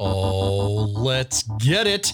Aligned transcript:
Oh, 0.00 0.84
let's 0.94 1.42
get 1.58 1.88
it. 1.88 2.12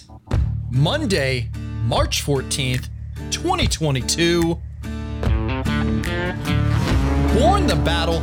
Monday, 0.71 1.51
March 1.83 2.25
14th, 2.25 2.89
2022. 3.29 4.41
Borne 7.37 7.67
the 7.67 7.79
Battle, 7.85 8.21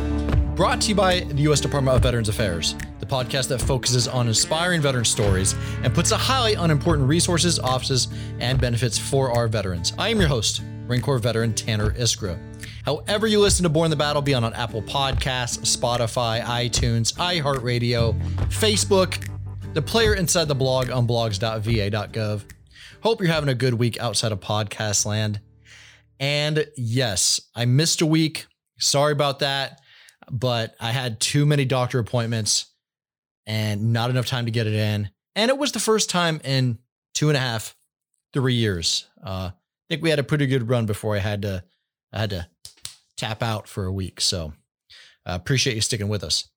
brought 0.55 0.81
to 0.81 0.89
you 0.89 0.95
by 0.95 1.21
the 1.21 1.43
U.S. 1.43 1.61
Department 1.61 1.95
of 1.95 2.03
Veterans 2.03 2.27
Affairs, 2.27 2.75
the 2.99 3.05
podcast 3.05 3.47
that 3.47 3.59
focuses 3.61 4.05
on 4.05 4.27
inspiring 4.27 4.81
veteran 4.81 5.05
stories 5.05 5.55
and 5.81 5.93
puts 5.93 6.11
a 6.11 6.17
highlight 6.17 6.57
on 6.57 6.69
important 6.69 7.07
resources, 7.07 7.57
offices, 7.57 8.09
and 8.39 8.59
benefits 8.59 8.97
for 8.97 9.31
our 9.31 9.47
veterans. 9.47 9.93
I 9.97 10.09
am 10.09 10.19
your 10.19 10.27
host, 10.27 10.61
Marine 10.87 11.01
Corps 11.01 11.19
veteran 11.19 11.53
Tanner 11.53 11.91
Iskra. 11.91 12.37
However, 12.83 13.27
you 13.27 13.39
listen 13.39 13.63
to 13.63 13.69
Borne 13.69 13.91
the 13.91 13.95
Battle, 13.95 14.21
be 14.21 14.33
on, 14.33 14.43
on 14.43 14.53
Apple 14.55 14.81
Podcasts, 14.81 15.59
Spotify, 15.59 16.41
iTunes, 16.41 17.13
iHeartRadio, 17.13 18.19
Facebook, 18.49 19.29
the 19.73 19.81
player 19.81 20.13
inside 20.13 20.47
the 20.47 20.55
blog 20.55 20.91
on 20.91 21.07
blogs.va.gov. 21.07 22.43
Hope 23.01 23.21
you're 23.21 23.31
having 23.31 23.49
a 23.49 23.55
good 23.55 23.73
week 23.73 23.99
outside 23.99 24.31
of 24.31 24.39
podcast 24.39 25.05
land. 25.05 25.39
And 26.19 26.67
yes, 26.77 27.41
I 27.55 27.65
missed 27.65 28.01
a 28.01 28.05
week. 28.05 28.45
Sorry 28.79 29.11
about 29.11 29.39
that, 29.39 29.81
but 30.31 30.75
I 30.79 30.91
had 30.91 31.19
too 31.19 31.45
many 31.47 31.65
doctor 31.65 31.97
appointments 31.97 32.67
and 33.47 33.91
not 33.91 34.11
enough 34.11 34.27
time 34.27 34.45
to 34.45 34.51
get 34.51 34.67
it 34.67 34.73
in. 34.73 35.09
And 35.35 35.49
it 35.49 35.57
was 35.57 35.71
the 35.71 35.79
first 35.79 36.09
time 36.09 36.39
in 36.43 36.77
two 37.15 37.29
and 37.29 37.37
a 37.37 37.41
half, 37.41 37.75
three 38.31 38.53
years. 38.53 39.07
Uh, 39.25 39.49
I 39.49 39.53
think 39.89 40.03
we 40.03 40.11
had 40.11 40.19
a 40.19 40.23
pretty 40.23 40.45
good 40.45 40.69
run 40.69 40.85
before 40.85 41.15
I 41.15 41.19
had 41.19 41.41
to, 41.41 41.63
I 42.13 42.19
had 42.19 42.29
to 42.29 42.47
tap 43.17 43.41
out 43.41 43.67
for 43.67 43.85
a 43.85 43.91
week. 43.91 44.21
So 44.21 44.53
uh, 45.25 45.33
appreciate 45.33 45.75
you 45.75 45.81
sticking 45.81 46.09
with 46.09 46.23
us. 46.23 46.47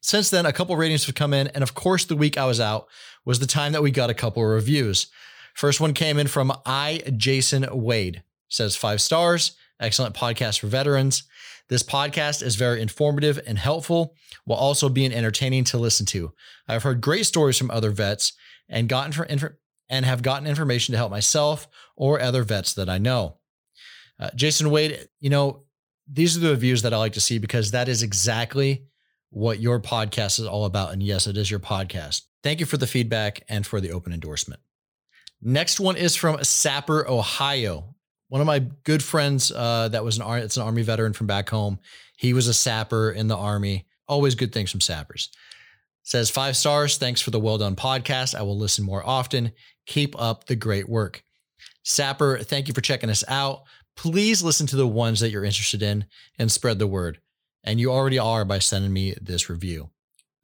Since 0.00 0.30
then, 0.30 0.46
a 0.46 0.52
couple 0.52 0.76
ratings 0.76 1.06
have 1.06 1.14
come 1.14 1.34
in, 1.34 1.48
and 1.48 1.62
of 1.62 1.74
course, 1.74 2.04
the 2.04 2.16
week 2.16 2.38
I 2.38 2.46
was 2.46 2.60
out 2.60 2.86
was 3.24 3.38
the 3.38 3.46
time 3.46 3.72
that 3.72 3.82
we 3.82 3.90
got 3.90 4.10
a 4.10 4.14
couple 4.14 4.42
of 4.42 4.48
reviews. 4.48 5.08
First 5.54 5.80
one 5.80 5.94
came 5.94 6.18
in 6.18 6.26
from 6.26 6.52
I 6.64 7.02
Jason 7.16 7.66
Wade. 7.72 8.22
Says 8.48 8.76
five 8.76 9.00
stars, 9.00 9.56
excellent 9.80 10.14
podcast 10.14 10.60
for 10.60 10.68
veterans. 10.68 11.24
This 11.68 11.82
podcast 11.82 12.42
is 12.42 12.54
very 12.54 12.80
informative 12.80 13.40
and 13.46 13.58
helpful 13.58 14.14
while 14.44 14.58
also 14.58 14.88
being 14.88 15.12
entertaining 15.12 15.64
to 15.64 15.78
listen 15.78 16.06
to. 16.06 16.32
I've 16.68 16.84
heard 16.84 17.00
great 17.00 17.26
stories 17.26 17.58
from 17.58 17.70
other 17.70 17.90
vets 17.90 18.34
and 18.68 18.88
gotten 18.88 19.12
for 19.12 19.24
inf- 19.24 19.56
and 19.88 20.04
have 20.04 20.22
gotten 20.22 20.46
information 20.46 20.92
to 20.92 20.98
help 20.98 21.10
myself 21.10 21.68
or 21.96 22.20
other 22.20 22.42
vets 22.42 22.74
that 22.74 22.88
I 22.88 22.98
know. 22.98 23.38
Uh, 24.18 24.30
Jason 24.34 24.70
Wade, 24.70 25.08
you 25.20 25.30
know, 25.30 25.64
these 26.10 26.36
are 26.36 26.40
the 26.40 26.50
reviews 26.50 26.82
that 26.82 26.94
I 26.94 26.98
like 26.98 27.14
to 27.14 27.20
see 27.20 27.38
because 27.38 27.72
that 27.72 27.88
is 27.88 28.02
exactly 28.02 28.84
what 29.36 29.60
your 29.60 29.78
podcast 29.78 30.40
is 30.40 30.46
all 30.46 30.64
about. 30.64 30.94
And 30.94 31.02
yes, 31.02 31.26
it 31.26 31.36
is 31.36 31.50
your 31.50 31.60
podcast. 31.60 32.22
Thank 32.42 32.58
you 32.58 32.64
for 32.64 32.78
the 32.78 32.86
feedback 32.86 33.44
and 33.50 33.66
for 33.66 33.82
the 33.82 33.90
open 33.90 34.14
endorsement. 34.14 34.62
Next 35.42 35.78
one 35.78 35.98
is 35.98 36.16
from 36.16 36.42
Sapper, 36.42 37.06
Ohio. 37.06 37.94
One 38.28 38.40
of 38.40 38.46
my 38.46 38.60
good 38.84 39.04
friends 39.04 39.52
uh, 39.54 39.88
that 39.88 40.02
was 40.02 40.16
an 40.16 40.22
army, 40.22 40.42
it's 40.42 40.56
an 40.56 40.62
army 40.62 40.80
veteran 40.80 41.12
from 41.12 41.26
back 41.26 41.50
home. 41.50 41.78
He 42.16 42.32
was 42.32 42.48
a 42.48 42.54
sapper 42.54 43.10
in 43.10 43.28
the 43.28 43.36
army. 43.36 43.84
Always 44.08 44.34
good 44.34 44.54
things 44.54 44.70
from 44.70 44.80
sappers. 44.80 45.28
Says 46.02 46.30
five 46.30 46.56
stars. 46.56 46.96
Thanks 46.96 47.20
for 47.20 47.30
the 47.30 47.38
well 47.38 47.58
done 47.58 47.76
podcast. 47.76 48.34
I 48.34 48.40
will 48.40 48.56
listen 48.56 48.86
more 48.86 49.06
often. 49.06 49.52
Keep 49.84 50.18
up 50.18 50.46
the 50.46 50.56
great 50.56 50.88
work. 50.88 51.22
Sapper, 51.82 52.38
thank 52.38 52.68
you 52.68 52.74
for 52.74 52.80
checking 52.80 53.10
us 53.10 53.22
out. 53.28 53.64
Please 53.96 54.42
listen 54.42 54.66
to 54.68 54.76
the 54.76 54.88
ones 54.88 55.20
that 55.20 55.28
you're 55.28 55.44
interested 55.44 55.82
in 55.82 56.06
and 56.38 56.50
spread 56.50 56.78
the 56.78 56.86
word 56.86 57.18
and 57.66 57.80
you 57.80 57.90
already 57.90 58.18
are 58.18 58.44
by 58.44 58.60
sending 58.60 58.92
me 58.92 59.14
this 59.20 59.50
review. 59.50 59.90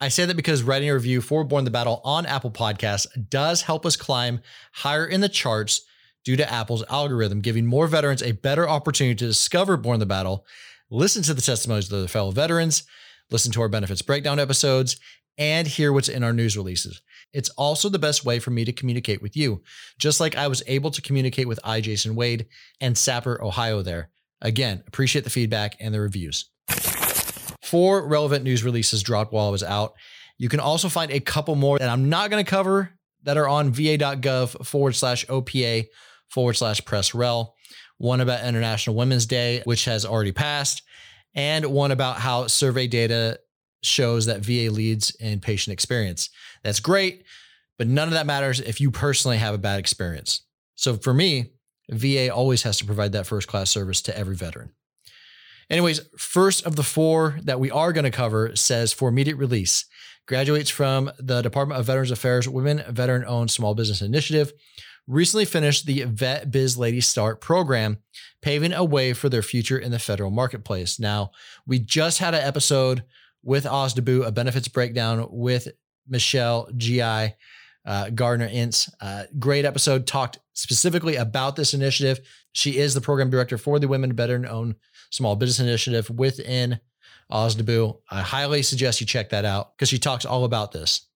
I 0.00 0.08
say 0.08 0.24
that 0.24 0.36
because 0.36 0.64
writing 0.64 0.90
a 0.90 0.94
review 0.94 1.20
for 1.20 1.44
Borne 1.44 1.64
the 1.64 1.70
Battle 1.70 2.00
on 2.04 2.26
Apple 2.26 2.50
Podcasts 2.50 3.06
does 3.30 3.62
help 3.62 3.86
us 3.86 3.94
climb 3.94 4.40
higher 4.72 5.06
in 5.06 5.20
the 5.20 5.28
charts 5.28 5.82
due 6.24 6.36
to 6.36 6.52
Apple's 6.52 6.84
algorithm, 6.90 7.40
giving 7.40 7.66
more 7.66 7.86
veterans 7.86 8.22
a 8.22 8.32
better 8.32 8.68
opportunity 8.68 9.14
to 9.14 9.26
discover 9.26 9.76
Borne 9.76 10.00
the 10.00 10.06
Battle, 10.06 10.44
listen 10.90 11.22
to 11.22 11.34
the 11.34 11.40
testimonies 11.40 11.90
of 11.90 12.00
their 12.00 12.08
fellow 12.08 12.32
veterans, 12.32 12.82
listen 13.30 13.52
to 13.52 13.60
our 13.62 13.68
benefits 13.68 14.02
breakdown 14.02 14.40
episodes, 14.40 14.96
and 15.38 15.68
hear 15.68 15.92
what's 15.92 16.08
in 16.08 16.24
our 16.24 16.32
news 16.32 16.56
releases. 16.56 17.00
It's 17.32 17.48
also 17.50 17.88
the 17.88 17.98
best 17.98 18.24
way 18.24 18.40
for 18.40 18.50
me 18.50 18.64
to 18.64 18.72
communicate 18.72 19.22
with 19.22 19.36
you, 19.36 19.62
just 19.98 20.18
like 20.20 20.36
I 20.36 20.48
was 20.48 20.62
able 20.66 20.90
to 20.90 21.00
communicate 21.00 21.46
with 21.46 21.60
I, 21.62 21.80
Jason 21.80 22.16
Wade, 22.16 22.46
and 22.80 22.98
Sapper, 22.98 23.42
Ohio 23.42 23.82
there. 23.82 24.10
Again, 24.40 24.82
appreciate 24.88 25.22
the 25.22 25.30
feedback 25.30 25.76
and 25.78 25.94
the 25.94 26.00
reviews 26.00 26.50
four 27.72 28.06
relevant 28.06 28.44
news 28.44 28.62
releases 28.62 29.02
dropped 29.02 29.32
while 29.32 29.46
I 29.46 29.50
was 29.50 29.62
out. 29.62 29.94
You 30.36 30.50
can 30.50 30.60
also 30.60 30.90
find 30.90 31.10
a 31.10 31.20
couple 31.20 31.54
more 31.54 31.78
that 31.78 31.88
I'm 31.88 32.10
not 32.10 32.28
going 32.28 32.44
to 32.44 32.50
cover 32.50 32.90
that 33.22 33.38
are 33.38 33.48
on 33.48 33.70
va.gov 33.70 34.66
forward 34.66 34.92
slash 34.92 35.24
OPA 35.28 35.86
forward 36.28 36.52
slash 36.52 36.84
press 36.84 37.14
rel. 37.14 37.54
One 37.96 38.20
about 38.20 38.44
International 38.44 38.94
Women's 38.94 39.24
Day, 39.24 39.62
which 39.64 39.86
has 39.86 40.04
already 40.04 40.32
passed, 40.32 40.82
and 41.34 41.64
one 41.64 41.92
about 41.92 42.18
how 42.18 42.46
survey 42.46 42.88
data 42.88 43.40
shows 43.82 44.26
that 44.26 44.42
VA 44.42 44.70
leads 44.70 45.14
in 45.14 45.40
patient 45.40 45.72
experience. 45.72 46.28
That's 46.62 46.80
great, 46.80 47.24
but 47.78 47.86
none 47.86 48.08
of 48.08 48.12
that 48.12 48.26
matters 48.26 48.60
if 48.60 48.82
you 48.82 48.90
personally 48.90 49.38
have 49.38 49.54
a 49.54 49.58
bad 49.58 49.78
experience. 49.78 50.42
So 50.74 50.98
for 50.98 51.14
me, 51.14 51.52
VA 51.88 52.28
always 52.28 52.64
has 52.64 52.76
to 52.78 52.84
provide 52.84 53.12
that 53.12 53.26
first 53.26 53.48
class 53.48 53.70
service 53.70 54.02
to 54.02 54.18
every 54.18 54.36
veteran. 54.36 54.72
Anyways, 55.70 56.00
first 56.18 56.66
of 56.66 56.76
the 56.76 56.82
four 56.82 57.38
that 57.42 57.60
we 57.60 57.70
are 57.70 57.92
going 57.92 58.04
to 58.04 58.10
cover 58.10 58.54
says 58.56 58.92
for 58.92 59.08
immediate 59.08 59.36
release, 59.36 59.86
graduates 60.26 60.70
from 60.70 61.10
the 61.18 61.42
Department 61.42 61.80
of 61.80 61.86
Veterans 61.86 62.10
Affairs 62.10 62.48
Women 62.48 62.82
Veteran 62.88 63.24
Owned 63.26 63.50
Small 63.50 63.74
Business 63.74 64.02
Initiative, 64.02 64.52
recently 65.06 65.44
finished 65.44 65.86
the 65.86 66.04
Vet 66.04 66.50
Biz 66.50 66.78
Lady 66.78 67.00
Start 67.00 67.40
program, 67.40 67.98
paving 68.40 68.72
a 68.72 68.84
way 68.84 69.12
for 69.12 69.28
their 69.28 69.42
future 69.42 69.78
in 69.78 69.90
the 69.90 69.98
federal 69.98 70.30
marketplace. 70.30 71.00
Now, 71.00 71.32
we 71.66 71.78
just 71.78 72.18
had 72.18 72.34
an 72.34 72.42
episode 72.42 73.02
with 73.42 73.64
OSDBU, 73.64 74.26
a 74.26 74.30
benefits 74.30 74.68
breakdown 74.68 75.26
with 75.30 75.68
Michelle 76.08 76.68
GI. 76.76 77.34
Uh, 77.84 78.10
Gardner 78.10 78.48
Ince. 78.50 78.90
Uh, 79.00 79.24
great 79.38 79.64
episode, 79.64 80.06
talked 80.06 80.38
specifically 80.52 81.16
about 81.16 81.56
this 81.56 81.74
initiative. 81.74 82.20
She 82.52 82.78
is 82.78 82.94
the 82.94 83.00
program 83.00 83.30
director 83.30 83.58
for 83.58 83.78
the 83.78 83.88
Women 83.88 84.12
Veteran 84.12 84.46
Owned 84.46 84.76
small 85.10 85.36
business 85.36 85.60
initiative 85.60 86.10
within 86.10 86.80
OSDBU. 87.30 87.98
I 88.10 88.22
highly 88.22 88.62
suggest 88.62 89.00
you 89.00 89.06
check 89.06 89.30
that 89.30 89.44
out 89.44 89.76
because 89.76 89.88
she 89.88 89.98
talks 89.98 90.24
all 90.24 90.44
about 90.44 90.72
this. 90.72 91.06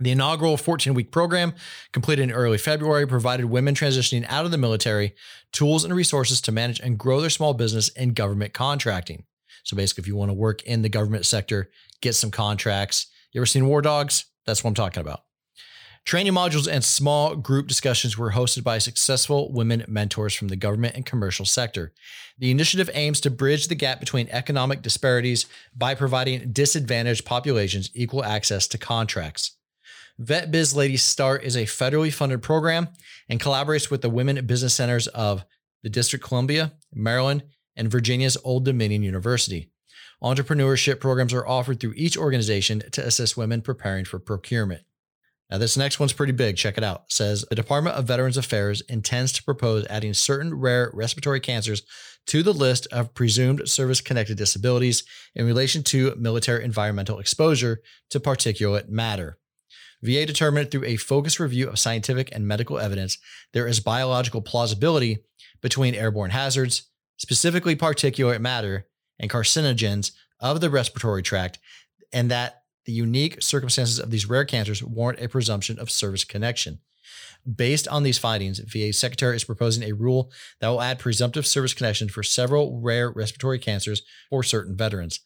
The 0.00 0.10
inaugural 0.10 0.56
14 0.56 0.92
week 0.94 1.12
program, 1.12 1.54
completed 1.92 2.22
in 2.22 2.32
early 2.32 2.58
February, 2.58 3.06
provided 3.06 3.46
women 3.46 3.74
transitioning 3.74 4.26
out 4.28 4.44
of 4.44 4.50
the 4.50 4.58
military 4.58 5.14
tools 5.52 5.84
and 5.84 5.94
resources 5.94 6.40
to 6.42 6.52
manage 6.52 6.80
and 6.80 6.98
grow 6.98 7.20
their 7.20 7.30
small 7.30 7.54
business 7.54 7.88
in 7.90 8.12
government 8.12 8.52
contracting. 8.52 9.24
So 9.62 9.76
basically, 9.76 10.02
if 10.02 10.08
you 10.08 10.16
want 10.16 10.30
to 10.30 10.34
work 10.34 10.62
in 10.64 10.82
the 10.82 10.88
government 10.88 11.26
sector, 11.26 11.70
get 12.00 12.14
some 12.14 12.30
contracts. 12.32 13.06
You 13.32 13.40
ever 13.40 13.46
seen 13.46 13.66
War 13.66 13.82
Dogs? 13.82 14.26
That's 14.46 14.62
what 14.62 14.68
I'm 14.68 14.74
talking 14.74 15.00
about. 15.00 15.22
Training 16.04 16.34
modules 16.34 16.70
and 16.70 16.84
small 16.84 17.34
group 17.34 17.66
discussions 17.66 18.18
were 18.18 18.32
hosted 18.32 18.62
by 18.62 18.76
successful 18.76 19.50
women 19.50 19.86
mentors 19.88 20.34
from 20.34 20.48
the 20.48 20.56
government 20.56 20.94
and 20.96 21.06
commercial 21.06 21.46
sector. 21.46 21.94
The 22.38 22.50
initiative 22.50 22.90
aims 22.92 23.22
to 23.22 23.30
bridge 23.30 23.68
the 23.68 23.74
gap 23.74 24.00
between 24.00 24.28
economic 24.28 24.82
disparities 24.82 25.46
by 25.74 25.94
providing 25.94 26.52
disadvantaged 26.52 27.24
populations 27.24 27.90
equal 27.94 28.22
access 28.22 28.68
to 28.68 28.78
contracts. 28.78 29.52
Vet 30.18 30.50
Biz 30.50 30.76
Ladies 30.76 31.02
Start 31.02 31.42
is 31.42 31.56
a 31.56 31.64
federally 31.64 32.12
funded 32.12 32.42
program 32.42 32.88
and 33.30 33.40
collaborates 33.40 33.90
with 33.90 34.02
the 34.02 34.10
women 34.10 34.44
business 34.44 34.74
centers 34.74 35.06
of 35.08 35.46
the 35.82 35.88
District 35.88 36.22
Columbia, 36.22 36.74
Maryland, 36.92 37.44
and 37.76 37.90
Virginia's 37.90 38.36
Old 38.44 38.66
Dominion 38.66 39.02
University. 39.02 39.70
Entrepreneurship 40.22 41.00
programs 41.00 41.32
are 41.32 41.46
offered 41.46 41.80
through 41.80 41.94
each 41.96 42.18
organization 42.18 42.82
to 42.92 43.04
assist 43.04 43.38
women 43.38 43.62
preparing 43.62 44.04
for 44.04 44.18
procurement. 44.18 44.82
Now, 45.50 45.58
this 45.58 45.76
next 45.76 46.00
one's 46.00 46.12
pretty 46.12 46.32
big. 46.32 46.56
Check 46.56 46.78
it 46.78 46.84
out. 46.84 47.02
It 47.06 47.12
says 47.12 47.44
the 47.48 47.54
Department 47.54 47.96
of 47.96 48.06
Veterans 48.06 48.36
Affairs 48.36 48.80
intends 48.82 49.30
to 49.32 49.44
propose 49.44 49.86
adding 49.90 50.14
certain 50.14 50.54
rare 50.54 50.90
respiratory 50.94 51.40
cancers 51.40 51.82
to 52.26 52.42
the 52.42 52.54
list 52.54 52.86
of 52.90 53.14
presumed 53.14 53.68
service 53.68 54.00
connected 54.00 54.38
disabilities 54.38 55.04
in 55.34 55.44
relation 55.44 55.82
to 55.82 56.14
military 56.16 56.64
environmental 56.64 57.18
exposure 57.18 57.82
to 58.10 58.20
particulate 58.20 58.88
matter. 58.88 59.38
VA 60.02 60.26
determined 60.26 60.70
through 60.70 60.84
a 60.84 60.96
focused 60.96 61.40
review 61.40 61.68
of 61.68 61.78
scientific 61.78 62.30
and 62.32 62.46
medical 62.46 62.78
evidence 62.78 63.18
there 63.52 63.66
is 63.66 63.80
biological 63.80 64.42
plausibility 64.42 65.18
between 65.62 65.94
airborne 65.94 66.30
hazards, 66.30 66.90
specifically 67.16 67.76
particulate 67.76 68.40
matter, 68.40 68.86
and 69.18 69.30
carcinogens 69.30 70.12
of 70.40 70.60
the 70.60 70.68
respiratory 70.68 71.22
tract, 71.22 71.58
and 72.12 72.30
that 72.30 72.63
the 72.86 72.92
unique 72.92 73.42
circumstances 73.42 73.98
of 73.98 74.10
these 74.10 74.28
rare 74.28 74.44
cancers 74.44 74.82
warrant 74.82 75.20
a 75.20 75.28
presumption 75.28 75.78
of 75.78 75.90
service 75.90 76.24
connection. 76.24 76.80
Based 77.52 77.86
on 77.88 78.02
these 78.02 78.18
findings, 78.18 78.58
VA 78.60 78.92
Secretary 78.92 79.36
is 79.36 79.44
proposing 79.44 79.82
a 79.82 79.92
rule 79.92 80.32
that 80.60 80.68
will 80.68 80.80
add 80.80 80.98
presumptive 80.98 81.46
service 81.46 81.74
connection 81.74 82.08
for 82.08 82.22
several 82.22 82.80
rare 82.80 83.10
respiratory 83.10 83.58
cancers 83.58 84.02
for 84.30 84.42
certain 84.42 84.76
veterans. 84.76 85.20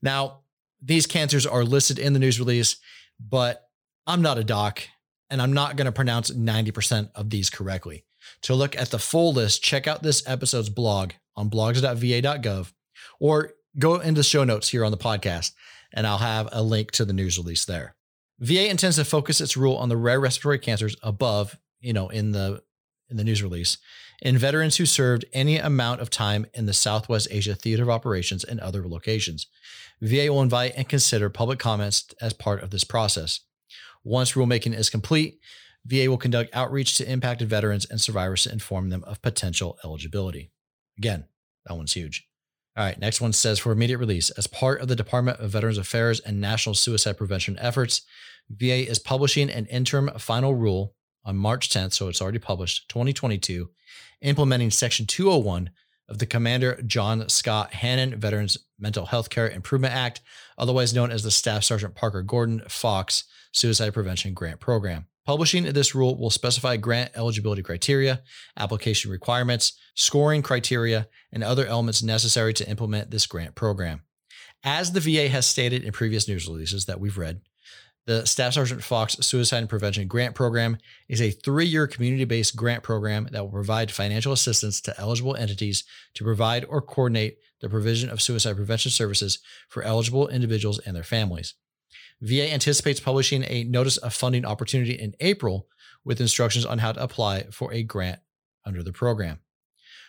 Now, 0.00 0.40
these 0.80 1.06
cancers 1.06 1.46
are 1.46 1.64
listed 1.64 1.98
in 1.98 2.12
the 2.12 2.18
news 2.18 2.38
release, 2.38 2.76
but 3.20 3.68
I'm 4.06 4.22
not 4.22 4.38
a 4.38 4.44
doc, 4.44 4.84
and 5.28 5.42
I'm 5.42 5.52
not 5.52 5.76
going 5.76 5.86
to 5.86 5.92
pronounce 5.92 6.30
90% 6.30 7.10
of 7.14 7.30
these 7.30 7.50
correctly. 7.50 8.04
To 8.42 8.54
look 8.54 8.76
at 8.76 8.90
the 8.90 8.98
full 8.98 9.32
list, 9.32 9.62
check 9.62 9.86
out 9.86 10.02
this 10.02 10.22
episode's 10.26 10.70
blog 10.70 11.12
on 11.36 11.50
blogs.va.gov 11.50 12.72
or 13.20 13.52
go 13.78 13.96
into 13.96 14.22
show 14.22 14.44
notes 14.44 14.68
here 14.68 14.84
on 14.84 14.90
the 14.90 14.98
podcast, 14.98 15.52
and 15.92 16.06
I'll 16.06 16.18
have 16.18 16.48
a 16.52 16.62
link 16.62 16.90
to 16.92 17.04
the 17.04 17.12
news 17.12 17.38
release 17.38 17.64
there. 17.64 17.94
VA 18.40 18.68
intends 18.68 18.96
to 18.96 19.04
focus 19.04 19.40
its 19.40 19.56
rule 19.56 19.76
on 19.76 19.88
the 19.88 19.96
rare 19.96 20.20
respiratory 20.20 20.58
cancers 20.58 20.96
above, 21.02 21.58
you 21.80 21.92
know, 21.92 22.08
in 22.08 22.32
the 22.32 22.62
in 23.10 23.16
the 23.16 23.24
news 23.24 23.42
release, 23.42 23.78
in 24.20 24.36
veterans 24.36 24.76
who 24.76 24.84
served 24.84 25.24
any 25.32 25.56
amount 25.56 26.00
of 26.02 26.10
time 26.10 26.44
in 26.52 26.66
the 26.66 26.74
Southwest 26.74 27.26
Asia 27.30 27.54
Theater 27.54 27.84
of 27.84 27.88
Operations 27.88 28.44
and 28.44 28.60
other 28.60 28.86
locations. 28.86 29.46
VA 30.02 30.30
will 30.30 30.42
invite 30.42 30.74
and 30.76 30.88
consider 30.88 31.30
public 31.30 31.58
comments 31.58 32.06
as 32.20 32.34
part 32.34 32.62
of 32.62 32.70
this 32.70 32.84
process. 32.84 33.40
Once 34.04 34.32
rulemaking 34.32 34.76
is 34.76 34.90
complete, 34.90 35.40
VA 35.86 36.10
will 36.10 36.18
conduct 36.18 36.54
outreach 36.54 36.96
to 36.96 37.10
impacted 37.10 37.48
veterans 37.48 37.86
and 37.86 37.98
survivors 37.98 38.42
to 38.42 38.52
inform 38.52 38.90
them 38.90 39.02
of 39.04 39.22
potential 39.22 39.78
eligibility. 39.82 40.50
Again, 40.98 41.24
that 41.64 41.76
one's 41.76 41.94
huge. 41.94 42.27
All 42.78 42.84
right, 42.84 43.00
next 43.00 43.20
one 43.20 43.32
says 43.32 43.58
for 43.58 43.72
immediate 43.72 43.98
release, 43.98 44.30
as 44.30 44.46
part 44.46 44.80
of 44.80 44.86
the 44.86 44.94
Department 44.94 45.40
of 45.40 45.50
Veterans 45.50 45.78
Affairs 45.78 46.20
and 46.20 46.40
National 46.40 46.76
Suicide 46.76 47.16
Prevention 47.16 47.58
efforts, 47.58 48.02
VA 48.50 48.88
is 48.88 49.00
publishing 49.00 49.50
an 49.50 49.66
interim 49.66 50.08
final 50.16 50.54
rule 50.54 50.94
on 51.24 51.36
March 51.36 51.70
10th, 51.70 51.92
so 51.92 52.06
it's 52.06 52.22
already 52.22 52.38
published, 52.38 52.88
2022, 52.88 53.68
implementing 54.20 54.70
Section 54.70 55.06
201 55.06 55.70
of 56.08 56.18
the 56.18 56.26
Commander 56.26 56.80
John 56.86 57.28
Scott 57.28 57.74
Hannon 57.74 58.14
Veterans 58.14 58.56
Mental 58.78 59.06
Health 59.06 59.28
Care 59.28 59.50
Improvement 59.50 59.92
Act, 59.92 60.20
otherwise 60.56 60.94
known 60.94 61.10
as 61.10 61.24
the 61.24 61.32
Staff 61.32 61.64
Sergeant 61.64 61.96
Parker 61.96 62.22
Gordon 62.22 62.62
Fox 62.68 63.24
Suicide 63.50 63.92
Prevention 63.92 64.34
Grant 64.34 64.60
Program. 64.60 65.08
Publishing 65.28 65.64
this 65.64 65.94
rule 65.94 66.16
will 66.16 66.30
specify 66.30 66.78
grant 66.78 67.10
eligibility 67.14 67.62
criteria, 67.62 68.22
application 68.56 69.10
requirements, 69.10 69.74
scoring 69.94 70.40
criteria, 70.40 71.06
and 71.30 71.44
other 71.44 71.66
elements 71.66 72.02
necessary 72.02 72.54
to 72.54 72.66
implement 72.66 73.10
this 73.10 73.26
grant 73.26 73.54
program. 73.54 74.00
As 74.64 74.92
the 74.92 75.00
VA 75.00 75.28
has 75.28 75.46
stated 75.46 75.84
in 75.84 75.92
previous 75.92 76.28
news 76.28 76.48
releases 76.48 76.86
that 76.86 76.98
we've 76.98 77.18
read, 77.18 77.42
the 78.06 78.24
Staff 78.24 78.54
Sergeant 78.54 78.82
Fox 78.82 79.18
Suicide 79.20 79.58
and 79.58 79.68
Prevention 79.68 80.08
Grant 80.08 80.34
Program 80.34 80.78
is 81.10 81.20
a 81.20 81.30
three 81.30 81.66
year 81.66 81.86
community 81.86 82.24
based 82.24 82.56
grant 82.56 82.82
program 82.82 83.28
that 83.32 83.42
will 83.42 83.52
provide 83.52 83.90
financial 83.90 84.32
assistance 84.32 84.80
to 84.80 84.98
eligible 84.98 85.36
entities 85.36 85.84
to 86.14 86.24
provide 86.24 86.64
or 86.70 86.80
coordinate 86.80 87.36
the 87.60 87.68
provision 87.68 88.08
of 88.08 88.22
suicide 88.22 88.56
prevention 88.56 88.90
services 88.90 89.40
for 89.68 89.82
eligible 89.82 90.26
individuals 90.28 90.78
and 90.78 90.96
their 90.96 91.04
families. 91.04 91.52
VA 92.20 92.52
anticipates 92.52 93.00
publishing 93.00 93.44
a 93.46 93.64
notice 93.64 93.96
of 93.96 94.14
funding 94.14 94.44
opportunity 94.44 94.92
in 94.92 95.14
April 95.20 95.66
with 96.04 96.20
instructions 96.20 96.66
on 96.66 96.78
how 96.78 96.92
to 96.92 97.02
apply 97.02 97.46
for 97.50 97.72
a 97.72 97.82
grant 97.82 98.20
under 98.64 98.80
the 98.82 98.92
program. 98.92 99.40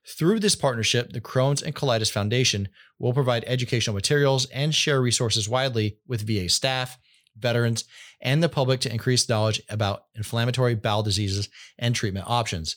Through 0.07 0.41
this 0.41 0.57
partnership, 0.57 1.13
the 1.13 1.21
Crohn's 1.21 1.63
and 1.63 1.75
Colitis 1.75 2.11
Foundation 2.11 2.69
will 2.99 3.13
provide 3.13 3.45
educational 3.47 3.95
materials 3.95 4.47
and 4.47 4.75
share 4.75 5.01
resources 5.01 5.49
widely 5.49 5.99
with 6.07 6.27
VA 6.27 6.49
staff, 6.49 6.99
veterans, 7.39 7.85
and 8.21 8.43
the 8.43 8.49
public 8.49 8.81
to 8.81 8.93
increase 8.93 9.29
knowledge 9.29 9.63
about 9.69 10.05
inflammatory 10.15 10.75
bowel 10.75 11.03
diseases 11.03 11.49
and 11.79 11.95
treatment 11.95 12.27
options. 12.29 12.77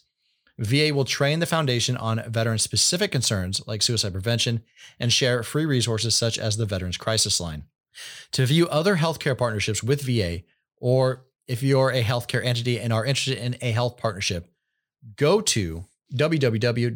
VA 0.60 0.92
will 0.94 1.06
train 1.06 1.40
the 1.40 1.46
foundation 1.46 1.98
on 1.98 2.24
veteran 2.28 2.60
specific 2.60 3.12
concerns 3.12 3.62
like 3.66 3.81
suicide 3.81 4.14
prevention 4.14 4.64
and 5.00 5.12
share 5.12 5.42
free 5.42 5.66
resources 5.66 6.16
such 6.16 6.38
as 6.38 6.58
the 6.58 6.66
Veterans 6.66 6.98
Crisis 6.98 7.40
Line. 7.40 7.64
To 8.34 8.46
view 8.46 8.68
other 8.68 8.98
healthcare 8.98 9.38
partnerships 9.38 9.84
with 9.84 10.02
VA, 10.02 10.42
or 10.78 11.26
if 11.48 11.64
you're 11.64 11.90
a 11.90 12.04
healthcare 12.04 12.44
entity 12.44 12.80
and 12.80 12.94
are 12.94 13.06
interested 13.06 13.38
in 13.38 13.58
a 13.62 13.72
health 13.72 13.98
partnership, 13.98 14.52
go 15.16 15.42
to 15.42 15.86
www.va.gov 16.15 16.92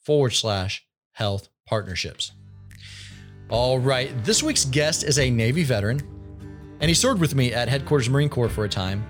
forward 0.00 0.30
slash 0.30 0.86
health 1.12 1.48
partnerships. 1.66 2.32
All 3.50 3.78
right, 3.78 4.12
this 4.24 4.42
week's 4.42 4.64
guest 4.64 5.04
is 5.04 5.18
a 5.18 5.30
Navy 5.30 5.64
veteran, 5.64 6.00
and 6.80 6.88
he 6.88 6.94
served 6.94 7.20
with 7.20 7.34
me 7.34 7.52
at 7.52 7.68
Headquarters 7.68 8.10
Marine 8.10 8.28
Corps 8.28 8.48
for 8.48 8.64
a 8.64 8.68
time. 8.68 9.06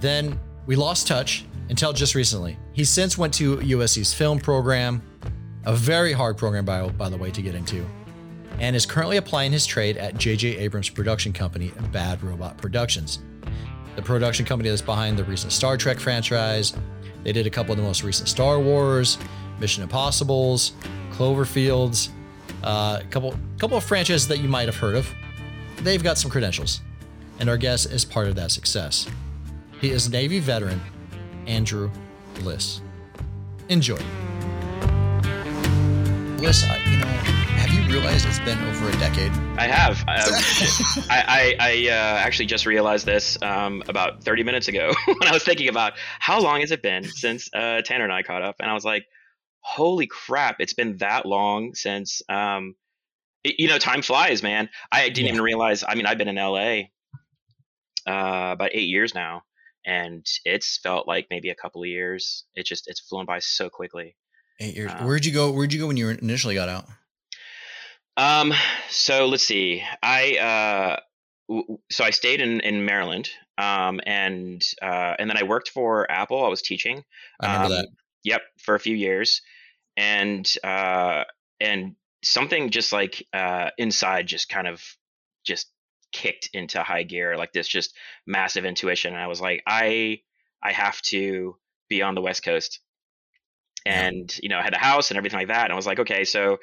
Then 0.00 0.40
we 0.66 0.76
lost 0.76 1.06
touch 1.06 1.44
until 1.68 1.92
just 1.92 2.14
recently. 2.14 2.56
He 2.72 2.84
since 2.84 3.18
went 3.18 3.34
to 3.34 3.56
USC's 3.58 4.14
film 4.14 4.38
program, 4.38 5.02
a 5.64 5.74
very 5.74 6.12
hard 6.12 6.38
program, 6.38 6.64
by, 6.64 6.88
by 6.88 7.08
the 7.08 7.16
way, 7.16 7.30
to 7.30 7.42
get 7.42 7.54
into, 7.54 7.86
and 8.58 8.74
is 8.74 8.86
currently 8.86 9.18
applying 9.18 9.52
his 9.52 9.66
trade 9.66 9.96
at 9.96 10.16
J.J. 10.16 10.56
Abrams' 10.58 10.88
production 10.88 11.32
company, 11.32 11.72
Bad 11.92 12.22
Robot 12.22 12.56
Productions. 12.58 13.20
The 13.96 14.02
production 14.02 14.46
company 14.46 14.70
that's 14.70 14.80
behind 14.80 15.18
the 15.18 15.24
recent 15.24 15.52
Star 15.52 15.76
Trek 15.76 15.98
franchise. 15.98 16.74
They 17.28 17.32
did 17.32 17.46
a 17.46 17.50
couple 17.50 17.72
of 17.72 17.76
the 17.76 17.82
most 17.82 18.02
recent 18.04 18.26
Star 18.26 18.58
Wars, 18.58 19.18
Mission 19.60 19.82
Impossibles, 19.82 20.72
Cloverfields, 21.12 22.08
uh, 22.64 23.00
a 23.02 23.04
couple 23.10 23.38
couple 23.58 23.76
of 23.76 23.84
franchises 23.84 24.26
that 24.28 24.38
you 24.38 24.48
might 24.48 24.64
have 24.64 24.76
heard 24.76 24.94
of. 24.94 25.12
They've 25.82 26.02
got 26.02 26.16
some 26.16 26.30
credentials, 26.30 26.80
and 27.38 27.50
our 27.50 27.58
guest 27.58 27.92
is 27.92 28.02
part 28.02 28.28
of 28.28 28.34
that 28.36 28.50
success. 28.50 29.06
He 29.78 29.90
is 29.90 30.08
Navy 30.08 30.40
veteran 30.40 30.80
Andrew 31.46 31.90
Bliss. 32.36 32.80
Enjoy. 33.68 34.00
Bliss, 36.38 36.64
you 36.86 36.96
know, 36.96 37.37
realized 37.88 38.26
it's 38.26 38.38
been 38.40 38.58
over 38.64 38.90
a 38.90 38.92
decade? 38.98 39.32
I 39.56 39.66
have. 39.66 40.00
Um, 40.00 40.06
I, 41.10 41.56
I, 41.58 41.88
I 41.88 41.88
uh, 41.88 42.18
actually 42.18 42.44
just 42.44 42.66
realized 42.66 43.06
this 43.06 43.38
um, 43.40 43.82
about 43.88 44.22
30 44.22 44.42
minutes 44.42 44.68
ago 44.68 44.92
when 45.06 45.26
I 45.26 45.32
was 45.32 45.42
thinking 45.42 45.68
about 45.68 45.94
how 46.18 46.40
long 46.40 46.60
has 46.60 46.70
it 46.70 46.82
been 46.82 47.04
since 47.04 47.48
uh, 47.54 47.80
Tanner 47.80 48.04
and 48.04 48.12
I 48.12 48.22
caught 48.22 48.42
up, 48.42 48.56
and 48.60 48.70
I 48.70 48.74
was 48.74 48.84
like, 48.84 49.06
"Holy 49.60 50.06
crap! 50.06 50.56
It's 50.60 50.74
been 50.74 50.98
that 50.98 51.24
long 51.24 51.74
since." 51.74 52.20
Um, 52.28 52.74
it, 53.42 53.54
you 53.58 53.68
know, 53.68 53.78
time 53.78 54.02
flies, 54.02 54.42
man. 54.42 54.68
I 54.92 55.08
didn't 55.08 55.24
yeah. 55.24 55.32
even 55.32 55.42
realize. 55.42 55.82
I 55.86 55.94
mean, 55.94 56.04
I've 56.04 56.18
been 56.18 56.28
in 56.28 56.36
LA 56.36 56.88
uh, 58.06 58.52
about 58.52 58.70
eight 58.74 58.88
years 58.88 59.14
now, 59.14 59.44
and 59.86 60.26
it's 60.44 60.78
felt 60.82 61.08
like 61.08 61.28
maybe 61.30 61.48
a 61.48 61.54
couple 61.54 61.82
of 61.82 61.88
years. 61.88 62.44
It 62.54 62.66
just 62.66 62.86
it's 62.86 63.00
flown 63.00 63.24
by 63.24 63.38
so 63.38 63.70
quickly. 63.70 64.14
Eight 64.60 64.76
years. 64.76 64.90
Um, 64.94 65.06
Where'd 65.06 65.24
you 65.24 65.32
go? 65.32 65.50
Where'd 65.50 65.72
you 65.72 65.80
go 65.80 65.86
when 65.86 65.96
you 65.96 66.10
initially 66.10 66.54
got 66.54 66.68
out? 66.68 66.84
Um. 68.18 68.52
So 68.90 69.26
let's 69.26 69.44
see. 69.44 69.82
I 70.02 70.36
uh. 70.36 71.00
W- 71.48 71.78
so 71.90 72.04
I 72.04 72.10
stayed 72.10 72.40
in 72.40 72.60
in 72.60 72.84
Maryland. 72.84 73.30
Um. 73.56 74.00
And 74.04 74.62
uh. 74.82 75.14
And 75.18 75.30
then 75.30 75.38
I 75.38 75.44
worked 75.44 75.70
for 75.70 76.10
Apple. 76.10 76.44
I 76.44 76.48
was 76.48 76.60
teaching. 76.60 77.04
I 77.40 77.46
remember 77.46 77.74
um, 77.74 77.80
that. 77.80 77.88
Yep. 78.24 78.42
For 78.58 78.74
a 78.74 78.80
few 78.80 78.96
years, 78.96 79.40
and 79.96 80.46
uh. 80.62 81.24
And 81.60 81.96
something 82.22 82.70
just 82.70 82.92
like 82.92 83.26
uh 83.32 83.70
inside 83.78 84.26
just 84.26 84.48
kind 84.48 84.66
of 84.66 84.82
just 85.44 85.70
kicked 86.12 86.50
into 86.52 86.82
high 86.82 87.02
gear 87.02 87.36
like 87.36 87.52
this 87.52 87.68
just 87.68 87.94
massive 88.26 88.64
intuition 88.64 89.12
and 89.12 89.22
i 89.22 89.26
was 89.26 89.40
like 89.40 89.62
i 89.66 90.18
i 90.62 90.72
have 90.72 91.00
to 91.02 91.56
be 91.88 92.02
on 92.02 92.14
the 92.14 92.20
west 92.20 92.44
coast 92.44 92.80
and 93.86 94.34
yeah. 94.36 94.40
you 94.42 94.48
know 94.48 94.58
I 94.58 94.62
had 94.62 94.74
a 94.74 94.78
house 94.78 95.10
and 95.10 95.18
everything 95.18 95.38
like 95.38 95.48
that 95.48 95.64
and 95.64 95.72
i 95.72 95.76
was 95.76 95.86
like 95.86 96.00
okay 96.00 96.24
so 96.24 96.58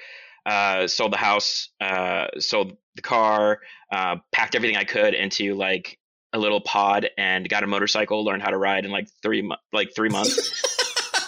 uh, 0.46 0.88
sold 0.88 1.12
the 1.12 1.18
house 1.18 1.70
uh, 1.82 2.28
sold 2.38 2.78
the 2.96 3.02
car 3.02 3.60
uh, 3.92 4.18
packed 4.32 4.56
everything 4.56 4.78
i 4.78 4.84
could 4.84 5.14
into 5.14 5.56
like 5.56 5.98
a 6.36 6.38
little 6.38 6.62
pod 6.62 7.10
and 7.18 7.48
got 7.50 7.64
a 7.64 7.68
motorcycle 7.68 8.24
learned 8.24 8.44
how 8.44 8.50
to 8.50 8.58
ride 8.58 8.86
in 8.86 8.92
like 8.92 9.08
three 9.24 9.50
like 9.74 9.96
three 9.96 10.10
months. 10.10 10.62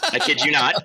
I 0.14 0.20
kid 0.20 0.42
you 0.42 0.52
not. 0.52 0.76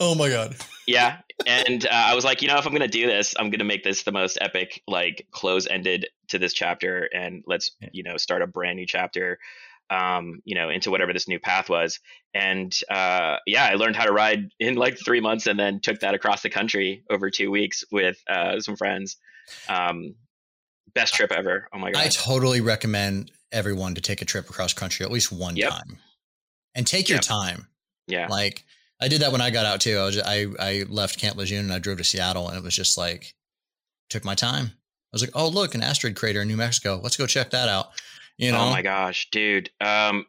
Oh 0.00 0.14
my 0.14 0.28
god. 0.28 0.56
Yeah, 0.86 1.18
and 1.46 1.84
uh, 1.86 1.90
I 1.90 2.14
was 2.14 2.24
like, 2.24 2.42
you 2.42 2.48
know, 2.48 2.58
if 2.58 2.66
I'm 2.66 2.72
gonna 2.72 2.88
do 2.88 3.06
this, 3.06 3.34
I'm 3.38 3.50
gonna 3.50 3.64
make 3.64 3.82
this 3.82 4.04
the 4.04 4.12
most 4.12 4.38
epic, 4.40 4.82
like 4.86 5.26
close 5.32 5.66
ended 5.66 6.06
to 6.28 6.38
this 6.38 6.52
chapter, 6.52 7.08
and 7.12 7.42
let's 7.46 7.72
you 7.92 8.04
know 8.04 8.16
start 8.16 8.42
a 8.42 8.46
brand 8.46 8.76
new 8.76 8.86
chapter, 8.86 9.38
um, 9.90 10.40
you 10.44 10.54
know, 10.54 10.68
into 10.68 10.90
whatever 10.90 11.12
this 11.12 11.28
new 11.28 11.38
path 11.38 11.68
was. 11.68 12.00
And 12.34 12.76
uh, 12.90 13.36
yeah, 13.46 13.68
I 13.70 13.74
learned 13.74 13.96
how 13.96 14.04
to 14.04 14.12
ride 14.12 14.50
in 14.58 14.74
like 14.74 14.98
three 14.98 15.20
months, 15.20 15.46
and 15.46 15.58
then 15.58 15.80
took 15.80 16.00
that 16.00 16.14
across 16.14 16.42
the 16.42 16.50
country 16.50 17.04
over 17.10 17.30
two 17.30 17.50
weeks 17.50 17.84
with 17.90 18.18
uh, 18.28 18.60
some 18.60 18.76
friends. 18.76 19.16
Um, 19.68 20.14
best 20.94 21.14
trip 21.14 21.32
ever. 21.32 21.68
Oh 21.72 21.78
my 21.78 21.92
god! 21.92 22.02
I 22.02 22.08
totally 22.08 22.60
recommend 22.60 23.30
everyone 23.52 23.94
to 23.94 24.00
take 24.00 24.22
a 24.22 24.24
trip 24.24 24.50
across 24.50 24.72
country 24.72 25.04
at 25.06 25.12
least 25.12 25.32
one 25.32 25.56
yep. 25.56 25.70
time, 25.70 25.98
and 26.74 26.86
take 26.86 27.08
your 27.08 27.16
yep. 27.16 27.24
time. 27.24 27.68
Yeah, 28.06 28.26
like 28.28 28.64
I 29.00 29.08
did 29.08 29.22
that 29.22 29.32
when 29.32 29.40
I 29.40 29.50
got 29.50 29.66
out 29.66 29.80
too. 29.80 29.98
I 29.98 30.04
was 30.04 30.14
just, 30.16 30.28
I 30.28 30.46
I 30.58 30.84
left 30.88 31.18
Camp 31.18 31.36
Lejeune 31.36 31.64
and 31.64 31.72
I 31.72 31.78
drove 31.78 31.98
to 31.98 32.04
Seattle, 32.04 32.48
and 32.48 32.58
it 32.58 32.64
was 32.64 32.74
just 32.74 32.98
like 32.98 33.34
took 34.10 34.24
my 34.24 34.34
time. 34.34 34.66
I 34.66 35.12
was 35.12 35.22
like, 35.22 35.30
oh 35.34 35.48
look, 35.48 35.74
an 35.74 35.82
asteroid 35.82 36.16
crater 36.16 36.42
in 36.42 36.48
New 36.48 36.56
Mexico. 36.56 37.00
Let's 37.02 37.16
go 37.16 37.26
check 37.26 37.50
that 37.50 37.68
out. 37.68 37.90
You 38.38 38.52
know? 38.52 38.66
Oh 38.66 38.70
my 38.70 38.82
gosh, 38.82 39.28
dude. 39.30 39.70
Um, 39.80 40.26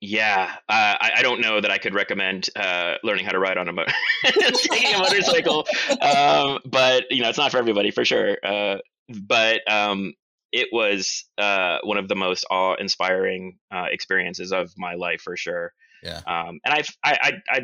yeah, 0.00 0.50
uh, 0.68 0.96
I, 1.00 1.12
I, 1.16 1.22
don't 1.22 1.40
know 1.40 1.60
that 1.60 1.70
I 1.70 1.78
could 1.78 1.94
recommend 1.94 2.50
uh, 2.56 2.96
learning 3.02 3.24
how 3.24 3.32
to 3.32 3.38
ride 3.38 3.56
on 3.56 3.68
a 3.68 3.72
motor, 3.72 3.92
taking 4.24 4.94
a 4.94 4.98
motorcycle. 4.98 5.66
Um, 6.00 6.58
but 6.66 7.04
you 7.10 7.22
know, 7.22 7.30
it's 7.30 7.38
not 7.38 7.52
for 7.52 7.58
everybody 7.58 7.90
for 7.90 8.04
sure. 8.04 8.36
Uh, 8.44 8.78
but 9.08 9.60
um, 9.70 10.12
it 10.52 10.68
was 10.72 11.24
uh, 11.38 11.78
one 11.84 11.96
of 11.96 12.08
the 12.08 12.16
most 12.16 12.44
awe-inspiring 12.50 13.58
uh, 13.74 13.86
experiences 13.90 14.52
of 14.52 14.72
my 14.76 14.94
life 14.94 15.22
for 15.22 15.36
sure. 15.36 15.72
Yeah. 16.02 16.20
Um, 16.26 16.60
and 16.64 16.74
I've 16.74 16.88
I, 17.02 17.18
I 17.22 17.32
I 17.48 17.60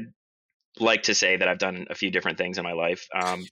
like 0.78 1.04
to 1.04 1.14
say 1.14 1.36
that 1.36 1.46
I've 1.46 1.58
done 1.58 1.86
a 1.90 1.94
few 1.94 2.10
different 2.10 2.38
things 2.38 2.58
in 2.58 2.64
my 2.64 2.72
life. 2.72 3.06
Um, 3.14 3.44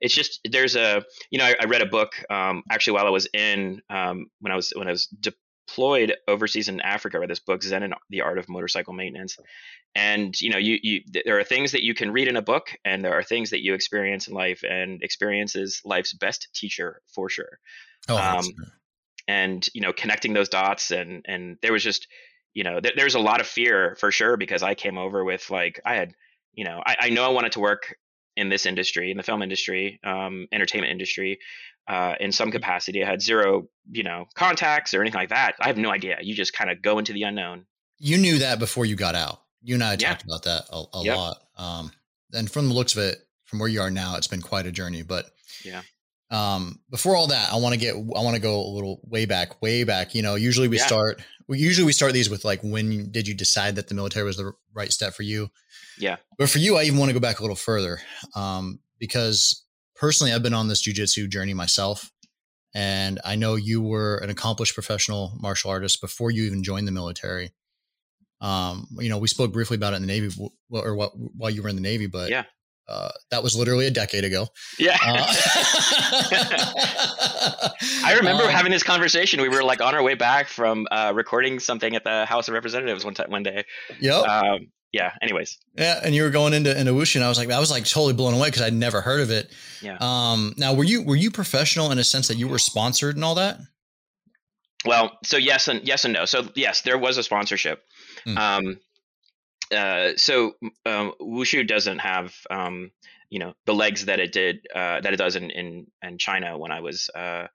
it's 0.00 0.14
just 0.14 0.40
there's 0.50 0.74
a 0.74 1.04
you 1.30 1.38
know 1.38 1.44
I, 1.44 1.54
I 1.60 1.64
read 1.66 1.82
a 1.82 1.86
book 1.86 2.12
um, 2.30 2.62
actually 2.70 2.94
while 2.94 3.06
I 3.06 3.10
was 3.10 3.28
in 3.34 3.82
um, 3.90 4.26
when 4.40 4.52
I 4.52 4.56
was 4.56 4.72
when 4.74 4.88
I 4.88 4.90
was 4.90 5.06
deployed 5.66 6.14
overseas 6.28 6.68
in 6.68 6.80
Africa. 6.80 7.20
I 7.22 7.26
this 7.26 7.40
book 7.40 7.62
Zen 7.62 7.82
and 7.82 7.94
the 8.10 8.22
Art 8.22 8.38
of 8.38 8.48
Motorcycle 8.48 8.92
Maintenance, 8.92 9.36
and 9.94 10.38
you 10.40 10.50
know 10.50 10.58
you 10.58 10.78
you 10.82 11.00
there 11.24 11.38
are 11.38 11.44
things 11.44 11.72
that 11.72 11.82
you 11.82 11.94
can 11.94 12.12
read 12.12 12.28
in 12.28 12.36
a 12.36 12.42
book, 12.42 12.68
and 12.84 13.04
there 13.04 13.14
are 13.14 13.22
things 13.22 13.50
that 13.50 13.62
you 13.62 13.74
experience 13.74 14.28
in 14.28 14.34
life, 14.34 14.62
and 14.68 15.02
experience 15.02 15.56
is 15.56 15.80
life's 15.84 16.12
best 16.12 16.48
teacher 16.54 17.00
for 17.14 17.28
sure. 17.28 17.58
Oh, 18.08 18.16
um, 18.16 18.44
and 19.28 19.66
you 19.74 19.80
know 19.80 19.92
connecting 19.92 20.32
those 20.32 20.48
dots, 20.48 20.90
and 20.90 21.24
and 21.26 21.56
there 21.62 21.72
was 21.72 21.82
just 21.82 22.08
you 22.54 22.64
know 22.64 22.80
th- 22.80 22.94
there's 22.96 23.14
a 23.14 23.20
lot 23.20 23.40
of 23.40 23.46
fear 23.46 23.96
for 23.98 24.10
sure 24.10 24.36
because 24.36 24.62
I 24.62 24.74
came 24.74 24.98
over 24.98 25.24
with 25.24 25.50
like 25.50 25.80
I 25.84 25.94
had 25.94 26.14
you 26.54 26.64
know, 26.64 26.82
I, 26.84 26.96
I 27.00 27.08
know 27.10 27.24
I 27.24 27.28
wanted 27.28 27.52
to 27.52 27.60
work 27.60 27.96
in 28.36 28.48
this 28.48 28.66
industry, 28.66 29.10
in 29.10 29.16
the 29.16 29.22
film 29.22 29.42
industry, 29.42 30.00
um, 30.04 30.46
entertainment 30.52 30.90
industry, 30.90 31.38
uh, 31.88 32.14
in 32.20 32.32
some 32.32 32.50
capacity. 32.50 33.02
I 33.04 33.08
had 33.08 33.20
zero, 33.20 33.68
you 33.90 34.02
know, 34.02 34.26
contacts 34.34 34.94
or 34.94 35.00
anything 35.00 35.20
like 35.20 35.30
that. 35.30 35.54
I 35.60 35.66
have 35.66 35.76
no 35.76 35.90
idea. 35.90 36.18
You 36.20 36.34
just 36.34 36.52
kind 36.52 36.70
of 36.70 36.80
go 36.80 36.98
into 36.98 37.12
the 37.12 37.24
unknown. 37.24 37.66
You 37.98 38.18
knew 38.18 38.38
that 38.38 38.58
before 38.58 38.86
you 38.86 38.96
got 38.96 39.14
out. 39.14 39.42
You 39.62 39.74
and 39.74 39.84
I 39.84 39.92
yeah. 39.92 40.08
talked 40.08 40.24
about 40.24 40.42
that 40.44 40.64
a, 40.70 40.84
a 40.96 41.04
yep. 41.04 41.16
lot. 41.16 41.36
Um, 41.56 41.92
and 42.32 42.50
from 42.50 42.68
the 42.68 42.74
looks 42.74 42.96
of 42.96 43.02
it, 43.02 43.18
from 43.44 43.58
where 43.58 43.68
you 43.68 43.80
are 43.80 43.90
now, 43.90 44.16
it's 44.16 44.28
been 44.28 44.42
quite 44.42 44.66
a 44.66 44.72
journey. 44.72 45.02
But 45.02 45.26
yeah. 45.64 45.82
Um, 46.30 46.80
before 46.88 47.14
all 47.14 47.26
that, 47.26 47.52
I 47.52 47.56
want 47.56 47.74
to 47.74 47.78
get, 47.78 47.94
I 47.94 48.22
want 48.22 48.34
to 48.34 48.40
go 48.40 48.58
a 48.58 48.72
little 48.72 49.00
way 49.04 49.26
back, 49.26 49.60
way 49.60 49.84
back. 49.84 50.14
You 50.14 50.22
know, 50.22 50.34
usually 50.34 50.66
we 50.66 50.78
yeah. 50.78 50.86
start, 50.86 51.22
we 51.46 51.58
usually 51.58 51.84
we 51.84 51.92
start 51.92 52.14
these 52.14 52.30
with 52.30 52.44
like, 52.44 52.60
when 52.62 53.10
did 53.10 53.28
you 53.28 53.34
decide 53.34 53.76
that 53.76 53.88
the 53.88 53.94
military 53.94 54.24
was 54.24 54.38
the 54.38 54.52
right 54.72 54.90
step 54.90 55.12
for 55.12 55.24
you? 55.24 55.50
Yeah. 56.02 56.16
But 56.36 56.50
for 56.50 56.58
you, 56.58 56.76
I 56.76 56.82
even 56.82 56.98
want 56.98 57.10
to 57.10 57.14
go 57.14 57.20
back 57.20 57.38
a 57.38 57.42
little 57.42 57.56
further 57.56 58.00
um, 58.34 58.80
because 58.98 59.64
personally, 59.94 60.32
I've 60.32 60.42
been 60.42 60.52
on 60.52 60.66
this 60.66 60.82
jujitsu 60.82 61.30
journey 61.30 61.54
myself. 61.54 62.10
And 62.74 63.20
I 63.24 63.36
know 63.36 63.54
you 63.54 63.80
were 63.80 64.16
an 64.16 64.30
accomplished 64.30 64.74
professional 64.74 65.32
martial 65.40 65.70
artist 65.70 66.00
before 66.00 66.32
you 66.32 66.44
even 66.44 66.64
joined 66.64 66.88
the 66.88 66.92
military. 66.92 67.52
Um, 68.40 68.88
you 68.98 69.10
know, 69.10 69.18
we 69.18 69.28
spoke 69.28 69.52
briefly 69.52 69.76
about 69.76 69.92
it 69.92 69.96
in 69.96 70.02
the 70.02 70.08
Navy 70.08 70.34
or 70.70 70.96
what, 70.96 71.12
while 71.14 71.50
you 71.50 71.62
were 71.62 71.68
in 71.68 71.76
the 71.76 71.82
Navy, 71.82 72.06
but 72.06 72.30
yeah. 72.30 72.44
Uh, 72.88 73.10
that 73.30 73.44
was 73.44 73.56
literally 73.56 73.86
a 73.86 73.90
decade 73.90 74.24
ago. 74.24 74.48
Yeah. 74.76 74.98
Uh, 75.06 75.24
I 78.04 78.14
remember 78.18 78.42
um, 78.42 78.50
having 78.50 78.72
this 78.72 78.82
conversation. 78.82 79.40
We 79.40 79.48
were 79.48 79.62
like 79.62 79.80
on 79.80 79.94
our 79.94 80.02
way 80.02 80.14
back 80.14 80.48
from 80.48 80.88
uh, 80.90 81.12
recording 81.14 81.60
something 81.60 81.94
at 81.94 82.02
the 82.02 82.26
House 82.26 82.48
of 82.48 82.54
Representatives 82.54 83.04
one 83.04 83.14
time, 83.14 83.30
one 83.30 83.44
day. 83.44 83.64
Yep. 84.00 84.24
Um, 84.26 84.66
yeah. 84.92 85.12
Anyways. 85.22 85.58
Yeah, 85.76 86.00
and 86.04 86.14
you 86.14 86.22
were 86.22 86.30
going 86.30 86.52
into 86.52 86.78
into 86.78 86.92
Wushu, 86.92 87.16
and 87.16 87.24
I 87.24 87.28
was 87.28 87.38
like, 87.38 87.50
I 87.50 87.58
was 87.58 87.70
like 87.70 87.84
totally 87.84 88.12
blown 88.12 88.34
away 88.34 88.48
because 88.48 88.62
I'd 88.62 88.74
never 88.74 89.00
heard 89.00 89.20
of 89.20 89.30
it. 89.30 89.50
Yeah. 89.80 89.96
Um. 90.00 90.54
Now, 90.56 90.74
were 90.74 90.84
you 90.84 91.02
were 91.02 91.16
you 91.16 91.30
professional 91.30 91.90
in 91.90 91.98
a 91.98 92.04
sense 92.04 92.28
that 92.28 92.36
you 92.36 92.46
were 92.46 92.58
sponsored 92.58 93.16
and 93.16 93.24
all 93.24 93.34
that? 93.36 93.58
Well, 94.84 95.18
so 95.24 95.36
yes 95.36 95.68
and 95.68 95.86
yes 95.86 96.04
and 96.04 96.12
no. 96.12 96.24
So 96.26 96.48
yes, 96.54 96.82
there 96.82 96.98
was 96.98 97.16
a 97.16 97.22
sponsorship. 97.22 97.82
Mm. 98.26 98.38
Um. 98.38 98.80
Uh. 99.74 100.12
So 100.16 100.54
um, 100.84 101.12
Wushu 101.20 101.66
doesn't 101.66 101.98
have 101.98 102.34
um. 102.50 102.90
You 103.30 103.38
know 103.38 103.54
the 103.64 103.74
legs 103.74 104.04
that 104.04 104.20
it 104.20 104.30
did 104.30 104.66
uh, 104.74 105.00
that 105.00 105.14
it 105.14 105.16
does 105.16 105.36
in 105.36 105.50
in 105.50 105.86
in 106.02 106.18
China 106.18 106.58
when 106.58 106.70
I 106.70 106.80
was 106.80 107.08
uh 107.14 107.46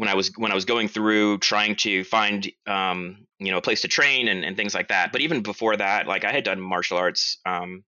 when 0.00 0.08
I 0.08 0.14
was 0.14 0.32
when 0.36 0.50
I 0.50 0.54
was 0.54 0.64
going 0.64 0.88
through 0.88 1.38
trying 1.38 1.76
to 1.76 2.04
find 2.04 2.50
um, 2.66 3.26
you 3.40 3.50
know 3.50 3.58
a 3.58 3.62
place 3.62 3.80
to 3.82 3.88
train 3.88 4.28
and, 4.28 4.44
and 4.44 4.56
things 4.56 4.74
like 4.74 4.88
that. 4.88 5.12
But 5.12 5.22
even 5.22 5.42
before 5.42 5.76
that, 5.76 6.06
like 6.06 6.24
I 6.24 6.32
had 6.32 6.44
done 6.44 6.60
martial 6.60 6.98
arts. 6.98 7.38
Um, 7.44 7.84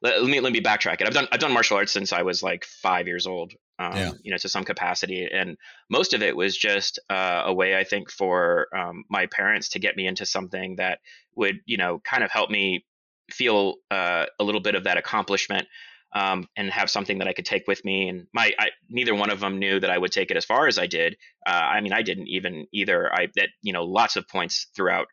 let, 0.00 0.22
let, 0.22 0.30
me 0.30 0.38
let 0.38 0.52
me 0.52 0.60
backtrack 0.60 1.00
it. 1.00 1.08
I've 1.08 1.14
done 1.14 1.26
I've 1.32 1.40
done 1.40 1.52
martial 1.52 1.76
arts 1.76 1.92
since 1.92 2.12
I 2.12 2.22
was 2.22 2.42
like 2.42 2.64
five 2.64 3.08
years 3.08 3.26
old. 3.26 3.54
Um, 3.80 3.96
yeah. 3.96 4.12
You 4.22 4.30
know, 4.32 4.36
to 4.38 4.48
some 4.48 4.64
capacity, 4.64 5.28
and 5.32 5.56
most 5.88 6.12
of 6.12 6.22
it 6.22 6.36
was 6.36 6.56
just 6.56 6.98
uh, 7.10 7.42
a 7.46 7.54
way 7.54 7.76
I 7.76 7.84
think 7.84 8.10
for 8.10 8.68
um, 8.76 9.04
my 9.08 9.26
parents 9.26 9.70
to 9.70 9.78
get 9.78 9.96
me 9.96 10.06
into 10.06 10.26
something 10.26 10.76
that 10.76 10.98
would 11.34 11.60
you 11.64 11.76
know 11.78 12.00
kind 12.04 12.22
of 12.22 12.30
help 12.30 12.50
me 12.50 12.84
feel 13.30 13.76
uh, 13.90 14.26
a 14.38 14.44
little 14.44 14.60
bit 14.60 14.74
of 14.74 14.84
that 14.84 14.98
accomplishment 14.98 15.66
um, 16.12 16.48
and 16.56 16.70
have 16.70 16.90
something 16.90 17.18
that 17.18 17.28
I 17.28 17.32
could 17.32 17.44
take 17.44 17.66
with 17.66 17.84
me. 17.84 18.08
And 18.08 18.26
my 18.32 18.52
I, 18.58 18.70
neither 18.88 19.14
one 19.14 19.30
of 19.30 19.40
them 19.40 19.58
knew 19.58 19.78
that 19.80 19.90
I 19.90 19.98
would 19.98 20.12
take 20.12 20.30
it 20.30 20.36
as 20.36 20.44
far 20.44 20.66
as 20.66 20.78
I 20.78 20.86
did. 20.86 21.16
Uh, 21.46 21.50
I 21.50 21.80
mean, 21.80 21.92
I 21.92 22.02
didn't 22.02 22.28
even 22.28 22.66
either. 22.72 23.12
I 23.12 23.28
that 23.36 23.48
you 23.62 23.72
know 23.72 23.84
lots 23.84 24.16
of 24.16 24.28
points 24.28 24.68
throughout 24.74 25.08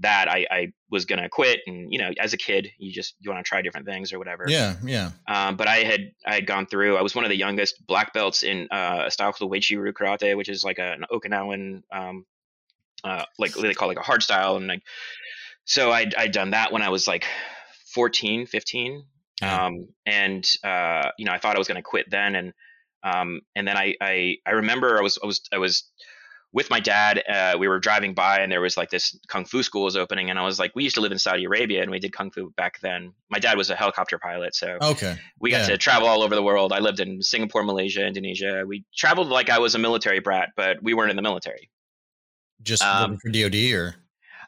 that 0.00 0.28
I, 0.30 0.46
I 0.50 0.72
was 0.90 1.04
gonna 1.04 1.28
quit. 1.28 1.60
And 1.66 1.92
you 1.92 1.98
know, 1.98 2.10
as 2.18 2.32
a 2.32 2.36
kid, 2.36 2.68
you 2.78 2.92
just 2.92 3.14
you 3.20 3.30
want 3.30 3.44
to 3.44 3.48
try 3.48 3.62
different 3.62 3.86
things 3.86 4.12
or 4.12 4.18
whatever. 4.18 4.44
Yeah, 4.48 4.76
yeah. 4.84 5.10
Um, 5.28 5.56
but 5.56 5.68
I 5.68 5.78
had 5.78 6.12
I 6.26 6.34
had 6.34 6.46
gone 6.46 6.66
through. 6.66 6.96
I 6.96 7.02
was 7.02 7.14
one 7.14 7.24
of 7.24 7.30
the 7.30 7.38
youngest 7.38 7.86
black 7.86 8.12
belts 8.12 8.42
in 8.42 8.68
uh, 8.70 9.04
a 9.06 9.10
style 9.10 9.32
called 9.32 9.52
Uechi-ryu 9.52 9.92
Karate, 9.92 10.36
which 10.36 10.48
is 10.48 10.64
like 10.64 10.78
a, 10.78 10.92
an 10.92 11.04
Okinawan. 11.10 11.82
Um, 11.92 12.26
uh, 13.02 13.24
like 13.38 13.54
they 13.54 13.72
call 13.72 13.88
it 13.88 13.96
like 13.96 14.04
a 14.04 14.06
hard 14.06 14.22
style 14.22 14.56
and 14.56 14.66
like 14.66 14.82
so 15.64 15.92
I'd, 15.92 16.14
I'd 16.14 16.32
done 16.32 16.50
that 16.50 16.72
when 16.72 16.82
I 16.82 16.88
was 16.88 17.06
like 17.06 17.24
14, 17.94 18.46
15. 18.46 19.04
Um, 19.42 19.88
and 20.06 20.48
uh, 20.64 21.10
you 21.18 21.24
know, 21.24 21.32
I 21.32 21.38
thought 21.38 21.56
I 21.56 21.58
was 21.58 21.68
going 21.68 21.76
to 21.76 21.82
quit 21.82 22.10
then, 22.10 22.34
and 22.34 22.52
um, 23.02 23.40
and 23.54 23.66
then 23.66 23.76
I, 23.76 23.94
I 24.00 24.36
I 24.46 24.50
remember 24.52 24.98
I 24.98 25.02
was 25.02 25.18
I 25.22 25.26
was 25.26 25.40
I 25.52 25.58
was 25.58 25.84
with 26.52 26.68
my 26.70 26.80
dad. 26.80 27.22
Uh, 27.28 27.56
we 27.58 27.68
were 27.68 27.78
driving 27.78 28.14
by, 28.14 28.38
and 28.40 28.50
there 28.50 28.60
was 28.60 28.76
like 28.76 28.90
this 28.90 29.18
kung 29.28 29.44
fu 29.44 29.62
school 29.62 29.84
was 29.84 29.96
opening, 29.96 30.30
and 30.30 30.38
I 30.38 30.44
was 30.44 30.58
like, 30.58 30.72
we 30.74 30.84
used 30.84 30.96
to 30.96 31.00
live 31.00 31.12
in 31.12 31.18
Saudi 31.18 31.44
Arabia, 31.44 31.82
and 31.82 31.90
we 31.90 31.98
did 31.98 32.12
kung 32.12 32.30
fu 32.30 32.50
back 32.56 32.80
then. 32.80 33.12
My 33.30 33.38
dad 33.38 33.56
was 33.56 33.70
a 33.70 33.76
helicopter 33.76 34.18
pilot, 34.18 34.54
so 34.54 34.78
okay, 34.82 35.16
we 35.40 35.50
got 35.50 35.60
yeah. 35.60 35.68
to 35.68 35.78
travel 35.78 36.08
all 36.08 36.22
over 36.22 36.34
the 36.34 36.42
world. 36.42 36.72
I 36.72 36.80
lived 36.80 37.00
in 37.00 37.22
Singapore, 37.22 37.62
Malaysia, 37.62 38.06
Indonesia. 38.06 38.64
We 38.66 38.84
traveled 38.96 39.28
like 39.28 39.50
I 39.50 39.58
was 39.58 39.74
a 39.74 39.78
military 39.78 40.20
brat, 40.20 40.50
but 40.56 40.82
we 40.82 40.94
weren't 40.94 41.10
in 41.10 41.16
the 41.16 41.22
military. 41.22 41.70
Just 42.62 42.82
um, 42.82 43.16
for 43.18 43.30
DoD 43.30 43.72
or 43.72 43.94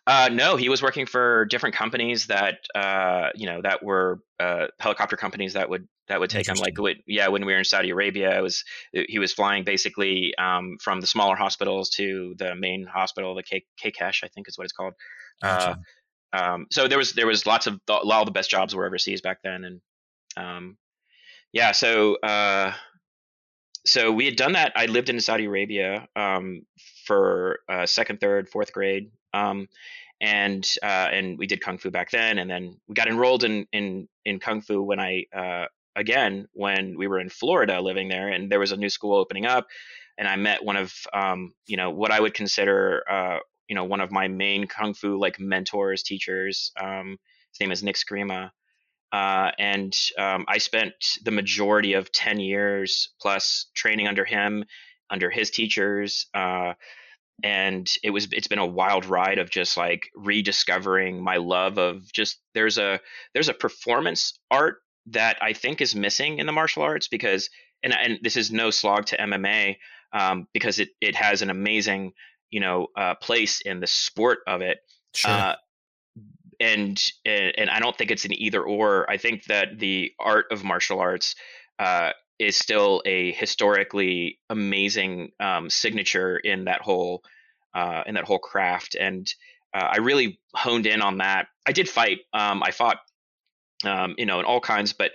uh, 0.06 0.28
no, 0.32 0.56
he 0.56 0.68
was 0.68 0.82
working 0.82 1.06
for 1.06 1.44
different 1.44 1.74
companies 1.74 2.26
that 2.26 2.58
uh, 2.74 3.30
you 3.34 3.46
know 3.46 3.62
that 3.62 3.82
were 3.82 4.20
uh, 4.40 4.66
helicopter 4.80 5.16
companies 5.16 5.54
that 5.54 5.70
would 5.70 5.86
that 6.08 6.18
would 6.18 6.30
take 6.30 6.48
him. 6.48 6.56
Like, 6.56 6.76
yeah, 7.06 7.28
when 7.28 7.46
we 7.46 7.52
were 7.52 7.58
in 7.58 7.64
Saudi 7.64 7.90
Arabia, 7.90 8.36
it 8.36 8.42
was 8.42 8.64
he 8.92 9.18
was 9.18 9.32
flying 9.32 9.64
basically 9.64 10.34
um, 10.36 10.76
from 10.80 11.00
the 11.00 11.06
smaller 11.06 11.36
hospitals 11.36 11.90
to 11.90 12.34
the 12.38 12.54
main 12.54 12.84
hospital, 12.84 13.34
the 13.34 13.42
K 13.44 13.64
I 13.84 14.12
think 14.34 14.48
is 14.48 14.58
what 14.58 14.64
it's 14.64 14.72
called. 14.72 14.94
Uh, 15.42 15.58
gotcha. 15.58 15.80
Um, 16.32 16.66
so 16.70 16.88
there 16.88 16.98
was 16.98 17.12
there 17.12 17.26
was 17.26 17.46
lots 17.46 17.66
of 17.66 17.80
a 17.88 17.92
lot 17.92 18.20
of 18.20 18.26
the 18.26 18.32
best 18.32 18.50
jobs 18.50 18.74
were 18.74 18.86
overseas 18.86 19.20
back 19.20 19.38
then, 19.44 19.64
and 19.64 19.80
um, 20.36 20.76
yeah, 21.52 21.72
so 21.72 22.16
uh, 22.16 22.72
so 23.86 24.10
we 24.10 24.24
had 24.24 24.36
done 24.36 24.52
that. 24.52 24.72
I 24.74 24.86
lived 24.86 25.10
in 25.10 25.20
Saudi 25.20 25.44
Arabia 25.44 26.08
um, 26.16 26.62
for 27.04 27.60
uh, 27.68 27.86
second, 27.86 28.20
third, 28.20 28.48
fourth 28.48 28.72
grade, 28.72 29.10
um, 29.34 29.68
and 30.20 30.68
uh, 30.82 31.08
and 31.12 31.38
we 31.38 31.46
did 31.46 31.60
kung 31.60 31.78
fu 31.78 31.90
back 31.90 32.10
then, 32.10 32.38
and 32.38 32.50
then 32.50 32.76
we 32.88 32.94
got 32.94 33.08
enrolled 33.08 33.44
in 33.44 33.66
in 33.72 34.08
in 34.24 34.38
kung 34.38 34.60
fu 34.60 34.82
when 34.82 35.00
I 35.00 35.24
uh, 35.34 35.66
again 35.96 36.48
when 36.52 36.96
we 36.96 37.06
were 37.06 37.20
in 37.20 37.28
Florida 37.28 37.80
living 37.80 38.08
there, 38.08 38.28
and 38.28 38.50
there 38.50 38.60
was 38.60 38.72
a 38.72 38.76
new 38.76 38.88
school 38.88 39.16
opening 39.16 39.46
up, 39.46 39.66
and 40.18 40.28
I 40.28 40.36
met 40.36 40.64
one 40.64 40.76
of 40.76 40.94
um, 41.12 41.54
you 41.66 41.76
know 41.76 41.90
what 41.90 42.10
I 42.10 42.20
would 42.20 42.34
consider 42.34 43.02
uh, 43.10 43.38
you 43.68 43.74
know 43.74 43.84
one 43.84 44.00
of 44.00 44.12
my 44.12 44.28
main 44.28 44.66
kung 44.66 44.94
fu 44.94 45.18
like 45.18 45.40
mentors 45.40 46.02
teachers. 46.02 46.72
Um, 46.80 47.18
his 47.52 47.60
name 47.60 47.72
is 47.72 47.82
Nick 47.82 47.96
Scrima. 47.96 48.50
Uh, 49.12 49.50
and 49.58 49.94
um, 50.16 50.46
I 50.48 50.56
spent 50.56 50.94
the 51.22 51.30
majority 51.30 51.92
of 51.92 52.10
10 52.12 52.40
years 52.40 53.10
plus 53.20 53.66
training 53.74 54.08
under 54.08 54.24
him, 54.24 54.64
under 55.12 55.30
his 55.30 55.50
teachers. 55.50 56.26
Uh, 56.34 56.72
and 57.44 57.92
it 58.02 58.10
was 58.10 58.28
it's 58.32 58.46
been 58.46 58.58
a 58.58 58.66
wild 58.66 59.04
ride 59.06 59.38
of 59.38 59.50
just 59.50 59.76
like 59.76 60.10
rediscovering 60.14 61.22
my 61.22 61.36
love 61.36 61.78
of 61.78 62.10
just 62.12 62.38
there's 62.54 62.78
a 62.78 63.00
there's 63.34 63.48
a 63.48 63.54
performance 63.54 64.38
art 64.50 64.76
that 65.06 65.36
I 65.40 65.52
think 65.52 65.80
is 65.80 65.94
missing 65.94 66.38
in 66.38 66.46
the 66.46 66.52
martial 66.52 66.82
arts 66.82 67.08
because 67.08 67.50
and 67.82 67.92
and 67.92 68.18
this 68.22 68.36
is 68.36 68.50
no 68.50 68.70
slog 68.70 69.06
to 69.06 69.16
MMA 69.16 69.76
um, 70.12 70.46
because 70.52 70.78
it 70.78 70.90
it 71.00 71.16
has 71.16 71.42
an 71.42 71.50
amazing 71.50 72.12
you 72.50 72.60
know 72.60 72.88
uh, 72.96 73.14
place 73.16 73.60
in 73.60 73.80
the 73.80 73.86
sport 73.86 74.38
of 74.46 74.62
it. 74.62 74.78
Sure. 75.14 75.30
Uh, 75.30 75.54
and 76.60 77.02
and 77.26 77.68
I 77.68 77.80
don't 77.80 77.96
think 77.96 78.12
it's 78.12 78.24
an 78.24 78.32
either 78.34 78.62
or. 78.62 79.10
I 79.10 79.16
think 79.16 79.46
that 79.46 79.80
the 79.80 80.12
art 80.20 80.46
of 80.52 80.62
martial 80.62 81.00
arts 81.00 81.34
uh, 81.80 82.12
is 82.42 82.56
still 82.56 83.02
a 83.06 83.32
historically 83.32 84.38
amazing 84.50 85.32
um, 85.38 85.70
signature 85.70 86.36
in 86.36 86.64
that 86.64 86.80
whole 86.80 87.22
uh, 87.74 88.02
in 88.06 88.14
that 88.14 88.24
whole 88.24 88.38
craft, 88.38 88.96
and 88.98 89.32
uh, 89.72 89.88
I 89.92 89.98
really 89.98 90.40
honed 90.54 90.86
in 90.86 91.00
on 91.00 91.18
that. 91.18 91.46
I 91.66 91.72
did 91.72 91.88
fight. 91.88 92.18
Um, 92.34 92.62
I 92.62 92.70
fought, 92.72 92.98
um, 93.84 94.14
you 94.18 94.26
know, 94.26 94.40
in 94.40 94.44
all 94.44 94.60
kinds, 94.60 94.92
but 94.92 95.12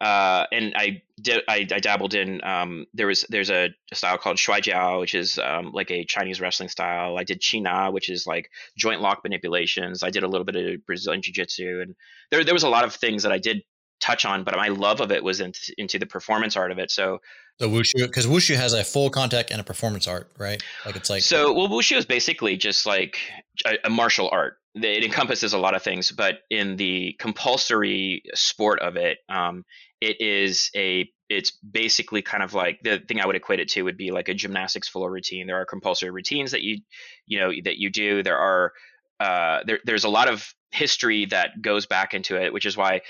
uh, 0.00 0.44
and 0.52 0.74
I 0.76 1.02
did 1.20 1.42
I, 1.48 1.66
I 1.72 1.80
dabbled 1.80 2.14
in 2.14 2.44
um, 2.44 2.86
there 2.92 3.06
was 3.06 3.24
there's 3.30 3.50
a, 3.50 3.70
style 3.94 4.18
called 4.18 4.36
Shuai 4.36 4.60
Jiao, 4.60 5.00
which 5.00 5.14
is 5.14 5.38
um, 5.38 5.72
like 5.72 5.90
a 5.90 6.04
Chinese 6.04 6.40
wrestling 6.40 6.68
style. 6.68 7.16
I 7.16 7.24
did 7.24 7.40
Qina, 7.40 7.92
which 7.92 8.10
is 8.10 8.26
like 8.26 8.50
joint 8.76 9.00
lock 9.00 9.20
manipulations. 9.24 10.02
I 10.02 10.10
did 10.10 10.22
a 10.22 10.28
little 10.28 10.44
bit 10.44 10.56
of 10.56 10.84
Brazilian 10.84 11.22
Jiu 11.22 11.32
Jitsu, 11.32 11.80
and 11.80 11.94
there 12.30 12.44
there 12.44 12.54
was 12.54 12.64
a 12.64 12.68
lot 12.68 12.84
of 12.84 12.94
things 12.94 13.22
that 13.22 13.32
I 13.32 13.38
did 13.38 13.62
touch 14.00 14.24
on, 14.24 14.44
but 14.44 14.54
my 14.56 14.68
love 14.68 15.00
of 15.00 15.10
it 15.10 15.22
was 15.22 15.40
into, 15.40 15.74
into 15.78 15.98
the 15.98 16.06
performance 16.06 16.56
art 16.56 16.70
of 16.70 16.78
it. 16.78 16.90
So 16.90 17.20
the 17.58 17.66
wushu, 17.66 18.02
because 18.02 18.26
wushu 18.26 18.56
has 18.56 18.72
a 18.72 18.84
full 18.84 19.10
contact 19.10 19.50
and 19.50 19.60
a 19.60 19.64
performance 19.64 20.06
art, 20.06 20.30
right? 20.38 20.62
Like 20.84 20.96
it's 20.96 21.08
like 21.08 21.22
so. 21.22 21.52
Well, 21.52 21.68
wushu 21.68 21.96
is 21.96 22.04
basically 22.04 22.56
just 22.56 22.84
like 22.84 23.18
a, 23.66 23.78
a 23.84 23.90
martial 23.90 24.28
art. 24.30 24.58
It 24.74 25.04
encompasses 25.04 25.54
a 25.54 25.58
lot 25.58 25.74
of 25.74 25.82
things, 25.82 26.12
but 26.12 26.40
in 26.50 26.76
the 26.76 27.16
compulsory 27.18 28.22
sport 28.34 28.80
of 28.80 28.96
it, 28.96 29.18
um, 29.30 29.64
it 30.02 30.20
is 30.20 30.70
a 30.76 31.10
it's 31.28 31.50
basically 31.50 32.22
kind 32.22 32.42
of 32.42 32.52
like 32.52 32.80
the 32.82 32.98
thing 32.98 33.20
I 33.20 33.26
would 33.26 33.36
equate 33.36 33.58
it 33.58 33.68
to 33.70 33.82
would 33.82 33.96
be 33.96 34.10
like 34.10 34.28
a 34.28 34.34
gymnastics 34.34 34.88
floor 34.88 35.10
routine. 35.10 35.46
There 35.46 35.60
are 35.60 35.64
compulsory 35.64 36.10
routines 36.10 36.50
that 36.50 36.62
you 36.62 36.80
you 37.26 37.40
know 37.40 37.50
that 37.64 37.78
you 37.78 37.90
do. 37.90 38.22
There 38.22 38.36
are 38.36 38.72
uh, 39.18 39.60
there, 39.66 39.80
there's 39.84 40.04
a 40.04 40.10
lot 40.10 40.28
of 40.28 40.52
history 40.72 41.24
that 41.26 41.62
goes 41.62 41.86
back 41.86 42.12
into 42.12 42.36
it, 42.40 42.52
which 42.52 42.66
is 42.66 42.76
why 42.76 43.00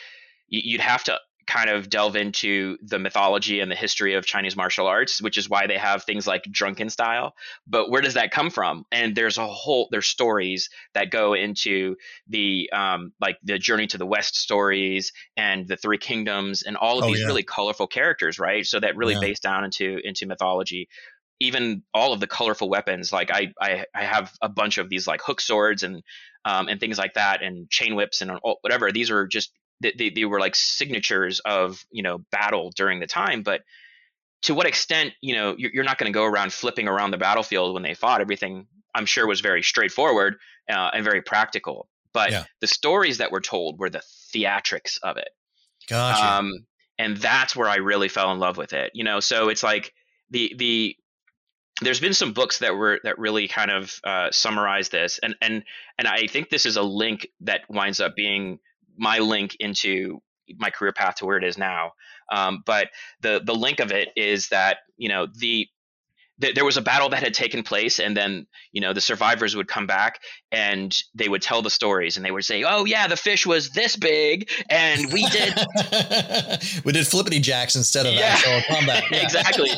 you'd 0.48 0.80
have 0.80 1.04
to 1.04 1.18
kind 1.46 1.70
of 1.70 1.88
delve 1.88 2.16
into 2.16 2.76
the 2.82 2.98
mythology 2.98 3.60
and 3.60 3.70
the 3.70 3.76
history 3.76 4.14
of 4.14 4.26
Chinese 4.26 4.56
martial 4.56 4.86
arts, 4.86 5.22
which 5.22 5.38
is 5.38 5.48
why 5.48 5.66
they 5.66 5.78
have 5.78 6.02
things 6.02 6.26
like 6.26 6.42
drunken 6.44 6.90
style. 6.90 7.34
But 7.66 7.88
where 7.88 8.02
does 8.02 8.14
that 8.14 8.32
come 8.32 8.50
from? 8.50 8.84
And 8.90 9.14
there's 9.14 9.38
a 9.38 9.46
whole 9.46 9.88
there's 9.90 10.06
stories 10.06 10.68
that 10.94 11.10
go 11.10 11.34
into 11.34 11.96
the 12.28 12.68
um, 12.72 13.12
like 13.20 13.38
the 13.44 13.58
journey 13.58 13.86
to 13.88 13.98
the 13.98 14.06
west 14.06 14.36
stories 14.36 15.12
and 15.36 15.68
the 15.68 15.76
three 15.76 15.98
kingdoms 15.98 16.62
and 16.64 16.76
all 16.76 16.98
of 16.98 17.04
oh, 17.04 17.06
these 17.08 17.20
yeah. 17.20 17.26
really 17.26 17.44
colorful 17.44 17.86
characters, 17.86 18.38
right? 18.38 18.66
So 18.66 18.80
that 18.80 18.96
really 18.96 19.14
yeah. 19.14 19.20
based 19.20 19.42
down 19.42 19.64
into 19.64 20.00
into 20.02 20.26
mythology. 20.26 20.88
Even 21.38 21.82
all 21.92 22.14
of 22.14 22.20
the 22.20 22.26
colorful 22.26 22.70
weapons, 22.70 23.12
like 23.12 23.30
I, 23.30 23.52
I, 23.60 23.84
I 23.94 24.04
have 24.04 24.32
a 24.40 24.48
bunch 24.48 24.78
of 24.78 24.88
these 24.88 25.06
like 25.06 25.20
hook 25.20 25.38
swords 25.38 25.82
and 25.82 26.02
um, 26.46 26.68
and 26.68 26.80
things 26.80 26.96
like 26.96 27.14
that, 27.14 27.42
and 27.42 27.68
chain 27.68 27.94
whips 27.94 28.22
and 28.22 28.30
whatever. 28.62 28.90
These 28.90 29.10
are 29.10 29.26
just 29.26 29.52
they, 29.80 30.10
they 30.10 30.24
were 30.24 30.40
like 30.40 30.54
signatures 30.54 31.40
of 31.40 31.84
you 31.90 32.02
know 32.02 32.18
battle 32.30 32.70
during 32.74 33.00
the 33.00 33.06
time 33.06 33.42
but 33.42 33.62
to 34.42 34.54
what 34.54 34.66
extent 34.66 35.12
you 35.20 35.34
know 35.34 35.54
you're, 35.58 35.70
you're 35.72 35.84
not 35.84 35.98
going 35.98 36.10
to 36.10 36.16
go 36.16 36.24
around 36.24 36.52
flipping 36.52 36.88
around 36.88 37.10
the 37.10 37.18
battlefield 37.18 37.74
when 37.74 37.82
they 37.82 37.94
fought 37.94 38.20
everything 38.20 38.66
i'm 38.94 39.06
sure 39.06 39.26
was 39.26 39.40
very 39.40 39.62
straightforward 39.62 40.36
uh, 40.70 40.90
and 40.92 41.04
very 41.04 41.22
practical 41.22 41.88
but 42.12 42.30
yeah. 42.30 42.44
the 42.60 42.66
stories 42.66 43.18
that 43.18 43.30
were 43.30 43.40
told 43.40 43.78
were 43.78 43.90
the 43.90 44.02
theatrics 44.34 44.98
of 45.02 45.16
it 45.16 45.28
gotcha. 45.88 46.24
Um, 46.24 46.66
and 46.98 47.16
that's 47.16 47.54
where 47.54 47.68
i 47.68 47.76
really 47.76 48.08
fell 48.08 48.32
in 48.32 48.38
love 48.38 48.56
with 48.56 48.72
it 48.72 48.90
you 48.94 49.04
know 49.04 49.20
so 49.20 49.48
it's 49.48 49.62
like 49.62 49.92
the 50.30 50.54
the 50.56 50.96
there's 51.82 52.00
been 52.00 52.14
some 52.14 52.32
books 52.32 52.60
that 52.60 52.74
were 52.74 53.00
that 53.04 53.18
really 53.18 53.48
kind 53.48 53.70
of 53.70 54.00
uh, 54.02 54.30
summarize 54.30 54.88
this 54.88 55.18
and 55.22 55.36
and 55.42 55.62
and 55.98 56.08
i 56.08 56.26
think 56.26 56.48
this 56.48 56.64
is 56.66 56.76
a 56.76 56.82
link 56.82 57.28
that 57.40 57.60
winds 57.68 58.00
up 58.00 58.16
being 58.16 58.58
my 58.96 59.18
link 59.18 59.56
into 59.60 60.20
my 60.58 60.70
career 60.70 60.92
path 60.92 61.16
to 61.16 61.26
where 61.26 61.36
it 61.36 61.44
is 61.44 61.58
now. 61.58 61.92
Um, 62.32 62.62
but 62.64 62.88
the 63.20 63.40
the 63.44 63.54
link 63.54 63.80
of 63.80 63.92
it 63.92 64.08
is 64.16 64.48
that 64.48 64.78
you 64.96 65.08
know 65.08 65.26
the 65.26 65.68
there 66.38 66.64
was 66.64 66.76
a 66.76 66.82
battle 66.82 67.08
that 67.08 67.22
had 67.22 67.32
taken 67.32 67.62
place 67.62 67.98
and 67.98 68.16
then 68.16 68.46
you 68.72 68.80
know 68.80 68.92
the 68.92 69.00
survivors 69.00 69.56
would 69.56 69.68
come 69.68 69.86
back 69.86 70.20
and 70.52 70.94
they 71.14 71.28
would 71.28 71.40
tell 71.40 71.62
the 71.62 71.70
stories 71.70 72.16
and 72.16 72.26
they 72.26 72.30
would 72.30 72.44
say 72.44 72.62
oh 72.62 72.84
yeah 72.84 73.06
the 73.06 73.16
fish 73.16 73.46
was 73.46 73.70
this 73.70 73.96
big 73.96 74.50
and 74.68 75.12
we 75.12 75.26
did 75.28 75.54
we 76.84 76.92
did 76.92 77.06
flippity 77.06 77.40
jacks 77.40 77.74
instead 77.74 78.04
of 78.04 78.12
yeah. 78.12 78.36
actual 78.36 78.60
combat 78.74 79.04
yeah. 79.10 79.22
exactly 79.22 79.70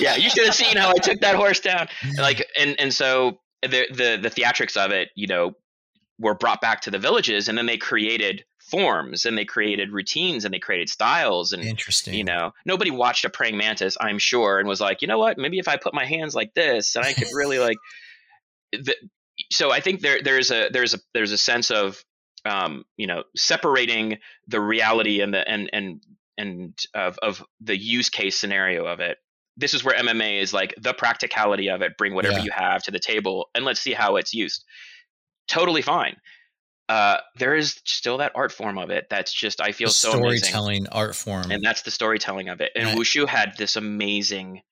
yeah 0.00 0.16
you 0.16 0.30
should 0.30 0.46
have 0.46 0.54
seen 0.54 0.76
how 0.76 0.88
i 0.90 0.94
took 0.94 1.20
that 1.20 1.36
horse 1.36 1.60
down 1.60 1.86
like 2.18 2.46
and 2.58 2.74
and 2.80 2.94
so 2.94 3.38
the 3.62 3.86
the 3.90 4.18
the 4.22 4.30
theatrics 4.30 4.76
of 4.82 4.92
it 4.92 5.10
you 5.14 5.26
know 5.26 5.52
were 6.18 6.34
brought 6.34 6.60
back 6.60 6.80
to 6.80 6.90
the 6.90 6.98
villages 6.98 7.48
and 7.48 7.58
then 7.58 7.66
they 7.66 7.76
created 7.76 8.44
forms 8.68 9.24
and 9.24 9.36
they 9.36 9.44
created 9.44 9.92
routines 9.92 10.44
and 10.44 10.52
they 10.52 10.58
created 10.58 10.88
styles 10.88 11.52
and 11.52 11.62
interesting. 11.62 12.14
you 12.14 12.24
know 12.24 12.52
nobody 12.64 12.90
watched 12.90 13.24
a 13.24 13.30
praying 13.30 13.56
mantis 13.56 13.96
i'm 14.00 14.18
sure 14.18 14.58
and 14.58 14.68
was 14.68 14.80
like 14.80 15.02
you 15.02 15.08
know 15.08 15.18
what? 15.18 15.38
Maybe 15.38 15.58
if 15.58 15.68
i 15.68 15.76
put 15.76 15.94
my 15.94 16.04
hands 16.04 16.34
like 16.34 16.54
this 16.54 16.96
and 16.96 17.04
i 17.04 17.12
could 17.12 17.28
really 17.34 17.58
like 17.68 17.78
the, 18.72 18.94
so 19.50 19.70
i 19.70 19.80
think 19.80 20.00
there 20.00 20.22
there's 20.22 20.50
a 20.50 20.68
there's 20.72 20.94
a 20.94 20.98
there's 21.14 21.32
a 21.32 21.38
sense 21.38 21.70
of 21.70 22.04
um, 22.44 22.84
you 22.96 23.06
know 23.06 23.24
separating 23.36 24.18
the 24.46 24.60
reality 24.60 25.20
and 25.20 25.34
the 25.34 25.48
and 25.48 25.70
and 25.72 26.02
and 26.36 26.78
of 26.94 27.18
of 27.18 27.44
the 27.60 27.76
use 27.76 28.08
case 28.10 28.38
scenario 28.38 28.86
of 28.86 29.00
it. 29.00 29.18
This 29.56 29.74
is 29.74 29.82
where 29.82 29.96
mma 29.96 30.40
is 30.40 30.52
like 30.52 30.74
the 30.80 30.94
practicality 30.94 31.68
of 31.68 31.82
it 31.82 31.98
bring 31.98 32.14
whatever 32.14 32.38
yeah. 32.38 32.44
you 32.44 32.50
have 32.52 32.82
to 32.84 32.90
the 32.90 33.00
table 33.00 33.50
and 33.54 33.64
let's 33.64 33.80
see 33.80 33.92
how 33.92 34.16
it's 34.16 34.32
used. 34.32 34.64
Totally 35.48 35.82
fine 35.82 36.16
uh, 36.88 37.18
there 37.36 37.54
is 37.54 37.80
still 37.84 38.18
that 38.18 38.32
art 38.34 38.50
form 38.50 38.78
of 38.78 38.90
it 38.90 39.08
that's 39.10 39.32
just 39.32 39.60
I 39.60 39.72
feel 39.72 39.88
the 39.88 39.94
so 39.94 40.10
storytelling 40.10 40.86
amazing. 40.86 40.92
art 40.92 41.14
form, 41.14 41.50
and 41.50 41.62
that's 41.62 41.82
the 41.82 41.90
storytelling 41.90 42.48
of 42.48 42.60
it. 42.60 42.72
And 42.74 42.86
right. 42.86 42.96
Wushu 42.96 43.28
had 43.28 43.52
this 43.58 43.76
amazing, 43.76 44.62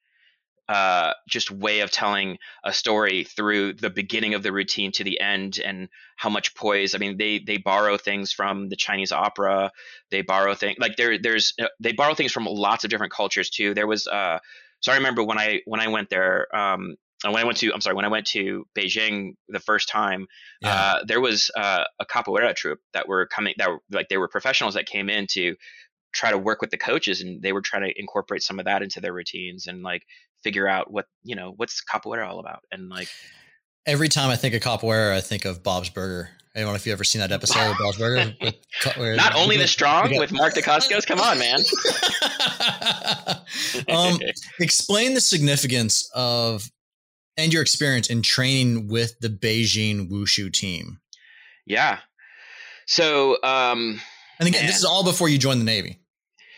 uh, 0.66 1.12
just 1.28 1.50
way 1.50 1.80
of 1.80 1.90
telling 1.90 2.38
a 2.64 2.72
story 2.72 3.24
through 3.24 3.74
the 3.74 3.90
beginning 3.90 4.32
of 4.32 4.42
the 4.42 4.50
routine 4.50 4.92
to 4.92 5.04
the 5.04 5.20
end, 5.20 5.60
and 5.62 5.88
how 6.16 6.30
much 6.30 6.54
poise. 6.54 6.94
I 6.94 6.98
mean, 6.98 7.18
they 7.18 7.38
they 7.38 7.58
borrow 7.58 7.98
things 7.98 8.32
from 8.32 8.70
the 8.70 8.76
Chinese 8.76 9.12
opera. 9.12 9.70
They 10.10 10.22
borrow 10.22 10.54
things 10.54 10.78
like 10.78 10.96
there 10.96 11.18
there's 11.18 11.52
uh, 11.60 11.66
they 11.80 11.92
borrow 11.92 12.14
things 12.14 12.32
from 12.32 12.46
lots 12.46 12.84
of 12.84 12.90
different 12.90 13.12
cultures 13.12 13.50
too. 13.50 13.74
There 13.74 13.86
was 13.86 14.06
uh, 14.06 14.38
so 14.80 14.92
I 14.92 14.96
remember 14.96 15.22
when 15.22 15.38
I 15.38 15.60
when 15.66 15.80
I 15.80 15.88
went 15.88 16.08
there, 16.08 16.46
um, 16.56 16.96
and 17.24 17.32
when 17.32 17.42
I 17.42 17.46
went 17.46 17.58
to, 17.58 17.72
I'm 17.72 17.80
sorry, 17.80 17.96
when 17.96 18.04
I 18.04 18.08
went 18.08 18.26
to 18.28 18.66
Beijing 18.76 19.36
the 19.48 19.60
first 19.60 19.88
time, 19.88 20.26
yeah. 20.60 20.70
uh, 20.70 21.04
there 21.06 21.20
was 21.20 21.50
uh, 21.56 21.84
a 21.98 22.04
capoeira 22.04 22.54
troupe 22.54 22.80
that 22.92 23.08
were 23.08 23.26
coming, 23.26 23.54
that 23.58 23.70
were 23.70 23.78
like 23.90 24.08
they 24.08 24.18
were 24.18 24.28
professionals 24.28 24.74
that 24.74 24.86
came 24.86 25.08
in 25.08 25.26
to 25.30 25.56
try 26.12 26.30
to 26.30 26.38
work 26.38 26.60
with 26.60 26.70
the 26.70 26.78
coaches, 26.78 27.22
and 27.22 27.42
they 27.42 27.52
were 27.52 27.62
trying 27.62 27.82
to 27.82 27.92
incorporate 27.98 28.42
some 28.42 28.58
of 28.58 28.66
that 28.66 28.82
into 28.82 29.00
their 29.00 29.12
routines 29.12 29.66
and 29.66 29.82
like 29.82 30.02
figure 30.42 30.68
out 30.68 30.90
what 30.90 31.06
you 31.22 31.34
know 31.34 31.54
what's 31.56 31.82
capoeira 31.82 32.26
all 32.26 32.38
about, 32.38 32.60
and 32.70 32.90
like 32.90 33.08
every 33.86 34.08
time 34.08 34.28
I 34.30 34.36
think 34.36 34.54
of 34.54 34.60
capoeira, 34.60 35.12
I 35.12 35.20
think 35.20 35.44
of 35.44 35.62
Bob's 35.62 35.88
Burger. 35.88 36.30
I 36.54 36.60
don't 36.60 36.68
know 36.68 36.74
if 36.74 36.86
you 36.86 36.92
ever 36.92 37.04
seen 37.04 37.20
that 37.20 37.32
episode 37.32 37.70
of 37.70 37.76
Bob's 37.78 37.98
Burger. 37.98 38.34
With, 38.40 39.16
Not 39.16 39.34
only 39.34 39.56
the 39.56 39.66
strong 39.66 40.16
with 40.18 40.32
Mark 40.32 40.54
Dacascos. 40.54 41.06
Come 41.06 41.20
on, 41.20 41.38
man. 41.38 41.60
um, 43.88 44.18
explain 44.60 45.14
the 45.14 45.20
significance 45.20 46.10
of 46.14 46.70
and 47.36 47.52
your 47.52 47.62
experience 47.62 48.08
in 48.08 48.22
training 48.22 48.88
with 48.88 49.18
the 49.20 49.28
Beijing 49.28 50.10
Wushu 50.10 50.52
team. 50.52 51.00
Yeah. 51.66 51.98
So, 52.86 53.38
um, 53.42 54.00
again, 54.40 54.52
think 54.52 54.66
this 54.66 54.78
is 54.78 54.84
all 54.84 55.04
before 55.04 55.28
you 55.28 55.38
joined 55.38 55.60
the 55.60 55.64
Navy. 55.64 56.00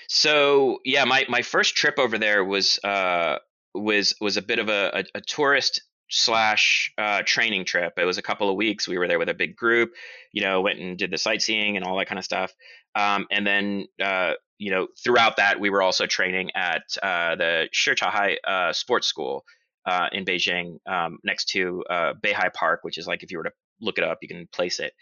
So 0.09 0.79
yeah, 0.85 1.05
my, 1.05 1.27
my 1.29 1.43
first 1.43 1.77
trip 1.77 1.99
over 1.99 2.19
there 2.19 2.45
was 2.45 2.79
uh, 2.83 3.39
was 3.75 4.15
was 4.21 4.37
a 4.37 4.43
bit 4.43 4.59
of 4.59 4.69
a, 4.69 5.05
a, 5.15 5.19
a 5.19 5.21
tourist 5.21 5.83
slash 6.11 6.93
uh, 6.97 7.23
training 7.25 7.67
trip. 7.67 7.95
It 7.99 8.05
was 8.05 8.17
a 8.17 8.23
couple 8.23 8.49
of 8.49 8.57
weeks. 8.57 8.89
We 8.89 8.97
were 8.97 9.07
there 9.07 9.19
with 9.19 9.29
a 9.29 9.35
big 9.35 9.57
group. 9.57 9.93
You 10.33 10.43
know, 10.43 10.63
went 10.63 10.79
and 10.79 10.97
did 10.97 11.11
the 11.11 11.19
sightseeing 11.19 11.77
and 11.77 11.85
all 11.85 11.99
that 11.99 12.09
kind 12.09 12.19
of 12.19 12.25
stuff. 12.25 12.53
Um, 12.95 13.27
and 13.31 13.47
then 13.47 13.87
uh, 14.03 14.33
you 14.59 14.71
know, 14.71 14.89
throughout 15.03 15.37
that, 15.37 15.61
we 15.61 15.71
were 15.71 15.83
also 15.83 16.07
training 16.07 16.51
at 16.55 16.83
uh, 17.03 17.37
the 17.37 17.69
Shichahai 17.73 18.37
uh, 18.47 18.73
Sports 18.73 19.07
School, 19.07 19.45
uh, 19.89 20.09
in 20.13 20.25
Beijing, 20.25 20.79
um, 20.87 21.19
next 21.25 21.47
to 21.51 21.83
uh, 21.89 22.13
Beihai 22.23 22.53
Park, 22.53 22.81
which 22.83 22.99
is 22.99 23.07
like 23.07 23.23
if 23.23 23.31
you 23.31 23.39
were 23.39 23.45
to 23.45 23.53
look 23.81 23.99
it 23.99 24.05
up, 24.05 24.19
you 24.21 24.29
can 24.29 24.47
place 24.53 24.81
it. 24.81 24.93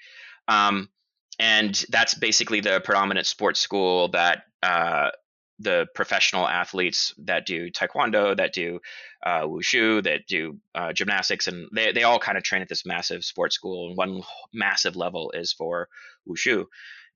Um, 0.46 0.88
and 1.38 1.84
that's 1.90 2.14
basically 2.14 2.60
the 2.60 2.80
predominant 2.84 3.26
sports 3.26 3.60
school 3.60 4.08
that 4.08 4.44
uh, 4.62 5.10
the 5.58 5.86
professional 5.94 6.46
athletes 6.46 7.14
that 7.24 7.46
do 7.46 7.70
taekwondo, 7.70 8.36
that 8.36 8.52
do 8.52 8.78
uh, 9.24 9.42
wushu, 9.42 10.02
that 10.04 10.26
do 10.28 10.58
uh, 10.74 10.92
gymnastics, 10.92 11.48
and 11.48 11.68
they, 11.74 11.92
they 11.92 12.04
all 12.04 12.18
kind 12.18 12.38
of 12.38 12.44
train 12.44 12.62
at 12.62 12.68
this 12.68 12.86
massive 12.86 13.24
sports 13.24 13.54
school. 13.54 13.88
And 13.88 13.96
one 13.96 14.22
massive 14.52 14.96
level 14.96 15.32
is 15.32 15.52
for 15.52 15.88
wushu. 16.28 16.66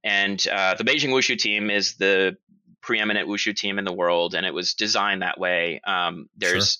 And 0.02 0.44
uh, 0.48 0.74
the 0.74 0.84
Beijing 0.84 1.10
Wushu 1.10 1.38
team 1.38 1.70
is 1.70 1.96
the 1.96 2.36
preeminent 2.80 3.28
wushu 3.28 3.54
team 3.54 3.78
in 3.78 3.84
the 3.84 3.92
world, 3.92 4.34
and 4.34 4.46
it 4.46 4.54
was 4.54 4.74
designed 4.74 5.22
that 5.22 5.38
way. 5.38 5.80
Um, 5.86 6.28
there's. 6.36 6.78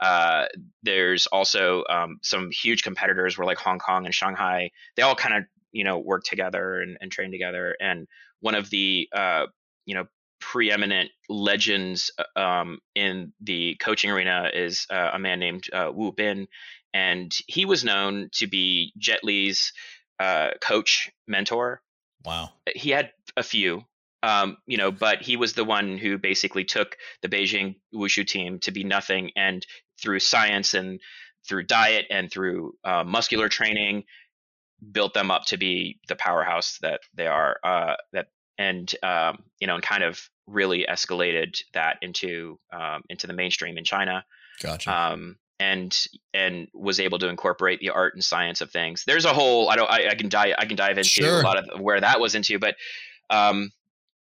Uh, 0.00 0.46
there's 0.82 1.26
also 1.26 1.84
um, 1.88 2.18
some 2.22 2.50
huge 2.50 2.82
competitors 2.82 3.36
where 3.36 3.46
like 3.46 3.58
Hong 3.58 3.78
Kong 3.78 4.04
and 4.04 4.14
Shanghai, 4.14 4.70
they 4.96 5.02
all 5.02 5.14
kind 5.14 5.36
of 5.36 5.44
you 5.72 5.84
know 5.84 5.98
work 5.98 6.24
together 6.24 6.80
and, 6.80 6.96
and 7.00 7.10
train 7.10 7.30
together. 7.30 7.76
And 7.80 8.06
one 8.40 8.54
of 8.54 8.70
the 8.70 9.08
uh, 9.12 9.46
you 9.84 9.94
know 9.94 10.06
preeminent 10.40 11.10
legends 11.28 12.10
uh, 12.18 12.40
um, 12.40 12.78
in 12.94 13.32
the 13.40 13.76
coaching 13.80 14.10
arena 14.10 14.50
is 14.52 14.86
uh, 14.90 15.10
a 15.12 15.18
man 15.18 15.40
named 15.40 15.64
uh, 15.72 15.90
Wu 15.92 16.12
Bin, 16.12 16.48
and 16.94 17.32
he 17.46 17.64
was 17.64 17.84
known 17.84 18.28
to 18.34 18.46
be 18.46 18.92
Jet 18.98 19.20
Li's 19.24 19.72
uh, 20.20 20.50
coach 20.60 21.10
mentor. 21.26 21.80
Wow, 22.24 22.50
he 22.74 22.90
had 22.90 23.12
a 23.36 23.42
few, 23.42 23.84
um, 24.22 24.56
you 24.66 24.76
know, 24.76 24.90
but 24.90 25.22
he 25.22 25.36
was 25.36 25.52
the 25.52 25.64
one 25.64 25.98
who 25.98 26.18
basically 26.18 26.64
took 26.64 26.96
the 27.22 27.28
Beijing 27.28 27.76
wushu 27.94 28.26
team 28.26 28.58
to 28.60 28.70
be 28.70 28.84
nothing, 28.84 29.30
and 29.36 29.64
through 30.00 30.20
science 30.20 30.74
and 30.74 31.00
through 31.46 31.64
diet 31.64 32.06
and 32.10 32.30
through 32.30 32.74
uh, 32.84 33.04
muscular 33.04 33.48
training, 33.48 34.04
built 34.92 35.14
them 35.14 35.30
up 35.30 35.44
to 35.46 35.56
be 35.56 35.98
the 36.08 36.16
powerhouse 36.16 36.78
that 36.82 37.00
they 37.14 37.26
are. 37.26 37.58
Uh, 37.62 37.94
that 38.12 38.28
and 38.58 38.94
um, 39.02 39.44
you 39.60 39.66
know, 39.66 39.74
and 39.74 39.82
kind 39.82 40.02
of 40.02 40.28
really 40.46 40.86
escalated 40.88 41.60
that 41.74 41.98
into 42.02 42.58
um, 42.72 43.02
into 43.08 43.26
the 43.26 43.32
mainstream 43.32 43.78
in 43.78 43.84
China. 43.84 44.24
Gotcha. 44.62 44.94
Um, 44.94 45.36
and 45.60 46.06
and 46.34 46.68
was 46.72 47.00
able 47.00 47.18
to 47.18 47.28
incorporate 47.28 47.80
the 47.80 47.90
art 47.90 48.14
and 48.14 48.22
science 48.22 48.60
of 48.60 48.70
things. 48.70 49.04
There's 49.06 49.24
a 49.24 49.32
whole 49.32 49.68
I 49.68 49.76
don't 49.76 49.90
I, 49.90 50.08
I 50.10 50.14
can 50.14 50.28
dive 50.28 50.54
I 50.58 50.66
can 50.66 50.76
dive 50.76 50.98
into 50.98 51.08
sure. 51.08 51.40
a 51.40 51.44
lot 51.44 51.58
of 51.58 51.80
where 51.80 52.00
that 52.00 52.20
was 52.20 52.34
into, 52.34 52.58
but 52.58 52.76
um, 53.30 53.70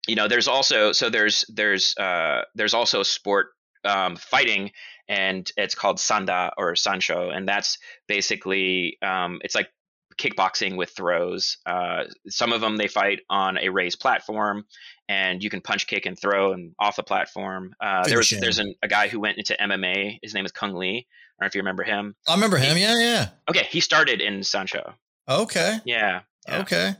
you 0.07 0.15
know, 0.15 0.27
there's 0.27 0.47
also 0.47 0.91
so 0.91 1.09
there's 1.09 1.45
there's 1.49 1.95
uh, 1.97 2.43
there's 2.55 2.73
also 2.73 3.03
sport 3.03 3.49
um, 3.85 4.15
fighting, 4.15 4.71
and 5.09 5.51
it's 5.57 5.75
called 5.75 5.97
Sanda 5.97 6.51
or 6.57 6.73
Sanshou, 6.75 7.35
and 7.35 7.49
that's 7.49 7.79
basically 8.07 8.97
um, 9.01 9.39
it's 9.43 9.55
like 9.55 9.69
kickboxing 10.17 10.77
with 10.77 10.91
throws. 10.91 11.57
Uh, 11.65 12.03
some 12.27 12.53
of 12.53 12.61
them 12.61 12.77
they 12.77 12.87
fight 12.87 13.21
on 13.29 13.57
a 13.57 13.69
raised 13.69 13.99
platform, 13.99 14.65
and 15.09 15.43
you 15.43 15.49
can 15.49 15.61
punch, 15.61 15.87
kick, 15.87 16.05
and 16.05 16.17
throw 16.17 16.53
and 16.53 16.73
off 16.79 16.95
the 16.95 17.03
platform. 17.03 17.73
Uh, 17.81 18.07
there's 18.07 18.29
there's 18.29 18.59
an, 18.59 18.75
a 18.83 18.87
guy 18.87 19.07
who 19.07 19.19
went 19.19 19.39
into 19.39 19.57
MMA. 19.59 20.19
His 20.21 20.35
name 20.35 20.45
is 20.45 20.51
Cung 20.51 20.73
Le. 20.75 20.85
I 20.85 20.91
don't 20.93 21.05
know 21.41 21.47
if 21.47 21.55
you 21.55 21.61
remember 21.61 21.83
him. 21.83 22.15
I 22.27 22.35
remember 22.35 22.57
him. 22.57 22.77
Yeah, 22.77 22.99
yeah. 22.99 23.29
Okay, 23.49 23.65
he 23.69 23.79
started 23.79 24.21
in 24.21 24.41
Sanshou. 24.41 24.93
Okay. 25.27 25.79
Yeah. 25.85 26.21
yeah. 26.47 26.59
Okay. 26.59 26.95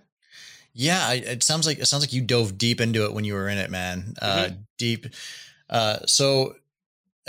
Yeah, 0.73 1.11
it 1.11 1.43
sounds 1.43 1.67
like 1.67 1.79
it 1.79 1.85
sounds 1.85 2.03
like 2.03 2.13
you 2.13 2.21
dove 2.21 2.57
deep 2.57 2.81
into 2.81 3.05
it 3.05 3.13
when 3.13 3.25
you 3.25 3.33
were 3.33 3.49
in 3.49 3.57
it, 3.57 3.69
man. 3.69 4.13
Uh, 4.21 4.45
mm-hmm. 4.45 4.55
Deep. 4.77 5.07
Uh, 5.69 5.99
so 6.05 6.55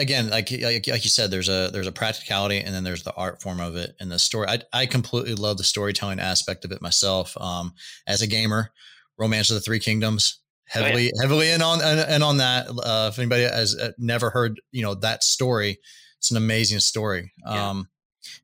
again, 0.00 0.30
like, 0.30 0.50
like, 0.50 0.86
like 0.86 1.04
you 1.04 1.10
said, 1.10 1.30
there's 1.30 1.48
a 1.48 1.70
there's 1.72 1.86
a 1.86 1.92
practicality, 1.92 2.58
and 2.58 2.74
then 2.74 2.82
there's 2.82 3.02
the 3.02 3.14
art 3.14 3.40
form 3.40 3.60
of 3.60 3.76
it 3.76 3.94
and 4.00 4.10
the 4.10 4.18
story. 4.18 4.48
I 4.48 4.60
I 4.72 4.86
completely 4.86 5.34
love 5.34 5.58
the 5.58 5.64
storytelling 5.64 6.18
aspect 6.18 6.64
of 6.64 6.72
it 6.72 6.82
myself. 6.82 7.36
Um, 7.40 7.74
as 8.06 8.22
a 8.22 8.26
gamer, 8.26 8.70
Romance 9.18 9.50
of 9.50 9.54
the 9.54 9.60
Three 9.60 9.78
Kingdoms, 9.78 10.40
heavily 10.66 11.08
oh, 11.08 11.10
yeah. 11.14 11.22
heavily 11.22 11.50
in 11.50 11.62
on 11.62 11.80
and 11.82 12.00
and 12.00 12.24
on 12.24 12.38
that. 12.38 12.68
Uh, 12.68 13.10
if 13.12 13.18
anybody 13.18 13.42
has 13.42 13.76
uh, 13.76 13.92
never 13.98 14.30
heard, 14.30 14.60
you 14.72 14.82
know 14.82 14.94
that 14.94 15.22
story, 15.22 15.78
it's 16.18 16.30
an 16.30 16.36
amazing 16.36 16.80
story. 16.80 17.32
Yeah. 17.44 17.70
Um, 17.70 17.88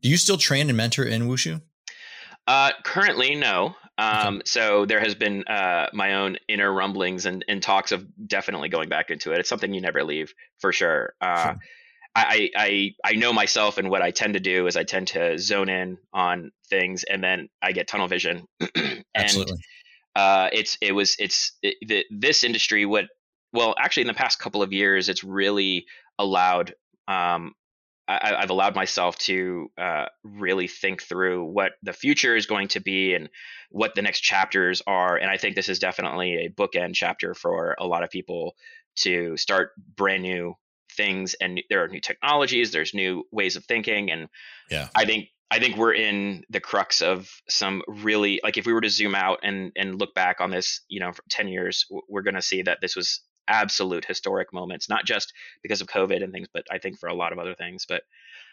do 0.02 0.08
you 0.08 0.16
still 0.16 0.38
train 0.38 0.68
and 0.68 0.76
mentor 0.76 1.04
in 1.04 1.28
wushu? 1.28 1.60
Uh, 2.46 2.70
currently, 2.84 3.34
no. 3.34 3.74
Um, 3.98 4.36
okay. 4.36 4.42
So 4.44 4.84
there 4.86 5.00
has 5.00 5.14
been 5.14 5.44
uh, 5.44 5.86
my 5.92 6.14
own 6.14 6.36
inner 6.48 6.70
rumblings 6.70 7.24
and, 7.24 7.44
and, 7.48 7.62
talks 7.62 7.92
of 7.92 8.06
definitely 8.28 8.68
going 8.68 8.90
back 8.90 9.10
into 9.10 9.32
it. 9.32 9.38
It's 9.38 9.48
something 9.48 9.72
you 9.72 9.80
never 9.80 10.04
leave 10.04 10.34
for 10.58 10.70
sure. 10.70 11.14
Uh, 11.20 11.44
sure. 11.44 11.56
I, 12.14 12.50
I 12.56 12.94
I 13.04 13.12
know 13.12 13.32
myself, 13.34 13.76
and 13.76 13.90
what 13.90 14.00
I 14.00 14.10
tend 14.10 14.34
to 14.34 14.40
do 14.40 14.66
is 14.66 14.76
I 14.76 14.84
tend 14.84 15.08
to 15.08 15.38
zone 15.38 15.68
in 15.68 15.98
on 16.14 16.50
things, 16.70 17.04
and 17.04 17.22
then 17.22 17.50
I 17.60 17.72
get 17.72 17.88
tunnel 17.88 18.08
vision. 18.08 18.46
and 18.74 19.04
Absolutely. 19.14 19.58
Uh, 20.14 20.48
it's 20.50 20.78
it 20.80 20.92
was 20.92 21.14
it's 21.18 21.52
it, 21.62 21.76
the, 21.86 22.04
this 22.10 22.42
industry. 22.42 22.86
What 22.86 23.04
well, 23.52 23.74
actually, 23.78 24.02
in 24.02 24.06
the 24.08 24.14
past 24.14 24.38
couple 24.38 24.62
of 24.62 24.72
years, 24.72 25.10
it's 25.10 25.22
really 25.22 25.84
allowed 26.18 26.74
um, 27.06 27.52
I, 28.08 28.40
have 28.40 28.50
allowed 28.50 28.74
myself 28.74 29.18
to 29.20 29.70
uh, 29.76 30.06
really 30.22 30.68
think 30.68 31.02
through 31.02 31.44
what 31.44 31.72
the 31.82 31.92
future 31.92 32.36
is 32.36 32.46
going 32.46 32.68
to 32.68 32.80
be 32.80 33.14
and 33.14 33.28
what 33.70 33.94
the 33.94 34.02
next 34.02 34.20
chapters 34.20 34.80
are. 34.86 35.16
And 35.16 35.30
I 35.30 35.38
think 35.38 35.56
this 35.56 35.68
is 35.68 35.78
definitely 35.78 36.46
a 36.46 36.50
bookend 36.50 36.94
chapter 36.94 37.34
for 37.34 37.74
a 37.78 37.86
lot 37.86 38.04
of 38.04 38.10
people 38.10 38.54
to 38.96 39.36
start 39.36 39.70
brand 39.96 40.22
new 40.22 40.54
things. 40.96 41.34
And 41.40 41.60
there 41.68 41.82
are 41.82 41.88
new 41.88 42.00
technologies, 42.00 42.70
there's 42.70 42.94
new 42.94 43.24
ways 43.32 43.56
of 43.56 43.64
thinking, 43.64 44.10
and 44.10 44.28
yeah, 44.70 44.88
I 44.94 45.04
think 45.04 45.28
I 45.50 45.60
think 45.60 45.76
we're 45.76 45.94
in 45.94 46.44
the 46.50 46.60
crux 46.60 47.02
of 47.02 47.28
some 47.48 47.82
really 47.86 48.40
like 48.42 48.56
if 48.56 48.66
we 48.66 48.72
were 48.72 48.80
to 48.80 48.88
zoom 48.88 49.14
out 49.14 49.40
and 49.42 49.72
and 49.76 49.98
look 49.98 50.14
back 50.14 50.40
on 50.40 50.50
this, 50.50 50.80
you 50.88 51.00
know, 51.00 51.12
for 51.12 51.22
10 51.30 51.48
years, 51.48 51.86
we're 52.08 52.22
going 52.22 52.34
to 52.34 52.42
see 52.42 52.62
that 52.62 52.78
this 52.80 52.96
was 52.96 53.20
absolute 53.48 54.04
historic 54.04 54.52
moments, 54.52 54.88
not 54.88 55.04
just 55.04 55.32
because 55.62 55.80
of 55.80 55.86
COVID 55.86 56.22
and 56.22 56.32
things, 56.32 56.48
but 56.52 56.64
I 56.70 56.78
think 56.78 56.98
for 56.98 57.08
a 57.08 57.14
lot 57.14 57.32
of 57.32 57.38
other 57.38 57.54
things. 57.54 57.86
But 57.88 58.02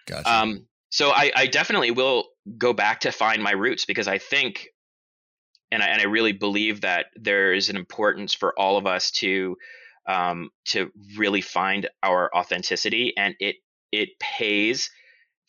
gotcha. 0.08 0.32
um, 0.32 0.68
so 0.90 1.10
I, 1.10 1.32
I 1.36 1.48
definitely 1.48 1.92
will 1.92 2.28
go 2.58 2.74
back 2.74 3.02
to 3.02 3.12
find 3.12 3.42
my 3.42 3.52
roots 3.52 3.86
because 3.86 4.08
I 4.08 4.18
think, 4.18 4.68
and 5.72 5.82
I, 5.82 5.88
and 5.88 6.02
I 6.02 6.06
really 6.06 6.34
believe 6.34 6.82
that 6.82 7.08
there 7.16 7.54
is 7.54 7.70
an 7.70 7.78
importance 7.78 8.34
for 8.34 8.58
all 8.58 8.78
of 8.78 8.86
us 8.86 9.12
to 9.12 9.58
um, 10.06 10.50
to 10.66 10.92
really 11.18 11.42
find 11.42 11.90
our 12.04 12.30
authenticity, 12.36 13.14
and 13.18 13.36
it 13.40 13.56
it 13.92 14.10
pays 14.20 14.90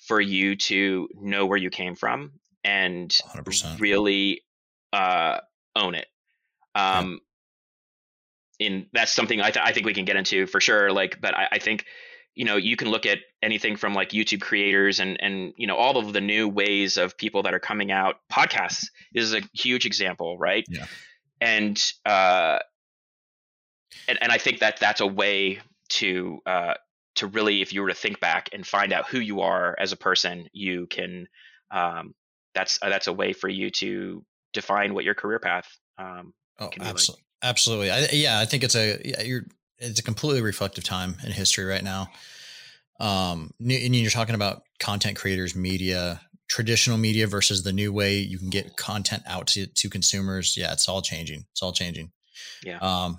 for 0.07 0.21
you 0.21 0.55
to 0.55 1.09
know 1.15 1.47
where 1.47 1.59
you 1.59 1.71
came 1.71 1.95
from 1.95 2.33
and 2.63 3.11
100%. 3.11 3.81
really 3.81 4.43
uh, 4.93 5.39
own 5.77 5.95
it. 5.95 6.07
Um, 6.75 7.21
in 8.65 8.87
that's 8.93 9.13
something 9.13 9.41
I, 9.41 9.51
th- 9.51 9.65
I 9.65 9.73
think 9.73 9.87
we 9.87 9.95
can 9.95 10.05
get 10.05 10.17
into 10.17 10.47
for 10.47 10.61
sure. 10.61 10.93
Like, 10.93 11.21
but 11.21 11.35
I, 11.35 11.49
I 11.53 11.59
think 11.59 11.85
you 12.35 12.45
know 12.45 12.57
you 12.57 12.77
can 12.77 12.89
look 12.89 13.07
at 13.07 13.19
anything 13.43 13.77
from 13.77 13.95
like 13.95 14.11
youtube 14.11 14.41
creators 14.41 14.99
and 14.99 15.17
and 15.21 15.53
you 15.57 15.67
know 15.67 15.77
all 15.77 15.99
of 15.99 16.13
the 16.13 16.21
new 16.21 16.49
ways 16.49 16.97
of 16.97 17.17
people 17.17 17.43
that 17.45 17.55
are 17.55 17.61
coming 17.61 17.91
out. 17.91 18.17
Podcasts 18.33 18.87
is 19.15 19.35
a 19.35 19.41
huge 19.53 19.87
example 19.87 20.39
right? 20.39 20.65
Yeah. 20.69 20.87
And 21.41 21.81
uh 22.07 22.59
and, 24.09 24.19
and 24.21 24.33
i 24.33 24.39
think 24.39 24.61
that 24.61 24.79
that's 24.81 25.01
a 25.01 25.07
way 25.07 25.61
to 25.89 26.41
uh 26.47 26.75
to 27.17 27.27
really 27.27 27.63
if 27.63 27.73
you 27.73 27.83
were 27.83 27.89
to 27.89 27.95
think 27.95 28.21
back 28.21 28.49
and 28.53 28.67
find 28.67 28.93
out 28.93 29.07
who 29.07 29.19
you 29.19 29.41
are 29.41 29.77
as 29.79 29.93
a 29.93 29.97
person 29.97 30.49
you 30.53 30.87
can 30.87 31.29
um 31.71 32.15
that's 32.55 32.79
uh, 32.83 32.89
that's 32.89 33.07
a 33.07 33.13
way 33.13 33.33
for 33.33 33.49
you 33.49 33.71
to 33.71 34.25
define 34.53 34.95
what 34.95 35.05
your 35.05 35.15
career 35.15 35.39
path 35.39 35.69
um 35.99 36.33
oh 36.59 36.71
absolutely 36.81 37.25
Absolutely. 37.45 37.91
I, 37.91 38.09
yeah, 38.13 38.41
I 38.41 38.47
think 38.47 38.65
it's 38.65 38.75
a 38.75 38.99
you're 39.25 39.45
it's 39.79 40.01
a 40.01 40.03
completely 40.03 40.41
reflective 40.41 40.83
time 40.83 41.17
in 41.25 41.31
history 41.31 41.67
right 41.67 41.85
now. 41.85 42.09
Um, 43.01 43.53
and 43.61 43.95
you're 43.95 44.11
talking 44.11 44.35
about 44.35 44.63
content 44.81 45.17
creators, 45.17 45.55
media, 45.55 46.21
traditional 46.49 46.97
media 46.97 47.27
versus 47.27 47.63
the 47.63 47.73
new 47.73 47.93
way 47.93 48.19
you 48.19 48.39
can 48.39 48.49
get 48.49 48.77
content 48.77 49.23
out 49.27 49.47
to, 49.49 49.67
to 49.67 49.91
consumers. 49.91 50.57
Yeah, 50.57 50.73
it's 50.73 50.89
all 50.89 51.03
changing. 51.03 51.45
It's 51.53 51.63
all 51.63 51.73
changing. 51.73 52.13
Yeah. 52.65 52.79
Um, 52.79 53.19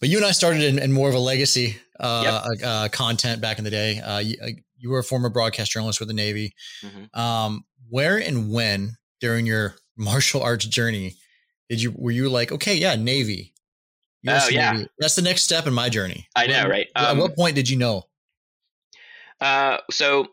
but 0.00 0.08
you 0.08 0.16
and 0.16 0.26
I 0.26 0.32
started 0.32 0.62
in, 0.62 0.78
in 0.78 0.92
more 0.92 1.08
of 1.08 1.14
a 1.14 1.20
legacy 1.20 1.76
uh, 2.00 2.42
yep. 2.58 2.60
uh, 2.64 2.88
content 2.88 3.40
back 3.40 3.58
in 3.58 3.64
the 3.64 3.70
day. 3.70 4.00
Uh, 4.00 4.18
you, 4.18 4.36
uh, 4.42 4.48
you, 4.76 4.90
were 4.90 4.98
a 4.98 5.04
former 5.04 5.28
broadcast 5.28 5.70
journalist 5.70 6.00
with 6.00 6.08
the 6.08 6.14
Navy. 6.14 6.54
Mm-hmm. 6.82 7.18
Um, 7.18 7.64
where 7.88 8.18
and 8.18 8.50
when 8.50 8.96
during 9.20 9.46
your 9.46 9.76
martial 9.96 10.42
arts 10.42 10.66
journey 10.66 11.16
did 11.72 11.80
you 11.80 11.94
were 11.96 12.10
you 12.10 12.28
like, 12.28 12.52
okay, 12.52 12.74
yeah, 12.74 12.96
Navy, 12.96 13.51
Oh 14.26 14.48
yeah, 14.48 14.84
that's 14.98 15.16
the 15.16 15.22
next 15.22 15.42
step 15.42 15.66
in 15.66 15.74
my 15.74 15.88
journey. 15.88 16.28
I 16.36 16.46
know, 16.46 16.68
right? 16.68 16.88
Um, 16.94 17.04
at 17.04 17.22
what 17.22 17.36
point 17.36 17.56
did 17.56 17.68
you 17.68 17.76
know? 17.76 18.04
Uh, 19.40 19.78
so 19.90 20.28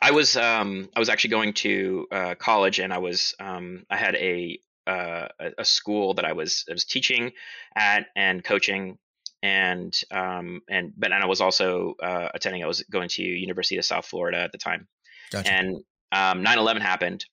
I 0.00 0.10
was 0.10 0.36
um, 0.36 0.90
I 0.94 0.98
was 0.98 1.08
actually 1.08 1.30
going 1.30 1.54
to 1.54 2.06
uh, 2.12 2.34
college, 2.34 2.78
and 2.78 2.92
I 2.92 2.98
was 2.98 3.34
um, 3.40 3.84
I 3.90 3.96
had 3.96 4.14
a 4.16 4.58
uh, 4.86 5.28
a 5.58 5.64
school 5.64 6.14
that 6.14 6.24
I 6.24 6.32
was 6.32 6.64
I 6.68 6.72
was 6.72 6.84
teaching 6.84 7.32
at 7.74 8.06
and 8.14 8.44
coaching, 8.44 8.98
and 9.42 9.98
um, 10.10 10.60
and 10.68 10.92
but 10.96 11.12
and 11.12 11.22
I 11.22 11.26
was 11.26 11.40
also 11.40 11.94
uh, 12.02 12.28
attending. 12.34 12.62
I 12.62 12.66
was 12.66 12.82
going 12.82 13.08
to 13.10 13.22
University 13.22 13.78
of 13.78 13.84
South 13.84 14.06
Florida 14.06 14.38
at 14.38 14.52
the 14.52 14.58
time, 14.58 14.86
gotcha. 15.32 15.52
and 15.52 15.76
um, 16.12 16.44
9/11 16.44 16.80
happened, 16.80 17.24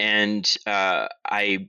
and 0.00 0.56
uh, 0.66 1.08
I 1.24 1.68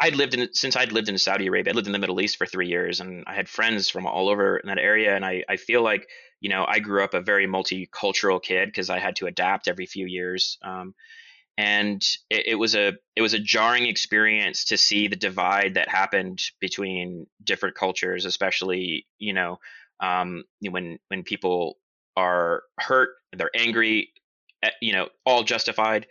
I'd 0.00 0.16
lived 0.16 0.34
in 0.34 0.52
since 0.52 0.76
I'd 0.76 0.92
lived 0.92 1.08
in 1.08 1.18
Saudi 1.18 1.46
Arabia. 1.46 1.72
I 1.72 1.76
lived 1.76 1.86
in 1.86 1.92
the 1.92 1.98
Middle 1.98 2.20
East 2.20 2.36
for 2.36 2.46
three 2.46 2.68
years, 2.68 3.00
and 3.00 3.24
I 3.26 3.34
had 3.34 3.48
friends 3.48 3.88
from 3.88 4.06
all 4.06 4.28
over 4.28 4.58
in 4.58 4.68
that 4.68 4.78
area. 4.78 5.14
And 5.14 5.24
I 5.24 5.44
I 5.48 5.56
feel 5.56 5.82
like 5.82 6.08
you 6.40 6.50
know 6.50 6.64
I 6.66 6.78
grew 6.78 7.04
up 7.04 7.14
a 7.14 7.20
very 7.20 7.46
multicultural 7.46 8.42
kid 8.42 8.68
because 8.68 8.90
I 8.90 8.98
had 8.98 9.16
to 9.16 9.26
adapt 9.26 9.68
every 9.68 9.86
few 9.86 10.06
years. 10.06 10.58
Um, 10.62 10.94
and 11.58 12.02
it, 12.30 12.46
it, 12.48 12.54
was 12.54 12.74
a 12.74 12.94
it 13.14 13.20
was 13.20 13.34
a 13.34 13.38
jarring 13.38 13.86
experience 13.86 14.64
to 14.66 14.78
see 14.78 15.08
the 15.08 15.16
divide 15.16 15.74
that 15.74 15.88
happened 15.88 16.42
between 16.60 17.26
different 17.44 17.76
cultures, 17.76 18.24
especially 18.24 19.06
you 19.18 19.34
know 19.34 19.58
um, 20.00 20.44
when 20.60 20.98
when 21.08 21.22
people 21.22 21.76
are 22.16 22.62
hurt, 22.78 23.10
they're 23.32 23.50
angry, 23.54 24.12
eh, 24.62 24.70
you 24.80 24.92
know, 24.92 25.08
all 25.24 25.44
justified. 25.44 26.06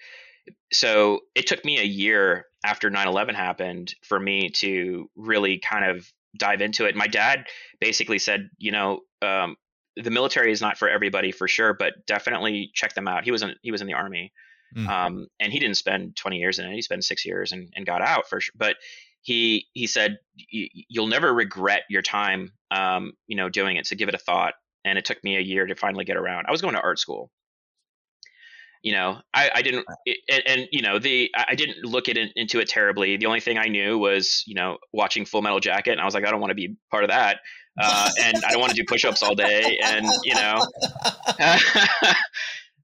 So 0.72 1.22
it 1.36 1.48
took 1.48 1.64
me 1.64 1.80
a 1.80 1.84
year 1.84 2.46
after 2.64 2.90
9/11 2.90 3.36
happened 3.36 3.96
for 4.04 4.20
me 4.20 4.50
to 4.50 5.10
really 5.16 5.60
kind 5.60 5.86
of 5.86 6.12
dive 6.38 6.62
into 6.62 6.86
it. 6.86 6.96
My 6.96 7.08
dad 7.08 7.48
basically 7.80 8.20
said, 8.20 8.50
you 8.58 8.72
know, 8.72 9.02
um, 9.22 9.56
the 9.96 10.12
military 10.12 10.52
is 10.52 10.62
not 10.62 10.78
for 10.78 10.90
everybody 10.90 11.32
for 11.32 11.48
sure, 11.48 11.74
but 11.74 12.06
definitely 12.06 12.72
check 12.74 12.94
them 12.94 13.08
out. 13.08 13.24
He 13.24 13.32
was 13.32 13.42
in, 13.42 13.56
he 13.62 13.72
was 13.72 13.82
in 13.82 13.88
the 13.88 13.94
army. 13.94 14.32
Mm. 14.76 14.88
Um, 14.88 15.28
and 15.40 15.52
he 15.52 15.60
didn't 15.60 15.76
spend 15.76 16.16
20 16.16 16.38
years 16.38 16.60
in 16.60 16.66
it. 16.66 16.74
He 16.74 16.82
spent 16.82 17.04
six 17.04 17.26
years 17.26 17.52
and, 17.52 17.72
and 17.76 17.86
got 17.86 18.02
out 18.02 18.30
for 18.30 18.40
sure. 18.40 18.54
But 18.56 18.78
he 19.22 19.68
he 19.74 19.86
said 19.86 20.18
you'll 20.36 21.08
never 21.08 21.34
regret 21.34 21.84
your 21.90 22.02
time, 22.02 22.54
um, 22.72 23.14
you 23.28 23.36
know, 23.36 23.50
doing 23.50 23.78
it. 23.78 23.86
So 23.86 23.96
give 23.96 24.10
it 24.10 24.16
a 24.16 24.20
thought. 24.20 24.54
And 24.84 24.98
it 24.98 25.06
took 25.06 25.24
me 25.24 25.38
a 25.38 25.42
year 25.42 25.68
to 25.68 25.76
finally 25.76 26.06
get 26.06 26.18
around. 26.18 26.46
I 26.48 26.52
was 26.52 26.62
going 26.62 26.74
to 26.74 26.82
art 26.82 26.98
school. 26.98 27.30
You 28.84 28.94
know, 28.94 29.20
I, 29.34 29.52
I 29.56 29.62
didn't, 29.62 29.86
and, 30.28 30.44
and, 30.48 30.68
you 30.72 30.82
know, 30.82 30.98
the 30.98 31.30
I 31.38 31.54
didn't 31.54 31.86
look 31.86 32.08
it, 32.08 32.18
into 32.36 32.60
it 32.60 32.68
terribly. 32.68 33.16
The 33.16 33.28
only 33.28 33.40
thing 33.40 33.60
I 33.60 33.68
knew 33.68 34.00
was, 34.00 34.44
you 34.48 34.56
know, 34.56 34.80
watching 34.92 35.24
Full 35.26 35.44
Metal 35.44 35.60
Jacket, 35.60 35.92
and 35.92 36.02
I 36.02 36.06
was 36.06 36.16
like, 36.16 36.26
I 36.26 36.32
don't 36.32 36.40
want 36.40 36.50
to 36.50 36.56
be 36.56 36.76
part 36.90 37.04
of 37.04 37.12
that, 37.12 37.42
uh, 37.80 38.10
and 38.24 38.38
I 38.44 38.52
don't 38.52 38.60
want 38.60 38.72
to 38.72 38.76
do 38.76 38.84
push-ups 38.88 39.22
all 39.22 39.36
day, 39.36 39.78
and 39.84 40.08
you 40.24 40.34
know, 40.34 40.66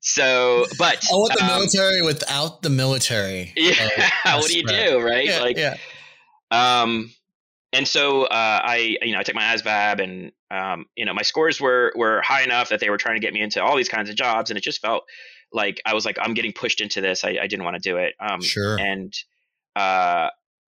So, 0.07 0.65
but 0.77 1.03
I 1.11 1.15
want 1.15 1.33
the 1.37 1.43
um, 1.43 1.47
military 1.47 2.01
without 2.01 2.61
the 2.61 2.69
military. 2.69 3.53
Yeah. 3.57 3.73
Uh, 4.23 4.37
what 4.37 4.47
do 4.47 4.57
you 4.57 4.65
do, 4.65 5.01
right? 5.01 5.25
Yeah, 5.25 5.41
like, 5.41 5.57
yeah. 5.57 5.75
Um, 6.49 7.11
and 7.73 7.85
so 7.85 8.23
uh, 8.23 8.61
I, 8.63 8.97
you 9.01 9.11
know, 9.11 9.19
I 9.19 9.23
took 9.23 9.35
my 9.35 9.43
ASVAB, 9.43 10.01
and 10.01 10.31
um, 10.49 10.85
you 10.95 11.03
know, 11.03 11.13
my 11.13 11.23
scores 11.23 11.59
were 11.59 11.91
were 11.95 12.21
high 12.21 12.43
enough 12.43 12.69
that 12.69 12.79
they 12.79 12.89
were 12.89 12.97
trying 12.97 13.15
to 13.15 13.19
get 13.19 13.33
me 13.33 13.41
into 13.41 13.61
all 13.61 13.75
these 13.75 13.89
kinds 13.89 14.09
of 14.09 14.15
jobs, 14.15 14.49
and 14.49 14.57
it 14.57 14.63
just 14.63 14.79
felt 14.79 15.03
like 15.51 15.81
I 15.85 15.93
was 15.93 16.05
like, 16.05 16.17
I'm 16.21 16.33
getting 16.33 16.53
pushed 16.53 16.81
into 16.81 17.01
this. 17.01 17.23
I, 17.23 17.37
I 17.41 17.47
didn't 17.47 17.63
want 17.63 17.81
to 17.81 17.89
do 17.89 17.97
it. 17.97 18.15
Um, 18.19 18.41
sure. 18.41 18.77
And 18.79 19.13
uh, 19.75 20.29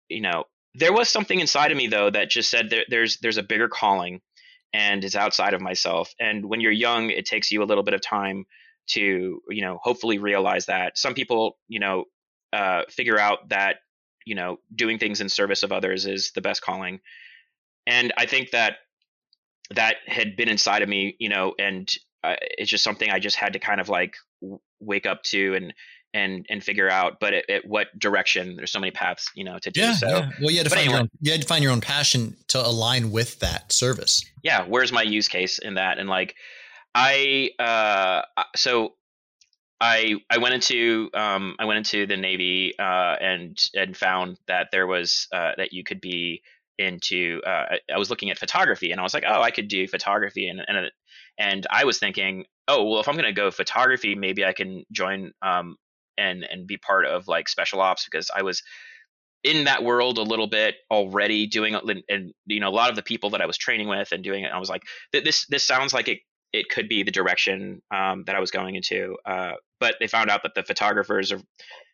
you 0.09 0.21
know, 0.21 0.45
there 0.75 0.93
was 0.93 1.09
something 1.09 1.39
inside 1.39 1.71
of 1.71 1.77
me 1.77 1.87
though 1.87 2.09
that 2.09 2.29
just 2.29 2.49
said 2.49 2.69
there, 2.69 2.85
there's 2.89 3.17
there's 3.17 3.37
a 3.37 3.43
bigger 3.43 3.67
calling, 3.67 4.21
and 4.73 5.03
is 5.03 5.15
outside 5.15 5.53
of 5.53 5.61
myself. 5.61 6.13
And 6.19 6.45
when 6.45 6.61
you're 6.61 6.71
young, 6.71 7.09
it 7.09 7.25
takes 7.25 7.51
you 7.51 7.63
a 7.63 7.65
little 7.65 7.83
bit 7.83 7.93
of 7.93 8.01
time 8.01 8.45
to 8.87 9.41
you 9.49 9.61
know 9.61 9.79
hopefully 9.81 10.17
realize 10.17 10.67
that 10.67 10.97
some 10.97 11.13
people 11.13 11.57
you 11.67 11.79
know 11.79 12.05
uh, 12.53 12.83
figure 12.89 13.19
out 13.19 13.49
that 13.49 13.77
you 14.25 14.35
know 14.35 14.57
doing 14.73 14.97
things 14.97 15.21
in 15.21 15.29
service 15.29 15.63
of 15.63 15.71
others 15.71 16.05
is 16.05 16.31
the 16.33 16.41
best 16.41 16.61
calling 16.61 16.99
and 17.85 18.13
i 18.17 18.25
think 18.25 18.51
that 18.51 18.77
that 19.71 19.95
had 20.05 20.35
been 20.35 20.49
inside 20.49 20.81
of 20.81 20.89
me 20.89 21.15
you 21.19 21.29
know 21.29 21.53
and 21.59 21.93
uh, 22.31 22.35
it's 22.41 22.69
just 22.69 22.83
something 22.83 23.09
i 23.09 23.19
just 23.19 23.35
had 23.35 23.53
to 23.53 23.59
kind 23.59 23.81
of 23.81 23.89
like 23.89 24.15
w- 24.41 24.59
wake 24.79 25.05
up 25.05 25.23
to 25.23 25.55
and 25.55 25.73
and 26.13 26.45
and 26.49 26.63
figure 26.63 26.89
out 26.89 27.19
but 27.19 27.33
at, 27.33 27.49
at, 27.49 27.65
what 27.67 27.87
direction 27.99 28.55
there's 28.55 28.71
so 28.71 28.79
many 28.79 28.91
paths 28.91 29.29
you 29.35 29.43
know 29.43 29.59
to 29.59 29.69
do 29.69 29.81
yeah, 29.81 29.93
so. 29.93 30.07
yeah. 30.07 30.29
well 30.41 30.51
you 30.51 30.57
had 30.57 30.65
to 30.65 30.69
find 30.69 30.81
anyway, 30.81 30.93
your 30.93 31.01
own 31.01 31.09
you 31.21 31.31
had 31.31 31.41
to 31.41 31.47
find 31.47 31.63
your 31.63 31.71
own 31.71 31.81
passion 31.81 32.35
to 32.47 32.65
align 32.65 33.11
with 33.11 33.39
that 33.39 33.71
service. 33.71 34.23
Yeah 34.43 34.65
where's 34.65 34.91
my 34.91 35.01
use 35.01 35.27
case 35.27 35.59
in 35.59 35.75
that? 35.75 35.99
And 35.99 36.09
like 36.09 36.35
I 36.95 37.51
uh, 37.59 38.21
so 38.55 38.93
I 39.79 40.15
I 40.29 40.39
went 40.39 40.55
into 40.55 41.09
um, 41.13 41.55
I 41.59 41.65
went 41.65 41.77
into 41.77 42.07
the 42.07 42.17
Navy 42.17 42.73
uh, 42.79 43.15
and 43.21 43.57
and 43.75 43.95
found 43.95 44.37
that 44.47 44.69
there 44.71 44.87
was 44.87 45.27
uh, 45.31 45.51
that 45.57 45.73
you 45.73 45.83
could 45.83 46.01
be 46.01 46.41
into 46.79 47.41
uh, 47.45 47.77
I 47.93 47.97
was 47.97 48.09
looking 48.09 48.31
at 48.31 48.37
photography 48.37 48.91
and 48.91 48.99
I 48.99 49.03
was 49.03 49.13
like 49.13 49.25
oh 49.27 49.41
I 49.41 49.51
could 49.51 49.67
do 49.67 49.87
photography 49.87 50.47
and 50.47 50.59
and 50.67 50.91
and 51.37 51.65
I 51.69 51.85
was 51.85 51.99
thinking 51.99 52.45
oh 52.67 52.83
well 52.83 52.99
if 52.99 53.07
I'm 53.07 53.15
gonna 53.15 53.33
go 53.33 53.51
photography 53.51 54.15
maybe 54.15 54.45
I 54.45 54.53
can 54.53 54.83
join 54.91 55.31
um, 55.41 55.77
and 56.17 56.43
and 56.43 56.67
be 56.67 56.77
part 56.77 57.05
of 57.05 57.27
like 57.27 57.49
special 57.49 57.81
ops 57.81 58.05
because 58.05 58.29
I 58.35 58.43
was 58.43 58.63
in 59.43 59.65
that 59.65 59.83
world 59.83 60.17
a 60.17 60.23
little 60.23 60.47
bit 60.47 60.75
already 60.91 61.47
doing 61.47 61.75
and 62.09 62.33
you 62.45 62.59
know 62.59 62.69
a 62.69 62.71
lot 62.71 62.89
of 62.89 62.95
the 62.95 63.03
people 63.03 63.31
that 63.31 63.41
I 63.41 63.45
was 63.45 63.57
training 63.57 63.87
with 63.87 64.11
and 64.11 64.23
doing 64.23 64.43
it 64.43 64.51
I 64.51 64.59
was 64.59 64.69
like 64.69 64.81
this 65.11 65.45
this 65.47 65.65
sounds 65.65 65.93
like 65.93 66.07
it 66.07 66.19
it 66.53 66.69
could 66.69 66.87
be 66.87 67.03
the 67.03 67.11
direction 67.11 67.81
um, 67.91 68.23
that 68.25 68.35
I 68.35 68.39
was 68.39 68.51
going 68.51 68.75
into. 68.75 69.17
Uh, 69.25 69.53
but 69.79 69.95
they 69.99 70.07
found 70.07 70.29
out 70.29 70.43
that 70.43 70.55
the 70.55 70.63
photographers, 70.63 71.33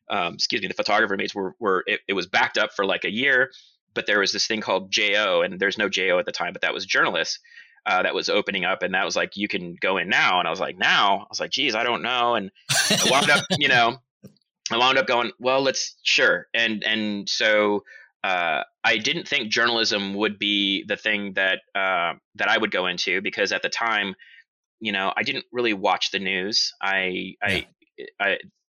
um, 0.10 0.34
excuse 0.34 0.62
me, 0.62 0.68
the 0.68 0.74
photographer 0.74 1.18
mates 1.18 1.36
were 1.36 1.56
were 1.60 1.84
it, 1.88 2.02
it, 2.08 2.14
was 2.14 2.28
backed 2.28 2.58
up 2.58 2.72
for 2.74 2.86
like 2.86 3.04
a 3.04 3.12
year. 3.12 3.52
But 3.94 4.08
there 4.08 4.20
was 4.20 4.32
this 4.32 4.48
thing 4.48 4.62
called 4.62 4.92
JO, 4.92 5.42
and 5.42 5.60
there's 5.60 5.78
no 5.78 5.90
JO 5.90 6.18
at 6.18 6.26
the 6.26 6.32
time, 6.32 6.54
but 6.54 6.62
that 6.62 6.74
was 6.74 6.86
journalists. 6.86 7.40
Uh, 7.86 8.02
that 8.04 8.16
was 8.16 8.30
opening 8.30 8.64
up, 8.64 8.82
and 8.82 8.94
that 8.94 9.04
was 9.04 9.16
like 9.16 9.36
you 9.36 9.48
can 9.48 9.76
go 9.76 9.98
in 9.98 10.08
now, 10.08 10.40
and 10.40 10.48
I 10.48 10.52
was 10.52 10.60
like 10.60 10.78
now, 10.78 11.20
I 11.20 11.26
was 11.30 11.40
like, 11.40 11.52
geez, 11.52 11.76
I 11.76 11.84
don't 11.84 12.02
know, 12.02 12.36
and 12.36 12.50
I 12.90 13.08
wound 13.12 13.30
up, 13.30 13.44
you 13.58 13.68
know, 13.68 13.98
I 14.72 14.78
wound 14.78 14.98
up 14.98 15.06
going, 15.06 15.32
well, 15.38 15.62
let's 15.62 15.96
sure, 16.04 16.48
and 16.54 16.82
and 16.84 17.28
so 17.28 17.84
uh, 18.24 18.64
I 18.86 18.98
didn't 18.98 19.28
think 19.28 19.52
journalism 19.52 20.14
would 20.14 20.40
be 20.40 20.86
the 20.88 20.96
thing 20.96 21.34
that 21.34 21.60
uh, 21.76 22.14
that 22.36 22.48
I 22.48 22.58
would 22.58 22.72
go 22.72 22.88
into 22.88 23.22
because 23.22 23.52
at 23.52 23.64
the 23.64 23.70
time 23.70 24.16
you 24.84 24.92
know, 24.92 25.14
I 25.16 25.24
didn't 25.24 25.46
really 25.54 25.74
watch 25.74 26.12
the 26.12 26.20
news. 26.20 26.74
I, 26.82 27.36
yeah. 27.42 27.48
I, 27.48 27.68
I, 28.20 28.30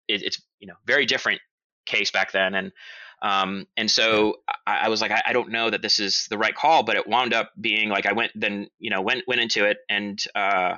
it, 0.07 0.23
it's 0.23 0.41
you 0.59 0.67
know 0.67 0.73
very 0.87 1.05
different 1.05 1.39
case 1.85 2.09
back 2.09 2.31
then, 2.31 2.55
and 2.55 2.71
um, 3.21 3.67
and 3.75 3.89
so 3.89 4.35
I, 4.65 4.81
I 4.83 4.89
was 4.89 5.01
like, 5.01 5.11
I, 5.11 5.21
I, 5.27 5.33
don't 5.33 5.51
know 5.51 5.69
that 5.69 5.81
this 5.81 5.99
is 5.99 6.27
the 6.29 6.37
right 6.37 6.55
call, 6.55 6.83
but 6.83 6.95
it 6.95 7.07
wound 7.07 7.33
up 7.33 7.51
being 7.59 7.89
like 7.89 8.05
I 8.05 8.13
went 8.13 8.31
then 8.35 8.67
you 8.79 8.89
know 8.89 9.01
went 9.01 9.23
went 9.27 9.41
into 9.41 9.65
it 9.65 9.77
and 9.89 10.21
uh, 10.35 10.75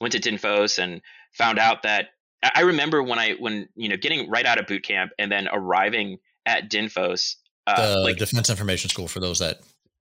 went 0.00 0.12
to 0.12 0.20
Dinfos 0.20 0.78
and 0.78 1.00
found 1.32 1.58
out 1.58 1.84
that 1.84 2.08
I 2.42 2.62
remember 2.62 3.02
when 3.02 3.18
I 3.18 3.32
when 3.32 3.68
you 3.74 3.88
know 3.88 3.96
getting 3.96 4.28
right 4.28 4.44
out 4.44 4.58
of 4.58 4.66
boot 4.66 4.82
camp 4.82 5.12
and 5.18 5.30
then 5.30 5.48
arriving 5.50 6.18
at 6.44 6.70
Dinfos, 6.70 7.36
uh, 7.66 7.94
the 7.94 8.00
like, 8.00 8.16
Defense 8.16 8.50
Information 8.50 8.90
School 8.90 9.08
for 9.08 9.20
those 9.20 9.38
that 9.38 9.60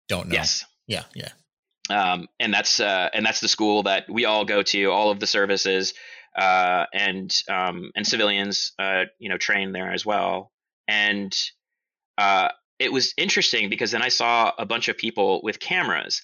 don't 0.10 0.28
know. 0.28 0.36
Yes. 0.36 0.66
Yeah. 0.88 1.04
Yeah 1.16 1.30
um, 1.90 2.28
and 2.40 2.54
that's 2.54 2.80
uh, 2.80 3.10
and 3.14 3.26
that's 3.26 3.40
the 3.40 3.48
school 3.48 3.84
that 3.84 4.06
we 4.10 4.26
all 4.26 4.46
go 4.46 4.62
to. 4.64 4.86
All 4.86 5.12
of 5.12 5.20
the 5.20 5.28
services 5.28 5.94
uh, 6.36 6.86
and 6.94 7.36
um, 7.50 7.92
and 7.96 8.08
civilians, 8.08 8.74
uh, 8.80 9.06
you 9.20 9.30
know, 9.30 9.38
train 9.38 9.72
there 9.72 9.92
as 9.92 10.06
well. 10.06 10.52
And 10.88 11.36
uh, 12.18 12.50
it 12.80 12.92
was 12.92 13.14
interesting 13.18 13.70
because 13.70 13.92
then 13.92 14.02
I 14.02 14.10
saw 14.10 14.52
a 14.58 14.66
bunch 14.66 14.88
of 14.88 14.98
people 14.98 15.42
with 15.44 15.60
cameras, 15.60 16.22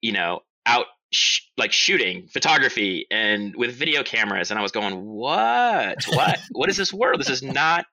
you 0.00 0.12
know, 0.12 0.40
out 0.66 0.86
sh- 1.12 1.40
like 1.56 1.72
shooting 1.72 2.28
photography 2.28 3.06
and 3.10 3.54
with 3.56 3.74
video 3.74 4.02
cameras, 4.02 4.50
and 4.50 4.58
I 4.58 4.62
was 4.62 4.72
going, 4.72 5.04
"What? 5.04 6.04
What? 6.08 6.38
what 6.52 6.70
is 6.70 6.76
this 6.76 6.92
world? 6.92 7.20
This 7.20 7.30
is 7.30 7.42
not." 7.42 7.86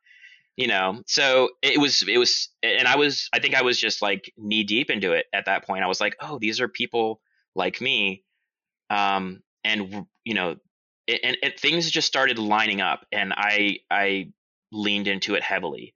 you 0.58 0.68
know 0.68 1.02
so 1.06 1.50
it 1.62 1.80
was 1.80 2.04
it 2.08 2.18
was 2.18 2.50
and 2.64 2.88
i 2.88 2.96
was 2.96 3.30
i 3.34 3.40
think 3.40 3.56
i 3.56 3.62
was 3.62 3.80
just 3.80 4.02
like 4.02 4.32
knee 4.38 4.64
deep 4.64 4.90
into 4.90 5.12
it 5.12 5.26
at 5.34 5.46
that 5.46 5.66
point 5.66 5.84
i 5.84 5.88
was 5.88 6.00
like 6.00 6.16
oh 6.22 6.40
these 6.40 6.62
are 6.62 6.68
people 6.68 7.20
like 7.56 7.82
me 7.82 8.24
um 8.90 9.42
and 9.64 10.06
you 10.24 10.34
know 10.34 10.56
and, 11.08 11.38
and 11.44 11.54
things 11.60 11.90
just 11.92 12.08
started 12.08 12.40
lining 12.40 12.82
up 12.82 13.06
and 13.12 13.34
i 13.36 13.78
i 13.92 14.28
leaned 14.76 15.08
into 15.08 15.36
it 15.36 15.44
heavily 15.44 15.94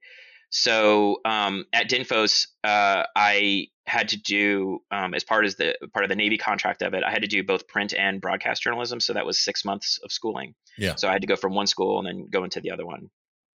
so 0.50 1.20
um, 1.24 1.64
at 1.72 1.88
Dinfos, 1.88 2.48
uh, 2.64 3.04
I 3.14 3.68
had 3.86 4.08
to 4.10 4.16
do 4.20 4.82
um, 4.90 5.14
as 5.14 5.24
part 5.24 5.44
of 5.44 5.56
the 5.56 5.76
part 5.92 6.04
of 6.04 6.08
the 6.08 6.16
Navy 6.16 6.38
contract 6.38 6.82
of 6.82 6.92
it. 6.92 7.04
I 7.04 7.10
had 7.10 7.22
to 7.22 7.28
do 7.28 7.42
both 7.42 7.68
print 7.68 7.94
and 7.94 8.20
broadcast 8.20 8.62
journalism. 8.62 9.00
So 9.00 9.12
that 9.12 9.24
was 9.24 9.38
six 9.38 9.64
months 9.64 9.98
of 10.04 10.12
schooling. 10.12 10.54
Yeah. 10.76 10.96
So 10.96 11.08
I 11.08 11.12
had 11.12 11.22
to 11.22 11.28
go 11.28 11.36
from 11.36 11.54
one 11.54 11.68
school 11.68 11.98
and 11.98 12.06
then 12.06 12.28
go 12.28 12.44
into 12.44 12.60
the 12.60 12.72
other 12.72 12.84
one. 12.84 13.10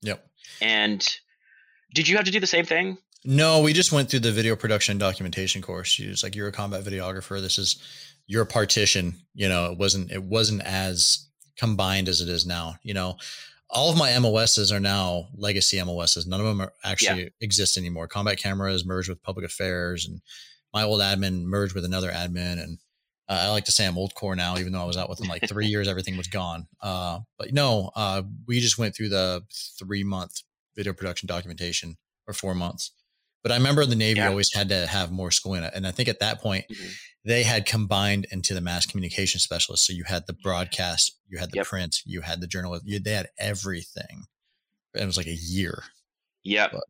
Yep. 0.03 0.25
And 0.61 1.17
did 1.95 2.09
you 2.09 2.17
have 2.17 2.27
to 2.27 2.31
do 2.31 2.41
the 2.41 2.47
same 2.47 2.67
thing? 2.67 2.99
No, 3.25 3.61
we 3.61 3.73
just 3.73 3.93
went 3.93 4.11
through 4.11 4.21
the 4.21 4.33
video 4.33 4.57
production 4.57 4.99
documentation 4.99 5.63
course. 5.63 5.99
You 5.99 6.11
was 6.11 6.23
like, 6.23 6.35
you're 6.35 6.49
a 6.49 6.53
combat 6.53 6.85
videographer. 6.85 7.41
This 7.41 7.57
is 7.57 7.77
your 8.27 8.45
partition. 8.45 9.15
You 9.35 9.49
know, 9.49 9.73
it 9.73 9.79
wasn't 9.79 10.11
it 10.11 10.23
wasn't 10.23 10.63
as 10.63 11.27
combined 11.57 12.09
as 12.09 12.21
it 12.21 12.29
is 12.29 12.45
now. 12.45 12.77
You 12.83 12.93
know, 12.93 13.17
all 13.73 13.91
of 13.91 13.97
my 13.97 14.17
MOSs 14.19 14.71
are 14.71 14.81
now 14.81 15.29
legacy 15.35 15.83
MOSs. 15.83 16.27
None 16.27 16.41
of 16.41 16.47
them 16.47 16.61
are 16.61 16.73
actually 16.85 17.25
yeah. 17.25 17.29
exist 17.41 17.77
anymore. 17.77 18.07
Combat 18.07 18.39
cameras 18.39 18.85
merged 18.85 19.09
with 19.09 19.23
public 19.23 19.47
affairs, 19.47 20.07
and 20.07 20.21
my 20.73 20.83
old 20.83 21.01
admin 21.01 21.45
merged 21.45 21.75
with 21.75 21.85
another 21.85 22.11
admin, 22.11 22.63
and 22.63 22.79
uh, 23.29 23.45
I 23.45 23.49
like 23.49 23.65
to 23.65 23.73
say 23.73 23.87
I'm 23.87 23.99
old 23.99 24.15
core 24.15 24.37
now, 24.37 24.59
even 24.59 24.73
though 24.73 24.83
I 24.83 24.87
was 24.87 24.97
out 24.97 25.09
with 25.09 25.19
them 25.19 25.29
like 25.29 25.49
three 25.49 25.67
years, 25.67 25.89
everything 25.89 26.17
was 26.17 26.29
gone. 26.29 26.67
Uh, 26.81 27.21
but 27.39 27.53
no, 27.53 27.91
uh, 27.97 28.23
we 28.47 28.61
just 28.61 28.79
went 28.79 28.95
through 28.95 29.09
the 29.09 29.43
three 29.79 30.05
month 30.05 30.43
video 30.77 30.93
production 30.93 31.27
documentation 31.27 31.97
or 32.27 32.35
four 32.35 32.55
months. 32.55 32.93
But 33.43 33.53
I 33.53 33.57
remember 33.57 33.85
the 33.87 33.97
Navy 33.97 34.21
Yeah. 34.21 34.29
always 34.29 34.53
had 34.55 34.69
to 34.69 34.87
have 34.87 35.11
more 35.11 35.31
schooling, 35.31 35.65
and 35.65 35.87
I 35.87 35.91
think 35.91 36.09
at 36.09 36.21
that 36.21 36.41
point 36.41 36.65
Mhm. 36.71 36.95
they 37.25 37.43
had 37.43 37.67
combined 37.67 38.27
into 38.31 38.55
the 38.55 38.61
mass 38.61 38.87
communication 38.87 39.41
specialist. 39.41 39.87
So 39.87 39.93
you 39.93 40.05
had 40.05 40.27
the 40.27 40.33
broadcast, 40.33 41.19
you 41.29 41.39
had 41.39 41.51
the 41.51 41.57
Yep. 41.59 41.67
print, 41.67 42.01
you 42.05 42.21
had 42.21 42.41
the 42.41 42.47
journalism. 42.47 42.87
You, 42.89 42.99
they 43.01 43.13
had 43.13 43.31
everything. 43.39 44.27
And 44.95 45.03
it 45.03 45.07
was 45.07 45.17
like 45.17 45.27
a 45.27 45.35
year. 45.35 45.85
Yep. 46.45 46.73
But- 46.73 46.85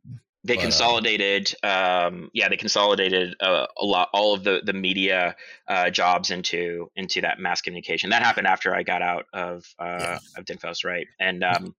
they 0.45 0.55
but, 0.57 0.61
uh, 0.61 0.62
consolidated. 0.62 1.55
Um, 1.62 2.29
yeah, 2.35 2.49
they 2.49 2.57
consolidated 2.57 3.37
uh, 3.41 3.67
a 3.79 3.85
lot, 3.85 4.09
all 4.12 4.35
of 4.35 4.43
the 4.43 4.61
the 4.65 4.73
media 4.73 5.37
uh, 5.69 5.88
jobs 5.88 6.33
into 6.33 6.91
into 6.97 7.21
that 7.21 7.38
mass 7.38 7.61
communication. 7.61 8.11
That 8.11 8.25
happened 8.25 8.49
after 8.49 8.75
I 8.75 8.83
got 8.83 9.03
out 9.03 9.27
of 9.33 9.65
uh, 9.79 9.99
Yeah. 10.01 10.19
of 10.37 10.45
Dinfos, 10.45 10.85
right? 10.85 11.07
And 11.21 11.45
um, 11.45 11.77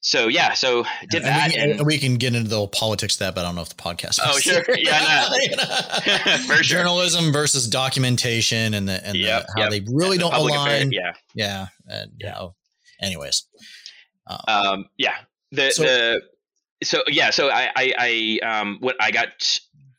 so 0.00 0.28
yeah, 0.28 0.54
so 0.54 0.84
did 1.10 1.22
and, 1.22 1.26
that. 1.26 1.50
we, 1.52 1.56
And, 1.60 1.70
and 1.72 1.86
we 1.86 1.98
can 1.98 2.16
get 2.16 2.34
into 2.34 2.48
the 2.48 2.56
whole 2.56 2.68
politics 2.68 3.14
of 3.16 3.18
that, 3.20 3.34
but 3.34 3.42
I 3.44 3.48
don't 3.48 3.54
know 3.56 3.62
if 3.62 3.68
the 3.68 3.74
podcast. 3.74 4.18
Oh, 4.24 4.38
sure. 4.38 4.64
Yeah, 4.76 5.28
For 6.46 6.54
sure. 6.54 6.62
Journalism 6.62 7.32
versus 7.32 7.66
documentation, 7.68 8.74
and 8.74 8.88
the 8.88 9.04
and 9.06 9.14
the- 9.16 9.46
how 9.56 9.62
yep. 9.62 9.70
they 9.70 9.80
really 9.90 10.16
the 10.16 10.22
don't 10.24 10.32
affair- 10.34 10.48
align. 10.80 10.92
yeah. 10.92 11.12
yeah, 11.34 11.66
and 11.88 12.10
you 12.18 12.26
Yeah. 12.26 12.32
know, 12.32 12.54
anyways. 13.02 13.44
Um, 14.26 14.38
um 14.46 14.84
yeah 14.98 15.14
the 15.52 15.70
So- 15.70 15.82
the 15.82 16.20
so 16.84 17.02
yeah 17.08 17.30
so 17.30 17.48
i 17.50 17.70
i, 17.74 17.94
I 18.44 18.60
um 18.60 18.76
what 18.80 18.94
i 19.00 19.10
got 19.10 19.28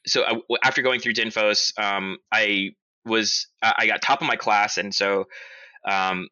so 0.06 0.24
I, 0.24 0.40
after 0.64 0.82
going 0.84 1.00
through 1.00 1.14
dinfos 1.16 1.74
um 1.80 2.18
i 2.32 2.70
was 3.06 3.48
i 3.64 3.74
I 3.80 3.88
got 3.88 4.02
top 4.04 4.22
of 4.22 4.28
my 4.28 4.36
class 4.36 4.78
and 4.78 4.94
so 4.94 5.26
um 5.90 6.28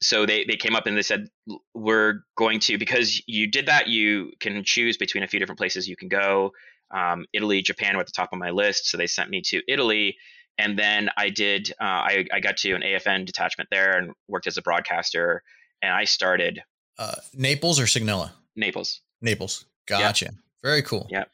so 0.00 0.26
they 0.26 0.44
they 0.44 0.56
came 0.56 0.74
up 0.74 0.86
and 0.86 0.96
they 0.96 1.02
said 1.02 1.28
we're 1.74 2.24
going 2.36 2.60
to 2.60 2.78
because 2.78 3.22
you 3.26 3.46
did 3.46 3.66
that 3.66 3.88
you 3.88 4.32
can 4.40 4.64
choose 4.64 4.96
between 4.96 5.22
a 5.22 5.28
few 5.28 5.38
different 5.38 5.58
places 5.58 5.88
you 5.88 5.96
can 5.96 6.08
go 6.08 6.52
um, 6.90 7.26
italy 7.32 7.62
japan 7.62 7.94
were 7.94 8.00
at 8.00 8.06
the 8.06 8.12
top 8.12 8.30
of 8.32 8.38
my 8.38 8.50
list 8.50 8.86
so 8.86 8.96
they 8.96 9.06
sent 9.06 9.30
me 9.30 9.40
to 9.42 9.62
italy 9.68 10.16
and 10.58 10.78
then 10.78 11.08
i 11.16 11.28
did 11.28 11.72
uh, 11.80 11.84
I, 11.84 12.26
I 12.32 12.40
got 12.40 12.56
to 12.58 12.72
an 12.72 12.82
afn 12.82 13.24
detachment 13.26 13.68
there 13.70 13.96
and 13.96 14.12
worked 14.28 14.46
as 14.46 14.56
a 14.56 14.62
broadcaster 14.62 15.42
and 15.82 15.92
i 15.92 16.04
started 16.04 16.60
uh, 16.98 17.14
Naples 17.32 17.80
or 17.80 17.84
Sigonella? 17.84 18.30
naples 18.56 19.00
Naples. 19.20 19.66
Gotcha. 19.86 20.30
Very 20.62 20.82
cool. 20.82 21.08
Yep. 21.10 21.30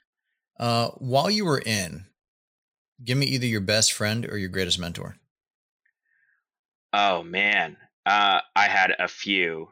Uh, 0.59 0.89
while 0.99 1.31
you 1.31 1.45
were 1.45 1.59
in, 1.59 2.07
give 3.05 3.19
me 3.19 3.27
either 3.27 3.47
your 3.47 3.61
best 3.61 3.93
friend 3.93 4.27
or 4.27 4.39
your 4.39 4.49
greatest 4.49 4.79
mentor. 4.79 5.17
Oh 6.93 7.23
man, 7.23 7.77
uh, 8.07 8.41
I 8.55 8.69
had 8.69 8.95
a 8.99 9.09
few, 9.09 9.69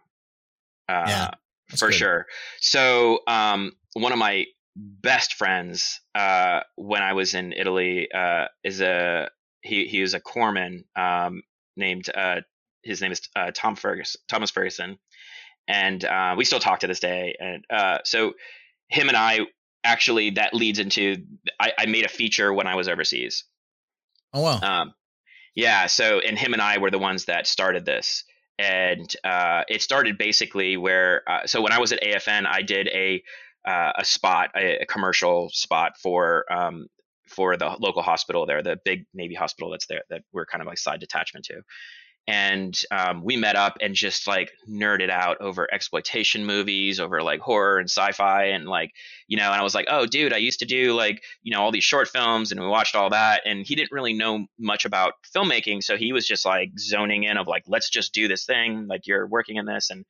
uh, 0.88 1.04
Yeah, 1.08 1.30
for 1.76 1.88
good. 1.88 1.94
sure. 1.94 2.26
So 2.60 3.20
um, 3.26 3.72
one 3.94 4.12
of 4.12 4.18
my 4.18 4.46
best 4.76 5.34
friends 5.34 6.00
uh, 6.14 6.60
when 6.76 7.02
I 7.02 7.12
was 7.12 7.34
in 7.34 7.52
Italy 7.52 8.08
uh, 8.12 8.46
is 8.64 8.80
a 8.80 9.30
he 9.62 9.86
he 9.86 10.00
was 10.00 10.14
a 10.14 10.20
corpsman 10.20 10.84
um, 10.96 11.42
named 11.76 12.10
uh, 12.14 12.40
his 12.82 13.00
name 13.00 13.12
is 13.12 13.22
uh, 13.36 13.50
Tom 13.54 13.76
Ferguson 13.76 14.20
Thomas 14.28 14.50
Ferguson, 14.50 14.98
and 15.68 16.04
uh, 16.04 16.34
we 16.36 16.44
still 16.44 16.60
talk 16.60 16.80
to 16.80 16.86
this 16.86 17.00
day. 17.00 17.36
And 17.38 17.64
uh, 17.70 17.98
so 18.04 18.34
him 18.88 19.08
and 19.08 19.16
I 19.16 19.40
actually 19.84 20.30
that 20.30 20.54
leads 20.54 20.78
into 20.78 21.16
I, 21.60 21.72
I 21.78 21.86
made 21.86 22.04
a 22.04 22.08
feature 22.08 22.52
when 22.52 22.66
I 22.66 22.74
was 22.74 22.88
overseas. 22.88 23.44
Oh 24.32 24.40
wow. 24.40 24.58
Um, 24.60 24.94
yeah. 25.54 25.86
So, 25.86 26.20
and 26.20 26.38
him 26.38 26.52
and 26.52 26.62
I 26.62 26.78
were 26.78 26.90
the 26.90 26.98
ones 26.98 27.26
that 27.26 27.46
started 27.46 27.84
this, 27.84 28.24
and 28.58 29.14
uh, 29.24 29.62
it 29.68 29.82
started 29.82 30.18
basically 30.18 30.76
where. 30.76 31.22
Uh, 31.28 31.46
so 31.46 31.60
when 31.62 31.72
I 31.72 31.78
was 31.78 31.92
at 31.92 32.02
AFN, 32.02 32.46
I 32.46 32.62
did 32.62 32.88
a 32.88 33.22
uh, 33.64 33.92
a 33.96 34.04
spot, 34.04 34.50
a, 34.56 34.82
a 34.82 34.86
commercial 34.86 35.50
spot 35.50 35.92
for 36.02 36.44
um, 36.52 36.86
for 37.28 37.56
the 37.56 37.74
local 37.80 38.02
hospital 38.02 38.46
there, 38.46 38.62
the 38.62 38.78
big 38.84 39.06
Navy 39.14 39.34
hospital 39.34 39.70
that's 39.70 39.86
there 39.86 40.02
that 40.10 40.22
we're 40.32 40.46
kind 40.46 40.60
of 40.60 40.66
like 40.66 40.78
side 40.78 41.00
detachment 41.00 41.46
to. 41.46 41.62
And 42.26 42.74
um, 42.90 43.22
we 43.22 43.36
met 43.36 43.54
up 43.54 43.76
and 43.82 43.94
just 43.94 44.26
like 44.26 44.50
nerded 44.68 45.10
out 45.10 45.42
over 45.42 45.68
exploitation 45.72 46.46
movies, 46.46 46.98
over 46.98 47.22
like 47.22 47.40
horror 47.40 47.78
and 47.78 47.90
sci-fi, 47.90 48.44
and 48.46 48.66
like 48.66 48.92
you 49.28 49.36
know. 49.36 49.50
And 49.50 49.60
I 49.60 49.62
was 49.62 49.74
like, 49.74 49.86
"Oh, 49.90 50.06
dude, 50.06 50.32
I 50.32 50.38
used 50.38 50.60
to 50.60 50.64
do 50.64 50.94
like 50.94 51.22
you 51.42 51.52
know 51.52 51.60
all 51.60 51.70
these 51.70 51.84
short 51.84 52.08
films 52.08 52.50
and 52.50 52.60
we 52.60 52.66
watched 52.66 52.94
all 52.94 53.10
that 53.10 53.42
and 53.44 53.66
he 53.66 53.74
didn't 53.74 53.92
really 53.92 54.14
know 54.14 54.46
much 54.58 54.84
about 54.84 55.14
filmmaking 55.34 55.82
so 55.82 55.96
he 55.96 56.12
was 56.12 56.26
just 56.26 56.44
like 56.44 56.70
zoning 56.78 57.24
in 57.24 57.36
of 57.36 57.46
like 57.46 57.64
let's 57.66 57.90
just 57.90 58.14
do 58.14 58.28
this 58.28 58.44
thing 58.44 58.86
like 58.88 59.06
you're 59.06 59.26
working 59.26 59.56
in 59.56 59.66
this 59.66 59.90
and 59.90 60.04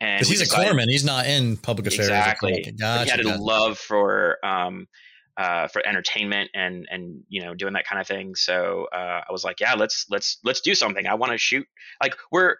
and 0.00 0.26
he's 0.26 0.40
a 0.40 0.46
corpsman. 0.46 0.88
He's 0.88 1.04
not 1.04 1.26
in 1.26 1.56
public 1.56 1.86
affairs. 1.86 2.08
exactly 2.08 2.52
But 2.52 2.64
he 2.64 2.72
Gotcha. 2.72 3.10
had 3.10 3.20
a 3.20 3.24
gotcha. 3.24 3.40
love 3.40 3.78
for 3.78 4.44
um 4.44 4.88
uh 5.36 5.68
for 5.68 5.86
entertainment 5.86 6.50
and 6.54 6.86
and 6.90 7.22
you 7.28 7.42
know 7.42 7.54
doing 7.54 7.74
that 7.74 7.86
kind 7.86 8.00
of 8.00 8.06
thing. 8.06 8.34
So 8.34 8.88
uh 8.92 9.22
i 9.28 9.32
was 9.32 9.44
like 9.44 9.60
yeah 9.60 9.74
let's 9.74 10.06
let's 10.10 10.38
let's 10.44 10.60
do 10.60 10.74
something. 10.74 11.06
I 11.06 11.14
want 11.14 11.32
to 11.32 11.38
shoot. 11.38 11.66
Like 12.02 12.16
we're 12.30 12.56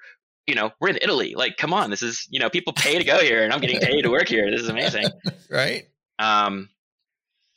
you 0.46 0.54
know 0.54 0.70
we're 0.80 0.88
in 0.88 0.98
italy. 1.02 1.34
Like 1.34 1.56
come 1.56 1.72
on. 1.72 1.90
This 1.90 2.02
is 2.02 2.26
you 2.30 2.40
know 2.40 2.50
people 2.50 2.72
pay 2.72 2.98
to 2.98 3.04
go 3.04 3.18
here 3.18 3.44
and 3.44 3.52
i'm 3.52 3.60
getting 3.60 3.80
paid 3.80 4.02
to 4.02 4.10
work 4.10 4.28
here. 4.28 4.50
This 4.50 4.60
is 4.60 4.68
amazing. 4.68 5.06
Right? 5.50 5.84
um, 6.18 6.70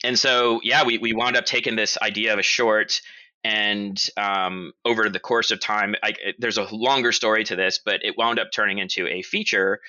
and 0.05 0.19
so, 0.19 0.59
yeah, 0.63 0.83
we, 0.85 0.99
we 0.99 1.13
wound 1.13 1.35
up 1.35 1.45
taking 1.45 1.75
this 1.75 1.97
idea 1.99 2.33
of 2.33 2.39
a 2.39 2.43
short, 2.43 3.01
and 3.43 4.03
um, 4.17 4.71
over 4.85 5.09
the 5.09 5.19
course 5.19 5.51
of 5.51 5.59
time, 5.59 5.95
I, 6.03 6.13
there's 6.37 6.57
a 6.57 6.63
longer 6.75 7.11
story 7.11 7.43
to 7.45 7.55
this, 7.55 7.79
but 7.83 8.03
it 8.03 8.17
wound 8.17 8.39
up 8.39 8.51
turning 8.51 8.77
into 8.77 9.07
a 9.07 9.23
feature. 9.23 9.79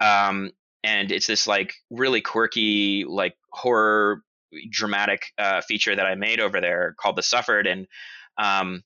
Um, 0.00 0.52
and 0.84 1.10
it's 1.10 1.26
this 1.26 1.46
like 1.46 1.74
really 1.90 2.20
quirky, 2.20 3.04
like 3.08 3.36
horror 3.50 4.22
dramatic 4.70 5.22
uh, 5.38 5.60
feature 5.62 5.94
that 5.94 6.06
I 6.06 6.14
made 6.14 6.40
over 6.40 6.60
there 6.60 6.94
called 6.98 7.16
The 7.16 7.22
Suffered, 7.22 7.66
and 7.66 7.86
um, 8.38 8.82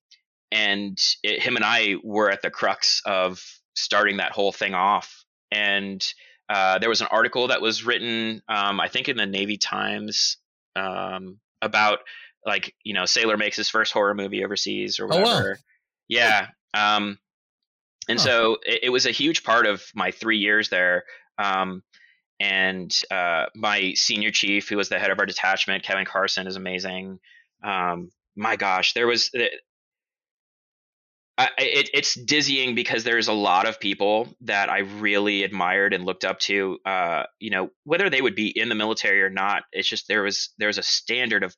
and 0.52 0.98
it, 1.22 1.40
him 1.42 1.56
and 1.56 1.64
I 1.64 1.96
were 2.02 2.30
at 2.30 2.42
the 2.42 2.50
crux 2.50 3.02
of 3.04 3.42
starting 3.74 4.18
that 4.18 4.32
whole 4.32 4.52
thing 4.52 4.74
off, 4.74 5.24
and 5.50 6.04
uh, 6.48 6.78
there 6.78 6.88
was 6.88 7.00
an 7.00 7.08
article 7.10 7.48
that 7.48 7.62
was 7.62 7.84
written, 7.84 8.42
um, 8.48 8.80
I 8.80 8.88
think, 8.88 9.08
in 9.08 9.16
the 9.16 9.26
Navy 9.26 9.56
Times 9.56 10.38
um, 10.76 11.38
about 11.62 12.00
like 12.44 12.74
you 12.82 12.94
know 12.94 13.04
sailor 13.04 13.36
makes 13.36 13.56
his 13.56 13.68
first 13.68 13.92
horror 13.92 14.14
movie 14.14 14.44
overseas 14.44 14.98
or 14.98 15.06
Oh, 15.06 15.18
wow. 15.18 15.22
whatever. 15.22 15.58
Yeah. 16.08 16.48
Um, 16.74 17.18
and 18.08 18.18
Huh. 18.18 18.24
so 18.26 18.56
it, 18.66 18.80
it 18.84 18.88
was 18.90 19.06
a 19.06 19.10
huge 19.12 19.44
part 19.44 19.66
of 19.66 19.84
my 19.94 20.10
three 20.10 20.38
years 20.38 20.68
there. 20.70 21.04
Um, 21.38 21.82
and 22.40 22.90
uh, 23.10 23.46
my 23.54 23.92
senior 23.94 24.30
chief, 24.30 24.68
who 24.68 24.78
was 24.78 24.88
the 24.88 24.98
head 24.98 25.10
of 25.10 25.18
our 25.18 25.26
detachment, 25.26 25.84
Kevin 25.84 26.06
Carson, 26.06 26.46
is 26.46 26.56
amazing. 26.56 27.20
Um, 27.62 28.10
my 28.34 28.56
gosh, 28.56 28.94
there 28.94 29.06
was. 29.06 29.30
I, 31.38 31.48
it, 31.58 31.90
it's 31.94 32.14
dizzying 32.14 32.74
because 32.74 33.04
there's 33.04 33.28
a 33.28 33.32
lot 33.32 33.66
of 33.66 33.80
people 33.80 34.28
that 34.42 34.68
I 34.68 34.80
really 34.80 35.42
admired 35.42 35.94
and 35.94 36.04
looked 36.04 36.24
up 36.24 36.38
to. 36.40 36.78
Uh, 36.84 37.24
you 37.38 37.50
know, 37.50 37.70
whether 37.84 38.10
they 38.10 38.20
would 38.20 38.34
be 38.34 38.48
in 38.48 38.68
the 38.68 38.74
military 38.74 39.22
or 39.22 39.30
not, 39.30 39.62
it's 39.72 39.88
just 39.88 40.08
there 40.08 40.22
was 40.22 40.50
there 40.58 40.68
was 40.68 40.78
a 40.78 40.82
standard 40.82 41.44
of 41.44 41.54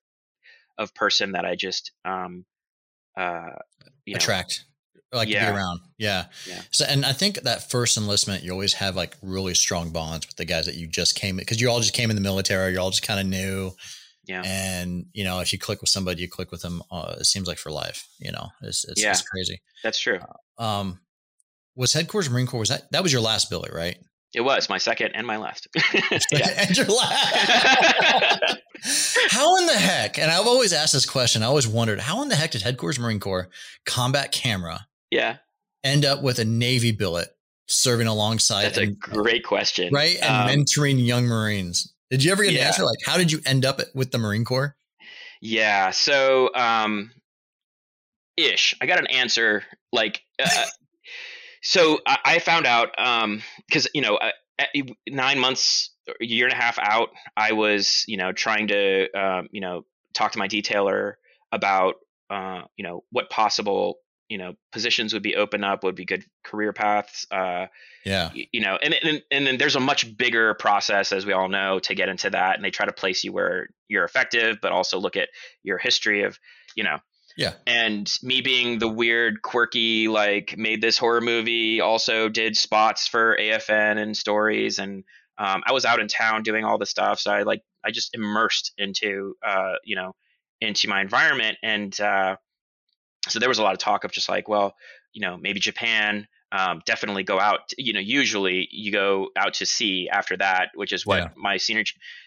of 0.79 0.95
person 0.95 1.33
that 1.33 1.45
I 1.45 1.55
just 1.55 1.93
um, 2.05 2.45
uh, 3.17 3.51
you 4.05 4.15
know, 4.15 4.19
Attract. 4.19 4.65
Like 5.13 5.29
to 5.29 5.35
be 5.35 5.41
around. 5.41 5.81
Yeah. 5.99 6.25
Yeah. 6.49 6.63
So, 6.71 6.87
and 6.89 7.05
I 7.05 7.13
think 7.13 7.43
that 7.43 7.71
first 7.71 7.99
enlistment, 7.99 8.43
you 8.43 8.51
always 8.53 8.73
have 8.75 8.97
like 8.97 9.17
really 9.21 9.53
strong 9.55 9.91
bonds 9.91 10.27
with 10.27 10.37
the 10.37 10.47
guys 10.47 10.65
that 10.67 10.77
you 10.77 10.87
just 10.87 11.15
came 11.15 11.37
because 11.37 11.61
you 11.61 11.69
all 11.71 11.81
just 11.81 11.93
came 11.93 12.09
in 12.09 12.17
the 12.17 12.23
military. 12.23 12.73
You're 12.73 12.81
all 12.81 12.91
just 12.91 13.03
kind 13.03 13.21
of 13.21 13.27
new. 13.27 13.73
Yeah. 14.25 14.43
And 14.45 15.07
you 15.13 15.25
know, 15.25 15.41
if 15.41 15.53
you 15.53 15.59
click 15.59 15.81
with 15.83 15.91
somebody, 15.91 16.23
you 16.23 16.29
click 16.29 16.51
with 16.51 16.63
them. 16.63 16.83
Uh, 16.91 17.17
it 17.21 17.25
seems 17.27 17.47
like 17.47 17.59
for 17.59 17.71
life. 17.71 18.09
You 18.21 18.33
know, 18.33 18.49
it's 18.63 18.85
it's, 18.89 19.03
Yeah. 19.03 19.11
it's 19.11 19.23
crazy. 19.23 19.61
That's 19.83 19.99
true. 19.99 20.19
Um, 20.59 21.01
was 21.77 21.93
headquarters 21.93 22.31
Marine 22.31 22.47
Corps? 22.47 22.61
Was 22.61 22.69
that 22.71 22.91
that 22.93 23.03
was 23.03 23.13
your 23.13 23.23
last 23.23 23.51
billet, 23.51 23.73
right? 23.73 23.99
It 24.35 24.41
was 24.41 24.71
my 24.71 24.79
second 24.79 25.13
and 25.15 25.27
my 25.27 25.37
last. 25.37 25.69
yeah. 26.33 26.55
and 26.57 26.75
your 26.75 26.87
last. 26.87 28.59
how 29.31 29.57
in 29.59 29.67
the 29.67 29.75
heck? 29.75 30.19
And 30.19 30.31
I've 30.31 30.47
always 30.47 30.73
asked 30.73 30.95
this 30.95 31.05
question. 31.05 31.43
I 31.43 31.47
always 31.47 31.69
wondered 31.69 32.01
how 32.01 32.23
in 32.23 32.29
the 32.31 32.35
heck 32.37 32.53
did 32.53 32.63
headquarters 32.63 32.99
Marine 32.99 33.21
Corps 33.21 33.49
combat 33.85 34.33
camera 34.33 34.87
yeah. 35.13 35.37
end 35.85 36.05
up 36.05 36.23
with 36.23 36.39
a 36.39 36.45
Navy 36.45 36.93
billet 36.93 37.29
serving 37.69 38.07
alongside 38.07 38.65
That's 38.65 38.79
a 38.79 38.83
and- 38.83 38.99
great 38.99 39.45
question. 39.45 39.93
right 39.93 40.17
and 40.21 40.51
Um, 40.51 40.65
mentoring 40.65 41.05
young 41.05 41.27
Marines? 41.27 41.93
Did 42.11 42.23
you 42.25 42.33
ever 42.33 42.43
get 42.43 42.51
an 42.51 42.57
yeah. 42.57 42.67
answer? 42.67 42.85
Like, 42.85 42.99
how 43.07 43.17
did 43.17 43.33
you 43.33 43.41
end 43.47 43.65
up 43.65 43.81
with 43.95 44.11
the 44.11 44.19
Marine 44.19 44.45
Corps? 44.45 44.77
Yeah. 45.41 45.91
So, 45.91 46.55
um, 46.55 47.11
ish. 48.37 48.75
I 48.81 48.87
got 48.87 48.99
an 48.99 49.07
answer. 49.07 49.65
Like, 49.93 50.21
uh, 50.43 50.67
so 51.63 52.01
I, 52.07 52.19
I 52.25 52.39
found 52.39 52.67
out 52.67 52.91
um, 52.99 53.43
because 53.67 53.89
you 53.95 54.03
know, 54.03 54.17
uh, 54.17 54.31
nine 55.09 55.39
months, 55.39 55.91
a 56.21 56.25
year 56.25 56.45
and 56.47 56.53
a 56.53 56.57
half 56.57 56.79
out, 56.79 57.11
I 57.37 57.53
was 57.53 58.05
you 58.07 58.17
know 58.17 58.33
trying 58.33 58.69
to 58.69 59.11
um, 59.19 59.49
you 59.51 59.61
know 59.61 59.85
talk 60.15 60.33
to 60.33 60.39
my 60.39 60.49
detailer 60.49 61.15
about 61.51 61.95
uh, 62.31 62.63
you 62.77 62.85
know 62.85 63.05
what 63.11 63.31
possible 63.31 63.97
you 64.33 64.39
know 64.39 64.55
positions 64.73 65.13
would 65.13 65.23
be 65.23 65.37
open 65.37 65.63
up 65.63 65.85
would 65.85 65.95
be 65.95 66.07
good 66.07 66.25
career 66.43 66.73
paths 66.73 67.27
uh, 67.31 67.67
yeah. 68.03 68.31
you 68.33 68.63
know 68.63 68.79
and, 68.83 68.95
and 68.95 69.23
and 69.31 69.47
then 69.47 69.59
there's 69.59 69.77
a 69.77 69.81
much 69.81 70.17
bigger 70.17 70.55
process 70.55 71.13
as 71.13 71.27
we 71.27 71.35
all 71.35 71.51
know 71.51 71.79
to 71.79 71.95
get 71.95 72.09
into 72.09 72.31
that 72.31 72.57
and 72.57 72.65
they 72.65 72.71
try 72.71 72.87
to 72.87 72.95
place 72.95 73.25
you 73.25 73.31
where 73.31 73.69
you're 73.89 74.05
effective 74.05 74.57
but 74.63 74.73
also 74.73 74.99
look 74.99 75.17
at 75.17 75.29
your 75.63 75.77
history 75.77 76.25
of 76.25 76.39
you 76.75 76.83
know 76.83 76.97
yeah. 77.37 77.53
and 77.67 78.11
me 78.23 78.41
being 78.41 78.79
the 78.79 78.89
weird 78.89 79.43
quirky 79.43 80.09
like 80.09 80.57
made 80.57 80.81
this 80.81 80.97
horror 80.97 81.21
movie 81.21 81.83
also 81.83 82.31
did 82.31 82.57
spots 82.57 83.07
for 83.07 83.37
afn 83.39 83.99
and 83.99 84.17
stories 84.17 84.79
and 84.79 85.05
um, 85.37 85.63
i 85.67 85.73
was 85.73 85.85
out 85.85 86.01
in 86.01 86.09
town 86.09 86.43
doing 86.43 86.65
all 86.65 86.79
the 86.79 86.87
stuff 86.87 87.21
so 87.21 87.31
i 87.31 87.43
like 87.43 87.61
i 87.85 87.91
just 87.91 88.15
immersed 88.15 88.73
into 88.79 89.35
uh, 89.47 89.75
you 89.85 89.95
know 89.95 90.15
into 90.63 90.89
my 90.89 91.03
environment 91.03 91.59
and 91.63 92.01
uh, 92.01 92.37
so 93.29 93.39
there 93.39 93.49
was 93.49 93.59
a 93.59 93.63
lot 93.63 93.73
of 93.73 93.79
talk 93.79 94.05
of 94.05 94.13
just 94.13 94.29
like 94.29 94.49
well 94.49 94.75
you 95.13 95.21
know 95.21 95.37
maybe 95.37 95.61
japan 95.61 96.27
um, 96.53 96.83
definitely 96.85 97.23
go 97.23 97.41
out 97.41 97.61
you 97.79 97.95
know 97.95 98.01
usually 98.01 98.69
you 98.71 98.93
go 98.93 99.29
out 99.37 99.55
to 99.55 99.65
sea 99.67 100.09
after 100.13 100.37
that 100.37 100.69
which 100.75 100.93
is 100.93 101.07
what 101.07 101.19
Yeah. 101.19 101.29
my 101.35 101.57
senior 101.57 101.85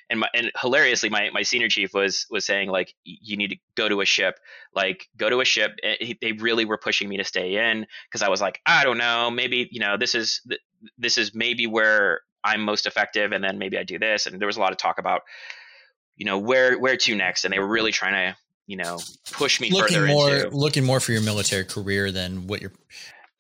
and 0.10 0.20
my, 0.20 0.28
and 0.34 0.52
hilariously 0.60 1.10
my, 1.10 1.30
my 1.32 1.44
senior 1.44 1.68
chief 1.70 1.94
was 1.94 2.26
was 2.32 2.44
saying 2.44 2.70
like 2.70 2.96
you 3.04 3.38
need 3.38 3.52
to 3.52 3.58
go 3.76 3.88
to 3.88 4.02
a 4.02 4.06
ship 4.06 4.40
like 4.74 5.08
go 5.16 5.30
to 5.30 5.42
a 5.42 5.46
ship 5.46 5.78
Eh, 5.84 5.96
he- 6.00 6.18
they 6.22 6.32
really 6.32 6.66
were 6.66 6.78
pushing 6.80 7.08
me 7.08 7.18
to 7.18 7.24
stay 7.24 7.70
in 7.70 7.86
because 8.10 8.24
i 8.24 8.30
was 8.30 8.42
like 8.42 8.62
i 8.66 8.84
don't 8.84 8.98
know 8.98 9.30
maybe 9.30 9.68
you 9.72 9.80
know 9.80 9.96
this 9.96 10.16
is 10.16 10.42
this 10.98 11.20
is 11.20 11.36
maybe 11.36 11.68
where 11.68 12.22
i'm 12.44 12.62
most 12.62 12.88
effective 12.88 13.32
and 13.32 13.44
then 13.44 13.60
maybe 13.60 13.78
i 13.78 13.84
do 13.84 14.00
this 14.00 14.26
and 14.26 14.40
there 14.40 14.48
was 14.48 14.58
a 14.58 14.60
lot 14.60 14.72
of 14.72 14.78
talk 14.80 14.98
about 14.98 15.22
you 16.16 16.26
know 16.26 16.40
where 16.40 16.80
where 16.80 16.98
to 16.98 17.14
next 17.14 17.46
and 17.46 17.54
they 17.54 17.60
were 17.60 17.68
really 17.68 17.92
trying 17.92 18.14
to 18.14 18.38
you 18.68 18.78
know 18.78 19.00
push 19.32 19.60
me 19.62 19.70
looking 19.72 19.96
further 19.96 20.08
more 20.08 20.36
into 20.36 20.50
looking 20.50 20.84
more 20.84 21.00
for 21.00 21.12
your 21.12 21.22
military 21.22 21.66
career 21.66 22.12
than 22.12 22.48
what 22.48 22.62
you're 22.62 22.72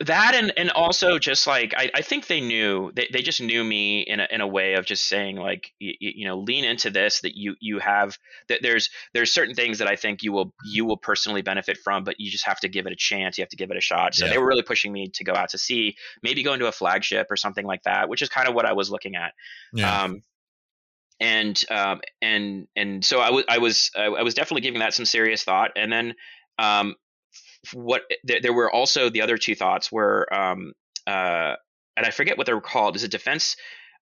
that 0.02 0.36
and 0.36 0.52
and 0.58 0.72
also 0.72 1.18
just 1.20 1.48
like 1.48 1.74
I, 1.78 1.90
I 1.96 2.02
think 2.02 2.28
they 2.28 2.42
knew 2.42 2.92
they, 2.94 3.08
they 3.14 3.22
just 3.22 3.40
knew 3.40 3.64
me 3.64 4.02
in 4.02 4.20
a, 4.20 4.28
in 4.30 4.42
a 4.42 4.48
way 4.48 4.74
of 4.74 4.86
just 4.86 5.08
saying 5.08 5.38
like 5.38 5.72
you, 5.80 5.94
you 6.00 6.28
know 6.28 6.38
lean 6.38 6.66
into 6.66 6.90
this 6.90 7.22
that 7.22 7.38
you 7.38 7.56
you 7.62 7.80
have 7.80 8.18
that 8.50 8.62
there's 8.62 8.90
there's 9.14 9.32
certain 9.32 9.56
things 9.56 9.78
that 9.78 9.88
I 9.88 9.96
think 9.96 10.22
you 10.22 10.34
will 10.34 10.54
you 10.66 10.84
will 10.84 10.98
personally 10.98 11.42
benefit 11.44 11.78
from 11.78 12.04
but 12.04 12.20
you 12.20 12.30
just 12.30 12.46
have 12.46 12.60
to 12.60 12.68
give 12.68 12.88
it 12.88 12.92
a 12.92 12.98
chance 12.98 13.38
you 13.38 13.44
have 13.44 13.50
to 13.50 13.56
give 13.56 13.72
it 13.72 13.78
a 13.78 13.82
shot. 13.82 14.16
So 14.16 14.26
Yeah. 14.26 14.32
they 14.34 14.38
were 14.38 14.48
really 14.48 14.64
pushing 14.64 14.92
me 14.92 15.08
to 15.14 15.24
go 15.24 15.34
out 15.34 15.50
to 15.50 15.58
sea 15.58 15.96
maybe 16.22 16.44
go 16.44 16.52
into 16.52 16.68
a 16.68 16.74
flagship 16.74 17.28
or 17.30 17.38
something 17.38 17.66
like 17.66 17.84
that 17.84 18.10
which 18.10 18.22
is 18.22 18.28
kind 18.28 18.50
of 18.50 18.54
what 18.54 18.66
I 18.66 18.74
was 18.74 18.92
looking 18.92 19.16
at. 19.16 19.34
Yeah. 19.74 20.04
Um, 20.04 20.24
and 21.20 21.62
um, 21.70 22.02
and 22.22 22.68
and 22.76 23.04
so 23.04 23.20
I 23.20 23.32
was 23.32 23.46
I 23.48 23.58
was 23.60 23.92
I 23.98 24.24
was 24.24 24.34
definitely 24.34 24.62
giving 24.62 24.80
that 24.80 24.94
some 24.94 25.06
serious 25.06 25.44
thought. 25.44 25.72
And 25.76 25.92
then 25.92 26.14
um, 26.60 26.96
what 27.74 28.02
there, 28.24 28.40
there 28.42 28.54
were 28.54 28.72
also 28.72 29.10
the 29.10 29.22
other 29.22 29.38
two 29.38 29.56
thoughts 29.56 29.92
were 29.92 30.32
um, 30.34 30.74
uh, 31.08 31.56
and 31.98 32.06
I 32.06 32.12
forget 32.12 32.38
what 32.38 32.48
they 32.48 32.54
were 32.54 32.62
called. 32.62 32.96
Is 32.96 33.04
it 33.04 33.12
defense? 33.12 33.56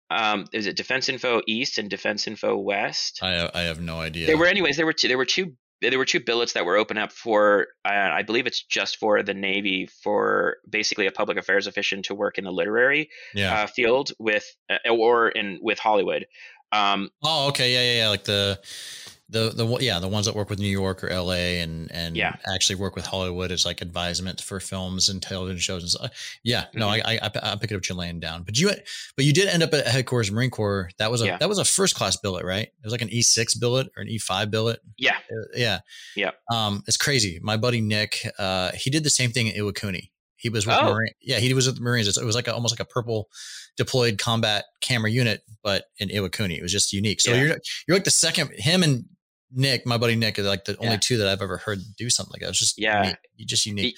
Um, 0.09 0.45
is 0.53 0.67
it 0.67 0.75
Defense 0.75 1.09
Info 1.09 1.41
East 1.47 1.77
and 1.77 1.89
Defense 1.89 2.27
Info 2.27 2.57
West? 2.57 3.19
I 3.21 3.49
I 3.53 3.61
have 3.61 3.79
no 3.79 3.99
idea. 3.99 4.27
There 4.27 4.37
were 4.37 4.45
anyways. 4.45 4.77
There 4.77 4.85
were 4.85 4.93
two. 4.93 5.07
There 5.07 5.17
were 5.17 5.25
two. 5.25 5.53
There 5.81 5.97
were 5.97 6.05
two 6.05 6.21
billets 6.21 6.53
that 6.53 6.65
were 6.65 6.77
open 6.77 6.97
up 6.97 7.11
for. 7.11 7.67
Uh, 7.83 7.89
I 7.89 8.23
believe 8.23 8.45
it's 8.45 8.63
just 8.63 8.97
for 8.97 9.23
the 9.23 9.33
Navy 9.33 9.89
for 10.03 10.57
basically 10.69 11.07
a 11.07 11.11
public 11.11 11.37
affairs 11.37 11.67
official 11.67 12.01
to 12.03 12.15
work 12.15 12.37
in 12.37 12.43
the 12.43 12.51
literary 12.51 13.09
yeah. 13.33 13.61
uh, 13.61 13.67
field 13.67 14.11
with 14.19 14.45
uh, 14.69 14.89
or 14.89 15.29
in 15.29 15.59
with 15.61 15.79
Hollywood. 15.79 16.25
Um, 16.73 17.09
oh, 17.23 17.47
okay. 17.49 17.73
Yeah, 17.73 17.81
yeah, 17.93 18.01
yeah. 18.03 18.09
Like 18.09 18.23
the 18.23 18.59
the 19.29 19.49
the 19.49 19.65
yeah 19.79 19.97
the 19.99 20.07
ones 20.07 20.25
that 20.27 20.35
work 20.35 20.49
with 20.49 20.59
New 20.59 20.67
York 20.67 21.03
or 21.03 21.07
L.A. 21.09 21.61
and 21.61 21.89
and 21.91 22.15
Yeah. 22.15 22.35
actually 22.53 22.75
work 22.75 22.95
with 22.95 23.05
Hollywood 23.05 23.51
as 23.51 23.65
like 23.65 23.81
advisement 23.81 24.41
for 24.41 24.59
films 24.59 25.09
and 25.09 25.21
television 25.21 25.59
shows 25.59 25.81
and 25.81 25.89
stuff. 25.89 26.11
Yeah. 26.43 26.65
No, 26.75 26.87
Mm-hmm. 26.87 27.07
I, 27.07 27.19
I 27.23 27.53
I 27.53 27.55
pick 27.55 27.71
it 27.71 27.75
up 27.75 27.87
you're 27.87 27.97
laying 27.97 28.19
down. 28.19 28.43
But 28.43 28.59
you 28.59 28.69
but 29.15 29.25
you 29.25 29.33
did 29.33 29.47
end 29.47 29.63
up 29.63 29.73
at 29.73 29.87
headquarters 29.87 30.31
Marine 30.31 30.51
Corps. 30.51 30.89
That 30.99 31.09
was 31.09 31.21
a 31.21 31.25
Yeah. 31.25 31.37
that 31.37 31.49
was 31.49 31.57
a 31.57 31.65
first 31.65 31.95
class 31.95 32.15
billet, 32.17 32.45
right? 32.45 32.67
It 32.67 32.83
was 32.83 32.91
like 32.91 33.01
an 33.01 33.09
E 33.09 33.21
six 33.23 33.55
billet 33.55 33.87
or 33.95 34.01
an 34.03 34.09
E 34.09 34.17
five 34.19 34.51
billet. 34.51 34.81
yeah, 34.97 35.15
Uh, 35.31 35.45
yeah. 35.55 35.79
Yeah. 36.15 36.31
Um, 36.51 36.83
it's 36.87 36.97
crazy. 36.97 37.39
My 37.41 37.57
buddy 37.57 37.81
Nick, 37.81 38.27
uh, 38.37 38.71
he 38.75 38.89
did 38.91 39.03
the 39.03 39.09
same 39.09 39.31
thing 39.31 39.47
in 39.47 39.55
Iwakuni. 39.55 40.09
He 40.43 40.49
was 40.49 40.67
with 40.67 40.75
Oh. 40.77 40.93
Marine. 40.93 41.13
Yeah, 41.21 41.39
he 41.39 41.53
was 41.53 41.67
with 41.67 41.77
the 41.77 41.81
Marines. 41.81 42.05
It 42.17 42.23
was 42.25 42.35
like 42.35 42.49
a, 42.49 42.53
almost 42.53 42.73
like 42.77 42.81
a 42.85 42.91
purple 42.91 43.29
deployed 43.77 44.17
combat 44.17 44.65
camera 44.81 45.09
unit, 45.09 45.41
but 45.63 45.85
in 45.99 46.09
Iwakuni. 46.09 46.57
It 46.57 46.61
was 46.61 46.71
just 46.71 46.91
unique. 46.91 47.21
So 47.21 47.31
Yeah. 47.31 47.41
you're 47.43 47.57
you're 47.87 47.95
like 47.95 48.03
the 48.03 48.11
second. 48.11 48.51
Him 48.57 48.83
and 48.83 49.05
Nick, 49.53 49.85
my 49.85 49.97
buddy 49.97 50.17
Nick, 50.17 50.37
are 50.37 50.43
like 50.43 50.65
the 50.65 50.75
only 50.79 50.97
two 50.97 51.15
that 51.17 51.27
I've 51.27 51.41
ever 51.41 51.57
heard 51.57 51.79
do 51.95 52.09
something 52.09 52.33
like 52.33 52.41
that. 52.41 52.49
It's 52.49 52.59
just 52.59 52.77
Yeah. 52.77 53.03
unique. 53.03 53.47
just 53.47 53.65
unique. 53.65 53.97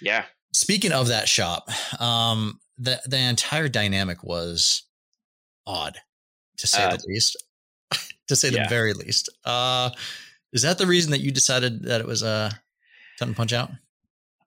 yeah. 0.00 0.24
Speaking 0.54 0.92
of 0.92 1.08
that 1.08 1.28
shop, 1.28 1.68
um, 2.00 2.58
the 2.78 3.00
the 3.04 3.18
entire 3.18 3.68
dynamic 3.68 4.24
was 4.24 4.82
odd, 5.66 5.98
to 6.56 6.66
say 6.66 6.82
Uh, 6.84 6.96
the 6.96 7.04
least. 7.06 7.36
to 8.28 8.34
say 8.34 8.48
the 8.48 8.64
very 8.70 8.94
least. 8.94 9.28
Uh, 9.44 9.90
is 10.54 10.62
that 10.62 10.78
the 10.78 10.86
reason 10.86 11.10
that 11.10 11.20
you 11.20 11.30
decided 11.30 11.82
that 11.84 12.00
it 12.00 12.06
was 12.06 12.22
uh, 12.22 12.50
Cut 13.18 13.34
Punch 13.36 13.52
Out? 13.52 13.70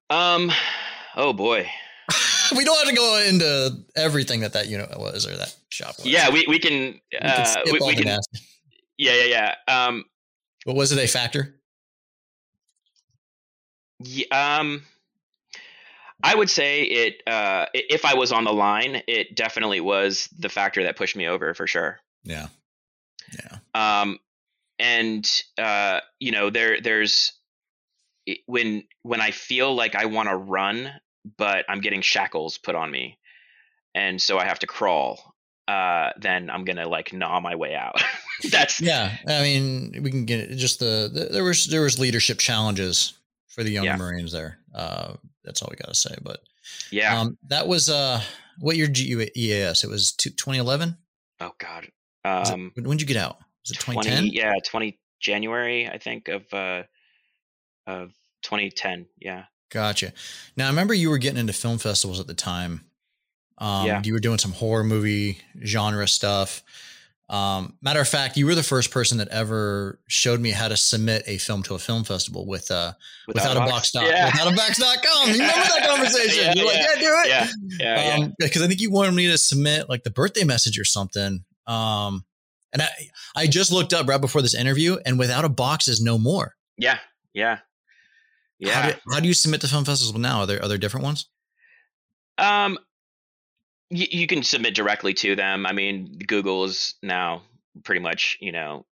Um. 0.10 0.52
Oh 1.16 1.34
boy. 1.34 1.70
we 2.56 2.64
don't 2.64 2.78
have 2.78 2.88
to 2.88 2.96
go 2.96 3.18
into 3.26 3.84
everything 3.96 4.42
that 4.42 4.54
that 4.54 4.68
unit 4.68 4.90
was 5.00 5.26
or 5.26 5.36
that 5.38 5.56
shop 5.70 5.96
was. 5.98 6.06
Yeah, 6.06 6.30
we 6.30 6.46
we 6.48 6.60
can. 6.60 6.74
we 6.74 7.00
can 7.12 7.30
Uh, 7.30 7.56
we, 7.66 7.80
we 7.80 7.96
can. 7.96 8.20
Yeah, 8.98 9.14
yeah, 9.24 9.56
yeah. 9.68 9.86
Um. 9.88 10.06
But 10.66 10.76
was 10.76 10.92
it 10.92 11.04
a 11.04 11.08
factor? 11.08 11.56
y- 14.00 14.26
Um. 14.32 14.84
I 16.24 16.34
would 16.34 16.50
say 16.50 16.84
it. 16.84 17.22
Uh, 17.28 17.66
if 17.74 18.04
I 18.06 18.16
was 18.16 18.32
on 18.32 18.46
the 18.46 18.54
line, 18.54 19.02
it 19.08 19.36
definitely 19.36 19.80
was 19.80 20.28
the 20.40 20.50
factor 20.50 20.84
that 20.84 20.96
pushed 20.96 21.16
me 21.16 21.28
over 21.28 21.54
for 21.54 21.68
sure. 21.68 22.00
Yeah, 22.24 22.48
yeah, 23.38 23.58
um, 24.02 24.18
and 24.80 25.30
uh, 25.58 26.00
you 26.20 26.32
know 26.32 26.50
there 26.50 26.82
there's 26.82 27.34
when 28.48 28.86
when 29.04 29.22
I 29.22 29.32
feel 29.32 29.76
like 29.76 29.94
I 29.94 30.06
want 30.06 30.30
to 30.30 30.36
run, 30.36 30.90
but 31.38 31.66
I'm 31.70 31.82
getting 31.82 32.02
shackles 32.02 32.58
put 32.58 32.76
on 32.76 32.92
me, 32.92 33.18
and 33.94 34.22
so 34.22 34.38
I 34.38 34.46
have 34.46 34.60
to 34.60 34.68
crawl. 34.68 35.36
Uh, 35.68 36.12
then 36.20 36.50
I'm 36.50 36.64
gonna 36.66 36.88
like 36.88 37.12
gnaw 37.14 37.40
my 37.40 37.56
way 37.56 37.76
out. 37.76 38.02
That's 38.52 38.80
yeah. 38.80 39.16
I 39.28 39.42
mean, 39.42 40.00
we 40.04 40.12
can 40.12 40.26
get. 40.26 40.52
Just 40.52 40.80
the, 40.80 41.10
the 41.12 41.26
there 41.32 41.44
was 41.44 41.68
there 41.68 41.82
was 41.82 41.98
leadership 42.00 42.38
challenges 42.38 43.14
for 43.48 43.64
the 43.64 43.72
younger 43.72 43.92
Yeah. 43.92 43.98
Marines 43.98 44.32
there. 44.32 44.60
Uh, 44.74 45.14
that's 45.44 45.62
all 45.62 45.70
we 45.72 45.78
got 45.78 45.88
to 45.88 45.96
say. 45.96 46.14
But 46.22 46.40
yeah. 46.92 47.20
um, 47.20 47.38
that 47.48 47.68
was 47.68 47.90
uh, 47.90 48.22
what 48.60 48.76
year 48.76 48.90
EAS? 48.94 49.84
It 49.84 49.90
was 49.90 50.12
2011. 50.14 50.98
oh 51.42 51.52
God. 51.58 51.86
It- 51.86 51.92
Um, 52.26 52.72
when 52.76 52.98
did 52.98 53.02
you 53.02 53.08
get 53.08 53.18
out? 53.24 53.38
Was 53.64 53.72
it 53.72 53.80
20 53.80 54.02
2010? 54.02 54.34
yeah 54.34 54.54
20 54.64 55.00
january 55.20 55.88
i 55.90 55.98
think 55.98 56.28
of 56.28 56.44
uh 56.54 56.84
of 57.88 58.12
2010 58.44 59.08
yeah 59.20 59.46
Gotcha. 59.76 60.14
Now 60.56 60.68
I 60.68 60.70
remember 60.70 60.94
you 60.94 61.10
were 61.10 61.18
getting 61.18 61.38
into 61.38 61.52
film 61.52 61.80
festivals 61.80 62.22
at 62.22 62.28
the 62.28 62.34
time. 62.34 62.86
Um, 63.58 63.86
Yeah. 63.86 64.02
You 64.06 64.14
were 64.14 64.22
doing 64.22 64.38
some 64.38 64.54
horror 64.54 64.86
movie 64.86 65.38
genre 65.66 66.08
stuff. 66.08 66.64
Um, 67.28 67.76
matter 67.82 68.00
of 68.00 68.08
fact, 68.08 68.38
you 68.38 68.46
were 68.46 68.56
the 68.56 68.64
first 68.64 68.90
person 68.90 69.18
that 69.18 69.28
ever 69.28 70.00
showed 70.08 70.40
me 70.40 70.52
how 70.52 70.70
to 70.70 70.78
submit 70.78 71.24
a 71.28 71.38
film 71.40 71.62
to 71.64 71.74
a 71.76 71.78
film 71.80 72.06
festival 72.06 72.46
with 72.46 72.72
uh, 72.72 72.94
without, 73.28 73.58
a 73.58 73.60
box 73.60 73.92
dot 73.92 74.06
yeah 74.06 74.28
without 74.28 74.54
a 74.54 74.56
box.com. 74.56 75.28
You 75.28 75.34
remember 75.34 75.54
that 75.54 75.84
conversation? 75.90 76.44
Yeah, 76.46 76.54
You're 76.56 76.66
like, 76.68 76.78
yeah. 76.78 76.86
yeah, 76.94 77.00
do 77.02 77.06
it. 77.08 77.28
yeah 77.28 77.48
yeah, 77.80 78.18
yeah. 78.18 78.24
Um, 78.24 78.34
because 78.40 78.62
I 78.62 78.68
think 78.68 78.80
you 78.80 78.92
wanted 78.92 79.14
me 79.14 79.28
to 79.28 79.38
submit 79.38 79.90
like 79.90 80.04
the 80.04 80.10
birthday 80.12 80.46
message 80.46 80.80
or 80.80 80.86
something. 80.86 81.44
Um, 81.68 82.24
and 82.72 82.82
I, 82.82 82.88
I 83.36 83.48
just 83.48 83.74
looked 83.74 83.92
up 83.92 84.08
right 84.08 84.22
before 84.22 84.42
this 84.42 84.54
interview, 84.56 84.98
and 85.06 85.20
without 85.20 85.44
a 85.44 85.50
box 85.50 85.90
is 85.90 86.02
no 86.02 86.18
more. 86.18 86.56
yeah 86.78 87.00
yeah 87.34 87.58
How 88.64 88.70
yeah 88.72 88.92
do, 88.92 88.98
how 89.12 89.20
do 89.20 89.28
you 89.28 89.34
submit 89.34 89.62
to 89.62 89.68
film 89.68 89.86
festivals 89.86 90.16
now? 90.20 90.40
Are 90.42 90.46
there 90.48 90.62
are 90.62 90.68
there 90.68 90.78
different 90.78 91.04
ones? 91.04 91.30
um 92.38 92.78
you, 93.90 94.08
you 94.12 94.28
can 94.28 94.44
submit 94.44 94.76
directly 94.76 95.14
to 95.14 95.36
them 95.36 95.66
i 95.66 95.72
mean 95.72 96.18
google 96.28 96.64
is 96.66 96.96
now 97.04 97.44
pretty 97.84 98.02
much 98.02 98.38
you 98.42 98.52
know 98.52 98.86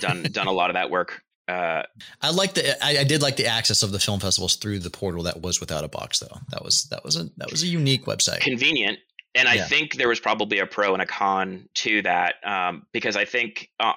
done 0.00 0.30
done 0.32 0.46
a 0.46 0.52
lot 0.52 0.70
of 0.70 0.74
that 0.74 0.90
work 0.90 1.22
uh 1.48 1.82
I 2.22 2.30
like 2.30 2.54
the 2.54 2.82
I, 2.84 2.98
I 3.00 3.04
did 3.04 3.20
like 3.22 3.36
the 3.36 3.46
access 3.46 3.82
of 3.82 3.92
the 3.92 3.98
film 4.00 4.18
festivals 4.20 4.56
through 4.56 4.78
the 4.80 4.90
portal 4.90 5.22
that 5.24 5.40
was 5.42 5.60
without 5.60 5.84
a 5.84 5.88
box 5.88 6.18
though. 6.18 6.38
That 6.50 6.64
was 6.64 6.84
that 6.84 7.04
was 7.04 7.16
a 7.16 7.24
that 7.36 7.50
was 7.50 7.62
a 7.62 7.66
unique 7.66 8.06
website. 8.06 8.40
convenient 8.40 8.98
and 9.34 9.46
i 9.48 9.54
Yeah. 9.56 9.66
think 9.66 9.94
there 9.96 10.08
was 10.08 10.20
probably 10.20 10.58
a 10.58 10.66
pro 10.66 10.94
and 10.94 11.02
a 11.02 11.06
con 11.06 11.68
to 11.74 12.00
that 12.02 12.36
um, 12.44 12.86
because 12.92 13.14
i 13.16 13.24
think 13.26 13.68
uh, 13.78 13.92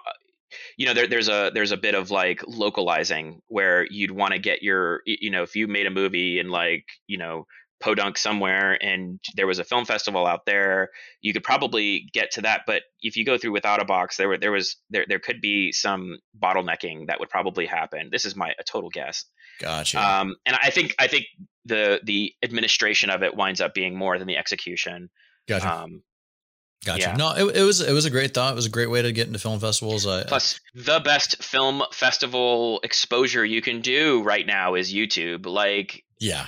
you 0.78 0.86
know 0.86 0.94
there, 0.94 1.08
there's 1.08 1.30
a 1.30 1.52
there's 1.54 1.72
a 1.72 1.78
bit 1.78 1.96
of 1.96 2.12
like 2.12 2.42
localizing 2.48 3.42
where 3.48 3.86
you'd 3.90 4.12
want 4.12 4.34
to 4.34 4.40
get 4.40 4.62
your 4.64 5.02
you 5.06 5.30
know 5.30 5.44
if 5.44 5.56
you 5.56 5.68
made 5.68 5.88
a 5.88 5.92
movie 5.92 6.40
in 6.40 6.50
like 6.50 6.86
you 7.08 7.18
know 7.18 7.46
podunk 7.80 8.18
somewhere 8.18 8.76
and 8.84 9.20
there 9.36 9.46
was 9.46 9.60
a 9.60 9.64
film 9.64 9.86
festival 9.86 10.26
out 10.26 10.48
there 10.48 10.90
you 11.22 11.32
could 11.32 11.44
probably 11.44 12.10
get 12.12 12.32
to 12.32 12.42
that 12.42 12.62
but 12.66 12.82
if 13.04 13.16
you 13.16 13.24
go 13.24 13.38
through 13.38 13.52
without 13.52 13.80
a 13.80 13.86
box 13.86 14.18
there 14.18 14.28
were 14.28 14.38
there 14.38 14.52
was 14.52 14.78
there 14.90 15.06
there 15.08 15.20
could 15.20 15.40
be 15.42 15.72
some 15.72 16.18
bottlenecking 16.42 17.06
that 17.06 17.20
would 17.20 17.30
probably 17.30 17.68
happen 17.68 18.10
this 18.12 18.26
is 18.26 18.36
my 18.36 18.52
a 18.60 18.64
total 18.64 18.90
guess 18.90 19.26
Gotcha. 19.60 20.00
um, 20.00 20.36
and 20.46 20.56
I 20.62 20.70
think 20.70 20.96
I 21.00 21.08
think 21.08 21.26
the 21.66 22.00
the 22.04 22.34
administration 22.44 23.10
of 23.10 23.24
it 23.24 23.36
winds 23.36 23.62
up 23.62 23.74
being 23.74 23.96
more 23.96 24.18
than 24.18 24.28
the 24.28 24.38
execution. 24.38 25.10
Gotcha. 25.48 25.84
Um, 25.84 26.04
gotcha. 26.86 27.02
yeah. 27.02 27.16
No, 27.16 27.34
it, 27.36 27.58
it 27.58 27.64
was 27.64 27.82
it 27.82 27.92
was 27.94 28.06
a 28.06 28.10
great 28.10 28.34
thought. 28.34 28.54
It 28.54 28.56
was 28.56 28.66
a 28.66 28.70
great 28.70 28.90
way 28.90 29.02
to 29.02 29.12
get 29.12 29.28
into 29.28 29.40
film 29.40 29.60
festivals. 29.60 30.06
I, 30.08 30.24
plus, 30.24 30.60
the 30.76 31.00
best 31.00 31.44
film 31.44 31.84
festival 31.92 32.80
exposure 32.84 33.44
you 33.46 33.62
can 33.62 33.82
do 33.82 34.24
right 34.24 34.46
now 34.46 34.76
is 34.76 34.94
YouTube. 34.94 35.46
Like, 35.46 36.04
yeah, 36.20 36.46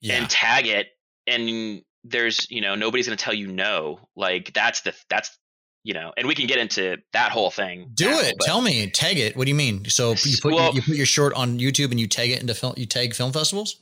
yeah, 0.00 0.14
and 0.14 0.28
tag 0.30 0.66
it, 0.66 0.88
and 1.26 1.82
there's 2.04 2.50
you 2.50 2.60
know 2.60 2.74
nobody's 2.74 3.06
going 3.06 3.16
to 3.18 3.24
tell 3.24 3.34
you 3.34 3.46
no. 3.46 4.00
Like 4.16 4.52
that's 4.54 4.80
the 4.82 4.94
that's 5.08 5.36
you 5.82 5.94
know, 5.94 6.12
and 6.16 6.28
we 6.28 6.34
can 6.34 6.46
get 6.46 6.58
into 6.58 6.98
that 7.14 7.32
whole 7.32 7.50
thing. 7.50 7.90
do 7.94 8.10
now, 8.10 8.20
it. 8.20 8.34
Tell 8.42 8.60
me, 8.60 8.90
tag 8.90 9.18
it. 9.18 9.34
What 9.34 9.44
do 9.46 9.48
you 9.50 9.54
mean? 9.54 9.86
So 9.86 10.14
you 10.24 10.36
put 10.42 10.52
Well- 10.52 10.74
you 10.74 10.82
put 10.82 10.94
your 10.96 11.06
short 11.06 11.32
on 11.34 11.58
YouTube 11.58 11.90
and 11.90 11.98
you 11.98 12.06
tag 12.06 12.30
it 12.30 12.40
into 12.40 12.54
film. 12.54 12.74
You 12.76 12.84
tag 12.84 13.14
film 13.14 13.32
festivals. 13.32 13.76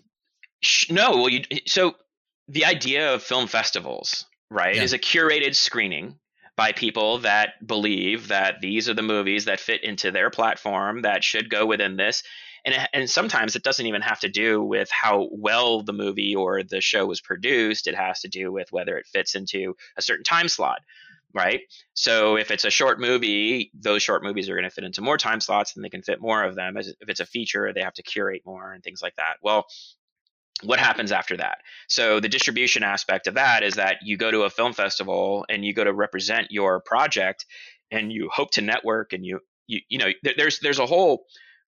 Sh- 0.62 0.90
No, 0.90 1.10
well, 1.16 1.28
you 1.28 1.42
so 1.66 1.96
the 2.46 2.64
idea 2.64 3.14
of 3.14 3.22
film 3.22 3.48
festivals, 3.48 4.26
right, 4.50 4.74
Yeah. 4.76 4.82
is 4.82 4.92
a 4.92 4.98
curated 4.98 5.54
screening 5.54 6.18
by 6.56 6.72
people 6.72 7.18
that 7.18 7.64
believe 7.66 8.28
that 8.28 8.60
these 8.60 8.88
are 8.88 8.94
the 8.94 9.02
movies 9.02 9.44
that 9.44 9.60
fit 9.60 9.84
into 9.84 10.10
their 10.10 10.30
platform 10.30 11.02
that 11.02 11.22
should 11.22 11.48
go 11.50 11.66
within 11.66 11.96
this. 11.96 12.22
And, 12.64 12.74
it- 12.74 12.90
and 12.92 13.08
sometimes 13.08 13.54
it 13.54 13.62
doesn't 13.62 13.86
even 13.86 14.02
have 14.02 14.20
to 14.20 14.28
do 14.28 14.62
with 14.62 14.90
how 14.90 15.28
well 15.30 15.82
the 15.82 15.92
movie 15.92 16.34
or 16.34 16.62
the 16.64 16.80
show 16.80 17.06
was 17.06 17.20
produced. 17.20 17.86
It 17.86 17.94
has 17.94 18.20
to 18.20 18.28
do 18.28 18.50
with 18.50 18.72
whether 18.72 18.96
it 18.98 19.06
fits 19.06 19.36
into 19.36 19.76
a 19.96 20.02
certain 20.02 20.24
time 20.24 20.48
slot, 20.48 20.80
right? 21.32 21.60
So 21.94 22.36
if 22.36 22.50
it's 22.50 22.64
a 22.64 22.70
short 22.70 22.98
movie, 22.98 23.70
those 23.74 24.02
short 24.02 24.24
movies 24.24 24.48
are 24.48 24.54
going 24.54 24.64
to 24.64 24.70
fit 24.70 24.82
into 24.84 25.00
more 25.00 25.16
time 25.18 25.40
slots 25.40 25.76
and 25.76 25.84
they 25.84 25.90
can 25.90 26.02
fit 26.02 26.20
more 26.20 26.42
of 26.42 26.56
them. 26.56 26.76
As 26.76 26.88
if 26.88 27.08
it's 27.08 27.20
a 27.20 27.26
feature, 27.26 27.72
they 27.72 27.82
have 27.82 27.94
to 27.94 28.02
curate 28.02 28.42
more 28.44 28.72
and 28.72 28.82
things 28.82 29.00
like 29.00 29.14
that. 29.16 29.36
Well, 29.42 29.66
what 30.62 30.78
happens 30.78 31.12
after 31.12 31.36
that? 31.36 31.58
So 31.88 32.20
the 32.20 32.28
distribution 32.28 32.82
aspect 32.82 33.26
of 33.26 33.34
that 33.34 33.62
is 33.62 33.74
that 33.74 33.98
you 34.02 34.16
go 34.16 34.30
to 34.30 34.42
a 34.42 34.50
film 34.50 34.72
festival 34.72 35.46
and 35.48 35.64
you 35.64 35.72
go 35.74 35.84
to 35.84 35.92
represent 35.92 36.48
your 36.50 36.80
project 36.80 37.46
and 37.90 38.12
you 38.12 38.28
hope 38.32 38.50
to 38.52 38.60
network 38.60 39.12
and 39.12 39.24
you 39.24 39.40
you 39.66 39.80
you 39.88 39.98
know 39.98 40.08
there- 40.22 40.34
there's 40.36 40.58
there's 40.60 40.78
a 40.78 40.86
whole 40.86 41.24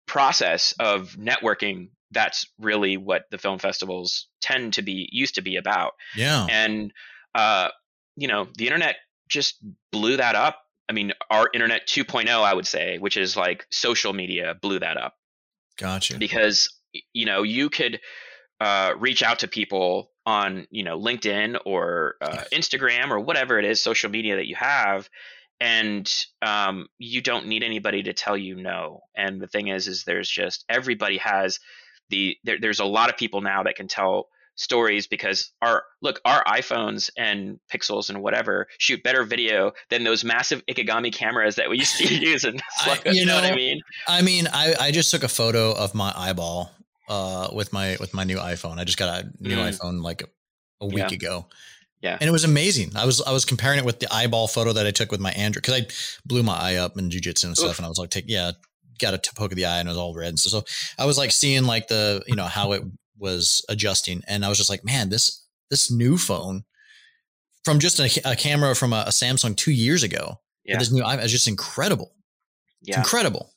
process 0.06 0.74
of 0.80 1.16
networking 1.18 1.88
that's 2.10 2.46
really 2.58 2.96
what 2.96 3.24
the 3.30 3.36
film 3.38 3.58
festivals 3.58 4.28
tend 4.40 4.72
to 4.72 4.82
be 4.82 5.08
used 5.12 5.34
to 5.34 5.42
be 5.42 5.56
about 5.56 5.92
Yeah. 6.16 6.46
and 6.48 6.92
uh, 7.34 7.68
you 8.16 8.26
know 8.28 8.48
the 8.56 8.66
internet 8.66 8.96
just 9.28 9.62
blew 9.92 10.16
that 10.16 10.34
up 10.34 10.62
i 10.88 10.92
mean 10.94 11.12
our 11.30 11.48
internet 11.52 11.86
2.0 11.86 12.28
i 12.28 12.54
would 12.54 12.66
say 12.66 12.96
which 12.98 13.18
is 13.18 13.36
like 13.36 13.66
social 13.70 14.14
media 14.14 14.54
blew 14.62 14.78
that 14.78 14.96
up 14.96 15.14
Gotcha. 15.76 16.16
because 16.18 16.74
you 17.12 17.26
know 17.26 17.42
you 17.42 17.68
could 17.68 18.00
uh, 18.60 18.94
reach 18.98 19.22
out 19.22 19.40
to 19.40 19.48
people 19.48 20.10
on 20.26 20.66
you 20.70 20.82
know 20.84 20.98
linkedin 20.98 21.58
or 21.64 22.16
uh, 22.20 22.42
instagram 22.52 23.10
or 23.10 23.20
whatever 23.20 23.58
it 23.58 23.64
is 23.64 23.80
social 23.82 24.10
media 24.10 24.36
that 24.36 24.46
you 24.46 24.56
have 24.56 25.08
and 25.60 26.10
um, 26.40 26.86
you 26.98 27.20
don't 27.20 27.46
need 27.46 27.62
anybody 27.62 28.04
to 28.04 28.12
tell 28.12 28.36
you 28.36 28.54
no. 28.54 29.02
And 29.16 29.40
the 29.40 29.48
thing 29.48 29.68
is 29.68 29.88
is 29.88 30.04
there's 30.04 30.28
just 30.28 30.64
everybody 30.68 31.18
has 31.18 31.58
the 32.10 32.36
there, 32.44 32.58
there's 32.60 32.80
a 32.80 32.84
lot 32.84 33.10
of 33.10 33.16
people 33.16 33.40
now 33.40 33.64
that 33.64 33.76
can 33.76 33.88
tell 33.88 34.28
stories 34.54 35.06
because 35.06 35.52
our 35.62 35.84
look 36.02 36.20
our 36.24 36.42
iPhones 36.44 37.10
and 37.16 37.60
Pixels 37.72 38.08
and 38.08 38.22
whatever 38.22 38.66
shoot 38.78 39.02
better 39.02 39.24
video 39.24 39.72
than 39.88 40.04
those 40.04 40.24
massive 40.24 40.64
Ikegami 40.66 41.12
cameras 41.12 41.56
that 41.56 41.70
we 41.70 41.78
used 41.78 41.96
to 41.98 42.14
use 42.14 42.44
and 42.44 42.60
you, 43.04 43.12
you 43.12 43.26
know, 43.26 43.36
what 43.36 43.44
I 43.44 43.54
mean? 43.54 43.80
I 44.06 44.22
mean, 44.22 44.48
I, 44.52 44.74
I 44.80 44.90
just 44.90 45.10
took 45.10 45.22
a 45.22 45.28
photo 45.28 45.72
of 45.72 45.94
my 45.94 46.12
eyeball 46.16 46.70
uh, 47.08 47.48
with 47.52 47.72
my 47.72 47.96
with 48.00 48.14
my 48.14 48.24
new 48.24 48.36
iPhone. 48.38 48.78
I 48.78 48.84
just 48.84 48.98
got 48.98 49.24
a 49.24 49.30
new 49.40 49.56
Mm. 49.56 49.70
iPhone 49.78 50.02
like 50.02 50.22
a, 50.80 50.86
week 50.86 50.98
Yeah. 50.98 51.08
ago. 51.12 51.46
Yeah. 52.00 52.16
and 52.20 52.28
it 52.28 52.32
was 52.32 52.44
amazing. 52.44 52.92
I 52.96 53.04
was 53.06 53.20
I 53.22 53.32
was 53.32 53.44
comparing 53.44 53.78
it 53.80 53.84
with 53.84 53.98
the 53.98 54.12
eyeball 54.14 54.46
photo 54.46 54.72
that 54.74 54.86
I 54.86 54.92
took 54.92 55.10
with 55.10 55.20
my 55.20 55.32
Android 55.32 55.62
because 55.64 55.74
I 55.82 55.86
blew 56.24 56.42
my 56.44 56.56
eye 56.56 56.76
up 56.76 56.96
in 56.96 57.10
jujitsu 57.10 57.44
and 57.44 57.56
stuff, 57.56 57.70
Oof. 57.70 57.78
and 57.78 57.86
I 57.86 57.88
was 57.88 57.98
like, 57.98 58.10
take 58.10 58.26
yeah, 58.28 58.52
got 59.00 59.14
a 59.14 59.32
poke 59.34 59.50
of 59.50 59.56
the 59.56 59.64
eye 59.66 59.78
and 59.80 59.88
it 59.88 59.90
was 59.90 59.98
all 59.98 60.14
red 60.14 60.28
and 60.28 60.38
so, 60.38 60.48
so 60.48 60.64
I 60.96 61.06
was 61.06 61.18
like 61.18 61.32
seeing 61.32 61.64
like 61.64 61.88
the 61.88 62.22
you 62.28 62.36
know 62.36 62.44
how 62.44 62.70
it 62.72 62.82
was 63.18 63.64
adjusting, 63.68 64.22
and 64.28 64.44
I 64.44 64.48
was 64.48 64.58
just 64.58 64.70
like, 64.70 64.84
man, 64.84 65.08
this 65.08 65.42
this 65.70 65.90
new 65.90 66.16
phone 66.18 66.62
from 67.64 67.80
just 67.80 67.98
a, 67.98 68.20
a 68.30 68.36
camera 68.36 68.74
from 68.76 68.92
a, 68.92 69.04
a 69.08 69.10
Samsung 69.10 69.56
two 69.56 69.72
years 69.72 70.02
ago. 70.04 70.40
Yeah. 70.64 70.78
this 70.78 70.92
new 70.92 71.02
iPhone 71.02 71.24
is 71.24 71.32
just 71.32 71.48
incredible. 71.48 72.14
It's 72.82 72.90
yeah 72.90 72.98
incredible. 72.98 73.52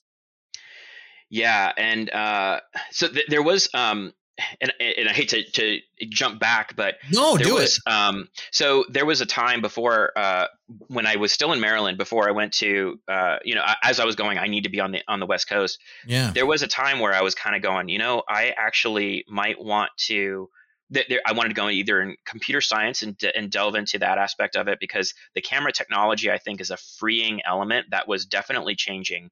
Yeah, 1.32 1.72
and 1.78 2.10
uh, 2.12 2.60
so 2.92 3.08
th- 3.08 3.26
there 3.30 3.42
was, 3.42 3.70
um, 3.74 4.14
and 4.60 4.72
and 4.80 5.08
I 5.08 5.14
hate 5.14 5.30
to, 5.30 5.44
to 5.44 5.80
jump 6.10 6.40
back, 6.40 6.76
but 6.76 6.96
No, 7.12 7.38
there 7.38 7.46
do 7.48 7.58
it. 7.58 7.62
was, 7.62 7.82
um, 7.88 8.28
so 8.52 8.84
there 8.90 9.06
was 9.06 9.22
a 9.22 9.26
time 9.26 9.62
before 9.62 10.12
uh, 10.18 10.48
when 10.88 11.06
I 11.08 11.16
was 11.16 11.32
still 11.32 11.54
in 11.54 11.60
Maryland 11.62 11.98
before 11.98 12.28
I 12.28 12.32
went 12.32 12.52
to, 12.56 13.00
uh, 13.08 13.38
you 13.46 13.56
know, 13.56 13.64
as 13.82 14.00
I 14.02 14.06
was 14.06 14.16
going, 14.16 14.38
I 14.38 14.48
need 14.48 14.64
to 14.64 14.70
be 14.70 14.80
on 14.82 14.92
the 14.92 15.02
on 15.08 15.20
the 15.22 15.26
West 15.26 15.48
Coast. 15.48 15.80
Yeah. 16.06 16.32
There 16.32 16.46
was 16.46 16.62
a 16.64 16.68
time 16.68 17.00
where 17.00 17.14
I 17.14 17.22
was 17.22 17.34
kind 17.34 17.56
of 17.56 17.62
going, 17.62 17.88
you 17.90 18.00
know, 18.00 18.24
I 18.28 18.54
actually 18.58 19.24
might 19.30 19.64
want 19.64 19.92
to. 20.08 20.50
th- 20.94 21.08
There, 21.08 21.22
I 21.26 21.32
wanted 21.34 21.50
to 21.50 21.56
go 21.56 21.70
either 21.70 22.02
in 22.02 22.18
computer 22.26 22.60
science 22.62 23.04
and, 23.04 23.18
de- 23.18 23.36
and 23.38 23.50
delve 23.50 23.76
into 23.76 24.00
that 24.00 24.18
aspect 24.18 24.56
of 24.58 24.68
it 24.68 24.80
because 24.82 25.14
the 25.36 25.42
camera 25.42 25.72
technology 25.72 26.30
I 26.30 26.38
think 26.40 26.60
is 26.60 26.72
a 26.72 26.78
freeing 26.78 27.42
element 27.46 27.88
that 27.92 28.08
was 28.08 28.26
definitely 28.26 28.76
changing. 28.76 29.30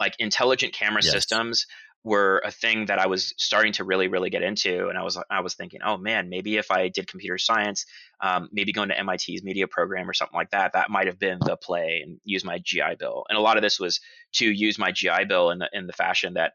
Like 0.00 0.14
intelligent 0.18 0.72
camera 0.72 1.02
Yes. 1.02 1.12
systems 1.12 1.66
were 2.04 2.40
a 2.44 2.50
thing 2.50 2.86
that 2.86 2.98
I 2.98 3.06
was 3.06 3.34
starting 3.36 3.72
to 3.74 3.84
really, 3.84 4.08
really 4.08 4.30
get 4.30 4.42
into, 4.42 4.88
and 4.88 4.96
I 4.96 5.02
was 5.02 5.18
I 5.30 5.40
was 5.40 5.54
thinking, 5.54 5.80
oh 5.84 5.96
man, 5.96 6.28
maybe 6.28 6.56
if 6.56 6.70
I 6.70 6.88
did 6.88 7.08
computer 7.08 7.38
science, 7.38 7.84
um, 8.20 8.48
maybe 8.52 8.72
going 8.72 8.88
to 8.90 9.04
MIT's 9.04 9.42
media 9.42 9.66
program 9.66 10.08
or 10.08 10.14
something 10.14 10.36
like 10.36 10.50
that, 10.50 10.72
that 10.72 10.90
might 10.90 11.06
have 11.06 11.18
been 11.18 11.38
the 11.40 11.56
play 11.56 12.02
and 12.04 12.18
use 12.24 12.44
my 12.44 12.58
GI 12.64 12.96
Bill. 12.98 13.24
And 13.28 13.36
a 13.36 13.40
lot 13.40 13.56
of 13.56 13.62
this 13.62 13.80
was 13.80 14.00
to 14.34 14.46
use 14.50 14.78
my 14.78 14.92
GI 14.92 15.24
Bill 15.28 15.50
in 15.50 15.58
the 15.58 15.68
in 15.72 15.86
the 15.86 15.92
fashion 15.92 16.34
that 16.34 16.52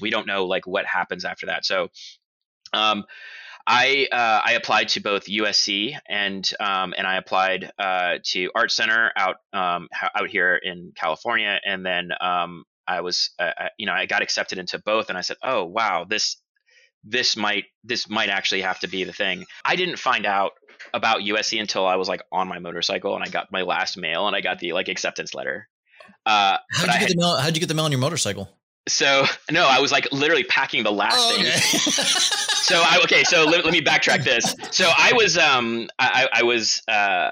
we 0.00 0.10
don't 0.10 0.26
know 0.26 0.46
like 0.46 0.66
what 0.66 0.86
happens 0.86 1.24
after 1.24 1.46
that. 1.46 1.64
So. 1.64 1.88
Um, 2.72 3.04
I 3.70 4.08
uh, 4.10 4.40
I 4.46 4.52
applied 4.52 4.88
to 4.90 5.00
both 5.00 5.26
USC 5.26 5.94
and 6.08 6.50
um, 6.58 6.94
and 6.96 7.06
I 7.06 7.16
applied 7.18 7.70
uh, 7.78 8.14
to 8.32 8.50
Art 8.54 8.72
Center 8.72 9.12
out 9.14 9.36
um, 9.52 9.88
out 10.14 10.30
here 10.30 10.56
in 10.56 10.92
California, 10.96 11.60
and 11.62 11.84
then 11.84 12.08
um, 12.18 12.64
I 12.88 13.02
was 13.02 13.30
uh, 13.38 13.50
I- 13.58 13.70
you 13.78 13.86
know 13.86 13.92
I 13.92 14.06
got 14.06 14.22
accepted 14.22 14.58
into 14.58 14.78
both, 14.78 15.08
and 15.10 15.18
I 15.18 15.20
said, 15.20 15.36
oh 15.42 15.64
wow, 15.64 16.04
this 16.08 16.36
this 17.04 17.36
might 17.36 17.64
this 17.84 18.08
might 18.08 18.28
actually 18.28 18.62
have 18.62 18.80
to 18.80 18.88
be 18.88 19.04
the 19.04 19.12
thing. 19.12 19.44
I 19.64 19.76
didn't 19.76 19.98
find 19.98 20.26
out 20.26 20.52
about 20.94 21.20
USC 21.20 21.60
until 21.60 21.86
I 21.86 21.96
was 21.96 22.08
like 22.08 22.22
on 22.32 22.48
my 22.48 22.58
motorcycle 22.58 23.14
and 23.14 23.22
I 23.24 23.28
got 23.28 23.52
my 23.52 23.62
last 23.62 23.96
mail 23.96 24.26
and 24.26 24.34
I 24.34 24.40
got 24.40 24.58
the 24.58 24.72
like 24.72 24.88
acceptance 24.88 25.34
letter. 25.34 25.68
Uh, 26.26 26.56
How'd 26.72 26.86
you 26.86 26.92
get 26.92 27.00
had, 27.00 27.08
the 27.10 27.16
mail? 27.18 27.36
How'd 27.36 27.54
you 27.56 27.60
get 27.60 27.68
the 27.68 27.74
mail 27.74 27.84
on 27.84 27.92
your 27.92 28.00
motorcycle? 28.00 28.48
so 28.88 29.26
no, 29.50 29.66
I 29.66 29.80
was 29.80 29.92
like 29.92 30.10
literally 30.12 30.44
packing 30.44 30.82
the 30.82 30.90
last 30.92 31.16
Oh, 31.18 31.36
thing 31.36 31.46
okay. 31.46 31.60
so 31.60 32.80
I 32.82 33.00
okay, 33.04 33.22
so 33.22 33.44
let, 33.44 33.62
let 33.64 33.72
me 33.72 33.82
backtrack 33.82 34.24
this. 34.24 34.54
So 34.70 34.90
I 34.96 35.12
was 35.14 35.36
um 35.36 35.88
I, 35.98 36.26
I 36.32 36.40
I 36.40 36.42
was 36.44 36.82
uh 36.88 37.30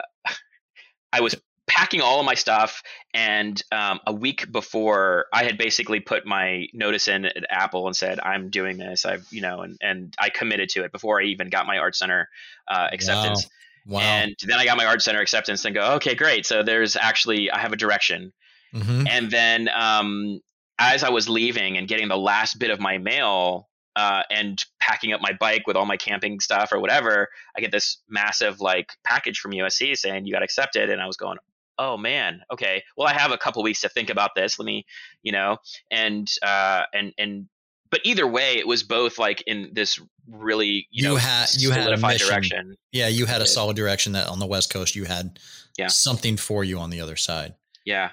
I 1.12 1.20
was 1.20 1.34
packing 1.66 2.00
all 2.00 2.20
of 2.20 2.26
my 2.26 2.34
stuff 2.34 2.82
and 3.12 3.62
um, 3.72 3.98
a 4.06 4.12
week 4.12 4.50
before 4.52 5.26
I 5.32 5.44
had 5.44 5.58
basically 5.58 6.00
put 6.00 6.24
my 6.24 6.66
notice 6.72 7.08
in 7.08 7.24
at 7.24 7.44
Apple 7.50 7.86
and 7.86 7.96
said 7.96 8.20
I'm 8.20 8.50
doing 8.50 8.76
this 8.76 9.04
I've 9.04 9.26
you 9.30 9.40
know 9.42 9.62
and 9.62 9.76
and 9.80 10.14
I 10.18 10.28
committed 10.30 10.68
to 10.70 10.84
it 10.84 10.92
before 10.92 11.20
I 11.20 11.24
even 11.24 11.48
got 11.48 11.66
my 11.66 11.78
art 11.78 11.96
center 11.96 12.28
uh, 12.68 12.88
acceptance 12.92 13.48
wow. 13.86 13.98
Wow. 13.98 14.00
and 14.02 14.36
then 14.46 14.58
I 14.58 14.64
got 14.64 14.76
my 14.76 14.86
art 14.86 15.02
center 15.02 15.20
acceptance 15.20 15.64
and 15.64 15.74
go 15.74 15.94
okay 15.94 16.14
great 16.14 16.46
so 16.46 16.62
there's 16.62 16.96
actually 16.96 17.50
I 17.50 17.58
have 17.58 17.72
a 17.72 17.76
direction 17.76 18.32
Mhm. 18.74 19.08
and 19.08 19.30
then 19.30 19.68
um, 19.68 20.40
as 20.78 21.02
I 21.02 21.08
was 21.10 21.28
leaving 21.28 21.78
and 21.78 21.88
getting 21.88 22.08
the 22.08 22.18
last 22.18 22.58
bit 22.58 22.70
of 22.70 22.78
my 22.80 22.98
mail 22.98 23.68
uh, 23.94 24.22
and 24.30 24.62
packing 24.80 25.12
up 25.12 25.20
my 25.22 25.32
bike 25.40 25.66
with 25.66 25.76
all 25.76 25.86
my 25.86 25.96
camping 25.96 26.38
stuff 26.40 26.70
or 26.72 26.80
whatever, 26.80 27.28
I 27.56 27.60
get 27.60 27.72
this 27.72 28.02
massive 28.10 28.60
like 28.60 28.92
package 29.04 29.38
from 29.38 29.52
USC 29.52 29.96
saying 29.96 30.26
you 30.26 30.32
got 30.34 30.42
accepted, 30.42 30.90
and 30.90 31.00
I 31.00 31.06
was 31.06 31.16
going, 31.16 31.38
oh 31.78 31.96
man, 31.96 32.42
okay, 32.52 32.82
well 32.96 33.06
I 33.08 33.12
have 33.12 33.30
a 33.32 33.38
couple 33.38 33.62
weeks 33.62 33.80
to 33.82 33.88
think 33.88 34.10
about 34.10 34.34
this. 34.34 34.58
Let 34.58 34.66
me, 34.66 34.86
you 35.22 35.32
know, 35.32 35.58
and 35.90 36.30
uh, 36.42 36.82
and 36.92 37.12
and 37.18 37.48
but 37.90 38.00
either 38.04 38.26
way, 38.26 38.56
it 38.58 38.66
was 38.66 38.82
both 38.82 39.18
like 39.18 39.42
in 39.46 39.70
this 39.72 40.00
really 40.28 40.88
you, 40.90 41.02
You 41.02 41.02
know 41.04 41.16
had- 41.16 41.48
you 41.56 41.70
had 41.70 41.80
a 41.80 41.84
solidified 41.84 42.14
mission. 42.14 42.28
direction. 42.28 42.76
Yeah, 42.92 43.08
you 43.08 43.26
had 43.26 43.42
a 43.42 43.46
solid 43.46 43.76
direction 43.76 44.12
that 44.12 44.28
on 44.28 44.38
the 44.40 44.46
West 44.46 44.70
Coast 44.72 44.96
you 44.96 45.04
had 45.04 45.38
Yeah. 45.78 45.86
something 45.88 46.36
for 46.36 46.64
you 46.64 46.78
on 46.78 46.90
the 46.90 47.00
other 47.00 47.16
side. 47.16 47.54
Yeah, 47.84 48.10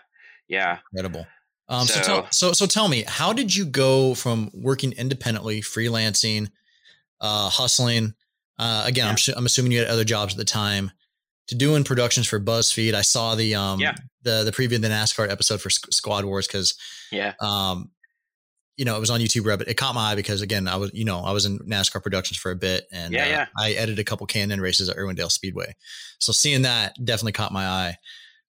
yeah. 0.47 0.80
Incredible. 0.91 1.26
Um, 1.70 1.88
so, 1.88 1.93
So- 1.95 2.01
tell, 2.03 2.28
so 2.32 2.53
so 2.53 2.66
tell 2.68 2.88
me, 2.88 3.03
how 3.07 3.34
did 3.34 3.55
you 3.55 3.66
go 3.66 4.14
from 4.14 4.51
working 4.53 4.91
independently, 4.91 5.61
freelancing, 5.61 6.51
uh, 7.22 7.49
hustling? 7.49 8.14
Uh, 8.59 8.84
again, 8.86 9.07
I'm 9.07 9.16
I'm 9.36 9.45
assuming 9.47 9.72
you 9.72 9.80
had 9.80 9.88
other 9.88 10.03
jobs 10.03 10.34
at 10.36 10.38
the 10.38 10.45
time 10.45 10.91
to 11.47 11.55
doing 11.55 11.83
productions 11.83 12.27
for 12.27 12.39
BuzzFeed. 12.39 12.93
I 12.93 13.01
saw 13.01 13.35
the 13.35 13.55
um 13.55 13.79
Yeah. 13.79 13.95
the 14.23 14.43
the 14.43 14.51
preview 14.51 14.75
of 14.75 14.81
the 14.81 14.87
NASCAR 14.89 15.29
episode 15.29 15.61
for 15.61 15.69
Squ- 15.69 15.93
Squad 15.93 16.25
Wars 16.25 16.47
because 16.47 16.75
Yeah. 17.11 17.33
um 17.41 17.91
you 18.75 18.85
know, 18.85 18.95
it 18.97 18.99
was 18.99 19.11
on 19.11 19.19
YouTube 19.19 19.45
Red, 19.45 19.59
but 19.59 19.67
it 19.67 19.75
caught 19.75 19.93
my 19.93 20.13
eye 20.13 20.15
because 20.15 20.41
again, 20.41 20.67
I 20.67 20.77
was, 20.77 20.89
you 20.95 21.05
know, 21.05 21.19
I 21.19 21.31
was 21.31 21.45
in 21.45 21.59
NASCAR 21.59 22.01
productions 22.01 22.37
for 22.39 22.49
a 22.49 22.55
bit 22.55 22.87
and 22.91 23.13
Yeah, 23.13 23.25
uh, 23.25 23.27
yeah. 23.27 23.45
I 23.55 23.71
edited 23.73 23.99
a 23.99 24.03
couple 24.03 24.25
K&N 24.25 24.59
races 24.59 24.89
at 24.89 24.97
Irwindale 24.97 25.31
Speedway. 25.31 25.75
So 26.19 26.31
seeing 26.33 26.63
that 26.63 26.95
definitely 27.05 27.33
caught 27.33 27.51
my 27.51 27.67
eye. 27.67 27.97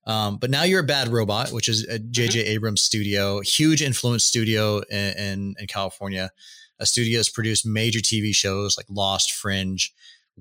Um, 0.07 0.39
but 0.39 0.49
now 0.49 0.63
you're 0.63 0.81
a 0.81 0.85
bad 0.85 1.09
robot, 1.09 1.51
which 1.53 1.69
is 1.69 1.85
a 1.89 1.99
JJ 1.99 2.43
Abrams 2.45 2.81
studio, 2.81 3.41
huge 3.41 3.83
influence 3.83 4.25
studio 4.25 4.79
in, 4.91 5.19
in, 5.19 5.55
in 5.59 5.67
California. 5.67 6.31
A 6.79 6.87
studio 6.87 7.19
that's 7.19 7.29
produced 7.29 7.67
major 7.67 8.01
TV 8.01 8.35
shows 8.35 8.79
like 8.79 8.87
Lost, 8.89 9.31
Fringe, 9.33 9.93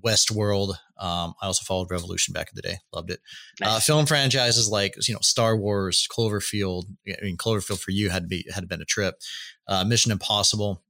Westworld. 0.01 0.75
Um, 0.97 1.33
I 1.41 1.47
also 1.47 1.63
followed 1.63 1.91
Revolution 1.91 2.33
back 2.33 2.49
in 2.49 2.55
the 2.55 2.61
day, 2.61 2.77
loved 2.93 3.11
it. 3.11 3.19
Uh, 3.61 3.79
film 3.79 4.05
franchises 4.05 4.69
like 4.69 4.95
you 5.07 5.13
know 5.13 5.19
Star 5.21 5.55
Wars, 5.57 6.07
Cloverfield. 6.11 6.85
I 7.07 7.23
mean, 7.23 7.37
Cloverfield 7.37 7.79
for 7.79 7.91
you 7.91 8.09
had 8.09 8.23
to 8.23 8.27
be 8.27 8.45
had 8.53 8.67
been 8.67 8.81
a 8.81 8.85
trip. 8.85 9.15
Uh, 9.67 9.83
Mission 9.83 10.11
Impossible. 10.11 10.83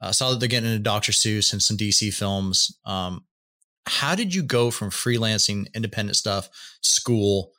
Uh, 0.00 0.12
saw 0.12 0.30
that 0.30 0.38
they're 0.38 0.48
getting 0.48 0.70
into 0.70 0.82
Doctor 0.82 1.10
Seuss 1.10 1.52
and 1.52 1.60
some 1.62 1.76
DC 1.76 2.14
films. 2.14 2.78
Um, 2.84 3.24
how 3.86 4.14
did 4.14 4.34
you 4.34 4.42
go 4.42 4.70
from 4.70 4.90
freelancing, 4.90 5.66
independent 5.74 6.16
stuff, 6.16 6.48
school, 6.82 7.52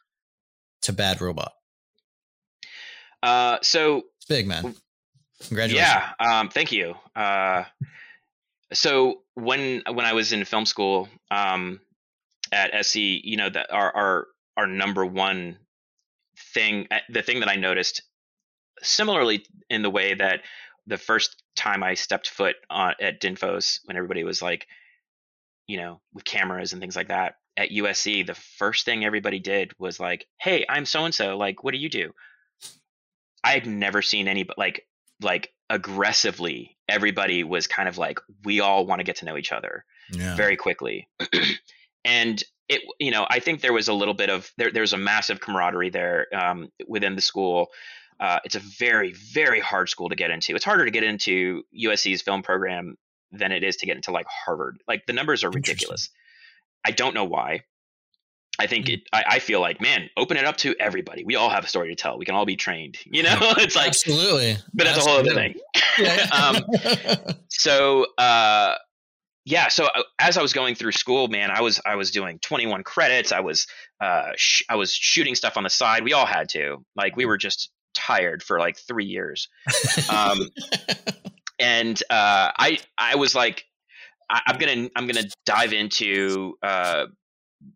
to 0.84 0.94
Bad 0.94 1.20
Robot? 1.20 1.52
Uh, 3.22 3.58
so 3.62 4.04
It's 4.18 4.26
big, 4.28 4.48
man. 4.48 4.76
Congratulations. 5.48 5.90
Yeah, 5.90 6.40
um, 6.40 6.50
thank 6.50 6.72
you. 6.72 6.96
Uh, 7.16 7.64
so 8.74 9.22
when 9.40 9.84
when 9.88 10.06
I 10.06 10.14
was 10.14 10.34
in 10.34 10.46
film 10.46 10.66
school 10.66 11.08
um, 11.32 11.80
at 12.52 12.86
SC, 12.86 12.96
you 12.96 13.38
know 13.38 13.50
that 13.50 13.72
our 13.72 13.96
our 13.96 14.28
our 14.58 14.68
number 14.68 15.06
one 15.06 15.58
thing, 16.54 16.88
uh, 16.92 17.00
the 17.10 17.22
thing 17.22 17.40
that 17.42 17.50
I 17.50 17.56
noticed, 17.56 18.02
similarly 18.82 19.46
in 19.70 19.82
the 19.82 19.90
way 19.90 20.14
that 20.14 20.42
the 20.88 20.98
first 20.98 21.44
time 21.56 21.84
I 21.84 21.94
stepped 21.94 22.30
foot 22.30 22.56
on, 22.70 22.96
at 23.00 23.22
Dinfos, 23.22 23.80
when 23.86 23.98
everybody 23.98 24.24
was 24.24 24.42
like, 24.42 24.68
you 25.68 25.78
know, 25.78 26.02
with 26.14 26.24
cameras 26.26 26.74
and 26.74 26.82
things 26.82 26.96
like 26.96 27.10
that 27.10 27.36
at 27.60 27.72
USC, 27.72 28.26
the 28.26 28.36
first 28.36 28.86
thing 28.86 29.04
everybody 29.04 29.40
did 29.40 29.74
was 29.78 30.00
like, 30.00 30.26
"Hey, 30.40 30.66
I'm 30.68 30.86
so 30.86 31.06
and 31.06 31.14
so. 31.14 31.38
Like, 31.38 31.64
what 31.64 31.74
do 31.74 31.78
you 31.78 31.90
do?" 31.90 32.14
I 33.44 33.52
had 33.52 33.68
never 33.68 34.02
seen 34.02 34.28
any 34.28 34.48
like 34.58 34.88
like 35.22 35.54
aggressively 35.70 36.78
everybody 36.90 37.44
was 37.44 37.68
kind 37.68 37.88
of 37.90 37.98
like 37.98 38.20
we 38.44 38.60
all 38.60 38.86
want 38.86 39.00
to 39.00 39.04
get 39.04 39.18
to 39.18 39.26
know 39.26 39.38
each 39.38 39.52
other 39.52 39.86
Yeah. 40.12 40.36
very 40.36 40.56
quickly. 40.58 41.08
And 42.06 42.42
it 42.70 42.82
you 43.00 43.12
know 43.12 43.26
i 43.30 43.40
think 43.40 43.62
there 43.62 43.74
was 43.74 43.88
a 43.88 43.94
little 43.94 44.14
bit 44.14 44.30
of 44.30 44.50
there, 44.58 44.72
there's 44.72 44.94
a 44.94 44.98
massive 44.98 45.40
camaraderie 45.42 45.90
there 45.90 46.28
um, 46.34 46.70
within 46.88 47.16
the 47.16 47.22
school. 47.22 47.68
Uh, 48.20 48.40
it's 48.46 48.56
a 48.56 48.60
very 48.60 49.14
very 49.34 49.60
hard 49.60 49.90
school 49.90 50.10
to 50.10 50.16
get 50.16 50.30
into. 50.32 50.56
It's 50.56 50.66
harder 50.66 50.86
to 50.86 50.92
get 50.92 51.04
into 51.04 51.64
usc's 51.74 52.22
film 52.22 52.42
program 52.42 52.96
than 53.32 53.52
it 53.52 53.64
is 53.64 53.76
to 53.78 53.86
get 53.86 53.96
into 53.96 54.12
like 54.12 54.28
harvard. 54.28 54.78
Like 54.88 55.06
the 55.08 55.14
numbers 55.14 55.44
are 55.44 55.50
ridiculous. 55.52 56.10
I 56.86 56.92
don't 56.92 57.14
know 57.14 57.26
why 57.26 57.64
I 58.60 58.68
think 58.68 58.90
it. 58.90 59.02
I, 59.14 59.24
I 59.28 59.40
feel 59.40 59.62
like, 59.62 59.82
man, 59.82 60.10
open 60.18 60.38
it 60.38 60.46
up 60.46 60.58
to 60.58 60.76
everybody. 60.80 61.24
We 61.24 61.36
all 61.36 61.50
have 61.50 61.64
a 61.64 61.68
story 61.68 61.90
to 61.90 61.96
tell. 61.96 62.18
We 62.20 62.26
can 62.26 62.36
all 62.36 62.46
be 62.46 62.58
trained. 62.58 62.98
You 63.06 63.24
know, 63.24 63.38
it's 63.58 63.76
like, 63.76 63.88
Absolutely. 63.88 64.58
but 64.74 64.84
that's 64.84 64.98
a 64.98 65.02
whole 65.10 65.20
other 65.20 65.34
thing. 65.34 65.56
Um, 66.32 66.64
so 67.50 68.06
uh 68.18 68.76
yeah 69.44 69.68
so 69.68 69.86
uh, 69.86 70.04
as 70.20 70.38
i 70.38 70.42
was 70.42 70.54
going 70.54 70.76
through 70.76 70.92
school 70.94 71.28
man 71.28 71.52
i 71.52 71.62
was 71.62 71.82
i 71.86 71.96
was 71.96 72.12
doing 72.12 72.40
21 72.40 72.84
credits 72.84 73.32
i 73.32 73.40
was 73.42 73.68
uh 74.00 74.30
sh- 74.38 74.64
i 74.70 74.76
was 74.76 74.94
shooting 74.94 75.36
stuff 75.36 75.58
on 75.58 75.64
the 75.64 75.70
side 75.70 76.04
we 76.04 76.14
all 76.14 76.26
had 76.26 76.48
to 76.48 76.78
like 76.96 77.18
we 77.18 77.26
were 77.26 77.38
just 77.38 77.70
tired 77.94 78.42
for 78.42 78.60
like 78.60 78.78
three 78.78 79.06
years 79.06 79.50
um 80.10 80.40
and 81.60 82.02
uh 82.10 82.52
i 82.58 82.80
i 82.98 83.16
was 83.16 83.36
like 83.36 83.66
I, 84.30 84.42
i'm 84.48 84.58
gonna 84.58 84.90
i'm 84.96 85.08
gonna 85.08 85.28
dive 85.46 85.74
into 85.74 86.56
uh 86.62 87.08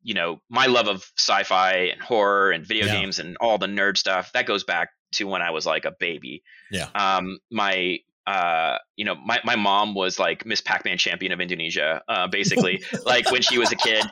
you 0.02 0.14
know 0.14 0.42
my 0.50 0.66
love 0.68 0.88
of 0.88 1.10
sci-fi 1.18 1.74
and 1.92 2.02
horror 2.02 2.52
and 2.52 2.66
video 2.66 2.86
Yeah. 2.86 3.02
games 3.02 3.20
and 3.20 3.38
all 3.40 3.58
the 3.58 3.68
nerd 3.68 3.98
stuff 3.98 4.32
that 4.34 4.46
goes 4.46 4.64
back 4.64 4.90
to 5.14 5.26
when 5.28 5.42
i 5.42 5.52
was 5.52 5.66
like 5.66 5.86
a 5.86 5.92
baby 6.00 6.44
Yeah. 6.72 6.90
um 6.96 7.40
my 7.52 8.00
uh 8.26 8.78
you 8.96 9.04
know 9.04 9.16
my, 9.16 9.42
my 9.44 9.58
mom 9.58 9.94
was 9.96 10.18
like 10.18 10.46
miss 10.46 10.62
pac-man 10.62 10.98
champion 10.98 11.34
of 11.34 11.42
indonesia 11.42 12.02
uh 12.08 12.26
basically 12.30 12.82
like 13.06 13.30
when 13.32 13.42
she 13.42 13.58
was 13.58 13.74
a 13.74 13.76
kid 13.76 14.06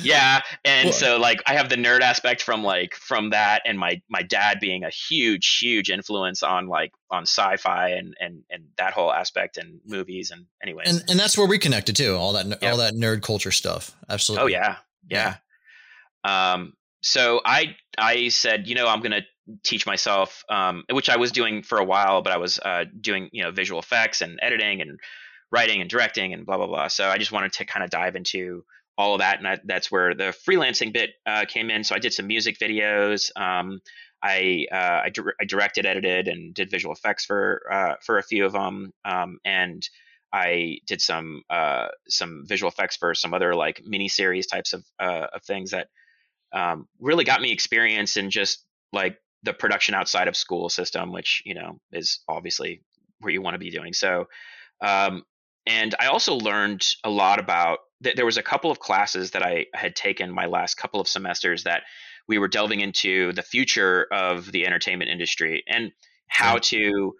yeah 0.00 0.40
and 0.64 0.86
Well- 0.90 0.92
so 0.92 1.16
like 1.18 1.42
i 1.46 1.54
have 1.54 1.68
the 1.68 1.74
nerd 1.74 2.00
aspect 2.00 2.42
from 2.42 2.62
like 2.62 2.94
from 2.94 3.30
that 3.30 3.62
and 3.66 3.76
my 3.76 4.00
my 4.08 4.22
dad 4.22 4.58
being 4.60 4.84
a 4.84 4.90
huge 4.90 5.58
huge 5.60 5.90
influence 5.90 6.44
on 6.44 6.68
like 6.68 6.92
on 7.10 7.22
sci-fi 7.22 7.88
and 7.88 8.14
and 8.20 8.44
and 8.50 8.66
that 8.78 8.92
whole 8.92 9.12
aspect 9.12 9.56
and 9.56 9.80
movies 9.84 10.30
and 10.30 10.46
anyway. 10.62 10.84
and 10.86 11.02
and 11.08 11.18
that's 11.18 11.36
where 11.36 11.46
we 11.48 11.58
connected 11.58 11.96
too. 11.96 12.14
All 12.16 12.32
that 12.34 12.46
Yeah. 12.62 12.70
all 12.70 12.76
that 12.78 12.94
nerd 12.94 13.22
culture 13.22 13.52
stuff. 13.52 13.90
Absolutely. 14.08 14.44
Oh 14.44 14.46
yeah, 14.48 14.76
yeah. 15.08 15.36
Um, 16.24 16.72
so 17.02 17.40
I 17.44 17.76
I 17.98 18.28
said, 18.28 18.66
you 18.66 18.74
know, 18.74 18.86
I'm 18.86 19.00
gonna 19.00 19.22
teach 19.62 19.86
myself, 19.86 20.44
um, 20.48 20.84
which 20.90 21.08
I 21.08 21.16
was 21.16 21.32
doing 21.32 21.62
for 21.62 21.78
a 21.78 21.84
while, 21.84 22.22
but 22.22 22.32
I 22.32 22.36
was 22.36 22.58
uh, 22.58 22.84
doing 23.00 23.28
you 23.32 23.42
know 23.42 23.50
visual 23.50 23.80
effects 23.80 24.22
and 24.22 24.38
editing 24.42 24.80
and 24.80 24.98
writing 25.52 25.80
and 25.80 25.88
directing 25.88 26.32
and 26.32 26.44
blah 26.44 26.56
blah 26.56 26.66
blah. 26.66 26.88
So 26.88 27.08
I 27.08 27.18
just 27.18 27.32
wanted 27.32 27.52
to 27.54 27.64
kind 27.64 27.84
of 27.84 27.90
dive 27.90 28.16
into 28.16 28.64
all 28.98 29.14
of 29.14 29.20
that, 29.20 29.38
and 29.38 29.46
I, 29.46 29.58
that's 29.64 29.90
where 29.90 30.14
the 30.14 30.34
freelancing 30.48 30.92
bit 30.92 31.10
uh, 31.26 31.44
came 31.46 31.70
in. 31.70 31.84
So 31.84 31.94
I 31.94 31.98
did 31.98 32.12
some 32.12 32.26
music 32.26 32.58
videos. 32.58 33.30
Um, 33.36 33.80
I 34.22 34.66
uh, 34.72 35.02
I, 35.04 35.10
dir- 35.10 35.36
I 35.40 35.44
directed, 35.44 35.86
edited, 35.86 36.28
and 36.28 36.54
did 36.54 36.70
visual 36.70 36.94
effects 36.94 37.24
for 37.24 37.62
uh, 37.70 37.94
for 38.02 38.18
a 38.18 38.22
few 38.22 38.44
of 38.46 38.52
them, 38.52 38.92
um, 39.04 39.38
and 39.44 39.86
I 40.32 40.78
did 40.86 41.00
some 41.00 41.42
uh, 41.48 41.88
some 42.08 42.44
visual 42.46 42.70
effects 42.70 42.96
for 42.96 43.14
some 43.14 43.34
other 43.34 43.54
like 43.54 43.82
mini 43.84 44.08
series 44.08 44.46
types 44.46 44.72
of 44.72 44.84
uh, 44.98 45.26
of 45.34 45.42
things 45.42 45.70
that 45.70 45.88
um, 46.52 46.88
really 47.00 47.24
got 47.24 47.40
me 47.40 47.52
experience 47.52 48.16
in 48.16 48.30
just 48.30 48.64
like 48.92 49.18
the 49.42 49.52
production 49.52 49.94
outside 49.94 50.28
of 50.28 50.36
school 50.36 50.68
system, 50.68 51.12
which 51.12 51.42
you 51.44 51.54
know 51.54 51.80
is 51.92 52.20
obviously 52.28 52.82
where 53.20 53.32
you 53.32 53.42
want 53.42 53.54
to 53.54 53.58
be 53.58 53.70
doing. 53.70 53.92
So, 53.92 54.26
um, 54.80 55.24
and 55.66 55.94
I 55.98 56.06
also 56.06 56.34
learned 56.36 56.86
a 57.04 57.10
lot 57.10 57.38
about. 57.38 57.78
Th- 58.02 58.14
there 58.14 58.26
was 58.26 58.36
a 58.36 58.42
couple 58.42 58.70
of 58.70 58.78
classes 58.78 59.30
that 59.30 59.42
I 59.42 59.66
had 59.72 59.96
taken 59.96 60.30
my 60.30 60.46
last 60.46 60.74
couple 60.74 61.00
of 61.00 61.08
semesters 61.08 61.64
that 61.64 61.82
we 62.28 62.38
were 62.38 62.48
delving 62.48 62.80
into 62.80 63.32
the 63.32 63.42
future 63.42 64.06
of 64.12 64.52
the 64.52 64.66
entertainment 64.66 65.10
industry 65.10 65.64
and 65.66 65.92
how 66.28 66.58
to 66.58 67.14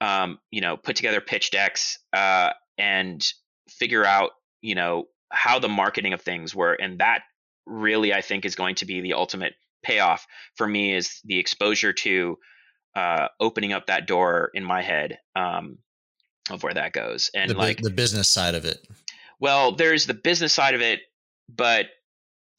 um, 0.00 0.38
you 0.50 0.60
know 0.60 0.76
put 0.76 0.96
together 0.96 1.20
pitch 1.20 1.50
decks 1.50 1.98
uh, 2.12 2.50
and 2.78 3.24
figure 3.68 4.04
out 4.04 4.30
you 4.60 4.74
know 4.74 5.06
how 5.30 5.58
the 5.58 5.68
marketing 5.68 6.12
of 6.12 6.20
things 6.22 6.54
were 6.54 6.72
and 6.72 7.00
that 7.00 7.22
really 7.66 8.14
i 8.14 8.20
think 8.20 8.44
is 8.44 8.54
going 8.54 8.76
to 8.76 8.86
be 8.86 9.00
the 9.00 9.14
ultimate 9.14 9.54
payoff 9.82 10.26
for 10.54 10.66
me 10.66 10.94
is 10.94 11.20
the 11.24 11.38
exposure 11.38 11.92
to 11.92 12.38
uh, 12.96 13.28
opening 13.38 13.72
up 13.72 13.86
that 13.86 14.06
door 14.06 14.50
in 14.54 14.64
my 14.64 14.82
head 14.82 15.18
um, 15.36 15.78
of 16.50 16.62
where 16.62 16.72
that 16.72 16.92
goes 16.92 17.30
and 17.34 17.50
the, 17.50 17.54
like 17.54 17.80
the 17.82 17.90
business 17.90 18.28
side 18.28 18.54
of 18.54 18.64
it. 18.64 18.86
well, 19.38 19.72
there's 19.72 20.06
the 20.06 20.14
business 20.14 20.52
side 20.52 20.74
of 20.74 20.80
it, 20.80 21.00
but 21.48 21.86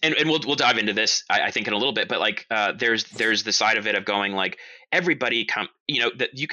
and, 0.03 0.13
and 0.13 0.29
we'll 0.29 0.39
we'll 0.45 0.55
dive 0.55 0.77
into 0.77 0.93
this 0.93 1.23
I, 1.29 1.43
I 1.43 1.51
think 1.51 1.67
in 1.67 1.73
a 1.73 1.77
little 1.77 1.93
bit, 1.93 2.07
but 2.07 2.19
like 2.19 2.45
uh, 2.51 2.73
there's 2.77 3.05
there's 3.05 3.43
the 3.43 3.51
side 3.51 3.77
of 3.77 3.87
it 3.87 3.95
of 3.95 4.05
going 4.05 4.33
like 4.33 4.59
everybody 4.91 5.45
come 5.45 5.67
you 5.87 6.01
know 6.01 6.11
that 6.17 6.37
you 6.37 6.47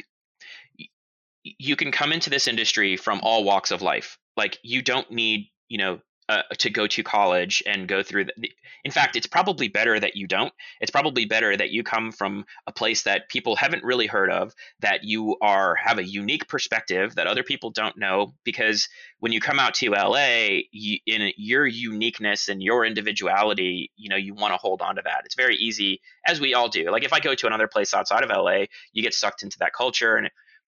you 1.45 1.77
can 1.77 1.93
come 1.93 2.13
into 2.13 2.31
this 2.31 2.49
industry 2.49 2.97
from 2.97 3.21
all 3.23 3.45
walks 3.45 3.71
of 3.71 3.83
life. 3.83 4.19
Like 4.37 4.59
you 4.63 4.83
don't 4.83 5.11
need 5.11 5.51
you 5.69 5.79
know 5.79 6.01
uh, 6.27 6.41
to 6.57 6.71
go 6.71 6.87
to 6.87 7.03
college 7.03 7.63
and 7.67 7.87
go 7.87 8.03
through 8.03 8.25
the, 8.25 8.51
in 8.83 8.91
fact 8.91 9.15
it's 9.15 9.27
probably 9.27 9.69
better 9.69 10.01
that 10.01 10.17
you 10.17 10.27
don't. 10.27 10.55
It's 10.81 10.91
probably 10.91 11.27
better 11.27 11.55
that 11.55 11.71
you 11.71 11.83
come 11.83 12.13
from 12.13 12.47
a 12.67 12.73
place 12.73 13.03
that 13.03 13.29
people 13.29 13.57
haven't 13.57 13.85
really 13.85 14.07
heard 14.07 14.31
of 14.31 14.55
that 14.81 15.05
you 15.05 15.37
are 15.43 15.75
have 15.75 15.99
a 15.99 16.05
unique 16.05 16.49
perspective 16.49 17.17
that 17.17 17.27
other 17.27 17.43
people 17.43 17.71
don't 17.71 17.99
know 17.99 18.33
because 18.43 18.89
when 19.21 19.33
you 19.33 19.41
come 19.41 19.59
out 19.59 19.75
to 19.75 19.91
LA 19.91 20.61
you, 20.73 20.99
in 21.07 21.31
your 21.37 21.67
uniqueness 21.67 22.49
and 22.49 22.63
your 22.63 22.87
individuality 22.87 23.91
you 23.97 24.09
know 24.09 24.17
you 24.17 24.35
want 24.35 24.55
to 24.55 24.59
hold 24.59 24.81
on 24.81 24.97
to 24.97 25.03
that. 25.05 25.23
It's 25.27 25.35
very 25.35 25.57
easy 25.57 26.01
as 26.27 26.41
we 26.41 26.55
all 26.55 26.69
do. 26.69 26.91
Like 26.91 27.05
if 27.05 27.13
I 27.13 27.21
go 27.21 27.35
to 27.35 27.47
another 27.47 27.69
place 27.69 27.93
outside 27.93 28.25
of 28.25 28.31
LA 28.31 28.65
you 28.95 29.03
get 29.03 29.13
sucked 29.13 29.43
into 29.43 29.59
that 29.59 29.75
culture 29.75 30.17
and 30.17 30.31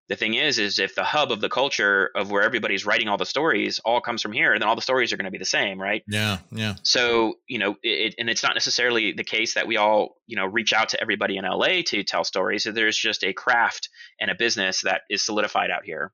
the 0.10 0.16
thing 0.16 0.34
is 0.34 0.60
is 0.60 0.80
if 0.80 0.96
the 0.96 1.04
hub 1.04 1.32
of 1.32 1.42
the 1.42 1.50
culture 1.50 2.12
of 2.16 2.30
where 2.30 2.44
everybody's 2.44 2.86
writing 2.86 3.08
all 3.08 3.18
the 3.18 3.26
stories 3.26 3.80
all 3.80 4.02
comes 4.02 4.22
from 4.22 4.32
here 4.32 4.58
then 4.58 4.68
all 4.68 4.76
the 4.76 4.82
stories 4.82 5.14
are 5.14 5.18
going 5.18 5.26
to 5.26 5.32
be 5.32 5.38
the 5.38 5.46
same 5.46 5.80
right? 5.80 6.04
Yeah, 6.08 6.40
yeah. 6.52 6.76
so 6.84 7.36
you 7.48 7.60
know 7.60 7.76
it, 7.84 8.16
and 8.18 8.30
it's 8.30 8.44
not 8.44 8.56
necessarily 8.56 9.14
the 9.14 9.24
case 9.24 9.54
that 9.56 9.68
we 9.68 9.78
all 9.78 10.16
you 10.28 10.36
know 10.36 10.46
reach 10.46 10.74
out 10.74 10.90
to 10.90 11.02
everybody 11.02 11.38
in 11.38 11.46
la 11.46 11.68
to 11.86 12.04
tell 12.04 12.24
stories. 12.24 12.64
So 12.64 12.72
there's 12.72 12.98
just 12.98 13.24
a 13.24 13.34
craft 13.34 13.90
and 14.20 14.30
a 14.30 14.36
business 14.36 14.82
that 14.82 15.02
is 15.10 15.22
solidified 15.22 15.72
out 15.72 15.86
here 15.86 16.12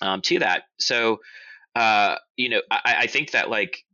um, 0.00 0.20
to 0.22 0.40
that. 0.40 0.64
So 0.78 1.20
uh, 1.74 2.16
you 2.36 2.48
know 2.48 2.62
I, 2.70 2.96
I 3.00 3.06
think 3.06 3.32
that 3.32 3.50
like 3.50 3.84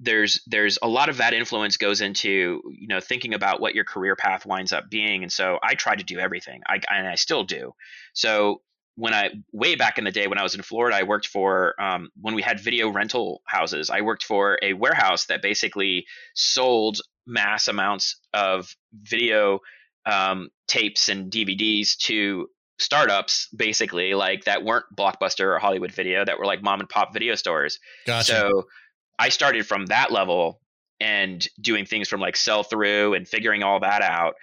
there's 0.00 0.42
there's 0.46 0.78
a 0.82 0.88
lot 0.88 1.08
of 1.08 1.18
that 1.18 1.34
influence 1.34 1.76
goes 1.76 2.00
into 2.00 2.60
you 2.70 2.88
know 2.88 3.00
thinking 3.00 3.34
about 3.34 3.60
what 3.60 3.74
your 3.74 3.84
career 3.84 4.16
path 4.16 4.46
winds 4.46 4.72
up 4.72 4.88
being 4.90 5.22
and 5.22 5.32
so 5.32 5.58
i 5.62 5.74
try 5.74 5.94
to 5.94 6.04
do 6.04 6.18
everything 6.18 6.60
i 6.66 6.80
and 6.90 7.08
i 7.08 7.14
still 7.14 7.44
do 7.44 7.72
so 8.12 8.60
when 8.96 9.12
I 9.12 9.30
way 9.52 9.74
back 9.74 9.98
in 9.98 10.04
the 10.04 10.12
day 10.12 10.26
when 10.28 10.38
I 10.38 10.42
was 10.42 10.54
in 10.54 10.62
Florida, 10.62 10.96
I 10.96 11.02
worked 11.02 11.26
for 11.26 11.74
um, 11.80 12.10
when 12.20 12.34
we 12.34 12.42
had 12.42 12.60
video 12.60 12.90
rental 12.90 13.42
houses. 13.46 13.90
I 13.90 14.02
worked 14.02 14.22
for 14.22 14.58
a 14.62 14.72
warehouse 14.72 15.26
that 15.26 15.42
basically 15.42 16.06
sold 16.34 17.00
mass 17.26 17.68
amounts 17.68 18.20
of 18.32 18.74
video 18.92 19.60
um, 20.06 20.50
tapes 20.68 21.08
and 21.08 21.30
DVDs 21.30 21.96
to 22.02 22.48
startups, 22.78 23.48
basically 23.56 24.14
like 24.14 24.44
that 24.44 24.64
weren't 24.64 24.84
Blockbuster 24.96 25.54
or 25.54 25.58
Hollywood 25.58 25.92
Video, 25.92 26.24
that 26.24 26.38
were 26.38 26.46
like 26.46 26.62
mom 26.62 26.80
and 26.80 26.88
pop 26.88 27.12
video 27.12 27.34
stores. 27.34 27.78
Gotcha. 28.06 28.32
So 28.32 28.66
I 29.18 29.28
started 29.28 29.66
from 29.66 29.86
that 29.86 30.10
level 30.10 30.60
and 31.00 31.46
doing 31.60 31.86
things 31.86 32.08
from 32.08 32.20
like 32.20 32.36
sell 32.36 32.62
through 32.62 33.14
and 33.14 33.26
figuring 33.28 33.62
all 33.62 33.80
that 33.80 34.02
out. 34.02 34.34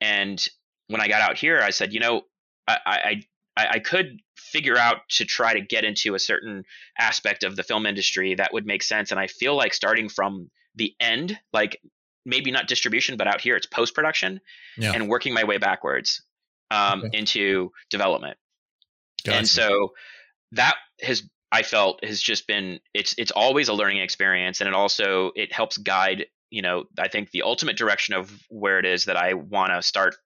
And 0.00 0.44
when 0.88 1.00
I 1.00 1.08
got 1.08 1.22
out 1.22 1.36
here, 1.36 1.60
I 1.60 1.70
said, 1.70 1.92
you 1.92 2.00
know, 2.00 2.22
I, 2.68 2.78
I 2.86 3.22
I, 3.58 3.78
could 3.78 4.20
figure 4.36 4.76
out 4.76 4.98
to 5.08 5.24
try 5.24 5.54
to 5.54 5.60
get 5.62 5.84
into 5.84 6.14
a 6.14 6.18
certain 6.18 6.64
aspect 6.98 7.42
of 7.42 7.56
the 7.56 7.62
film 7.62 7.86
industry 7.86 8.34
that 8.34 8.52
would 8.52 8.66
make 8.66 8.82
sense. 8.82 9.10
And 9.10 9.18
I 9.18 9.28
feel 9.28 9.56
like 9.56 9.72
starting 9.72 10.10
from 10.10 10.50
the 10.74 10.94
end, 11.00 11.38
like 11.54 11.80
maybe 12.26 12.50
not 12.50 12.68
distribution, 12.68 13.16
but 13.16 13.26
out 13.26 13.40
here 13.40 13.56
it's 13.56 13.66
post 13.66 13.94
production 13.94 14.40
Yeah. 14.76 14.92
and 14.92 15.08
working 15.08 15.32
my 15.32 15.44
way 15.44 15.56
backwards 15.56 16.22
um, 16.70 17.04
Okay. 17.04 17.18
into 17.18 17.72
development. 17.88 18.36
Gotcha. 19.24 19.38
And 19.38 19.48
so 19.48 19.94
that 20.52 20.76
has 21.00 21.22
I 21.52 21.62
felt 21.62 22.04
has 22.04 22.20
just 22.20 22.46
been 22.46 22.80
it's 22.92 23.14
it's 23.18 23.30
always 23.30 23.68
a 23.68 23.74
learning 23.74 23.98
experience 23.98 24.60
and 24.60 24.68
it 24.68 24.74
also 24.74 25.32
it 25.36 25.52
helps 25.52 25.78
guide 25.78 26.26
you 26.50 26.62
know 26.62 26.84
I 26.98 27.08
think 27.08 27.30
the 27.30 27.42
ultimate 27.42 27.76
direction 27.76 28.14
of 28.14 28.32
where 28.48 28.78
it 28.78 28.84
is 28.84 29.06
that 29.06 29.16
I 29.16 29.34
want 29.34 29.72
to 29.72 29.82
start 29.82 30.16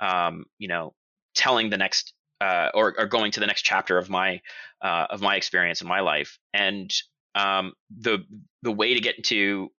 um, 0.00 0.46
you 0.58 0.68
know 0.68 0.94
telling 1.34 1.70
the 1.70 1.76
next 1.76 2.12
uh, 2.40 2.70
or, 2.74 2.94
or 2.98 3.06
going 3.06 3.32
to 3.32 3.40
the 3.40 3.46
next 3.46 3.62
chapter 3.62 3.98
of 3.98 4.10
my 4.10 4.40
uh, 4.82 5.06
of 5.10 5.20
my 5.20 5.36
experience 5.36 5.80
in 5.80 5.88
my 5.88 6.00
life. 6.00 6.38
And 6.52 6.92
um, 7.34 7.72
the 7.96 8.24
the 8.62 8.72
way 8.72 8.94
to 8.94 9.00
get 9.00 9.16
into 9.16 9.70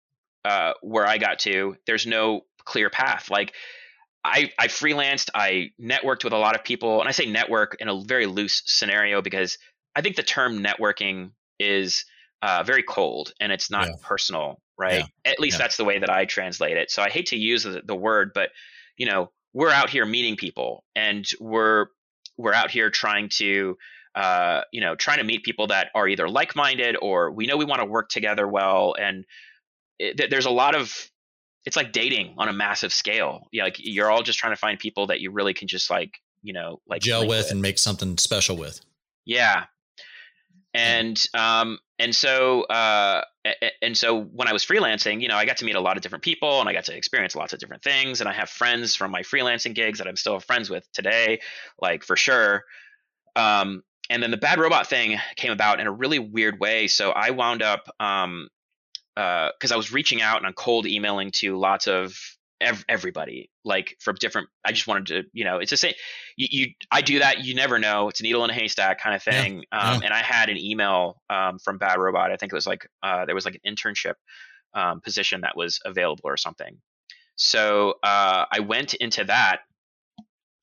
uh, 0.44 0.72
where 0.82 1.06
I 1.06 1.18
got 1.18 1.40
to 1.40 1.76
there's 1.86 2.06
no 2.06 2.42
clear 2.64 2.90
path. 2.90 3.30
Like 3.30 3.54
I, 4.24 4.50
I 4.58 4.68
freelanced, 4.68 5.28
I 5.34 5.70
networked 5.80 6.24
with 6.24 6.32
a 6.32 6.38
lot 6.38 6.54
of 6.54 6.64
people, 6.64 7.00
and 7.00 7.08
I 7.08 7.12
say 7.12 7.26
network 7.26 7.76
in 7.78 7.88
a 7.88 8.02
very 8.02 8.24
loose 8.24 8.62
scenario 8.64 9.20
because 9.20 9.58
I 9.96 10.00
think 10.02 10.16
the 10.16 10.22
term 10.22 10.62
networking 10.62 11.30
is 11.58 12.04
uh, 12.42 12.62
very 12.62 12.82
cold 12.82 13.32
and 13.40 13.50
it's 13.52 13.70
not 13.70 13.86
Yeah. 13.88 13.94
personal, 14.02 14.60
right? 14.78 15.04
At 15.24 15.40
least 15.40 15.54
Yeah. 15.54 15.64
that's 15.64 15.76
the 15.76 15.84
way 15.84 15.98
that 15.98 16.10
I 16.10 16.24
translate 16.26 16.76
it. 16.76 16.90
So 16.90 17.02
I 17.02 17.08
hate 17.08 17.26
to 17.26 17.36
use 17.36 17.62
the, 17.62 17.80
the 17.84 17.94
word, 17.94 18.32
but 18.34 18.50
you 18.96 19.06
know, 19.06 19.30
we're 19.52 19.70
out 19.70 19.88
here 19.90 20.04
meeting 20.04 20.36
people, 20.36 20.84
and 20.96 21.24
we're 21.40 21.86
we're 22.36 22.52
out 22.54 22.70
here 22.72 22.90
trying 22.90 23.28
to 23.36 23.78
uh, 24.16 24.62
you 24.72 24.80
know 24.80 24.94
trying 24.96 25.18
to 25.18 25.24
meet 25.24 25.42
people 25.44 25.68
that 25.68 25.90
are 25.94 26.06
either 26.08 26.28
like-minded 26.28 26.96
or 27.00 27.30
we 27.30 27.46
know 27.46 27.56
we 27.56 27.64
want 27.64 27.80
to 27.80 27.86
work 27.86 28.08
together 28.08 28.46
well, 28.48 28.94
and 29.00 29.24
it, 30.00 30.16
th- 30.16 30.30
there's 30.30 30.46
a 30.46 30.50
lot 30.50 30.74
of 30.74 30.92
it's 31.64 31.76
like 31.76 31.92
dating 31.92 32.34
on 32.36 32.48
a 32.48 32.52
massive 32.52 32.92
scale. 32.92 33.48
Yeah, 33.52 33.62
like 33.64 33.76
you're 33.78 34.10
all 34.10 34.22
just 34.22 34.38
trying 34.38 34.52
to 34.52 34.56
find 34.56 34.78
people 34.78 35.06
that 35.06 35.20
you 35.20 35.30
really 35.30 35.54
can 35.54 35.66
just 35.68 35.88
like, 35.88 36.12
you 36.42 36.52
know, 36.52 36.80
like 36.88 37.00
gel 37.02 37.20
link 37.20 37.30
with 37.30 37.50
and 37.52 37.62
make 37.62 37.78
something 37.78 38.18
special 38.18 38.56
with. 38.56 38.80
yeah. 39.24 39.64
And 40.74 41.24
um 41.34 41.78
and 41.98 42.14
so 42.14 42.62
uh 42.64 43.22
and 43.80 43.96
so 43.96 44.20
when 44.22 44.48
I 44.48 44.52
was 44.52 44.64
freelancing, 44.64 45.20
you 45.20 45.28
know, 45.28 45.36
I 45.36 45.44
got 45.44 45.58
to 45.58 45.64
meet 45.64 45.76
a 45.76 45.80
lot 45.80 45.96
of 45.96 46.02
different 46.02 46.24
people 46.24 46.60
and 46.60 46.68
I 46.68 46.72
got 46.72 46.84
to 46.86 46.96
experience 46.96 47.36
lots 47.36 47.52
of 47.52 47.60
different 47.60 47.84
things 47.84 48.20
and 48.20 48.28
I 48.28 48.32
have 48.32 48.50
friends 48.50 48.96
from 48.96 49.10
my 49.10 49.22
freelancing 49.22 49.74
gigs 49.74 49.98
that 49.98 50.08
I'm 50.08 50.16
still 50.16 50.40
friends 50.40 50.68
with 50.68 50.90
today, 50.92 51.40
like 51.80 52.02
for 52.02 52.16
sure. 52.16 52.64
Um 53.36 53.82
and 54.10 54.22
then 54.22 54.30
the 54.30 54.36
bad 54.36 54.58
robot 54.58 54.86
thing 54.88 55.18
came 55.36 55.52
about 55.52 55.80
in 55.80 55.86
a 55.86 55.92
really 55.92 56.18
weird 56.18 56.58
way. 56.58 56.88
So 56.88 57.10
I 57.10 57.30
wound 57.30 57.62
up 57.62 57.88
um 58.00 58.48
because 59.14 59.70
I 59.70 59.76
was 59.76 59.92
reaching 59.92 60.22
out 60.22 60.38
and 60.38 60.46
I'm 60.46 60.54
cold 60.54 60.86
emailing 60.86 61.30
to 61.36 61.56
lots 61.56 61.86
of 61.86 62.18
ev- 62.64 62.84
everybody, 62.88 63.50
like 63.64 63.96
from 64.00 64.16
different. 64.16 64.48
I 64.64 64.72
just 64.72 64.86
wanted 64.86 65.06
to, 65.06 65.22
you 65.32 65.44
know, 65.44 65.58
it's 65.58 65.70
the 65.70 65.76
same. 65.76 65.94
You, 66.36 66.48
you, 66.50 66.66
I 66.90 67.00
do 67.02 67.20
that. 67.20 67.44
You 67.44 67.54
never 67.54 67.78
know. 67.78 68.08
It's 68.08 68.20
a 68.20 68.22
needle 68.22 68.44
in 68.44 68.50
a 68.50 68.54
haystack 68.54 69.00
kind 69.00 69.14
of 69.14 69.22
Yeah, 69.28 69.42
thing. 69.42 69.64
Um, 69.72 70.02
And 70.02 70.12
I 70.12 70.22
had 70.22 70.48
an 70.48 70.56
email 70.56 71.20
um, 71.30 71.58
from 71.58 71.78
Bad 71.78 71.98
Robot. 71.98 72.32
I 72.32 72.36
think 72.36 72.52
it 72.52 72.56
was 72.56 72.66
like 72.66 72.88
uh, 73.02 73.26
there 73.26 73.34
was 73.34 73.44
like 73.44 73.60
an 73.62 73.74
internship 73.76 74.14
um, 74.74 75.00
position 75.00 75.42
that 75.42 75.56
was 75.56 75.80
available 75.84 76.24
or 76.24 76.36
something. 76.36 76.78
So 77.36 77.94
uh, 78.02 78.46
I 78.50 78.60
went 78.60 78.94
into 78.94 79.24
that 79.24 79.60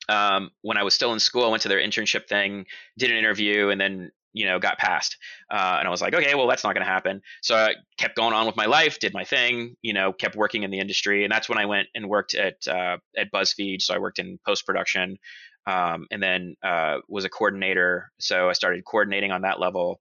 um, 0.10 0.52
when 0.62 0.78
I 0.78 0.84
was 0.84 0.94
still 0.94 1.14
in 1.14 1.20
school. 1.20 1.46
I 1.46 1.50
went 1.50 1.64
to 1.64 1.70
their 1.70 1.80
internship 1.80 2.28
thing, 2.28 2.66
did 2.98 3.12
an 3.12 3.18
interview, 3.18 3.70
and 3.70 3.80
then 3.80 4.12
you 4.34 4.46
know 4.46 4.60
got 4.60 4.78
passed. 4.78 5.18
Uh, 5.50 5.78
and 5.80 5.88
I 5.88 5.92
was 5.92 6.02
like, 6.02 6.14
okay, 6.14 6.36
well 6.36 6.48
that's 6.48 6.64
not 6.64 6.74
going 6.74 6.86
to 6.86 6.92
happen. 6.92 7.22
So 7.42 7.56
I 7.56 7.76
kept 7.98 8.16
going 8.16 8.34
on 8.34 8.46
with 8.46 8.56
my 8.56 8.66
life, 8.66 9.00
did 9.00 9.14
my 9.14 9.24
thing, 9.24 9.76
you 9.82 9.94
know, 9.94 10.14
kept 10.14 10.36
working 10.36 10.64
in 10.64 10.72
the 10.72 10.80
industry, 10.80 11.24
and 11.24 11.32
that's 11.32 11.50
when 11.50 11.58
I 11.58 11.66
went 11.66 11.88
and 11.96 12.08
worked 12.08 12.34
at 12.36 12.68
uh, 12.68 12.98
at 13.18 13.32
BuzzFeed. 13.32 13.82
So 13.82 13.94
I 13.94 14.00
worked 14.00 14.20
in 14.20 14.40
post 14.46 14.66
production, 14.66 15.18
um, 15.68 16.08
and 16.12 16.22
then 16.22 16.56
uh, 16.64 17.00
was 17.08 17.26
a 17.26 17.30
coordinator. 17.30 18.12
So 18.20 18.50
I 18.50 18.54
started 18.54 18.84
coordinating 18.86 19.32
on 19.32 19.42
that 19.42 19.60
level, 19.60 20.00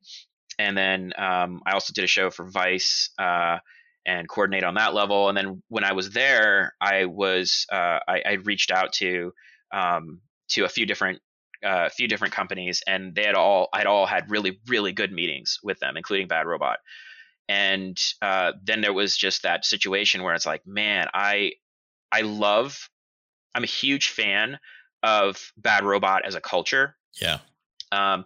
and 0.58 0.76
then 0.76 1.12
um, 1.18 1.62
I 1.66 1.72
also 1.72 1.92
did 1.92 2.04
a 2.04 2.08
show 2.08 2.30
for 2.30 2.44
Vice. 2.44 3.10
Uh, 3.18 3.58
and 4.06 4.26
coordinate 4.28 4.64
on 4.64 4.74
that 4.74 4.94
level. 4.94 5.28
And 5.28 5.36
then 5.36 5.62
when 5.68 5.84
I 5.84 5.92
was 5.92 6.10
there, 6.10 6.72
I 6.80 7.04
was 7.04 7.66
uh, 7.70 7.98
I, 8.08 8.22
I 8.24 8.32
reached 8.44 8.70
out 8.70 8.94
to 8.94 9.32
um, 9.72 10.20
to 10.48 10.64
a 10.64 10.68
few 10.68 10.86
different 10.86 11.20
uh, 11.64 11.86
a 11.86 11.90
few 11.90 12.08
different 12.08 12.34
companies, 12.34 12.82
and 12.86 13.14
they 13.14 13.24
had 13.24 13.34
all 13.34 13.68
I'd 13.72 13.86
all 13.86 14.06
had 14.06 14.30
really 14.30 14.60
really 14.66 14.92
good 14.92 15.12
meetings 15.12 15.58
with 15.62 15.78
them, 15.80 15.96
including 15.96 16.28
Bad 16.28 16.46
Robot. 16.46 16.78
And 17.48 18.00
uh, 18.22 18.52
then 18.62 18.80
there 18.80 18.92
was 18.92 19.16
just 19.16 19.42
that 19.42 19.64
situation 19.64 20.22
where 20.22 20.34
it's 20.34 20.46
like, 20.46 20.66
man, 20.66 21.08
I 21.12 21.52
I 22.12 22.22
love, 22.22 22.88
I'm 23.54 23.64
a 23.64 23.66
huge 23.66 24.10
fan 24.10 24.58
of 25.02 25.52
Bad 25.56 25.84
Robot 25.84 26.24
as 26.24 26.34
a 26.34 26.40
culture. 26.40 26.96
Yeah. 27.20 27.38
Um, 27.92 28.24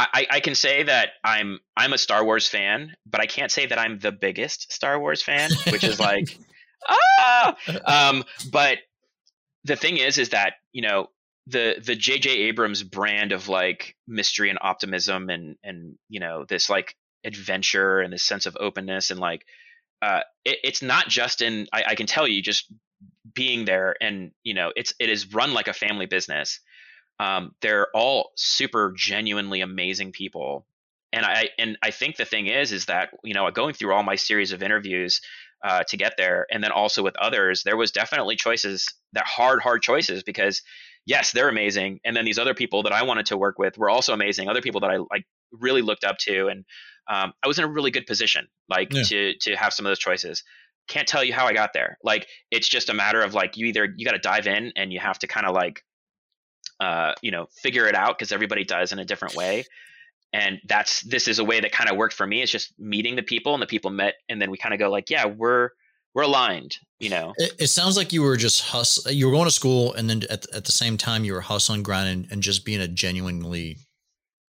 I, 0.00 0.26
I 0.30 0.40
can 0.40 0.54
say 0.54 0.84
that 0.84 1.08
I'm 1.24 1.58
I'm 1.76 1.92
a 1.92 1.98
Star 1.98 2.24
Wars 2.24 2.46
fan, 2.46 2.94
but 3.04 3.20
I 3.20 3.26
can't 3.26 3.50
say 3.50 3.66
that 3.66 3.78
I'm 3.80 3.98
the 3.98 4.12
biggest 4.12 4.72
Star 4.72 5.00
Wars 5.00 5.24
fan, 5.24 5.50
which 5.72 5.82
is 5.82 5.98
like 5.98 6.38
ah. 6.88 7.56
Um, 7.84 8.22
but 8.52 8.78
the 9.64 9.74
thing 9.74 9.96
is, 9.96 10.18
is 10.18 10.28
that 10.28 10.54
you 10.72 10.82
know 10.82 11.08
the 11.48 11.76
the 11.82 11.96
J.J. 11.96 12.30
Abrams 12.30 12.82
brand 12.82 13.32
of 13.32 13.48
like 13.48 13.96
mystery 14.06 14.50
and 14.50 14.58
optimism 14.60 15.30
and 15.30 15.56
and 15.64 15.96
you 16.08 16.20
know 16.20 16.44
this 16.44 16.68
like 16.68 16.94
adventure 17.24 18.00
and 18.00 18.12
this 18.12 18.22
sense 18.22 18.46
of 18.46 18.56
openness 18.60 19.10
and 19.10 19.18
like 19.18 19.44
uh, 20.02 20.20
it, 20.44 20.58
it's 20.62 20.82
not 20.82 21.08
just 21.08 21.40
in 21.42 21.66
I, 21.72 21.84
I 21.88 21.94
can 21.94 22.06
tell 22.06 22.28
you 22.28 22.42
just 22.42 22.70
being 23.34 23.64
there 23.64 23.96
and 24.00 24.32
you 24.44 24.54
know 24.54 24.72
it's 24.76 24.92
it 25.00 25.08
is 25.08 25.32
run 25.32 25.54
like 25.54 25.68
a 25.68 25.72
family 25.72 26.06
business 26.06 26.60
um, 27.20 27.54
they're 27.62 27.88
all 27.94 28.30
super 28.36 28.92
genuinely 28.96 29.60
amazing 29.60 30.12
people 30.12 30.66
and 31.12 31.24
i 31.24 31.48
and 31.58 31.78
i 31.82 31.90
think 31.90 32.16
the 32.16 32.24
thing 32.24 32.46
is 32.46 32.72
is 32.72 32.86
that 32.86 33.10
you 33.24 33.34
know 33.34 33.50
going 33.50 33.74
through 33.74 33.92
all 33.92 34.02
my 34.02 34.16
series 34.16 34.52
of 34.52 34.62
interviews 34.62 35.20
uh, 35.64 35.82
to 35.88 35.96
get 35.96 36.14
there 36.16 36.46
and 36.52 36.62
then 36.62 36.70
also 36.70 37.02
with 37.02 37.16
others 37.16 37.62
there 37.64 37.76
was 37.76 37.90
definitely 37.90 38.36
choices 38.36 38.94
that 39.12 39.26
hard 39.26 39.60
hard 39.60 39.82
choices 39.82 40.22
because 40.22 40.62
yes 41.14 41.32
they're 41.32 41.48
amazing. 41.48 41.98
And 42.04 42.14
then 42.16 42.24
these 42.24 42.38
other 42.38 42.54
people 42.54 42.82
that 42.84 42.92
i 42.92 43.02
wanted 43.02 43.26
to 43.26 43.36
work 43.36 43.58
with 43.58 43.76
were 43.78 43.90
also 43.90 44.12
amazing 44.12 44.48
other 44.48 44.62
people 44.62 44.80
that 44.82 44.90
i 44.90 44.96
like 45.14 45.24
really 45.50 45.82
looked 45.82 46.04
up 46.04 46.18
to. 46.28 46.46
And 46.48 46.64
um, 47.14 47.32
i 47.42 47.48
was 47.48 47.58
in 47.58 47.64
a 47.64 47.68
really 47.76 47.90
good 47.90 48.06
position 48.06 48.46
like 48.68 48.92
Yeah. 48.92 49.02
to 49.10 49.34
to 49.44 49.56
have 49.56 49.72
some 49.72 49.86
of 49.86 49.90
those 49.90 49.98
choices. 50.08 50.44
Can't 50.94 51.08
tell 51.08 51.24
you 51.24 51.34
how 51.38 51.46
i 51.46 51.52
got 51.52 51.70
there. 51.72 51.98
Like 52.02 52.26
it's 52.50 52.68
just 52.68 52.88
a 52.90 52.94
matter 52.94 53.20
of 53.22 53.34
like 53.34 53.56
you 53.56 53.66
either 53.66 53.84
you 53.96 54.04
got 54.04 54.12
to 54.12 54.18
dive 54.32 54.46
in 54.46 54.72
and 54.76 54.92
you 54.92 55.00
have 55.00 55.18
to 55.20 55.26
kind 55.26 55.46
of 55.46 55.54
like 55.54 55.82
uh, 56.80 57.12
you 57.22 57.30
know 57.30 57.46
figure 57.62 57.86
it 57.86 57.94
out 57.94 58.16
because 58.16 58.30
everybody 58.32 58.64
does 58.64 58.92
in 58.92 58.98
a 58.98 59.04
different 59.04 59.34
way. 59.34 59.64
And 60.32 60.60
that's 60.68 61.00
this 61.02 61.26
is 61.26 61.38
a 61.38 61.44
way 61.44 61.60
that 61.60 61.72
kind 61.72 61.90
of 61.90 61.96
worked 61.96 62.14
for 62.14 62.26
me. 62.26 62.42
It's 62.42 62.52
just 62.52 62.72
meeting 62.78 63.16
the 63.16 63.22
people 63.22 63.54
and 63.54 63.62
the 63.62 63.66
people 63.66 63.90
met 63.90 64.14
and 64.28 64.40
then 64.40 64.50
we 64.50 64.58
kind 64.58 64.74
of 64.74 64.78
go 64.78 64.90
like 64.90 65.10
yeah 65.10 65.26
we're 65.26 65.70
we're 66.14 66.22
aligned 66.22 66.76
you 67.00 67.08
know 67.10 67.32
It, 67.36 67.52
it 67.60 67.66
sounds 67.68 67.96
like 67.96 68.12
you 68.12 68.22
were 68.22 68.36
just 68.36 68.60
hustling. 68.62 69.16
You 69.16 69.26
were 69.26 69.32
going 69.32 69.44
to 69.46 69.52
school, 69.54 69.92
and 69.94 70.10
then 70.10 70.22
at, 70.30 70.46
at 70.52 70.64
the 70.64 70.72
same 70.72 70.96
time, 70.96 71.24
you 71.24 71.32
were 71.32 71.40
hustling, 71.40 71.84
grinding, 71.84 72.26
and 72.32 72.42
just 72.42 72.64
being 72.64 72.80
a 72.80 72.88
genuinely 72.88 73.76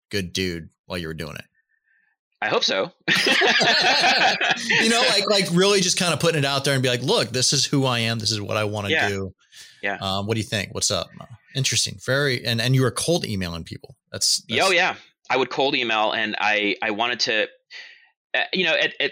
good 0.09 0.31
dude 0.31 0.69
while 0.85 0.97
you 0.97 1.07
were 1.07 1.13
doing 1.13 1.35
it. 1.35 1.45
i 2.41 2.47
hope 2.47 2.63
so 2.63 2.91
you 4.79 4.89
know, 4.89 5.01
like 5.09 5.29
like 5.29 5.45
really 5.51 5.81
just 5.81 5.97
kind 5.97 6.13
of 6.13 6.19
putting 6.19 6.39
it 6.39 6.45
out 6.45 6.63
there 6.63 6.73
and 6.73 6.83
be 6.83 6.89
like, 6.89 7.01
look, 7.03 7.29
this 7.29 7.51
is 7.53 7.65
who 7.65 7.85
I 7.85 7.99
am. 7.99 8.19
This 8.19 8.31
is 8.31 8.39
what 8.41 8.57
I 8.57 8.63
want 8.63 8.87
to 8.87 8.93
Yeah. 8.93 9.09
do. 9.09 9.33
Yeah. 9.81 9.97
Um, 10.01 10.25
what 10.27 10.35
do 10.35 10.39
you 10.39 10.45
think? 10.47 10.73
What's 10.73 10.91
up? 10.91 11.09
Interesting. 11.55 11.97
Very. 12.05 12.45
And 12.45 12.61
and 12.61 12.75
you 12.75 12.81
were 12.83 12.91
cold 12.91 13.25
emailing 13.25 13.63
people. 13.63 13.95
That's, 14.11 14.41
that's 14.49 14.61
oh 14.67 14.71
yeah 14.71 14.95
i 15.29 15.37
would 15.37 15.51
cold 15.51 15.75
email 15.75 16.11
and 16.13 16.35
i 16.39 16.75
i 16.81 16.89
wanted 16.89 17.19
to 17.19 17.47
uh, 18.33 18.39
you 18.51 18.63
know 18.63 18.73
at, 18.75 18.93
at 18.99 19.11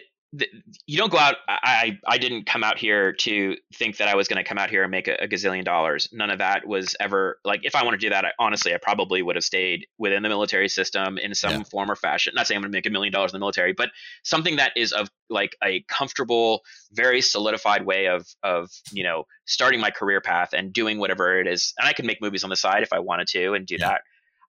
you 0.85 0.97
don't 0.97 1.11
go 1.11 1.17
out. 1.17 1.35
I 1.47 1.97
I 2.05 2.17
didn't 2.17 2.45
come 2.45 2.63
out 2.63 2.77
here 2.77 3.13
to 3.13 3.55
think 3.75 3.97
that 3.97 4.09
I 4.09 4.15
was 4.15 4.27
going 4.27 4.43
to 4.43 4.47
come 4.47 4.57
out 4.57 4.69
here 4.69 4.83
and 4.83 4.91
make 4.91 5.07
a, 5.07 5.15
a, 5.23 5.27
gazillion 5.27 5.63
dollars. 5.63 6.09
None 6.11 6.29
of 6.29 6.39
that 6.39 6.67
was 6.67 6.97
ever 6.99 7.39
like. 7.45 7.61
If 7.63 7.75
I 7.75 7.83
want 7.83 7.93
to 7.93 8.05
do 8.05 8.09
that, 8.09 8.25
I, 8.25 8.31
honestly, 8.37 8.73
I 8.73 8.77
probably 8.77 9.21
would 9.21 9.37
have 9.37 9.45
stayed 9.45 9.87
within 9.97 10.23
the 10.23 10.29
military 10.29 10.67
system 10.67 11.17
in 11.17 11.33
some 11.33 11.51
yeah. 11.51 11.63
form 11.63 11.89
or 11.89 11.95
fashion. 11.95 12.33
Not 12.35 12.45
saying 12.45 12.57
I'm 12.57 12.63
going 12.63 12.73
to 12.73 12.77
make 12.77 12.85
a 12.85 12.89
million 12.89 13.13
dollars 13.13 13.31
in 13.31 13.35
the 13.35 13.39
military, 13.39 13.71
but 13.71 13.89
something 14.23 14.57
that 14.57 14.73
is 14.75 14.91
of 14.91 15.09
like 15.29 15.55
a 15.63 15.83
comfortable, 15.87 16.61
very 16.91 17.21
solidified 17.21 17.85
way 17.85 18.07
of 18.07 18.27
of 18.43 18.69
you 18.91 19.03
know 19.03 19.23
starting 19.45 19.79
my 19.79 19.91
career 19.91 20.19
path 20.19 20.49
and 20.51 20.73
doing 20.73 20.99
whatever 20.99 21.39
it 21.39 21.47
is. 21.47 21.73
And 21.79 21.87
I 21.87 21.93
can 21.93 22.05
make 22.05 22.21
movies 22.21 22.43
on 22.43 22.49
the 22.49 22.57
side 22.57 22.83
if 22.83 22.91
I 22.91 22.99
wanted 22.99 23.27
to 23.27 23.53
and 23.53 23.65
do 23.65 23.77
yeah. 23.79 23.87
that. 23.87 24.01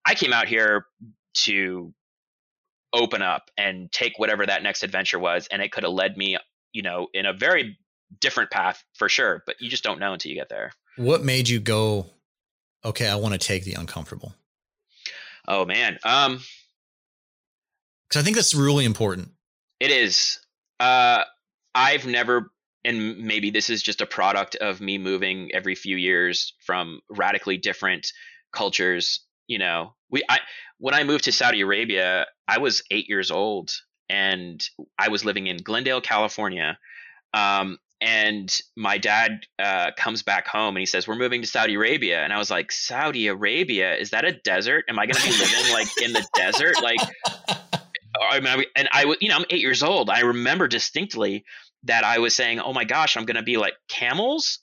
I 0.04 0.14
came 0.14 0.32
out 0.32 0.48
here 0.48 0.86
to 1.34 1.94
open 2.92 3.22
up 3.22 3.50
and 3.56 3.90
take 3.92 4.18
whatever 4.18 4.46
that 4.46 4.62
next 4.62 4.82
adventure 4.82 5.18
was 5.18 5.46
and 5.50 5.60
it 5.60 5.70
could 5.72 5.84
have 5.84 5.92
led 5.92 6.16
me 6.16 6.38
you 6.72 6.82
know 6.82 7.08
in 7.12 7.26
a 7.26 7.32
very 7.32 7.76
different 8.20 8.50
path 8.50 8.82
for 8.94 9.08
sure 9.08 9.42
but 9.46 9.56
you 9.60 9.68
just 9.68 9.84
don't 9.84 10.00
know 10.00 10.12
until 10.12 10.30
you 10.30 10.36
get 10.36 10.48
there. 10.48 10.72
What 10.96 11.24
made 11.24 11.48
you 11.48 11.60
go 11.60 12.06
okay 12.84 13.08
i 13.08 13.16
want 13.16 13.32
to 13.32 13.38
take 13.38 13.64
the 13.64 13.74
uncomfortable 13.74 14.32
oh 15.48 15.64
man 15.64 15.98
um 16.04 16.40
because 18.08 18.22
i 18.22 18.24
think 18.24 18.36
that's 18.36 18.54
really 18.54 18.84
important. 18.84 19.30
It 19.80 19.90
is. 19.90 20.38
Uh 20.80 21.24
i've 21.74 22.06
never 22.06 22.50
and 22.84 23.18
maybe 23.18 23.50
this 23.50 23.68
is 23.68 23.82
just 23.82 24.00
a 24.00 24.06
product 24.06 24.56
of 24.56 24.80
me 24.80 24.96
moving 24.96 25.50
every 25.52 25.74
few 25.74 25.96
years 25.96 26.54
from 26.64 27.00
radically 27.10 27.56
different 27.56 28.12
cultures 28.52 29.20
you 29.46 29.58
know 29.58 29.94
we 30.10 30.22
i 30.28 30.38
when 30.78 30.94
i 30.94 31.04
moved 31.04 31.24
to 31.24 31.32
saudi 31.32 31.60
arabia 31.60 32.26
i 32.46 32.58
was 32.58 32.82
eight 32.90 33.08
years 33.08 33.30
old 33.30 33.70
and 34.08 34.68
i 34.98 35.08
was 35.08 35.24
living 35.24 35.46
in 35.46 35.58
glendale 35.58 36.00
california. 36.00 36.78
Um, 37.34 37.78
and 38.00 38.56
my 38.76 38.96
dad 38.96 39.40
uh, 39.58 39.90
comes 39.96 40.22
back 40.22 40.46
home 40.46 40.76
and 40.76 40.80
he 40.80 40.86
says 40.86 41.08
we're 41.08 41.16
moving 41.16 41.42
to 41.42 41.48
saudi 41.48 41.74
arabia. 41.74 42.22
And 42.22 42.32
i 42.32 42.38
was 42.38 42.50
like 42.50 42.72
saudi 42.72 43.26
arabia? 43.26 43.96
Is 43.96 44.10
that 44.10 44.24
a 44.24 44.32
desert? 44.32 44.84
Am 44.88 44.98
i 44.98 45.06
going 45.06 45.16
to 45.16 45.22
be 45.22 45.36
living 45.36 45.72
like 45.72 45.88
in 46.02 46.12
the 46.12 46.26
desert? 46.34 46.82
Like 46.82 47.00
I 48.30 48.40
mean, 48.40 48.64
and 48.76 48.88
i 48.92 49.02
you 49.20 49.28
know 49.28 49.36
i'm 49.36 49.44
eight 49.50 49.60
years 49.60 49.82
old. 49.82 50.10
I 50.10 50.20
remember 50.20 50.68
distinctly 50.68 51.44
that 51.84 52.04
i 52.04 52.18
was 52.18 52.34
saying 52.34 52.60
oh 52.60 52.72
my 52.72 52.84
gosh 52.84 53.16
i'm 53.16 53.24
going 53.24 53.36
to 53.36 53.42
be 53.42 53.56
like 53.56 53.74
camels 53.88 54.60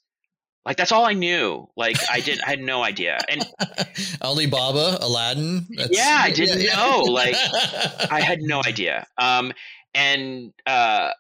like 0.66 0.78
that's 0.78 0.92
all 0.92 1.06
I 1.06 1.14
knew. 1.14 1.70
Like 1.76 1.98
I 2.10 2.20
didn't, 2.22 2.44
I 2.46 2.50
had 2.52 2.60
no 2.60 2.84
idea. 2.84 3.20
And 3.30 3.46
Alibaba, 4.22 4.98
Aladdin. 5.02 5.68
yeah, 5.70 6.20
I 6.22 6.32
didn't 6.32 6.62
yeah, 6.62 6.70
yeah. 6.70 6.76
know. 6.76 7.00
Like 7.02 7.36
I 8.12 8.22
had 8.22 8.42
no 8.42 8.62
idea. 8.66 9.06
Um, 9.18 9.54
and 9.94 10.54
uh, 10.66 11.12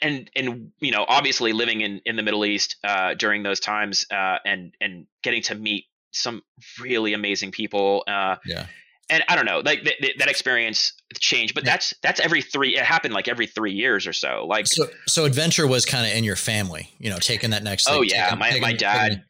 and 0.00 0.30
and 0.36 0.72
you 0.80 0.92
know, 0.92 1.04
obviously 1.06 1.52
living 1.52 1.80
in 1.80 2.00
in 2.04 2.16
the 2.16 2.22
Middle 2.22 2.44
East 2.44 2.76
uh, 2.84 3.14
during 3.14 3.42
those 3.42 3.60
times, 3.60 4.06
uh, 4.10 4.38
and 4.44 4.72
and 4.80 5.06
getting 5.22 5.42
to 5.42 5.54
meet 5.54 5.86
some 6.12 6.42
really 6.80 7.12
amazing 7.12 7.50
people. 7.50 8.04
Uh, 8.06 8.36
yeah 8.46 8.66
and 9.10 9.24
I 9.28 9.36
don't 9.36 9.44
know, 9.44 9.60
like 9.64 9.82
th- 9.82 9.98
th- 9.98 10.16
that 10.18 10.28
experience 10.28 10.92
changed, 11.18 11.54
but 11.54 11.64
yeah. 11.64 11.72
that's 11.72 11.94
that's 12.02 12.20
every 12.20 12.42
three. 12.42 12.76
It 12.76 12.84
happened 12.84 13.12
like 13.12 13.28
every 13.28 13.46
three 13.46 13.72
years 13.72 14.06
or 14.06 14.12
so. 14.12 14.46
Like 14.46 14.66
so, 14.66 14.86
so 15.06 15.24
adventure 15.24 15.66
was 15.66 15.84
kind 15.84 16.06
of 16.06 16.16
in 16.16 16.24
your 16.24 16.36
family, 16.36 16.90
you 16.98 17.10
know, 17.10 17.18
taking 17.18 17.50
that 17.50 17.62
next. 17.62 17.88
Oh 17.90 18.02
yeah, 18.02 18.24
taking, 18.24 18.38
my 18.38 18.48
taking, 18.48 18.62
my 18.62 18.72
dad. 18.72 19.08
Taking, 19.08 19.24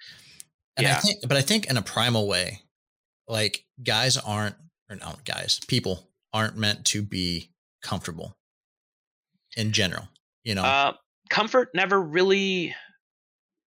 and 0.76 0.86
yeah. 0.86 0.96
I 0.96 1.00
think, 1.00 1.18
but 1.28 1.36
I 1.36 1.40
think 1.40 1.68
in 1.68 1.76
a 1.76 1.82
primal 1.82 2.28
way, 2.28 2.60
like 3.26 3.64
guys 3.82 4.16
aren't, 4.16 4.56
or 4.88 4.96
no, 4.96 5.14
guys, 5.24 5.60
people 5.66 6.08
aren't 6.32 6.56
meant 6.56 6.84
to 6.86 7.02
be 7.02 7.50
comfortable. 7.82 8.36
In 9.56 9.72
general, 9.72 10.08
you 10.44 10.54
know, 10.54 10.62
uh, 10.62 10.92
comfort 11.28 11.70
never 11.74 12.00
really. 12.00 12.74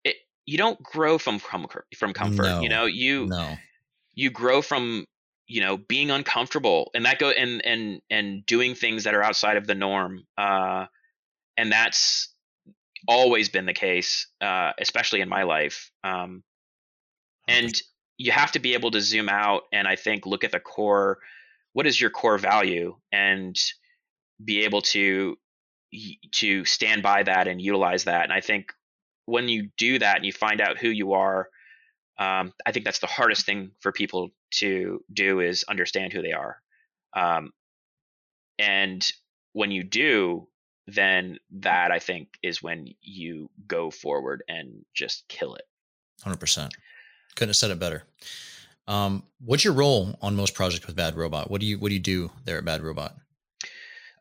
It, 0.06 0.16
you 0.46 0.58
don't 0.58 0.82
grow 0.82 1.18
from 1.18 1.40
comfort. 1.42 1.88
From 1.98 2.14
comfort, 2.14 2.44
no, 2.44 2.62
you 2.62 2.70
know, 2.70 2.86
you 2.86 3.26
no. 3.26 3.56
you 4.14 4.30
grow 4.30 4.62
from 4.62 5.06
you 5.48 5.62
know 5.62 5.78
being 5.78 6.12
uncomfortable 6.12 6.92
and 6.94 7.06
that 7.06 7.20
go 7.20 7.30
and 7.30 7.66
and 7.66 8.02
and 8.10 8.46
doing 8.46 8.76
things 8.76 9.04
that 9.04 9.14
are 9.14 9.24
outside 9.24 9.58
of 9.58 9.68
the 9.68 9.76
norm 9.76 10.24
uh 10.38 10.86
and 11.58 11.72
that's 11.72 12.34
always 13.08 13.50
been 13.50 13.66
the 13.66 13.74
case 13.74 14.28
uh 14.42 14.72
especially 14.80 15.22
in 15.22 15.30
my 15.30 15.44
life 15.44 15.92
um 16.04 16.44
and 17.48 17.82
you 18.18 18.32
have 18.32 18.52
to 18.54 18.60
be 18.60 18.74
able 18.74 18.92
to 18.92 19.02
zoom 19.02 19.28
out 19.28 19.64
and 19.74 19.88
i 19.88 19.96
think 19.96 20.26
look 20.26 20.44
at 20.44 20.52
the 20.52 20.60
core 20.60 21.20
what 21.74 21.86
is 21.86 22.00
your 22.00 22.10
core 22.10 22.38
value 22.38 22.96
and 23.12 23.58
be 24.44 24.64
able 24.64 24.82
to 24.82 25.36
to 26.32 26.64
stand 26.66 27.04
by 27.04 27.24
that 27.24 27.48
and 27.48 27.62
utilize 27.62 28.06
that 28.06 28.24
and 28.24 28.32
i 28.32 28.40
think 28.40 28.72
when 29.26 29.48
you 29.48 29.70
do 29.78 30.00
that 30.00 30.18
and 30.18 30.26
you 30.26 30.32
find 30.32 30.62
out 30.62 30.78
who 30.78 30.90
you 30.90 31.14
are 31.14 31.50
um, 32.18 32.54
I 32.66 32.72
think 32.72 32.86
that's 32.86 33.00
the 33.00 33.08
hardest 33.08 33.46
thing 33.46 33.72
for 33.80 33.92
people 33.92 34.32
to 34.56 35.04
do 35.12 35.40
is 35.40 35.66
understand 35.68 36.14
who 36.14 36.22
they 36.22 36.32
are. 36.34 36.58
Um, 37.16 37.52
and 38.60 39.06
when 39.54 39.72
you 39.72 39.84
do, 39.84 40.48
then 40.88 41.38
that 41.52 41.92
I 41.92 42.00
think 42.00 42.30
is 42.44 42.62
when 42.62 42.94
you 43.02 43.50
go 43.68 43.90
forward 43.90 44.44
and 44.48 44.86
just 44.94 45.28
kill 45.28 45.56
it. 45.56 45.64
Hundred 46.24 46.40
percent. 46.40 46.74
Couldn't 47.36 47.50
have 47.50 47.56
said 47.56 47.72
it 47.72 47.80
better. 47.80 48.04
Um, 48.88 49.24
what's 49.44 49.64
your 49.64 49.74
role 49.74 50.18
on 50.22 50.36
most 50.36 50.54
projects 50.54 50.86
with 50.86 50.96
Bad 50.96 51.16
Robot? 51.16 51.50
What 51.50 51.62
do 51.62 51.68
you 51.68 51.80
what 51.80 51.90
do 51.90 51.94
you 51.94 52.02
do 52.02 52.32
there 52.46 52.58
at 52.58 52.66
Bad 52.66 52.82
Robot? 52.82 53.16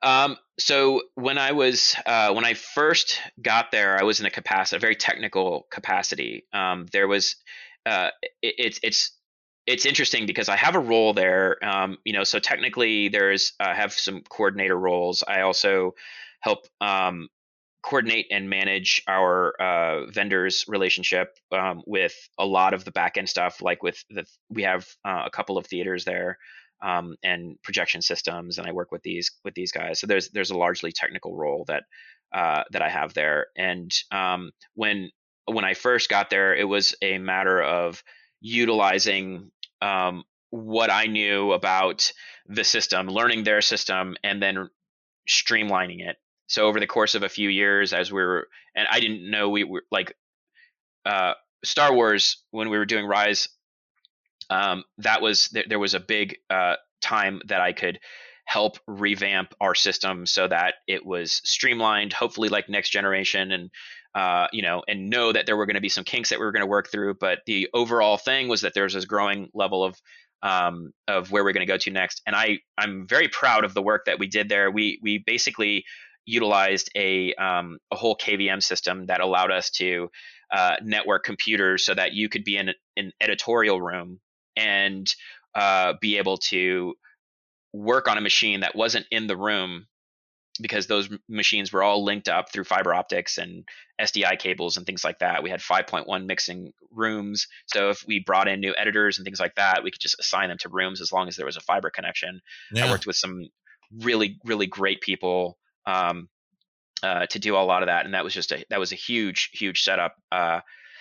Um, 0.03 0.37
so 0.59 1.03
when 1.15 1.39
I 1.39 1.53
was 1.53 1.97
uh, 2.07 2.33
when 2.33 2.45
I 2.45 2.55
first 2.55 3.21
got 3.41 3.71
there, 3.71 3.99
I 3.99 4.03
was 4.05 4.21
in 4.21 4.27
a 4.27 4.31
capacity, 4.31 4.77
a 4.77 4.81
very 4.81 4.97
technical 4.97 5.67
capacity. 5.71 6.47
Um, 6.53 6.87
there 6.93 7.09
was 7.09 7.37
uh, 7.87 8.11
it, 8.43 8.55
it's 8.59 8.81
it's 8.83 9.11
it's 9.67 9.87
interesting 9.87 10.27
because 10.27 10.49
I 10.49 10.57
have 10.57 10.75
a 10.75 10.81
role 10.81 11.15
there. 11.15 11.63
Um, 11.65 11.99
you 12.05 12.13
know, 12.13 12.25
so 12.25 12.39
technically 12.39 13.09
there's 13.09 13.53
I 13.61 13.75
have 13.75 13.93
some 13.93 14.23
coordinator 14.29 14.79
roles. 14.79 15.23
I 15.27 15.43
also 15.43 15.95
help 16.41 16.67
um, 16.81 17.29
coordinate 17.83 18.27
and 18.31 18.51
manage 18.51 19.03
our 19.09 19.55
uh, 19.61 20.07
vendors 20.07 20.65
relationship 20.69 21.37
um, 21.53 21.83
with 21.87 22.15
a 22.39 22.47
lot 22.47 22.75
of 22.75 22.85
the 22.85 22.93
backend 22.93 23.29
stuff. 23.29 23.63
Like 23.63 23.83
with 23.83 24.03
the 24.11 24.25
we 24.51 24.63
have 24.65 24.89
uh, 25.05 25.23
a 25.27 25.31
couple 25.31 25.59
of 25.59 25.67
theaters 25.67 26.05
there. 26.05 26.39
Um, 26.85 27.15
and 27.23 27.63
projection 27.63 28.03
systems, 28.03 28.59
and 28.59 28.67
I 28.67 28.73
work 28.73 28.91
with 28.91 29.03
these 29.05 29.31
with 29.45 29.55
these 29.55 29.71
guys. 29.71 30.01
So 30.01 30.09
there's 30.09 30.31
there's 30.31 30.51
a 30.51 30.59
largely 30.59 30.91
technical 30.91 31.37
role 31.37 31.65
that 31.69 31.85
uh, 32.35 32.65
that 32.73 32.83
I 32.83 32.89
have 32.89 33.15
there. 33.15 33.47
And 33.57 33.93
um, 34.11 34.51
when 34.75 35.11
when 35.47 35.65
I 35.65 35.75
first 35.75 36.09
got 36.09 36.31
there, 36.31 36.55
it 36.55 36.65
was 36.65 36.95
a 37.03 37.19
matter 37.19 37.63
of 37.63 38.03
utilizing 38.41 39.51
um, 39.81 40.25
what 40.51 40.91
I 40.91 41.07
knew 41.07 41.53
about 41.53 42.13
the 42.47 42.65
system, 42.65 43.09
learning 43.09 43.45
their 43.45 43.61
system, 43.61 44.17
and 44.23 44.43
then 44.43 44.69
streamlining 45.29 46.07
it. 46.07 46.17
So 46.47 46.67
over 46.67 46.81
the 46.81 46.87
course 46.87 47.15
of 47.15 47.23
a 47.23 47.29
few 47.29 47.49
years, 47.49 47.93
as 47.93 48.13
we 48.13 48.21
were, 48.21 48.49
and 48.75 48.87
I 48.91 49.01
didn't 49.01 49.31
know 49.31 49.49
we 49.49 49.65
were 49.65 49.85
like 49.91 50.15
uh, 51.07 51.35
Star 51.65 51.95
Wars 51.95 52.45
when 52.51 52.69
we 52.69 52.79
were 52.79 52.85
doing 52.85 53.07
Rise. 53.07 53.49
Um, 54.51 54.85
that 54.99 55.23
was 55.23 55.49
there, 55.49 55.65
there 55.69 55.79
was 55.79 55.95
a 55.95 56.01
big 56.01 56.37
uh, 56.51 56.77
time 57.01 57.41
that 57.47 57.61
I 57.61 57.73
could 57.73 58.01
help 58.45 58.79
revamp 58.87 59.55
our 59.61 59.75
system 59.75 60.27
so 60.27 60.47
that 60.49 60.75
it 60.87 61.07
was 61.07 61.41
streamlined, 61.45 62.13
hopefully 62.13 62.49
like 62.49 62.69
next 62.69 62.91
generation, 62.91 63.51
and 63.53 63.71
uh, 64.15 64.49
you 64.53 64.63
know, 64.63 64.83
and 64.87 65.09
know 65.09 65.33
that 65.33 65.47
there 65.47 65.57
were 65.57 65.67
going 65.67 65.77
to 65.77 65.81
be 65.81 65.89
some 65.89 66.05
kinks 66.05 66.31
that 66.31 66.39
we 66.39 66.45
were 66.45 66.53
going 66.53 66.63
to 66.63 66.67
work 66.67 66.91
through. 66.91 67.15
But 67.15 67.41
the 67.47 67.69
overall 67.73 68.17
thing 68.17 68.49
was 68.49 68.63
that 68.63 68.75
there's 68.75 68.95
this 68.95 69.05
growing 69.05 69.49
level 69.55 69.85
of 69.85 69.97
um, 70.43 70.93
of 71.09 71.31
where 71.31 71.45
we're 71.45 71.53
going 71.53 71.67
to 71.67 71.73
go 71.73 71.79
to 71.79 71.91
next. 71.91 72.21
And 72.27 72.37
I 72.37 72.59
I'm 72.77 73.07
very 73.07 73.29
proud 73.29 73.65
of 73.65 73.75
the 73.75 73.83
work 73.83 74.07
that 74.07 74.19
we 74.19 74.27
did 74.27 74.49
there. 74.49 74.71
We 74.71 74.99
we 75.03 75.19
basically 75.19 75.85
utilized 76.27 76.91
a 76.95 77.35
um, 77.35 77.79
a 77.91 77.97
whole 77.97 78.17
KVM 78.17 78.63
system 78.63 79.07
that 79.07 79.21
allowed 79.21 79.51
us 79.51 79.71
to 79.71 80.11
uh, 80.53 80.77
network 80.83 81.25
computers 81.25 81.85
so 81.85 81.95
that 81.95 82.13
you 82.13 82.29
could 82.29 82.45
be 82.45 82.57
in 82.57 82.71
an 82.97 83.13
editorial 83.21 83.81
room 83.81 84.21
and 84.57 85.13
uh, 85.55 85.95
be 86.01 86.19
able 86.19 86.37
to 86.37 86.95
work 87.73 88.09
on 88.09 88.19
a 88.19 88.21
machine 88.21 88.61
that 88.61 88.77
wasn't 88.77 89.07
in 89.11 89.27
the 89.27 89.37
room 89.37 89.87
because 90.61 90.87
those 90.87 91.09
machines 91.29 91.73
were 91.73 91.83
all 91.83 92.05
linked 92.05 92.29
up 92.29 92.53
through 92.53 92.65
fiber 92.65 92.95
optics 92.95 93.39
and 93.39 93.65
SDI 94.01 94.39
cables 94.39 94.77
and 94.77 94.85
things 94.85 95.05
like 95.05 95.19
that. 95.21 95.43
We 95.43 95.51
had 95.51 95.61
5.1 95.61 96.27
mixing 96.27 96.73
rooms. 96.91 97.47
So 97.67 97.91
if 97.91 98.05
we 98.07 98.21
brought 98.21 98.49
in 98.49 98.61
new 98.61 98.75
editors 98.77 99.19
and 99.19 99.25
things 99.25 99.41
like 99.41 99.55
that, 99.55 99.83
we 99.83 99.91
could 99.91 100.01
just 100.01 100.21
assign 100.21 100.49
them 100.49 100.59
to 100.61 100.69
rooms 100.69 101.01
as 101.01 101.13
long 101.13 101.29
as 101.29 101.37
there 101.37 101.47
was 101.47 101.57
a 101.57 101.61
fiber 101.61 101.91
connection. 101.91 102.41
Yeah. 102.73 102.87
I 102.87 102.91
worked 102.91 103.07
with 103.07 103.17
some 103.17 103.49
really, 104.01 104.39
really 104.45 104.67
great 104.67 105.01
people 105.01 105.59
um, 105.87 106.29
uh, 107.03 107.27
to 107.27 107.39
do 107.39 107.57
a 107.57 107.59
lot 107.59 107.83
of 107.83 107.87
that. 107.87 108.05
And 108.05 108.15
that 108.15 108.25
was 108.25 108.35
just 108.35 108.53
a, 108.53 108.65
that 108.69 108.79
was 108.81 108.93
a 108.93 108.97
huge, 108.97 109.51
huge 109.55 109.83
setup. 109.83 110.17
Uh, 110.31 110.61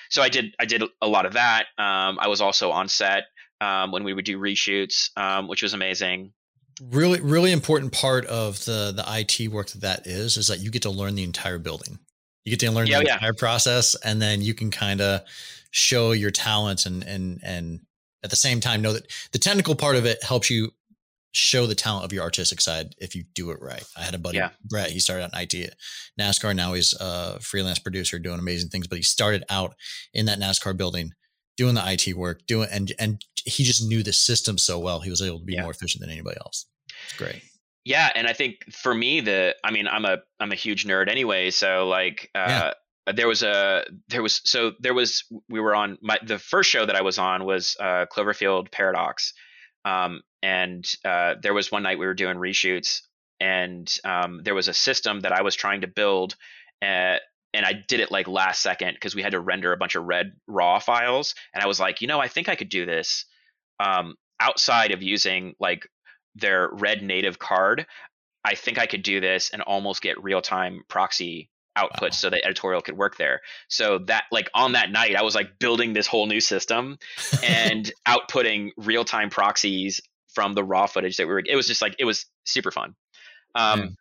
so 0.09 0.21
I 0.21 0.29
did, 0.29 0.55
I 0.59 0.65
did 0.65 0.83
a 1.01 1.07
lot 1.07 1.25
of 1.25 1.33
that. 1.33 1.65
Um, 1.77 2.19
I 2.19 2.27
was 2.27 2.41
also 2.41 2.71
on 2.71 2.87
set 2.87 3.23
um, 3.59 3.91
when 3.91 4.03
we 4.03 4.13
would 4.13 4.25
do 4.25 4.39
reshoots, 4.39 5.09
um, 5.17 5.47
which 5.47 5.61
was 5.61 5.73
amazing. 5.73 6.33
Really 6.89 7.21
really 7.21 7.51
important 7.51 7.91
part 7.91 8.25
of 8.25 8.63
the 8.65 8.91
the 8.95 9.03
IT 9.07 9.49
work 9.51 9.67
that 9.67 9.81
that 9.81 10.07
is 10.07 10.37
is 10.37 10.47
that 10.47 10.59
you 10.59 10.71
get 10.71 10.81
to 10.83 10.89
learn 10.89 11.15
the 11.15 11.23
entire 11.23 11.59
building. 11.59 11.99
You 12.43 12.51
get 12.51 12.59
to 12.61 12.71
learn 12.71 12.87
yeah, 12.87 12.99
the 12.99 13.05
yeah. 13.05 13.13
entire 13.15 13.33
process, 13.33 13.95
and 14.03 14.21
then 14.21 14.41
you 14.41 14.53
can 14.53 14.71
kind 14.71 15.01
of 15.01 15.21
show 15.71 16.11
your 16.11 16.31
talents 16.31 16.85
and 16.85 17.03
and 17.03 17.39
and 17.43 17.79
at 18.23 18.29
the 18.29 18.35
same 18.35 18.59
time 18.59 18.81
know 18.81 18.93
that 18.93 19.07
the 19.31 19.39
technical 19.39 19.75
part 19.75 19.95
of 19.95 20.05
it 20.05 20.23
helps 20.23 20.49
you 20.49 20.71
show 21.33 21.65
the 21.65 21.75
talent 21.75 22.03
of 22.03 22.11
your 22.11 22.23
artistic 22.23 22.59
side 22.59 22.93
if 22.97 23.15
you 23.15 23.23
do 23.33 23.51
it 23.51 23.61
right. 23.61 23.83
I 23.97 24.01
had 24.01 24.15
a 24.15 24.17
buddy, 24.17 24.37
yeah. 24.37 24.49
Brett, 24.65 24.89
he 24.89 24.99
started 24.99 25.23
out 25.23 25.33
in 25.33 25.39
IT 25.39 25.53
at 25.65 25.75
NASCAR. 26.19 26.55
Now 26.55 26.73
he's 26.73 26.93
a 26.99 27.39
freelance 27.39 27.79
producer 27.79 28.19
doing 28.19 28.39
amazing 28.39 28.69
things, 28.69 28.87
but 28.87 28.97
he 28.97 29.03
started 29.03 29.45
out 29.49 29.75
in 30.13 30.25
that 30.25 30.39
NASCAR 30.39 30.75
building 30.75 31.13
doing 31.55 31.75
the 31.75 31.83
IT 31.85 32.15
work, 32.17 32.45
doing, 32.47 32.67
and, 32.71 32.91
and 32.99 33.23
he 33.35 33.63
just 33.63 33.87
knew 33.87 34.03
the 34.03 34.13
system 34.13 34.57
so 34.57 34.79
well. 34.79 34.99
He 34.99 35.09
was 35.09 35.21
able 35.21 35.39
to 35.39 35.45
be 35.45 35.59
more 35.59 35.71
efficient 35.71 36.01
than 36.01 36.09
anybody 36.09 36.37
else. 36.37 36.65
It's 37.05 37.17
great. 37.17 37.41
Yeah. 37.83 38.11
And 38.13 38.27
I 38.27 38.33
think 38.33 38.71
for 38.71 38.93
me, 38.93 39.21
the, 39.21 39.55
I 39.63 39.71
mean, 39.71 39.87
I'm 39.87 40.05
a, 40.05 40.19
I'm 40.39 40.51
a 40.51 40.55
huge 40.55 40.85
nerd 40.85 41.09
anyway. 41.09 41.49
So 41.49 41.87
like, 41.87 42.29
uh, 42.35 42.45
yeah 42.47 42.73
there 43.07 43.27
was 43.27 43.43
a 43.43 43.83
there 44.09 44.21
was 44.21 44.41
so 44.43 44.73
there 44.79 44.93
was 44.93 45.23
we 45.49 45.59
were 45.59 45.75
on 45.75 45.97
my 46.01 46.17
the 46.25 46.39
first 46.39 46.69
show 46.69 46.85
that 46.85 46.95
I 46.95 47.01
was 47.01 47.17
on 47.17 47.45
was 47.45 47.75
uh, 47.79 48.05
Cloverfield 48.11 48.71
Paradox, 48.71 49.33
um, 49.85 50.21
and 50.43 50.85
uh, 51.03 51.35
there 51.41 51.53
was 51.53 51.71
one 51.71 51.83
night 51.83 51.99
we 51.99 52.05
were 52.05 52.13
doing 52.13 52.37
reshoots, 52.37 53.01
and 53.39 53.91
um, 54.03 54.41
there 54.43 54.55
was 54.55 54.67
a 54.67 54.73
system 54.73 55.21
that 55.21 55.31
I 55.31 55.41
was 55.41 55.55
trying 55.55 55.81
to 55.81 55.87
build, 55.87 56.35
uh, 56.81 57.17
and 57.53 57.65
I 57.65 57.73
did 57.87 57.99
it 57.99 58.11
like 58.11 58.27
last 58.27 58.61
second 58.61 58.93
because 58.93 59.15
we 59.15 59.23
had 59.23 59.31
to 59.31 59.39
render 59.39 59.73
a 59.73 59.77
bunch 59.77 59.95
of 59.95 60.03
red 60.03 60.33
raw 60.47 60.79
files, 60.79 61.33
and 61.53 61.63
I 61.63 61.67
was 61.67 61.79
like, 61.79 62.01
you 62.01 62.07
know, 62.07 62.19
I 62.19 62.27
think 62.27 62.49
I 62.49 62.55
could 62.55 62.69
do 62.69 62.85
this 62.85 63.25
um, 63.79 64.15
outside 64.39 64.91
of 64.91 65.01
using 65.01 65.55
like 65.59 65.87
their 66.35 66.69
red 66.71 67.01
native 67.01 67.39
card. 67.39 67.85
I 68.43 68.55
think 68.55 68.79
I 68.79 68.87
could 68.87 69.03
do 69.03 69.19
this 69.19 69.51
and 69.51 69.61
almost 69.61 70.01
get 70.01 70.21
real 70.23 70.41
time 70.41 70.83
proxy 70.87 71.49
outputs 71.77 72.01
wow. 72.01 72.09
so 72.09 72.29
the 72.29 72.43
editorial 72.43 72.81
could 72.81 72.97
work 72.97 73.17
there. 73.17 73.41
So 73.67 73.99
that 74.07 74.25
like 74.31 74.49
on 74.53 74.73
that 74.73 74.91
night, 74.91 75.15
I 75.15 75.21
was 75.21 75.35
like 75.35 75.59
building 75.59 75.93
this 75.93 76.07
whole 76.07 76.27
new 76.27 76.41
system 76.41 76.97
and 77.43 77.91
outputting 78.07 78.71
real 78.77 79.05
time 79.05 79.29
proxies 79.29 80.01
from 80.33 80.53
the 80.53 80.63
raw 80.63 80.87
footage 80.87 81.17
that 81.17 81.27
we 81.27 81.33
were. 81.33 81.43
It 81.45 81.55
was 81.55 81.67
just 81.67 81.81
like 81.81 81.95
it 81.99 82.05
was 82.05 82.25
super 82.45 82.71
fun. 82.71 82.95
Um. 83.55 83.95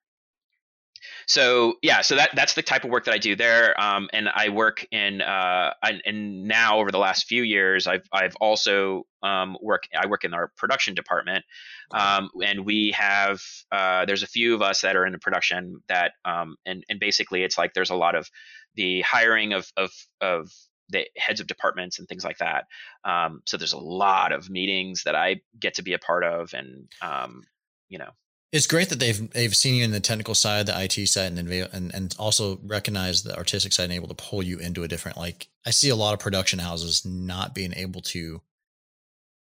So 1.30 1.74
yeah, 1.80 2.00
so 2.00 2.16
that 2.16 2.30
that's 2.34 2.54
the 2.54 2.62
type 2.62 2.82
of 2.82 2.90
work 2.90 3.04
that 3.04 3.14
I 3.14 3.18
do 3.18 3.36
there, 3.36 3.80
um, 3.80 4.08
and 4.12 4.28
I 4.28 4.48
work 4.48 4.84
in 4.90 5.20
uh, 5.20 5.74
and 5.80 6.48
now 6.48 6.80
over 6.80 6.90
the 6.90 6.98
last 6.98 7.28
few 7.28 7.44
years, 7.44 7.86
I've 7.86 8.02
I've 8.12 8.34
also 8.40 9.06
um, 9.22 9.56
work 9.62 9.84
I 9.96 10.08
work 10.08 10.24
in 10.24 10.34
our 10.34 10.50
production 10.56 10.96
department, 10.96 11.44
um, 11.92 12.30
and 12.44 12.66
we 12.66 12.96
have 12.98 13.40
uh, 13.70 14.06
there's 14.06 14.24
a 14.24 14.26
few 14.26 14.56
of 14.56 14.62
us 14.62 14.80
that 14.80 14.96
are 14.96 15.06
in 15.06 15.12
the 15.12 15.20
production 15.20 15.76
that 15.88 16.14
um, 16.24 16.56
and 16.66 16.82
and 16.88 16.98
basically 16.98 17.44
it's 17.44 17.56
like 17.56 17.74
there's 17.74 17.90
a 17.90 17.94
lot 17.94 18.16
of 18.16 18.28
the 18.74 19.02
hiring 19.02 19.52
of 19.52 19.70
of 19.76 19.92
of 20.20 20.50
the 20.88 21.06
heads 21.16 21.38
of 21.38 21.46
departments 21.46 22.00
and 22.00 22.08
things 22.08 22.24
like 22.24 22.38
that. 22.38 22.64
Um, 23.04 23.42
so 23.46 23.56
there's 23.56 23.72
a 23.72 23.78
lot 23.78 24.32
of 24.32 24.50
meetings 24.50 25.04
that 25.04 25.14
I 25.14 25.42
get 25.60 25.74
to 25.74 25.84
be 25.84 25.92
a 25.92 26.00
part 26.00 26.24
of, 26.24 26.54
and 26.54 26.88
um, 27.00 27.44
you 27.88 27.98
know. 28.00 28.10
It's 28.52 28.66
great 28.66 28.88
that 28.88 28.98
they've 28.98 29.30
they've 29.30 29.54
seen 29.54 29.76
you 29.76 29.84
in 29.84 29.92
the 29.92 30.00
technical 30.00 30.34
side, 30.34 30.66
the 30.66 30.82
IT 30.82 31.06
side, 31.06 31.32
and 31.32 31.48
and 31.48 31.94
and 31.94 32.16
also 32.18 32.58
recognize 32.64 33.22
the 33.22 33.36
artistic 33.36 33.72
side 33.72 33.84
and 33.84 33.92
able 33.92 34.08
to 34.08 34.14
pull 34.14 34.42
you 34.42 34.58
into 34.58 34.82
a 34.82 34.88
different. 34.88 35.16
Like 35.16 35.48
I 35.64 35.70
see 35.70 35.88
a 35.88 35.96
lot 35.96 36.14
of 36.14 36.20
production 36.20 36.58
houses 36.58 37.04
not 37.04 37.54
being 37.54 37.72
able 37.74 38.00
to 38.02 38.40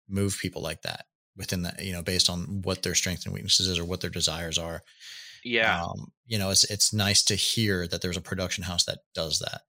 move 0.08 0.38
people 0.42 0.62
like 0.62 0.84
that 0.84 1.06
within 1.36 1.64
that, 1.64 1.84
you 1.84 1.92
know, 1.92 2.02
based 2.02 2.30
on 2.30 2.62
what 2.62 2.84
their 2.84 2.96
strengths 2.96 3.26
and 3.26 3.34
weaknesses 3.34 3.68
is 3.68 3.80
or 3.80 3.86
what 3.86 4.02
their 4.02 4.10
desires 4.10 4.58
are. 4.58 4.84
Yeah. 5.44 5.84
Um, 5.84 6.12
you 6.26 6.38
know, 6.38 6.50
it's 6.50 6.64
it's 6.66 6.94
nice 6.94 7.24
to 7.26 7.36
hear 7.36 7.88
that 7.88 8.02
there's 8.02 8.18
a 8.18 8.22
production 8.22 8.64
house 8.64 8.86
that 8.86 9.00
does 9.14 9.40
that. 9.40 9.62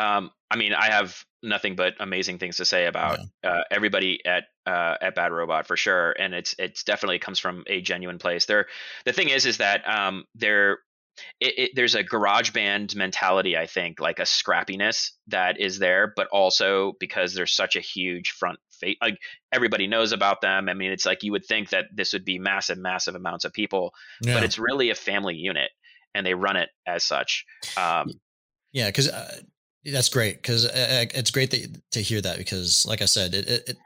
Um, 0.00 0.30
I 0.50 0.56
mean, 0.56 0.72
I 0.72 0.86
have 0.86 1.24
nothing 1.42 1.76
but 1.76 1.94
amazing 2.00 2.38
things 2.38 2.56
to 2.56 2.64
say 2.64 2.86
about 2.86 3.20
yeah. 3.42 3.50
uh, 3.50 3.62
everybody 3.70 4.24
at 4.26 4.44
uh, 4.66 4.96
at 5.00 5.14
Bad 5.14 5.32
Robot 5.32 5.66
for 5.66 5.76
sure, 5.76 6.12
and 6.12 6.34
it's 6.34 6.54
it's 6.58 6.84
definitely 6.84 7.18
comes 7.18 7.38
from 7.38 7.64
a 7.66 7.80
genuine 7.80 8.18
place. 8.18 8.46
There, 8.46 8.66
the 9.04 9.12
thing 9.12 9.28
is, 9.28 9.46
is 9.46 9.58
that 9.58 9.88
um, 9.88 10.24
there 10.34 10.78
it, 11.40 11.58
it, 11.58 11.70
there's 11.74 11.94
a 11.94 12.02
garage 12.02 12.50
band 12.50 12.94
mentality 12.96 13.56
i 13.56 13.66
think 13.66 14.00
like 14.00 14.18
a 14.18 14.22
scrappiness 14.22 15.10
that 15.28 15.60
is 15.60 15.78
there 15.78 16.12
but 16.16 16.26
also 16.28 16.94
because 16.98 17.34
there's 17.34 17.52
such 17.52 17.76
a 17.76 17.80
huge 17.80 18.30
front 18.30 18.58
face 18.72 18.96
like 19.00 19.16
everybody 19.52 19.86
knows 19.86 20.12
about 20.12 20.40
them 20.40 20.68
i 20.68 20.74
mean 20.74 20.90
it's 20.90 21.06
like 21.06 21.22
you 21.22 21.32
would 21.32 21.44
think 21.44 21.70
that 21.70 21.86
this 21.94 22.12
would 22.12 22.24
be 22.24 22.38
massive 22.38 22.78
massive 22.78 23.14
amounts 23.14 23.44
of 23.44 23.52
people 23.52 23.92
yeah. 24.22 24.34
but 24.34 24.42
it's 24.42 24.58
really 24.58 24.90
a 24.90 24.94
family 24.94 25.34
unit 25.34 25.70
and 26.14 26.26
they 26.26 26.34
run 26.34 26.56
it 26.56 26.70
as 26.86 27.04
such 27.04 27.44
um, 27.76 28.10
yeah 28.72 28.86
because 28.86 29.08
uh, 29.08 29.36
that's 29.84 30.08
great 30.08 30.36
because 30.36 30.66
uh, 30.66 31.04
it's 31.14 31.30
great 31.30 31.50
that, 31.50 31.80
to 31.92 32.00
hear 32.00 32.20
that 32.20 32.38
because 32.38 32.86
like 32.86 33.02
i 33.02 33.06
said 33.06 33.34
it, 33.34 33.48
it 33.48 33.76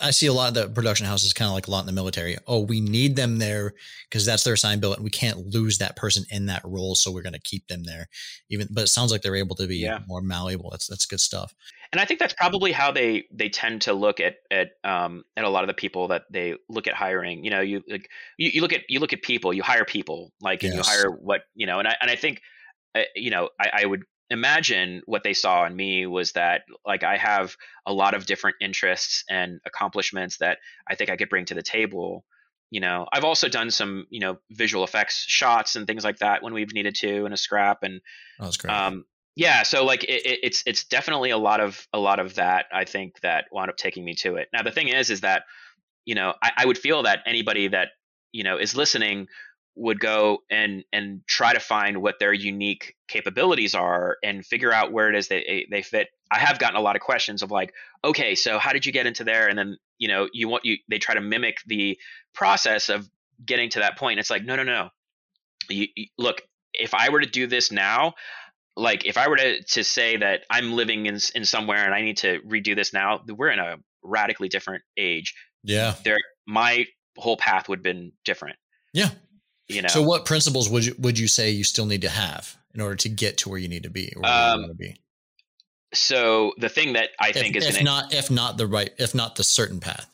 I 0.00 0.10
see 0.10 0.26
a 0.26 0.32
lot 0.32 0.48
of 0.48 0.54
the 0.54 0.68
production 0.68 1.06
houses 1.06 1.32
kind 1.32 1.48
of 1.48 1.54
like 1.54 1.66
a 1.66 1.70
lot 1.70 1.80
in 1.80 1.86
the 1.86 1.92
military. 1.92 2.36
Oh, 2.46 2.60
we 2.60 2.80
need 2.80 3.16
them 3.16 3.38
there 3.38 3.74
because 4.08 4.24
that's 4.24 4.44
their 4.44 4.54
assigned 4.54 4.80
bill, 4.80 4.94
and 4.94 5.02
we 5.02 5.10
can't 5.10 5.46
lose 5.46 5.78
that 5.78 5.96
person 5.96 6.24
in 6.30 6.46
that 6.46 6.62
role, 6.64 6.94
so 6.94 7.10
we're 7.10 7.22
going 7.22 7.32
to 7.32 7.40
keep 7.40 7.66
them 7.68 7.84
there. 7.84 8.08
Even, 8.48 8.68
but 8.70 8.84
it 8.84 8.88
sounds 8.88 9.10
like 9.10 9.22
they're 9.22 9.36
able 9.36 9.56
to 9.56 9.66
be 9.66 9.78
yeah. 9.78 10.00
more 10.06 10.20
malleable. 10.20 10.70
That's 10.70 10.86
that's 10.86 11.06
good 11.06 11.20
stuff. 11.20 11.54
And 11.92 12.00
I 12.00 12.04
think 12.04 12.20
that's 12.20 12.34
probably 12.34 12.70
how 12.70 12.92
they 12.92 13.24
they 13.32 13.48
tend 13.48 13.82
to 13.82 13.92
look 13.92 14.20
at 14.20 14.36
at 14.50 14.70
um 14.84 15.24
at 15.36 15.44
a 15.44 15.48
lot 15.48 15.64
of 15.64 15.68
the 15.68 15.74
people 15.74 16.08
that 16.08 16.22
they 16.30 16.54
look 16.68 16.86
at 16.86 16.94
hiring. 16.94 17.44
You 17.44 17.50
know, 17.50 17.60
you 17.60 17.82
like 17.88 18.08
you, 18.38 18.50
you 18.54 18.60
look 18.60 18.72
at 18.72 18.82
you 18.88 19.00
look 19.00 19.12
at 19.12 19.22
people, 19.22 19.52
you 19.52 19.62
hire 19.62 19.84
people, 19.84 20.32
like 20.40 20.62
and 20.62 20.74
yes. 20.74 20.86
you 20.86 20.92
hire 20.92 21.10
what 21.10 21.42
you 21.54 21.66
know. 21.66 21.78
And 21.80 21.88
I 21.88 21.96
and 22.00 22.10
I 22.10 22.16
think 22.16 22.40
uh, 22.94 23.02
you 23.16 23.30
know 23.30 23.48
I, 23.60 23.82
I 23.82 23.86
would 23.86 24.04
imagine 24.30 25.02
what 25.06 25.24
they 25.24 25.34
saw 25.34 25.66
in 25.66 25.74
me 25.74 26.06
was 26.06 26.32
that 26.32 26.62
like 26.86 27.02
I 27.02 27.16
have 27.16 27.56
a 27.84 27.92
lot 27.92 28.14
of 28.14 28.26
different 28.26 28.56
interests 28.60 29.24
and 29.28 29.60
accomplishments 29.66 30.38
that 30.38 30.58
I 30.88 30.94
think 30.94 31.10
I 31.10 31.16
could 31.16 31.28
bring 31.28 31.46
to 31.46 31.54
the 31.54 31.62
table. 31.62 32.24
You 32.70 32.80
know, 32.80 33.06
I've 33.12 33.24
also 33.24 33.48
done 33.48 33.72
some, 33.72 34.06
you 34.10 34.20
know, 34.20 34.38
visual 34.50 34.84
effects 34.84 35.24
shots 35.26 35.74
and 35.74 35.86
things 35.86 36.04
like 36.04 36.18
that 36.18 36.42
when 36.42 36.54
we've 36.54 36.72
needed 36.72 36.94
to 36.96 37.26
in 37.26 37.32
a 37.32 37.36
scrap 37.36 37.82
and 37.82 38.00
oh, 38.38 38.44
that's 38.44 38.56
great. 38.56 38.72
Um, 38.72 39.04
yeah, 39.36 39.62
so 39.62 39.84
like 39.84 40.04
it, 40.04 40.26
it, 40.26 40.38
it's 40.42 40.62
it's 40.66 40.84
definitely 40.84 41.30
a 41.30 41.38
lot 41.38 41.60
of 41.60 41.86
a 41.92 41.98
lot 41.98 42.20
of 42.20 42.34
that 42.34 42.66
I 42.72 42.84
think 42.84 43.20
that 43.20 43.46
wound 43.50 43.70
up 43.70 43.76
taking 43.76 44.04
me 44.04 44.14
to 44.16 44.36
it. 44.36 44.48
Now 44.52 44.62
the 44.62 44.70
thing 44.70 44.88
is, 44.88 45.10
is 45.10 45.22
that 45.22 45.44
you 46.04 46.14
know 46.14 46.34
I, 46.42 46.52
I 46.58 46.66
would 46.66 46.78
feel 46.78 47.02
that 47.04 47.20
anybody 47.26 47.68
that 47.68 47.88
you 48.32 48.44
know 48.44 48.58
is 48.58 48.76
listening 48.76 49.28
would 49.80 49.98
go 49.98 50.42
and 50.50 50.84
and 50.92 51.22
try 51.26 51.54
to 51.54 51.58
find 51.58 52.02
what 52.02 52.18
their 52.18 52.34
unique 52.34 52.94
capabilities 53.08 53.74
are 53.74 54.18
and 54.22 54.44
figure 54.44 54.72
out 54.72 54.92
where 54.92 55.08
it 55.08 55.16
is 55.16 55.28
they 55.28 55.66
they 55.70 55.82
fit. 55.82 56.08
I 56.30 56.38
have 56.38 56.58
gotten 56.58 56.76
a 56.76 56.82
lot 56.82 56.96
of 56.96 57.02
questions 57.02 57.42
of 57.42 57.50
like, 57.50 57.72
okay, 58.04 58.34
so 58.34 58.58
how 58.58 58.72
did 58.72 58.84
you 58.84 58.92
get 58.92 59.06
into 59.06 59.24
there? 59.24 59.48
And 59.48 59.58
then 59.58 59.78
you 59.98 60.08
know 60.08 60.28
you 60.32 60.48
want 60.48 60.64
you 60.64 60.76
they 60.88 60.98
try 60.98 61.14
to 61.14 61.20
mimic 61.20 61.58
the 61.66 61.98
process 62.34 62.90
of 62.90 63.08
getting 63.44 63.70
to 63.70 63.80
that 63.80 63.96
point. 63.96 64.20
It's 64.20 64.30
like 64.30 64.44
no 64.44 64.54
no 64.54 64.64
no. 64.64 64.90
You, 65.70 65.86
you, 65.96 66.06
look, 66.18 66.42
if 66.74 66.92
I 66.92 67.08
were 67.08 67.20
to 67.20 67.30
do 67.30 67.46
this 67.46 67.72
now, 67.72 68.14
like 68.76 69.06
if 69.06 69.16
I 69.16 69.28
were 69.28 69.36
to 69.36 69.62
to 69.62 69.82
say 69.82 70.18
that 70.18 70.42
I'm 70.50 70.72
living 70.72 71.06
in 71.06 71.18
in 71.34 71.46
somewhere 71.46 71.84
and 71.84 71.94
I 71.94 72.02
need 72.02 72.18
to 72.18 72.40
redo 72.42 72.76
this 72.76 72.92
now, 72.92 73.22
we're 73.26 73.50
in 73.50 73.58
a 73.58 73.76
radically 74.02 74.48
different 74.48 74.82
age. 74.98 75.34
Yeah. 75.64 75.94
There 76.04 76.18
my 76.46 76.84
whole 77.16 77.38
path 77.38 77.68
would 77.68 77.78
have 77.78 77.82
been 77.82 78.12
different. 78.24 78.56
Yeah. 78.92 79.10
You 79.74 79.82
know. 79.82 79.88
So 79.88 80.02
what 80.02 80.24
principles 80.24 80.68
would 80.68 80.84
you 80.84 80.94
would 80.98 81.18
you 81.18 81.28
say 81.28 81.50
you 81.50 81.64
still 81.64 81.86
need 81.86 82.02
to 82.02 82.08
have 82.08 82.56
in 82.74 82.80
order 82.80 82.96
to 82.96 83.08
get 83.08 83.38
to 83.38 83.48
where 83.48 83.58
you 83.58 83.68
need 83.68 83.84
to 83.84 83.90
be 83.90 84.12
or 84.16 84.22
where 84.22 84.32
um, 84.32 84.60
you 84.60 84.66
want 84.66 84.72
to 84.72 84.78
be? 84.78 85.00
So 85.92 86.52
the 86.58 86.68
thing 86.68 86.92
that 86.94 87.10
I 87.20 87.30
if, 87.30 87.34
think 87.34 87.56
is 87.56 87.66
if 87.66 87.74
gonna, 87.74 87.84
not 87.84 88.14
if 88.14 88.30
not 88.30 88.56
the 88.56 88.66
right 88.66 88.90
if 88.98 89.14
not 89.14 89.36
the 89.36 89.44
certain 89.44 89.80
path. 89.80 90.10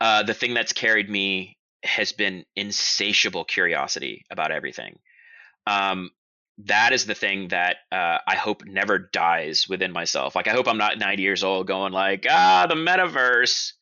Uh, 0.00 0.22
the 0.22 0.34
thing 0.34 0.54
that's 0.54 0.72
carried 0.72 1.08
me 1.08 1.56
has 1.84 2.12
been 2.12 2.44
insatiable 2.56 3.44
curiosity 3.44 4.24
about 4.30 4.50
everything. 4.50 4.98
Um, 5.66 6.10
that 6.58 6.92
is 6.92 7.06
the 7.06 7.14
thing 7.14 7.48
that 7.48 7.76
uh, 7.90 8.18
I 8.26 8.36
hope 8.36 8.64
never 8.64 8.98
dies 8.98 9.68
within 9.68 9.92
myself. 9.92 10.34
Like 10.34 10.48
I 10.48 10.52
hope 10.52 10.68
I'm 10.68 10.78
not 10.78 10.98
90 10.98 11.22
years 11.22 11.42
old 11.42 11.66
going 11.66 11.92
like, 11.92 12.26
ah, 12.28 12.66
the 12.68 12.74
metaverse. 12.74 13.72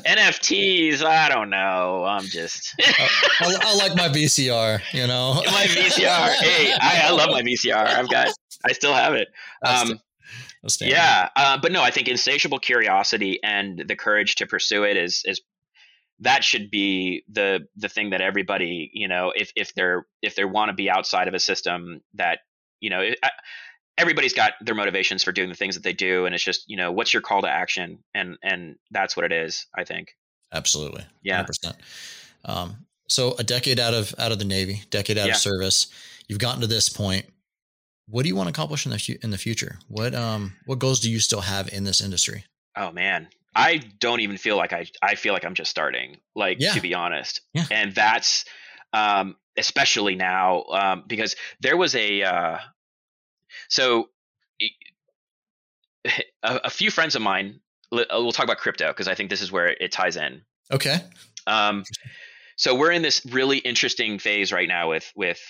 NFTs, 0.00 1.02
I 1.02 1.28
don't 1.28 1.50
know. 1.50 2.04
I'm 2.04 2.24
just. 2.24 2.74
I, 2.80 3.56
I, 3.60 3.76
like 3.76 3.96
my 3.96 4.08
VCR, 4.08 4.80
you 4.92 5.06
know. 5.06 5.34
my 5.46 5.64
VCR. 5.64 6.28
Hey, 6.34 6.72
I, 6.80 7.08
I, 7.08 7.10
love 7.10 7.30
my 7.30 7.42
VCR. 7.42 7.74
I've 7.74 8.08
got. 8.08 8.28
I 8.64 8.72
still 8.72 8.94
have 8.94 9.14
it. 9.14 9.28
Um, 9.64 10.00
yeah, 10.80 11.28
uh, 11.36 11.58
but 11.60 11.72
no, 11.72 11.82
I 11.82 11.90
think 11.90 12.08
insatiable 12.08 12.58
curiosity 12.58 13.38
and 13.42 13.84
the 13.86 13.96
courage 13.96 14.36
to 14.36 14.46
pursue 14.46 14.84
it 14.84 14.96
is 14.96 15.22
is 15.24 15.40
that 16.20 16.42
should 16.42 16.70
be 16.70 17.22
the 17.28 17.66
the 17.76 17.88
thing 17.88 18.10
that 18.10 18.20
everybody 18.20 18.90
you 18.92 19.06
know 19.06 19.32
if 19.34 19.52
if 19.54 19.74
they're 19.74 20.06
if 20.20 20.34
they 20.34 20.44
want 20.44 20.68
to 20.68 20.74
be 20.74 20.90
outside 20.90 21.28
of 21.28 21.34
a 21.34 21.38
system 21.38 22.00
that 22.14 22.40
you 22.80 22.90
know 22.90 23.08
everybody's 23.98 24.32
got 24.32 24.52
their 24.62 24.74
motivations 24.74 25.22
for 25.22 25.32
doing 25.32 25.48
the 25.50 25.54
things 25.54 25.74
that 25.74 25.84
they 25.84 25.92
do 25.92 26.24
and 26.24 26.34
it's 26.34 26.44
just 26.44 26.64
you 26.70 26.76
know 26.76 26.90
what's 26.92 27.12
your 27.12 27.20
call 27.20 27.42
to 27.42 27.48
action 27.50 27.98
and 28.14 28.38
and 28.42 28.76
that's 28.90 29.16
what 29.16 29.24
it 29.26 29.32
is 29.32 29.66
i 29.76 29.84
think 29.84 30.14
absolutely 30.52 31.04
yeah 31.22 31.44
100%. 31.44 31.74
Um, 32.44 32.86
so 33.08 33.34
a 33.38 33.44
decade 33.44 33.80
out 33.80 33.94
of 33.94 34.14
out 34.18 34.32
of 34.32 34.38
the 34.38 34.44
Navy, 34.44 34.82
decade 34.90 35.18
out 35.18 35.26
Yeah. 35.26 35.32
of 35.34 35.38
service, 35.38 35.88
you've 36.28 36.38
gotten 36.38 36.60
to 36.60 36.66
this 36.66 36.88
point. 36.88 37.26
What 38.06 38.22
do 38.22 38.28
you 38.28 38.36
want 38.36 38.46
to 38.46 38.50
accomplish 38.50 38.86
in 38.86 38.92
the 38.92 39.18
in 39.22 39.30
the 39.30 39.38
future? 39.38 39.78
What 39.88 40.14
um 40.14 40.52
what 40.66 40.78
goals 40.78 41.00
do 41.00 41.10
you 41.10 41.18
still 41.20 41.40
have 41.40 41.68
in 41.72 41.84
this 41.84 42.00
industry? 42.00 42.44
Oh 42.76 42.92
man, 42.92 43.28
I 43.56 43.78
don't 43.98 44.20
even 44.20 44.36
feel 44.36 44.56
like 44.56 44.72
I. 44.72 44.86
I 45.02 45.14
feel 45.16 45.32
like 45.32 45.44
I'm 45.44 45.54
just 45.54 45.70
starting. 45.70 46.18
Like 46.36 46.58
Yeah. 46.60 46.72
to 46.74 46.80
be 46.80 46.94
honest, 46.94 47.40
Yeah. 47.54 47.64
and 47.70 47.94
that's 47.94 48.44
um, 48.92 49.36
especially 49.56 50.14
now 50.14 50.62
um, 50.64 51.04
because 51.06 51.34
there 51.60 51.76
was 51.76 51.94
a. 51.94 52.22
Uh, 52.22 52.58
so 53.68 54.08
a, 56.06 56.10
a 56.42 56.70
few 56.70 56.90
friends 56.90 57.14
of 57.16 57.22
mine. 57.22 57.60
uh, 57.92 58.04
We'll 58.10 58.32
talk 58.32 58.44
about 58.44 58.58
crypto 58.58 58.88
because 58.88 59.08
I 59.08 59.14
think 59.14 59.30
this 59.30 59.42
is 59.42 59.50
where 59.52 59.66
it 59.68 59.92
ties 59.92 60.16
in. 60.16 60.42
Okay. 60.70 60.98
Um, 61.46 61.84
so 62.56 62.74
we're 62.74 62.92
in 62.92 63.02
this 63.02 63.24
really 63.26 63.58
interesting 63.58 64.18
phase 64.18 64.52
right 64.52 64.68
now 64.68 64.90
with 64.90 65.10
with 65.16 65.40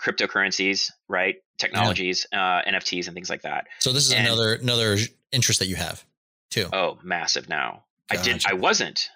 cryptocurrencies, 0.00 0.90
right? 1.08 1.36
Technologies, 1.58 2.26
uh, 2.32 2.62
NFTs, 2.62 3.06
and 3.06 3.14
things 3.14 3.30
like 3.30 3.42
that. 3.42 3.66
So 3.80 3.92
this 3.92 4.06
is 4.06 4.12
And- 4.12 4.26
another 4.26 4.54
another 4.54 4.96
interest 5.32 5.58
that 5.60 5.66
you 5.68 5.76
have 5.76 6.04
too. 6.50 6.68
Oh, 6.72 6.98
massive 7.02 7.48
now. 7.48 7.84
I 8.10 8.16
didn't. 8.16 8.46
I 8.48 8.54
wasn't, 8.54 9.08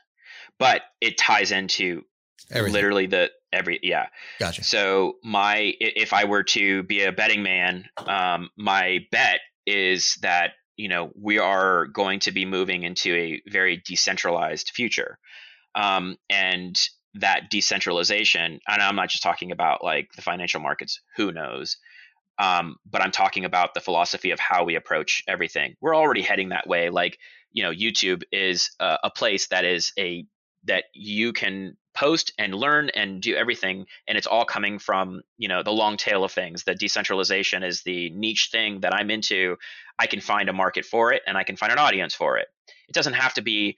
but 0.58 0.82
it 1.00 1.16
ties 1.16 1.52
into 1.52 2.04
Everything. 2.50 2.72
literally 2.74 3.06
the 3.06 3.30
every 3.52 3.80
yeah. 3.82 4.06
Gotcha. 4.38 4.64
So 4.64 5.16
my 5.22 5.74
if 5.80 6.12
I 6.12 6.24
were 6.24 6.42
to 6.44 6.82
be 6.82 7.02
a 7.02 7.12
betting 7.12 7.42
man, 7.42 7.86
um, 7.98 8.50
my 8.56 9.06
bet 9.10 9.40
is 9.66 10.18
that 10.22 10.52
you 10.76 10.88
know 10.88 11.10
we 11.14 11.38
are 11.38 11.86
going 11.86 12.20
to 12.20 12.32
be 12.32 12.44
moving 12.44 12.82
into 12.82 13.14
a 13.14 13.42
very 13.50 13.82
decentralized 13.86 14.70
future, 14.74 15.18
um, 15.74 16.16
and 16.28 16.78
that 17.14 17.50
decentralization. 17.50 18.60
And 18.68 18.82
I'm 18.82 18.96
not 18.96 19.08
just 19.08 19.22
talking 19.22 19.52
about 19.52 19.82
like 19.82 20.08
the 20.14 20.22
financial 20.22 20.60
markets. 20.60 21.00
Who 21.16 21.32
knows? 21.32 21.76
Um, 22.38 22.76
but 22.90 23.02
I'm 23.02 23.10
talking 23.10 23.44
about 23.44 23.74
the 23.74 23.80
philosophy 23.80 24.30
of 24.30 24.40
how 24.40 24.64
we 24.64 24.74
approach 24.74 25.22
everything. 25.28 25.74
We're 25.80 25.96
already 25.96 26.22
heading 26.22 26.50
that 26.50 26.66
way. 26.66 26.88
Like 26.88 27.18
you 27.52 27.62
know, 27.62 27.72
YouTube 27.72 28.22
is 28.32 28.70
a, 28.80 28.98
a 29.04 29.10
place 29.10 29.48
that 29.48 29.64
is 29.64 29.92
a 29.98 30.24
that 30.64 30.84
you 30.94 31.32
can 31.32 31.76
post 32.00 32.32
and 32.38 32.54
learn 32.54 32.88
and 32.94 33.20
do 33.20 33.36
everything 33.36 33.84
and 34.08 34.16
it's 34.16 34.26
all 34.26 34.46
coming 34.46 34.78
from 34.78 35.20
you 35.36 35.48
know 35.48 35.62
the 35.62 35.70
long 35.70 35.98
tail 35.98 36.24
of 36.24 36.32
things. 36.32 36.64
The 36.64 36.74
decentralization 36.74 37.62
is 37.62 37.82
the 37.82 38.10
niche 38.10 38.48
thing 38.50 38.80
that 38.80 38.94
i'm 38.94 39.10
into. 39.10 39.56
I 39.98 40.06
can 40.06 40.20
find 40.20 40.48
a 40.48 40.54
market 40.54 40.86
for 40.86 41.12
it 41.12 41.22
and 41.26 41.36
i 41.36 41.44
can 41.44 41.56
find 41.56 41.72
an 41.72 41.78
audience 41.78 42.14
for 42.14 42.38
it. 42.38 42.48
It 42.88 42.94
doesn't 42.94 43.12
have 43.12 43.34
to 43.34 43.42
be 43.42 43.76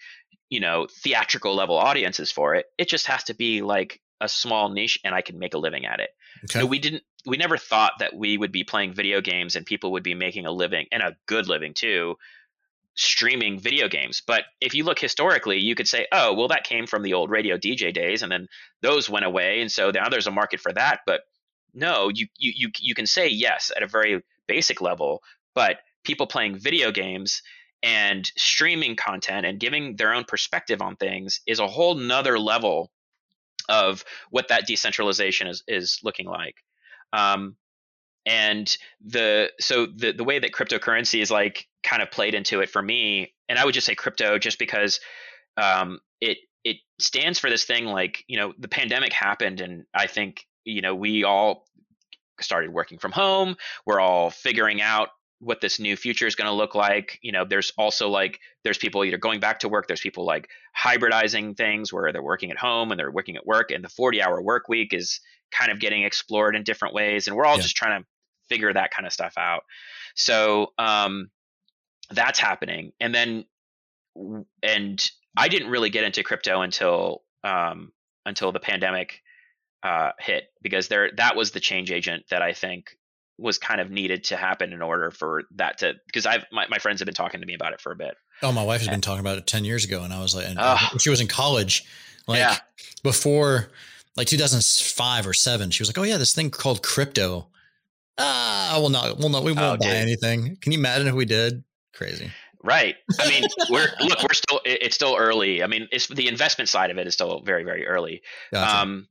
you 0.48 0.60
know 0.60 0.86
theatrical 1.02 1.54
level 1.54 1.76
audiences 1.76 2.30
for 2.30 2.54
it. 2.54 2.66
It 2.78 2.88
just 2.88 3.06
has 3.08 3.24
to 3.24 3.34
be 3.34 3.60
like 3.62 4.00
a 4.20 4.28
small 4.28 4.68
niche 4.68 5.00
and 5.04 5.16
i 5.16 5.20
can 5.20 5.40
make 5.40 5.54
a 5.54 5.58
living 5.58 5.84
at 5.84 5.98
it. 5.98 6.10
Okay. 6.44 6.60
know, 6.60 6.66
we 6.66 6.78
didn't 6.78 7.02
we 7.26 7.36
never 7.36 7.56
thought 7.56 7.94
that 7.98 8.14
we 8.14 8.38
would 8.38 8.52
be 8.52 8.62
playing 8.62 8.92
video 8.92 9.20
games 9.20 9.56
and 9.56 9.66
people 9.66 9.92
would 9.92 10.04
be 10.04 10.14
making 10.14 10.46
a 10.46 10.52
living 10.52 10.86
and 10.92 11.02
a 11.02 11.16
good 11.26 11.48
living 11.48 11.74
too 11.74 12.16
streaming 12.94 13.58
video 13.58 13.88
games. 13.88 14.22
But 14.26 14.44
if 14.60 14.74
you 14.74 14.84
look 14.84 14.98
historically 14.98 15.58
you 15.58 15.74
could 15.74 15.88
say 15.88 16.06
oh 16.12 16.34
well 16.34 16.48
that 16.48 16.64
came 16.64 16.86
from 16.86 17.02
the 17.02 17.14
old 17.14 17.30
radio 17.30 17.56
dj 17.56 17.92
days 17.92 18.22
and 18.22 18.30
then 18.30 18.48
those 18.80 19.08
went 19.08 19.24
away 19.24 19.60
and 19.60 19.70
so 19.70 19.90
now 19.90 20.08
there's 20.08 20.26
a 20.26 20.32
market 20.32 20.60
for 20.60 20.72
that. 20.72 21.00
But 21.06 21.22
no 21.74 22.10
you 22.14 22.26
you 22.36 22.52
you, 22.54 22.70
you 22.80 22.94
can 22.94 23.06
say 23.06 23.28
yes 23.28 23.70
at 23.74 23.82
a 23.82 23.86
very 23.86 24.22
basic 24.46 24.80
level 24.80 25.22
but 25.54 25.78
people 26.04 26.26
playing 26.26 26.58
video 26.58 26.90
games 26.90 27.42
and 27.82 28.30
streaming 28.36 28.96
content 28.96 29.44
and 29.44 29.58
giving 29.58 29.96
their 29.96 30.14
own 30.14 30.24
perspective 30.24 30.80
on 30.80 30.96
things 30.96 31.40
is 31.46 31.58
a 31.58 31.66
whole 31.66 31.94
nother 31.94 32.38
level 32.38 32.90
of 33.68 34.04
what 34.30 34.48
that 34.48 34.66
decentralization 34.66 35.46
is 35.46 35.62
is 35.66 35.98
looking 36.02 36.26
like. 36.26 36.56
Um, 37.12 37.56
and 38.26 38.76
the 39.04 39.50
so 39.60 39.86
the 39.86 40.12
the 40.12 40.24
way 40.24 40.38
that 40.38 40.52
cryptocurrency 40.52 41.20
is 41.20 41.30
like 41.30 41.66
kind 41.82 42.02
of 42.02 42.10
played 42.10 42.34
into 42.34 42.60
it 42.60 42.70
for 42.70 42.80
me 42.80 43.32
and 43.48 43.58
i 43.58 43.64
would 43.64 43.74
just 43.74 43.86
say 43.86 43.94
crypto 43.94 44.38
just 44.38 44.58
because 44.58 45.00
um, 45.56 45.98
it 46.20 46.38
it 46.64 46.76
stands 46.98 47.38
for 47.38 47.50
this 47.50 47.64
thing 47.64 47.86
like 47.86 48.24
you 48.28 48.36
know 48.38 48.52
the 48.58 48.68
pandemic 48.68 49.12
happened 49.12 49.60
and 49.60 49.84
i 49.94 50.06
think 50.06 50.46
you 50.64 50.80
know 50.80 50.94
we 50.94 51.24
all 51.24 51.66
started 52.40 52.72
working 52.72 52.98
from 52.98 53.12
home 53.12 53.56
we're 53.86 54.00
all 54.00 54.30
figuring 54.30 54.80
out 54.80 55.08
what 55.40 55.60
this 55.60 55.80
new 55.80 55.96
future 55.96 56.28
is 56.28 56.36
going 56.36 56.46
to 56.48 56.54
look 56.54 56.74
like 56.76 57.18
you 57.20 57.32
know 57.32 57.44
there's 57.44 57.72
also 57.76 58.08
like 58.08 58.38
there's 58.62 58.78
people 58.78 59.04
either 59.04 59.18
going 59.18 59.40
back 59.40 59.58
to 59.58 59.68
work 59.68 59.88
there's 59.88 60.00
people 60.00 60.24
like 60.24 60.48
hybridizing 60.80 61.56
things 61.56 61.92
where 61.92 62.12
they're 62.12 62.22
working 62.22 62.50
at 62.52 62.56
home 62.58 62.90
and 62.92 62.98
they're 63.00 63.10
working 63.10 63.36
at 63.36 63.44
work 63.46 63.70
and 63.72 63.82
the 63.84 63.88
40 63.88 64.22
hour 64.22 64.40
work 64.40 64.68
week 64.68 64.94
is 64.94 65.20
kind 65.50 65.70
of 65.72 65.80
getting 65.80 66.04
explored 66.04 66.54
in 66.56 66.62
different 66.62 66.94
ways 66.94 67.26
and 67.26 67.36
we're 67.36 67.44
all 67.44 67.56
Yeah. 67.56 67.62
just 67.62 67.76
trying 67.76 68.00
to 68.02 68.08
figure 68.48 68.72
that 68.72 68.90
kind 68.90 69.06
of 69.06 69.12
stuff 69.12 69.34
out 69.36 69.62
so 70.14 70.72
um 70.78 71.30
that's 72.10 72.38
happening 72.38 72.92
and 73.00 73.14
then 73.14 73.44
and 74.62 75.10
i 75.36 75.48
didn't 75.48 75.70
really 75.70 75.90
get 75.90 76.04
into 76.04 76.22
crypto 76.22 76.60
until 76.62 77.22
um 77.44 77.92
until 78.26 78.52
the 78.52 78.60
pandemic 78.60 79.22
uh 79.82 80.10
hit 80.18 80.44
because 80.62 80.88
there 80.88 81.10
that 81.16 81.34
was 81.36 81.50
the 81.52 81.60
change 81.60 81.90
agent 81.90 82.24
that 82.30 82.42
i 82.42 82.52
think 82.52 82.96
was 83.38 83.56
kind 83.58 83.80
of 83.80 83.90
needed 83.90 84.22
to 84.24 84.36
happen 84.36 84.72
in 84.72 84.82
order 84.82 85.10
for 85.10 85.42
that 85.54 85.78
to 85.78 85.94
because 86.06 86.26
i've 86.26 86.44
my, 86.52 86.66
my 86.68 86.78
friends 86.78 87.00
have 87.00 87.06
been 87.06 87.14
talking 87.14 87.40
to 87.40 87.46
me 87.46 87.54
about 87.54 87.72
it 87.72 87.80
for 87.80 87.92
a 87.92 87.96
bit 87.96 88.14
Oh, 88.44 88.50
my 88.50 88.64
wife 88.64 88.80
has 88.80 88.88
been 88.88 89.00
talking 89.00 89.20
about 89.20 89.38
it 89.38 89.46
10 89.46 89.64
years 89.64 89.84
ago. 89.84 90.02
And 90.02 90.12
I 90.12 90.20
was 90.20 90.34
like, 90.34 90.48
and 90.48 90.58
Oh. 90.60 90.76
she 90.98 91.10
was 91.10 91.20
in 91.20 91.28
college, 91.28 91.84
like 92.26 92.38
Yeah. 92.40 92.56
before 93.04 93.68
like 94.16 94.26
2005 94.26 95.28
or 95.28 95.32
seven, 95.32 95.70
she 95.70 95.80
was 95.80 95.88
like, 95.88 95.96
oh 95.96 96.02
yeah, 96.02 96.16
this 96.16 96.34
thing 96.34 96.50
called 96.50 96.82
crypto. 96.82 97.46
Ah, 98.18 98.76
we'll 98.78 98.90
not, 98.90 99.18
we'll 99.18 99.28
not, 99.30 99.42
we 99.44 99.52
won't 99.52 99.82
Oh, 99.82 99.86
buy 99.86 99.94
anything. 99.94 100.56
Can 100.60 100.72
you 100.72 100.78
imagine 100.78 101.08
if 101.08 101.14
we 101.14 101.24
did? 101.24 101.64
Crazy. 101.94 102.30
Right. 102.64 102.94
I 103.18 103.28
mean, 103.28 103.44
we're 103.70 103.88
look, 104.00 104.22
we're 104.22 104.34
still 104.34 104.60
it- 104.64 104.82
it's 104.82 104.94
still 104.94 105.16
early. 105.18 105.62
I 105.62 105.66
mean, 105.66 105.88
it's 105.90 106.06
the 106.06 106.28
investment 106.28 106.68
side 106.68 106.90
of 106.90 106.98
it 106.98 107.06
is 107.06 107.14
still 107.14 107.40
very 107.40 107.64
very 107.64 107.86
early. 107.86 108.22
Gotcha. 108.52 108.78
Um 108.78 109.08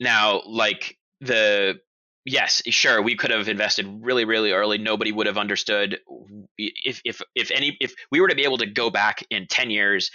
now 0.00 0.42
like 0.46 0.96
the 1.20 1.80
yes, 2.24 2.62
sure, 2.66 3.02
we 3.02 3.16
could 3.16 3.30
have 3.30 3.48
invested 3.48 3.86
really 4.02 4.24
really 4.24 4.52
early. 4.52 4.78
Nobody 4.78 5.10
would 5.10 5.26
have 5.26 5.36
understood 5.36 5.98
if 6.56 7.00
if 7.04 7.20
if 7.34 7.50
any 7.50 7.76
if 7.80 7.94
we 8.12 8.20
were 8.20 8.28
to 8.28 8.36
be 8.36 8.44
able 8.44 8.58
to 8.58 8.66
go 8.66 8.88
back 8.88 9.24
in 9.30 9.46
10 9.46 9.70
years 9.70 10.10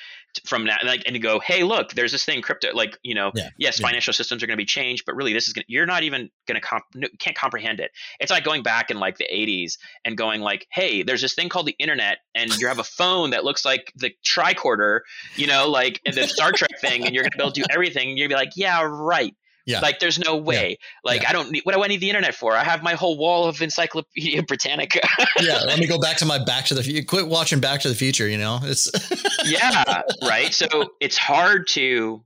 from 0.46 0.64
now 0.66 0.78
like 0.84 1.04
and 1.06 1.14
to 1.14 1.20
go, 1.20 1.40
"Hey, 1.40 1.64
look, 1.64 1.94
there's 1.94 2.12
this 2.12 2.24
thing 2.26 2.42
crypto 2.42 2.74
like, 2.74 2.98
you 3.04 3.16
know, 3.16 3.32
Yeah, 3.36 3.50
yes, 3.58 3.80
yeah. 3.80 3.88
financial 3.88 4.14
systems 4.14 4.44
are 4.44 4.48
going 4.48 4.58
to 4.58 4.62
be 4.62 4.66
changed, 4.66 5.04
but 5.06 5.16
really 5.16 5.34
this 5.34 5.48
is 5.48 5.54
going 5.54 5.64
to 5.66 5.72
you're 5.72 5.86
not 5.86 6.04
even 6.04 6.30
going 6.48 6.60
to 6.60 6.66
comp- 6.66 6.86
can't 7.20 7.36
comprehend 7.36 7.80
it. 7.80 7.92
It's 8.20 8.32
like 8.32 8.44
going 8.44 8.64
back 8.64 8.92
in 8.92 9.00
like 9.00 9.18
the 9.18 9.28
80s 9.32 9.78
and 10.06 10.18
going 10.18 10.42
like, 10.42 10.68
"Hey, 10.72 11.04
there's 11.04 11.22
this 11.22 11.34
thing 11.34 11.50
called 11.50 11.66
the 11.66 11.76
internet 11.80 12.20
and 12.36 12.56
you 12.58 12.68
have 12.68 12.80
a 12.80 12.84
phone 12.84 13.32
that 13.32 13.44
looks 13.44 13.66
like 13.66 13.92
the 13.96 14.12
tricorder, 14.26 15.02
you 15.36 15.48
know, 15.48 15.70
like 15.70 16.02
the 16.06 16.28
Star 16.28 16.52
Trek 16.52 16.80
thing 16.80 17.06
and 17.06 17.14
you're 17.14 17.24
going 17.24 17.32
to 17.32 17.38
be 17.38 17.44
able 17.44 17.52
to 17.52 17.62
do 17.62 17.68
everything." 17.70 18.10
And 18.10 18.18
you're 18.18 18.28
going 18.28 18.40
to 18.40 18.46
be 18.46 18.48
like, 18.50 18.58
"Yeah, 18.58 18.82
right." 18.84 19.36
Yeah. 19.70 19.80
Like 19.82 20.00
there's 20.00 20.18
no 20.20 20.36
way. 20.38 20.78
Like 21.04 21.22
Yeah. 21.22 21.30
I 21.30 21.34
don't 21.34 21.52
need 21.52 21.62
what 21.64 21.76
do 21.76 21.84
I 21.84 21.88
need 21.88 22.00
the 22.02 22.10
internet 22.10 22.34
for? 22.36 22.56
I 22.56 22.64
have 22.64 22.82
my 22.82 22.94
whole 22.96 23.18
wall 23.18 23.46
of 23.46 23.62
Encyclopedia 23.62 24.42
Britannica. 24.48 25.02
yeah. 25.40 25.60
Let 25.66 25.80
me 25.80 25.86
go 25.88 26.00
back 26.08 26.18
to 26.18 26.26
my 26.26 26.44
Back 26.44 26.66
to 26.66 26.74
the 26.74 26.84
Future. 26.84 27.06
Quit 27.06 27.28
watching 27.28 27.60
Back 27.60 27.82
to 27.82 27.90
the 27.90 27.96
Future. 27.96 28.28
You 28.28 28.38
know, 28.38 28.60
it's 28.64 28.90
yeah, 29.46 30.02
right. 30.24 30.54
So 30.54 30.68
it's 31.00 31.18
hard 31.18 31.68
to 31.70 32.24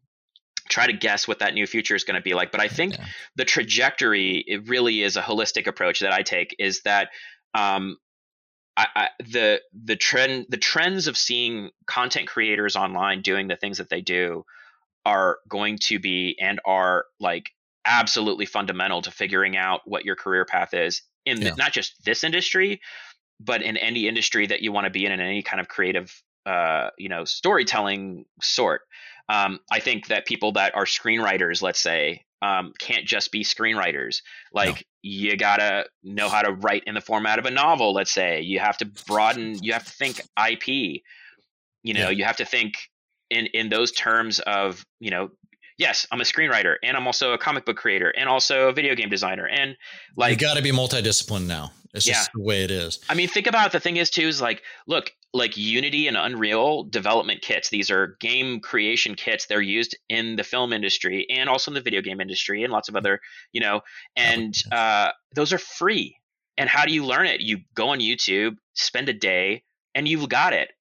try 0.70 0.88
to 0.88 0.94
guess 0.94 1.28
what 1.28 1.40
that 1.40 1.54
new 1.54 1.68
future 1.68 1.94
is 1.96 2.06
going 2.06 2.16
to 2.16 2.22
be 2.22 2.34
like. 2.34 2.52
But 2.52 2.62
I 2.62 2.70
think 2.70 2.98
Yeah. 2.98 3.06
the 3.36 3.46
trajectory, 3.46 4.38
it 4.48 4.70
really 4.70 5.02
is 5.04 5.18
a 5.18 5.22
holistic 5.22 5.68
approach 5.68 6.00
that 6.00 6.14
I 6.14 6.22
take. 6.24 6.56
Is 6.58 6.82
that 6.84 7.10
um, 7.54 7.98
I, 8.78 8.88
I, 8.96 9.10
the 9.20 9.62
the 9.74 9.96
trend 9.98 10.46
the 10.50 10.58
trends 10.58 11.08
of 11.08 11.18
seeing 11.18 11.70
content 11.86 12.28
creators 12.28 12.76
online 12.78 13.22
doing 13.22 13.48
the 13.50 13.56
things 13.58 13.78
that 13.80 13.90
they 13.90 14.02
do 14.02 14.46
are 15.06 15.40
going 15.48 15.78
to 15.78 16.00
be 16.00 16.38
and 16.40 16.60
are 16.66 17.06
like 17.20 17.50
absolutely 17.86 18.46
fundamental 18.46 19.02
to 19.02 19.12
figuring 19.12 19.58
out 19.58 19.82
what 19.86 20.06
your 20.06 20.16
career 20.16 20.46
path 20.46 20.74
is 20.74 21.02
in 21.26 21.40
the- 21.40 21.56
not 21.56 21.72
just 21.74 22.04
this 22.06 22.24
industry 22.24 22.80
but 23.40 23.62
in 23.62 23.76
any 23.78 24.08
industry 24.08 24.46
that 24.48 24.62
you 24.62 24.72
want 24.72 24.86
to 24.86 24.92
be 24.92 25.06
in 25.06 25.12
in 25.12 25.20
any 25.20 25.42
kind 25.44 25.60
of 25.60 25.68
creative 25.68 26.22
uh, 26.46 26.90
you 26.98 27.10
know 27.10 27.24
storytelling 27.26 28.26
sort. 28.42 28.82
Um, 29.30 29.60
i 29.72 29.80
think 29.80 30.08
that 30.08 30.26
people 30.26 30.52
that 30.54 30.76
are 30.76 30.86
screenwriters 30.86 31.62
let's 31.62 31.80
say 31.80 32.24
um, 32.42 32.74
can't 32.78 33.06
just 33.06 33.32
be 33.32 33.42
screenwriters. 33.46 34.18
Like 34.54 34.86
you 35.02 35.38
gotta 35.38 35.86
know 36.04 36.28
how 36.28 36.42
to 36.42 36.52
write 36.52 36.84
in 36.86 36.94
the 36.94 37.00
format 37.02 37.40
of 37.40 37.46
a 37.46 37.52
novel 37.52 37.94
let's 37.94 38.12
say. 38.12 38.42
You 38.42 38.60
have 38.60 38.78
to 38.80 38.86
broaden 39.08 39.58
you 39.64 39.72
have 39.74 39.86
to 39.86 39.92
think 39.92 40.22
ip 40.50 40.68
you 40.68 41.94
know 41.94 42.02
Yeah. 42.02 42.10
you 42.10 42.26
have 42.26 42.38
to 42.38 42.46
think 42.46 42.74
in 43.30 43.48
in 43.48 43.70
those 43.70 43.92
terms 43.92 44.40
of 44.40 44.86
you 45.00 45.10
know 45.10 45.30
yes 45.78 46.06
i'm 46.12 46.22
a 46.22 46.24
screenwriter 46.24 46.76
and 46.84 46.96
i'm 46.96 47.08
also 47.08 47.34
a 47.34 47.38
comic 47.38 47.66
book 47.66 47.78
creator 47.78 48.10
and 48.10 48.30
also 48.30 48.70
a 48.70 48.74
video 48.74 48.96
game 48.96 49.10
designer 49.10 49.48
and 49.48 49.76
like, 50.16 50.32
you 50.32 50.38
got 50.38 50.58
to 50.58 50.64
be 50.64 50.72
multidisciplined 50.72 51.48
now. 51.48 51.72
It's 51.94 52.06
just 52.06 52.32
the 52.34 52.42
way 52.42 52.64
it 52.64 52.72
is. 52.72 53.00
I 53.08 53.14
mean, 53.14 53.28
think 53.28 53.46
about 53.46 53.68
it, 53.68 53.72
the 53.72 53.80
thing 53.80 53.98
is 53.98 54.10
too 54.10 54.28
is 54.28 54.42
like, 54.42 54.64
look, 54.88 55.12
like 55.32 55.58
Unity 55.58 56.08
and 56.08 56.18
Unreal 56.18 56.84
development 56.84 57.42
kits. 57.42 57.70
These 57.70 57.92
are 57.92 58.18
game 58.20 58.60
creation 58.60 59.14
kits. 59.16 59.46
They're 59.46 59.62
used 59.62 59.96
in 60.10 60.36
the 60.36 60.44
film 60.44 60.74
industry 60.74 61.28
and 61.30 61.50
also 61.50 61.70
in 61.70 61.76
the 61.76 61.82
video 61.82 62.02
game 62.02 62.20
industry 62.20 62.64
and 62.64 62.74
lots 62.74 62.90
of 62.90 62.96
other, 62.96 63.20
you 63.52 63.62
know, 63.62 63.82
and 64.16 64.56
uh, 64.72 65.12
those 65.36 65.54
are 65.54 65.60
free. 65.60 66.18
And 66.58 66.70
how 66.70 66.86
do 66.86 66.94
you 66.94 67.06
learn 67.06 67.28
it? 67.28 67.42
You 67.42 67.60
go 67.76 67.90
on 67.90 68.00
YouTube, 68.00 68.56
spend 68.74 69.10
a 69.10 69.14
day, 69.14 69.64
and 69.94 70.08
you've 70.08 70.30
got 70.30 70.54
it. 70.54 70.72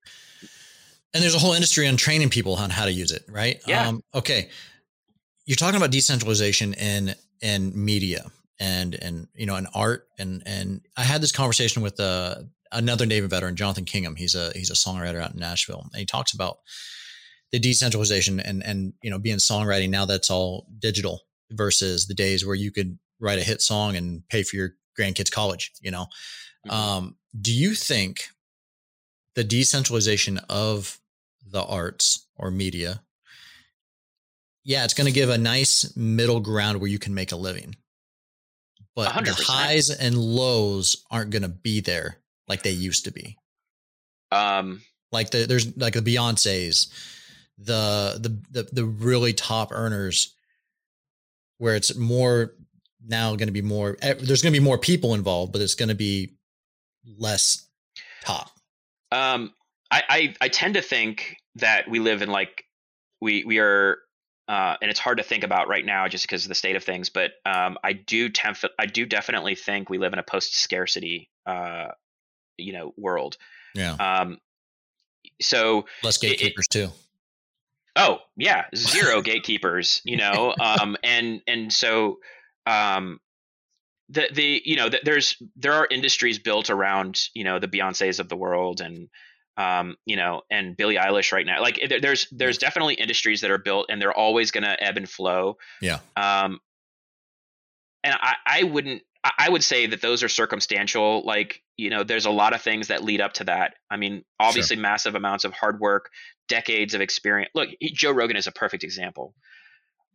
And 1.14 1.22
there's 1.22 1.34
a 1.34 1.38
whole 1.38 1.52
industry 1.52 1.86
on 1.88 1.96
training 1.96 2.30
people 2.30 2.54
on 2.54 2.70
how 2.70 2.86
to 2.86 2.92
use 2.92 3.12
it, 3.12 3.24
right? 3.28 3.60
Yeah. 3.66 3.88
Um, 3.88 4.02
okay. 4.14 4.48
You're 5.44 5.56
talking 5.56 5.76
about 5.76 5.90
decentralization 5.90 6.74
in 6.74 7.14
in 7.40 7.72
media 7.74 8.30
and 8.60 8.94
and 8.94 9.26
you 9.34 9.44
know 9.44 9.56
in 9.56 9.66
art 9.74 10.06
and 10.18 10.42
and 10.46 10.80
I 10.96 11.02
had 11.02 11.20
this 11.20 11.32
conversation 11.32 11.82
with 11.82 11.98
uh, 11.98 12.36
another 12.70 13.06
Navy 13.06 13.26
veteran, 13.26 13.56
Jonathan 13.56 13.84
Kingham. 13.84 14.16
He's 14.16 14.34
a 14.34 14.52
he's 14.54 14.70
a 14.70 14.74
songwriter 14.74 15.20
out 15.20 15.34
in 15.34 15.40
Nashville, 15.40 15.88
and 15.92 15.98
he 15.98 16.06
talks 16.06 16.32
about 16.32 16.58
the 17.50 17.58
decentralization 17.58 18.40
and 18.40 18.64
and 18.64 18.94
you 19.02 19.10
know 19.10 19.18
being 19.18 19.36
songwriting 19.36 19.90
now 19.90 20.06
that's 20.06 20.30
all 20.30 20.66
digital 20.78 21.22
versus 21.50 22.06
the 22.06 22.14
days 22.14 22.46
where 22.46 22.54
you 22.54 22.70
could 22.70 22.98
write 23.20 23.38
a 23.38 23.44
hit 23.44 23.60
song 23.60 23.96
and 23.96 24.26
pay 24.28 24.42
for 24.42 24.56
your 24.56 24.74
grandkids 24.98 25.30
college. 25.30 25.72
You 25.80 25.90
know, 25.90 26.06
mm-hmm. 26.66 26.70
um, 26.70 27.16
do 27.38 27.52
you 27.52 27.74
think 27.74 28.22
the 29.34 29.44
decentralization 29.44 30.38
of 30.48 30.98
the 31.52 31.62
arts 31.62 32.26
or 32.36 32.50
media? 32.50 33.02
Yeah, 34.64 34.84
it's 34.84 34.94
going 34.94 35.06
to 35.06 35.12
give 35.12 35.28
a 35.28 35.38
nice 35.38 35.96
middle 35.96 36.40
ground 36.40 36.80
where 36.80 36.90
you 36.90 36.98
can 36.98 37.14
make 37.14 37.32
a 37.32 37.36
living. 37.36 37.76
But 38.94 39.10
100%. 39.12 39.24
the 39.24 39.44
highs 39.44 39.90
and 39.90 40.16
lows 40.16 41.04
aren't 41.10 41.30
going 41.30 41.42
to 41.42 41.48
be 41.48 41.80
there 41.80 42.18
like 42.48 42.62
they 42.62 42.70
used 42.70 43.04
to 43.04 43.12
be. 43.12 43.36
Um, 44.30 44.82
like 45.10 45.30
the, 45.30 45.46
there's 45.46 45.76
like 45.76 45.94
the 45.94 46.00
Beyonces, 46.00 46.88
the, 47.58 48.18
the 48.20 48.62
the 48.62 48.68
the 48.72 48.84
really 48.84 49.32
top 49.32 49.72
earners, 49.72 50.34
where 51.58 51.76
it's 51.76 51.94
more 51.94 52.54
now 53.06 53.36
going 53.36 53.48
to 53.48 53.52
be 53.52 53.62
more. 53.62 53.96
There's 54.00 54.42
going 54.42 54.52
to 54.52 54.58
be 54.58 54.64
more 54.64 54.78
people 54.78 55.14
involved, 55.14 55.52
but 55.52 55.60
it's 55.60 55.74
going 55.74 55.90
to 55.90 55.94
be 55.94 56.34
less 57.18 57.66
top. 58.24 58.50
Um, 59.10 59.52
I, 59.92 60.02
I 60.08 60.34
I 60.40 60.48
tend 60.48 60.74
to 60.74 60.82
think 60.82 61.36
that 61.56 61.88
we 61.88 62.00
live 62.00 62.22
in 62.22 62.30
like 62.30 62.64
we 63.20 63.44
we 63.44 63.58
are 63.58 63.98
uh, 64.48 64.76
and 64.82 64.90
it's 64.90 64.98
hard 64.98 65.18
to 65.18 65.24
think 65.24 65.44
about 65.44 65.68
right 65.68 65.84
now 65.84 66.08
just 66.08 66.24
because 66.24 66.44
of 66.44 66.48
the 66.48 66.54
state 66.54 66.76
of 66.76 66.82
things. 66.82 67.10
But 67.10 67.32
um, 67.46 67.78
I 67.84 67.92
do 67.92 68.28
temp- 68.28 68.72
I 68.78 68.86
do 68.86 69.06
definitely 69.06 69.54
think 69.54 69.88
we 69.88 69.98
live 69.98 70.12
in 70.12 70.18
a 70.18 70.22
post 70.22 70.56
scarcity 70.58 71.30
uh, 71.46 71.88
you 72.56 72.72
know 72.72 72.94
world. 72.96 73.36
Yeah. 73.74 73.92
Um, 73.94 74.38
so 75.40 75.86
less 76.02 76.18
gatekeepers 76.18 76.66
it, 76.66 76.70
too. 76.70 76.88
Oh 77.94 78.18
yeah, 78.36 78.64
zero 78.74 79.20
gatekeepers. 79.20 80.00
You 80.04 80.16
know, 80.16 80.54
um, 80.60 80.96
and 81.04 81.42
and 81.46 81.72
so 81.72 82.18
um, 82.66 83.20
the 84.08 84.28
the 84.32 84.62
you 84.64 84.76
know 84.76 84.88
the, 84.88 85.00
there's 85.04 85.36
there 85.56 85.74
are 85.74 85.86
industries 85.90 86.38
built 86.38 86.70
around 86.70 87.20
you 87.34 87.44
know 87.44 87.58
the 87.58 87.68
Beyonces 87.68 88.20
of 88.20 88.30
the 88.30 88.36
world 88.36 88.80
and 88.80 89.08
um, 89.56 89.96
you 90.06 90.16
know, 90.16 90.42
and 90.50 90.76
Billie 90.76 90.96
Eilish 90.96 91.32
right 91.32 91.46
now. 91.46 91.60
Like 91.60 91.80
there's 92.00 92.26
there's 92.30 92.58
definitely 92.58 92.94
industries 92.94 93.42
that 93.42 93.50
are 93.50 93.58
built 93.58 93.86
and 93.88 94.00
they're 94.00 94.16
always 94.16 94.50
going 94.50 94.64
to 94.64 94.82
ebb 94.82 94.96
and 94.96 95.08
flow. 95.08 95.58
Yeah. 95.80 95.98
Um, 96.16 96.60
and 98.04 98.14
I, 98.14 98.34
I 98.46 98.62
wouldn't 98.64 99.02
I 99.24 99.48
would 99.48 99.62
say 99.62 99.86
that 99.86 100.00
those 100.00 100.22
are 100.22 100.28
circumstantial. 100.28 101.22
Like, 101.24 101.62
you 101.76 101.90
know, 101.90 102.02
there's 102.02 102.26
a 102.26 102.30
lot 102.30 102.54
of 102.54 102.62
things 102.62 102.88
that 102.88 103.04
lead 103.04 103.20
up 103.20 103.34
to 103.34 103.44
that. 103.44 103.74
I 103.88 103.96
mean, 103.96 104.24
obviously, 104.40 104.76
sure. 104.76 104.82
massive 104.82 105.14
amounts 105.14 105.44
of 105.44 105.52
hard 105.52 105.78
work, 105.78 106.10
decades 106.48 106.94
of 106.94 107.00
experience. 107.00 107.52
Look, 107.54 107.68
Joe 107.80 108.10
Rogan 108.10 108.36
is 108.36 108.48
a 108.48 108.52
perfect 108.52 108.82
example. 108.82 109.34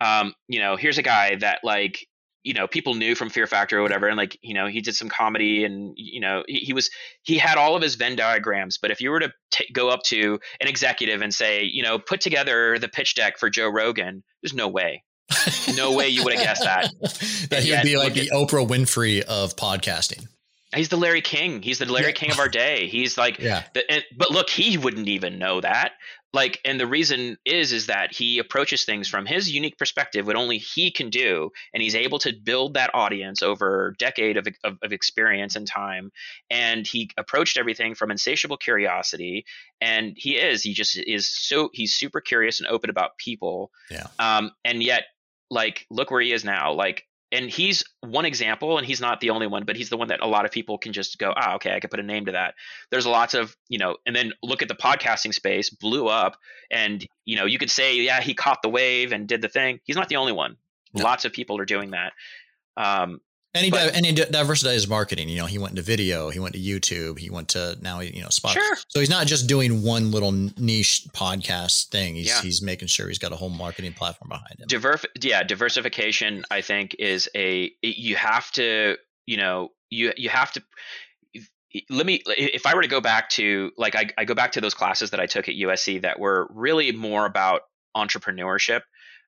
Um, 0.02 0.34
you 0.50 0.60
know, 0.60 0.76
here's 0.76 0.98
a 0.98 1.04
guy 1.04 1.36
that, 1.36 1.60
like, 1.64 2.06
you 2.44 2.54
know, 2.54 2.68
people 2.68 2.94
knew 2.94 3.16
from 3.16 3.30
Fear 3.30 3.48
Factor 3.48 3.80
or 3.80 3.82
whatever, 3.82 4.08
and 4.08 4.18
like, 4.18 4.38
you 4.42 4.54
know, 4.54 4.68
he 4.68 4.82
did 4.82 4.96
some 4.96 5.10
comedy, 5.10 5.64
and 5.66 5.94
you 5.96 6.20
know, 6.20 6.44
he, 6.48 6.60
he 6.60 6.74
was 6.74 6.90
he 7.24 7.38
had 7.38 7.58
all 7.58 7.76
of 7.76 7.82
his 7.82 7.96
Venn 7.96 8.16
diagrams. 8.16 8.78
But 8.78 8.92
if 8.92 9.02
you 9.02 9.12
were 9.12 9.20
to 9.20 9.32
t- 9.52 9.70
go 9.74 9.90
up 9.90 10.04
to 10.04 10.40
an 10.62 10.68
executive 10.68 11.22
and 11.22 11.34
say, 11.34 11.64
you 11.64 11.84
know, 11.84 12.00
put 12.00 12.22
together 12.22 12.80
the 12.80 12.88
pitch 12.88 13.16
deck 13.16 13.38
for 13.38 13.50
Joe 13.50 13.70
Rogan, 13.70 14.24
there's 14.42 14.54
no 14.54 14.68
way 14.68 15.04
no 15.76 15.94
way 15.94 16.08
you 16.08 16.24
would 16.24 16.34
have 16.34 16.44
guessed 16.44 16.64
that. 16.64 16.92
that 17.50 17.64
he 17.64 17.72
would 17.72 17.84
be 17.84 17.98
like 17.98 18.14
the 18.14 18.30
Oprah 18.34 18.68
Winfrey 18.68 19.22
of 19.22 19.56
podcasting. 19.56 20.28
He's 20.76 20.90
the 20.90 20.98
Larry 20.98 21.22
King. 21.22 21.62
He's 21.62 21.80
the 21.80 21.86
Larry 21.86 22.08
yeah. 22.08 22.12
King 22.12 22.32
of 22.32 22.40
our 22.40 22.50
day. 22.50 22.88
He's 22.88 23.18
like, 23.18 23.40
yeah. 23.40 23.64
The, 23.74 23.90
and, 23.90 24.04
but 24.18 24.32
look, 24.32 24.50
he 24.50 24.78
wouldn't 24.78 25.08
even 25.08 25.40
know 25.40 25.62
that. 25.62 25.94
Like, 26.34 26.60
and 26.66 26.80
the 26.80 26.88
reason 26.88 27.38
is, 27.46 27.72
is 27.72 27.88
that 27.88 28.14
he 28.14 28.38
approaches 28.40 28.84
things 28.84 29.08
from 29.08 29.26
his 29.26 29.50
unique 29.50 29.78
perspective, 29.78 30.28
what 30.28 30.36
only 30.36 30.58
he 30.58 30.92
can 30.92 31.10
do, 31.10 31.52
and 31.74 31.82
he's 31.82 31.96
able 31.96 32.20
to 32.20 32.34
build 32.34 32.74
that 32.74 32.92
audience 32.94 33.42
over 33.42 33.88
a 33.88 33.96
decade 33.96 34.38
of, 34.38 34.48
of, 34.64 34.78
of 34.84 34.92
experience 34.92 35.56
and 35.56 35.66
time. 35.66 36.12
And 36.50 36.86
he 36.86 37.10
approached 37.18 37.58
everything 37.58 37.96
from 37.96 38.12
insatiable 38.12 38.58
curiosity, 38.58 39.46
and 39.80 40.14
he 40.18 40.36
is, 40.36 40.64
he 40.64 40.74
just 40.74 40.98
is 40.98 41.28
so, 41.28 41.70
he's 41.74 41.94
super 41.94 42.20
curious 42.20 42.60
and 42.60 42.68
open 42.68 42.90
about 42.90 43.18
people. 43.18 43.72
Yeah. 43.90 44.08
Um, 44.20 44.52
and 44.66 44.84
yet 44.84 45.04
like 45.50 45.86
look 45.90 46.12
where 46.12 46.22
he 46.22 46.34
is 46.34 46.44
now 46.44 46.74
like 46.74 47.07
and 47.32 47.50
he's 47.50 47.84
one 48.02 48.26
example 48.26 48.78
and 48.78 48.88
he's 48.88 49.02
not 49.02 49.20
the 49.20 49.30
only 49.32 49.48
one 49.48 49.66
but 49.66 49.76
he's 49.76 49.90
the 49.90 49.98
one 49.98 50.08
that 50.08 50.22
a 50.22 50.28
lot 50.28 50.46
of 50.46 50.52
people 50.52 50.78
can 50.78 50.94
just 50.94 51.18
go 51.18 51.34
ah 51.36 51.56
okay 51.56 51.74
i 51.74 51.80
can 51.80 51.90
put 51.90 52.00
a 52.00 52.04
name 52.04 52.26
to 52.26 52.32
that. 52.34 52.56
There's 52.92 53.06
lots 53.06 53.34
of 53.34 53.56
you 53.68 53.80
know 53.80 53.98
and 54.06 54.16
then 54.16 54.34
look 54.44 54.62
at 54.62 54.68
the 54.68 54.76
podcasting 54.76 55.34
space 55.34 55.70
blew 55.70 56.08
up 56.08 56.38
and 56.72 57.06
you 57.26 57.36
know 57.36 57.46
you 57.46 57.58
could 57.58 57.72
say 57.72 57.98
yeah 57.98 58.22
he 58.22 58.34
caught 58.34 58.62
the 58.62 58.70
wave 58.70 59.12
and 59.12 59.28
did 59.28 59.42
the 59.42 59.50
thing. 59.50 59.80
He's 59.84 59.96
not 59.96 60.10
the 60.10 60.18
only 60.18 60.34
one. 60.34 60.58
No. 60.94 61.04
lots 61.04 61.26
of 61.26 61.34
people 61.34 61.60
are 61.60 61.66
doing 61.66 61.92
that. 61.92 62.14
Um, 62.78 63.20
and 63.58 63.66
he, 63.66 63.72
but, 63.72 63.96
and 63.96 64.06
he 64.06 64.14
diversified 64.14 64.74
his 64.74 64.88
marketing. 64.88 65.30
You 65.30 65.38
know, 65.38 65.46
he 65.46 65.58
went 65.58 65.72
into 65.72 65.82
video, 65.82 66.30
he 66.30 66.40
went 66.40 66.54
to 66.56 66.60
YouTube, 66.60 67.20
he 67.20 67.30
went 67.30 67.50
to 67.50 67.78
now, 67.82 68.00
you 68.00 68.22
know, 68.22 68.28
Spotify. 68.28 68.54
Sure. 68.54 68.78
So 68.88 69.00
he's 69.00 69.10
not 69.10 69.28
just 69.28 69.48
doing 69.48 69.84
one 69.84 70.12
little 70.12 70.32
niche 70.32 71.08
podcast 71.14 71.90
thing. 71.90 72.16
He's, 72.16 72.28
yeah. 72.28 72.42
he's 72.42 72.62
making 72.62 72.88
sure 72.88 73.08
he's 73.08 73.20
got 73.20 73.32
a 73.32 73.36
whole 73.36 73.50
marketing 73.50 73.94
platform 73.94 74.30
behind 74.30 74.60
him. 74.60 74.68
Diver- 74.68 75.00
yeah, 75.22 75.44
diversification, 75.44 76.44
I 76.50 76.62
think, 76.62 76.96
is 77.00 77.30
a, 77.36 77.72
you 77.82 78.16
have 78.16 78.52
to, 78.54 78.98
you 79.26 79.38
know, 79.38 79.70
you, 79.90 80.14
you 80.16 80.30
have 80.30 80.52
to, 80.54 80.64
let 81.90 82.06
me 82.06 82.24
if 82.28 82.66
i 82.66 82.74
were 82.74 82.82
to 82.82 82.88
go 82.88 83.02
back 83.02 83.30
to 83.30 83.72
like 83.78 83.94
I, 83.94 84.10
I, 84.18 84.26
go 84.26 84.34
back 84.34 84.54
to 84.54 84.62
those 84.62 84.74
classes 84.74 85.12
that 85.12 85.20
i 85.20 85.28
took 85.28 85.48
at 85.48 85.56
usc 85.56 86.02
that 86.02 86.18
were 86.18 86.48
really 86.50 86.92
more 86.94 87.26
about 87.26 87.64
entrepreneurship 87.96 88.82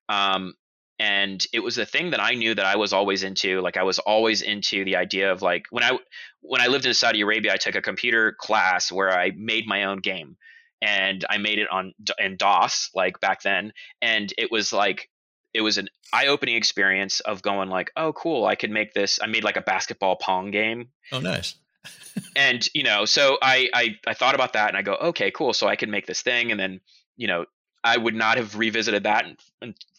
um, 0.07 0.55
and 0.99 1.45
it 1.53 1.61
was 1.61 1.77
a 1.77 1.85
thing 1.85 2.11
that 2.11 2.21
I 2.21 2.33
knew 2.33 2.53
that 2.53 2.65
I 2.65 2.75
was 2.75 2.91
always 2.91 3.23
into. 3.23 3.61
Like 3.61 3.77
I 3.77 3.83
was 3.83 3.99
always 3.99 4.41
into 4.41 4.83
the 4.83 4.97
idea 4.97 5.31
of 5.31 5.41
like 5.41 5.65
when 5.69 5.83
I 5.83 5.97
when 6.41 6.61
I 6.61 6.67
lived 6.67 6.85
in 6.85 6.93
Saudi 6.93 7.21
Arabia, 7.21 7.53
I 7.53 7.57
took 7.57 7.75
a 7.75 7.81
computer 7.81 8.35
class 8.37 8.91
where 8.91 9.11
I 9.17 9.31
made 9.35 9.65
my 9.65 9.85
own 9.85 9.99
game, 9.99 10.35
and 10.81 11.23
I 11.29 11.37
made 11.37 11.59
it 11.59 11.69
on 11.71 11.93
in 12.19 12.35
DOS 12.35 12.89
like 12.93 13.19
back 13.21 13.41
then, 13.41 13.71
and 14.01 14.33
it 14.37 14.51
was 14.51 14.73
like 14.73 15.09
it 15.53 15.61
was 15.61 15.77
an 15.77 15.89
eye-opening 16.13 16.55
experience 16.55 17.21
of 17.21 17.41
going 17.41 17.69
like, 17.69 17.91
oh 17.95 18.11
cool, 18.13 18.45
I 18.45 18.55
could 18.55 18.69
make 18.69 18.93
this. 18.93 19.19
I 19.21 19.27
made 19.27 19.43
like 19.43 19.57
a 19.57 19.61
basketball 19.61 20.17
pong 20.17 20.51
game. 20.51 20.89
Oh 21.13 21.21
nice. 21.21 21.55
and 22.35 22.67
you 22.73 22.83
know, 22.83 23.05
so 23.05 23.37
I, 23.41 23.69
I 23.73 23.95
I 24.05 24.13
thought 24.13 24.35
about 24.35 24.53
that 24.53 24.67
and 24.67 24.77
I 24.77 24.81
go, 24.81 24.95
okay, 24.95 25.31
cool. 25.31 25.53
So 25.53 25.67
I 25.67 25.77
can 25.77 25.91
make 25.91 26.07
this 26.07 26.21
thing, 26.21 26.51
and 26.51 26.59
then 26.59 26.81
you 27.15 27.27
know 27.27 27.45
I 27.85 27.95
would 27.95 28.15
not 28.15 28.35
have 28.35 28.57
revisited 28.57 29.03
that 29.03 29.25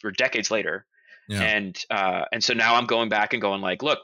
for 0.03 0.11
decades 0.11 0.51
later. 0.51 0.85
Yeah. 1.31 1.43
And 1.43 1.79
uh, 1.91 2.25
and 2.33 2.43
so 2.43 2.55
now 2.55 2.75
I'm 2.75 2.87
going 2.87 3.09
back 3.09 3.33
and 3.33 3.41
going 3.41 3.61
like, 3.61 3.85
look, 3.85 4.01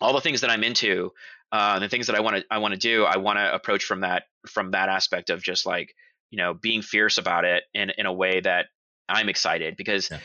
all 0.00 0.12
the 0.12 0.20
things 0.20 0.40
that 0.40 0.50
I'm 0.50 0.64
into, 0.64 1.12
uh, 1.52 1.78
the 1.78 1.88
things 1.88 2.08
that 2.08 2.16
I 2.16 2.20
want 2.20 2.38
to 2.38 2.44
I 2.50 2.58
want 2.58 2.74
to 2.74 2.80
do, 2.80 3.04
I 3.04 3.18
want 3.18 3.38
to 3.38 3.54
approach 3.54 3.84
from 3.84 4.00
that 4.00 4.24
from 4.48 4.72
that 4.72 4.88
aspect 4.88 5.30
of 5.30 5.42
just 5.44 5.64
like 5.64 5.94
you 6.30 6.38
know 6.38 6.52
being 6.52 6.82
fierce 6.82 7.18
about 7.18 7.44
it 7.44 7.62
in 7.72 7.90
in 7.96 8.06
a 8.06 8.12
way 8.12 8.40
that 8.40 8.66
I'm 9.08 9.28
excited 9.28 9.76
because. 9.76 10.10
Yeah. 10.10 10.18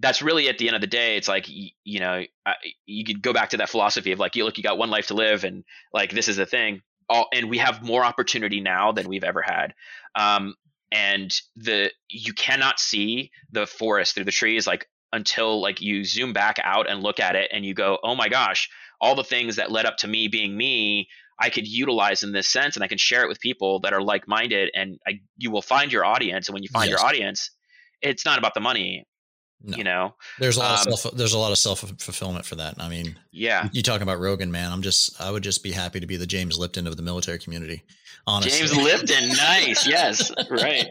That's 0.00 0.22
really 0.22 0.48
at 0.48 0.58
the 0.58 0.68
end 0.68 0.76
of 0.76 0.80
the 0.80 0.86
day. 0.86 1.16
It's 1.16 1.26
like 1.26 1.48
you, 1.48 1.70
you 1.82 1.98
know, 1.98 2.22
I, 2.46 2.54
you 2.86 3.04
could 3.04 3.20
go 3.20 3.32
back 3.32 3.48
to 3.48 3.56
that 3.56 3.68
philosophy 3.68 4.12
of 4.12 4.20
like, 4.20 4.36
you 4.36 4.44
look, 4.44 4.56
you 4.56 4.62
got 4.62 4.78
one 4.78 4.90
life 4.90 5.08
to 5.08 5.14
live, 5.14 5.42
and 5.42 5.64
like 5.92 6.12
this 6.12 6.28
is 6.28 6.36
the 6.36 6.46
thing. 6.46 6.82
All, 7.08 7.26
and 7.34 7.50
we 7.50 7.58
have 7.58 7.82
more 7.82 8.04
opportunity 8.04 8.60
now 8.60 8.92
than 8.92 9.08
we've 9.08 9.24
ever 9.24 9.42
had. 9.42 9.74
Um, 10.14 10.54
and 10.92 11.34
the 11.56 11.90
you 12.08 12.32
cannot 12.32 12.78
see 12.78 13.32
the 13.50 13.66
forest 13.66 14.14
through 14.14 14.26
the 14.26 14.30
trees 14.30 14.68
like 14.68 14.86
until 15.12 15.60
like 15.60 15.80
you 15.80 16.04
zoom 16.04 16.32
back 16.32 16.58
out 16.62 16.88
and 16.88 17.02
look 17.02 17.20
at 17.20 17.36
it 17.36 17.50
and 17.52 17.64
you 17.64 17.74
go, 17.74 17.98
oh 18.02 18.14
my 18.14 18.28
gosh, 18.28 18.68
all 19.00 19.14
the 19.14 19.24
things 19.24 19.56
that 19.56 19.70
led 19.70 19.86
up 19.86 19.96
to 19.98 20.08
me 20.08 20.28
being 20.28 20.56
me, 20.56 21.08
I 21.40 21.50
could 21.50 21.66
utilize 21.66 22.22
in 22.22 22.32
this 22.32 22.48
sense 22.48 22.76
and 22.76 22.84
I 22.84 22.88
can 22.88 22.98
share 22.98 23.22
it 23.22 23.28
with 23.28 23.40
people 23.40 23.80
that 23.80 23.92
are 23.92 24.02
like 24.02 24.26
minded 24.26 24.70
and 24.74 24.98
I, 25.06 25.20
you 25.36 25.50
will 25.50 25.62
find 25.62 25.92
your 25.92 26.04
audience. 26.04 26.48
And 26.48 26.54
when 26.54 26.62
you 26.62 26.68
find 26.68 26.90
yes. 26.90 26.98
your 26.98 27.08
audience, 27.08 27.50
it's 28.02 28.24
not 28.24 28.38
about 28.38 28.54
the 28.54 28.60
money. 28.60 29.06
No. 29.60 29.76
You 29.76 29.82
know, 29.82 30.14
there's 30.38 30.56
a 30.56 30.60
lot 30.60 30.86
um, 30.86 30.92
of 30.92 30.98
self 31.00 31.16
there's 31.16 31.32
a 31.32 31.38
lot 31.38 31.50
of 31.50 31.58
self 31.58 31.80
fulfillment 31.80 32.44
for 32.44 32.54
that. 32.54 32.76
I 32.78 32.88
mean, 32.88 33.18
yeah, 33.32 33.68
you 33.72 33.82
talking 33.82 34.04
about 34.04 34.20
Rogan, 34.20 34.52
man. 34.52 34.70
I'm 34.70 34.82
just 34.82 35.20
I 35.20 35.32
would 35.32 35.42
just 35.42 35.64
be 35.64 35.72
happy 35.72 35.98
to 35.98 36.06
be 36.06 36.16
the 36.16 36.28
James 36.28 36.56
Lipton 36.56 36.86
of 36.86 36.96
the 36.96 37.02
military 37.02 37.40
community. 37.40 37.82
Honestly. 38.24 38.56
James 38.56 38.76
Lipton, 38.76 39.30
nice, 39.30 39.84
yes, 39.84 40.30
right. 40.48 40.86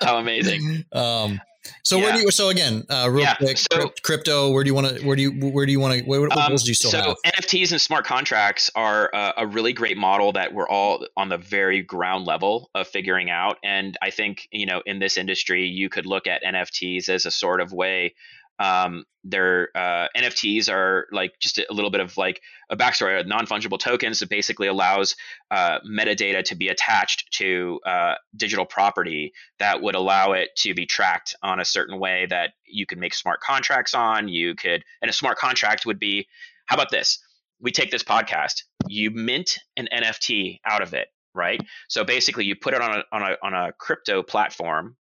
How 0.00 0.18
amazing. 0.18 0.84
Um, 0.92 1.40
so 1.82 1.96
yeah. 1.96 2.02
where 2.02 2.12
do 2.14 2.20
you? 2.20 2.30
So 2.30 2.48
again, 2.48 2.84
uh, 2.88 3.08
real 3.10 3.24
yeah. 3.24 3.34
quick, 3.34 3.58
so, 3.58 3.92
crypto. 4.02 4.50
Where 4.50 4.64
do 4.64 4.68
you 4.68 4.74
want 4.74 4.96
to? 4.96 5.06
Where 5.06 5.16
do 5.16 5.22
you? 5.22 5.30
Where 5.50 5.66
do 5.66 5.72
you 5.72 5.80
want 5.80 5.98
to? 5.98 6.04
What, 6.04 6.20
what 6.20 6.36
um, 6.36 6.54
do 6.54 6.68
you 6.68 6.74
still 6.74 6.90
so 6.90 6.98
have? 6.98 7.16
NFTs 7.34 7.72
and 7.72 7.80
smart 7.80 8.04
contracts 8.04 8.70
are 8.74 9.10
uh, 9.14 9.32
a 9.36 9.46
really 9.46 9.72
great 9.72 9.96
model 9.96 10.32
that 10.32 10.52
we're 10.52 10.68
all 10.68 11.06
on 11.16 11.28
the 11.28 11.38
very 11.38 11.82
ground 11.82 12.26
level 12.26 12.70
of 12.74 12.86
figuring 12.88 13.30
out. 13.30 13.58
And 13.62 13.96
I 14.02 14.10
think 14.10 14.48
you 14.50 14.66
know, 14.66 14.82
in 14.86 14.98
this 14.98 15.16
industry, 15.16 15.66
you 15.66 15.88
could 15.88 16.06
look 16.06 16.26
at 16.26 16.42
NFTs 16.42 17.08
as 17.08 17.26
a 17.26 17.30
sort 17.30 17.60
of 17.60 17.72
way 17.72 18.14
um, 18.58 19.04
their 19.24 19.68
uh, 19.74 20.08
NFTs 20.16 20.72
are 20.72 21.06
like 21.12 21.32
just 21.40 21.58
a 21.58 21.66
little 21.70 21.90
bit 21.90 22.00
of 22.00 22.16
like 22.16 22.40
a 22.70 22.76
backstory. 22.76 23.24
Non 23.26 23.46
fungible 23.46 23.78
tokens 23.78 24.20
that 24.20 24.30
basically 24.30 24.68
allows 24.68 25.16
uh, 25.50 25.78
metadata 25.88 26.42
to 26.44 26.56
be 26.56 26.68
attached 26.68 27.30
to 27.32 27.80
uh, 27.84 28.14
digital 28.36 28.64
property 28.64 29.32
that 29.58 29.82
would 29.82 29.94
allow 29.94 30.32
it 30.32 30.50
to 30.56 30.74
be 30.74 30.86
tracked 30.86 31.34
on 31.42 31.60
a 31.60 31.64
certain 31.64 31.98
way 31.98 32.26
that 32.30 32.50
you 32.66 32.86
could 32.86 32.98
make 32.98 33.14
smart 33.14 33.40
contracts 33.40 33.94
on. 33.94 34.28
You 34.28 34.54
could, 34.54 34.82
and 35.02 35.10
a 35.10 35.14
smart 35.14 35.38
contract 35.38 35.86
would 35.86 35.98
be, 35.98 36.26
how 36.66 36.76
about 36.76 36.90
this? 36.90 37.18
We 37.60 37.72
take 37.72 37.90
this 37.90 38.04
podcast, 38.04 38.62
you 38.86 39.10
mint 39.10 39.58
an 39.76 39.88
NFT 39.92 40.60
out 40.64 40.80
of 40.82 40.94
it, 40.94 41.08
right? 41.34 41.60
So 41.88 42.04
basically, 42.04 42.44
you 42.44 42.54
put 42.54 42.74
it 42.74 42.80
on 42.80 42.98
a 42.98 43.02
on 43.12 43.22
a 43.22 43.36
on 43.42 43.54
a 43.54 43.72
crypto 43.72 44.22
platform, 44.22 44.96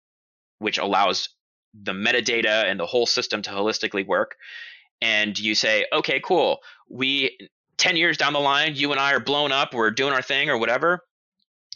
which 0.59 0.79
allows 0.79 1.29
the 1.83 1.93
metadata 1.93 2.65
and 2.65 2.79
the 2.79 2.87
whole 2.87 3.07
system 3.07 3.43
to 3.43 3.51
holistically 3.51 4.07
work. 4.07 4.37
And 5.01 5.39
you 5.39 5.55
say 5.55 5.87
okay 5.93 6.21
cool. 6.21 6.59
We 6.89 7.37
10 7.79 7.97
years 7.97 8.17
down 8.17 8.33
the 8.33 8.41
line 8.41 8.75
you 8.75 8.91
and 8.91 8.99
i 8.99 9.13
are 9.13 9.21
blown 9.21 9.53
up 9.53 9.75
we're 9.75 9.91
doing 9.91 10.15
our 10.15 10.23
thing 10.23 10.49
or 10.51 10.59
whatever. 10.59 11.01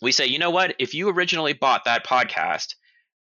We 0.03 0.13
say 0.13 0.27
you 0.27 0.39
know 0.39 0.51
what? 0.51 0.75
If 0.79 0.95
you 0.95 1.11
originally 1.11 1.53
bought 1.53 1.85
that 1.85 2.07
podcast 2.07 2.75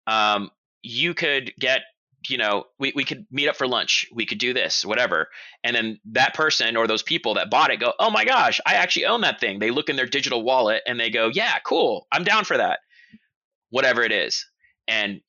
um, 0.08 0.50
you 0.82 1.14
could 1.14 1.54
get 1.60 1.82
you 2.28 2.38
know 2.38 2.66
we, 2.80 2.92
we 2.96 3.06
could 3.06 3.26
meet 3.32 3.48
up 3.48 3.56
for 3.56 3.68
lunch 3.68 4.08
we 4.14 4.26
could 4.26 4.40
do 4.40 4.54
this 4.54 4.86
whatever. 4.86 5.28
And 5.64 5.76
then 5.76 6.00
that 6.12 6.34
person 6.34 6.78
or 6.78 6.88
those 6.88 7.04
people 7.04 7.34
that 7.36 7.50
bought 7.50 7.72
it 7.72 7.80
go 7.80 7.94
oh 8.00 8.10
my 8.10 8.24
gosh 8.24 8.62
i 8.66 8.76
actually 8.76 9.06
own 9.06 9.22
that 9.22 9.40
thing. 9.42 9.60
They 9.60 9.72
look 9.72 9.90
in 9.90 9.98
their 9.98 10.06
digital 10.06 10.44
wallet 10.44 10.82
and 10.88 11.00
they 11.00 11.10
go 11.10 11.30
yeah 11.34 11.58
cool 11.66 12.08
i'm 12.12 12.24
down 12.24 12.46
for 12.46 12.58
that 12.58 12.80
whatever 13.70 14.04
it 14.04 14.12
is. 14.12 14.46
And 14.88 15.22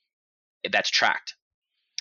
that's 0.70 0.90
tracked 0.90 1.34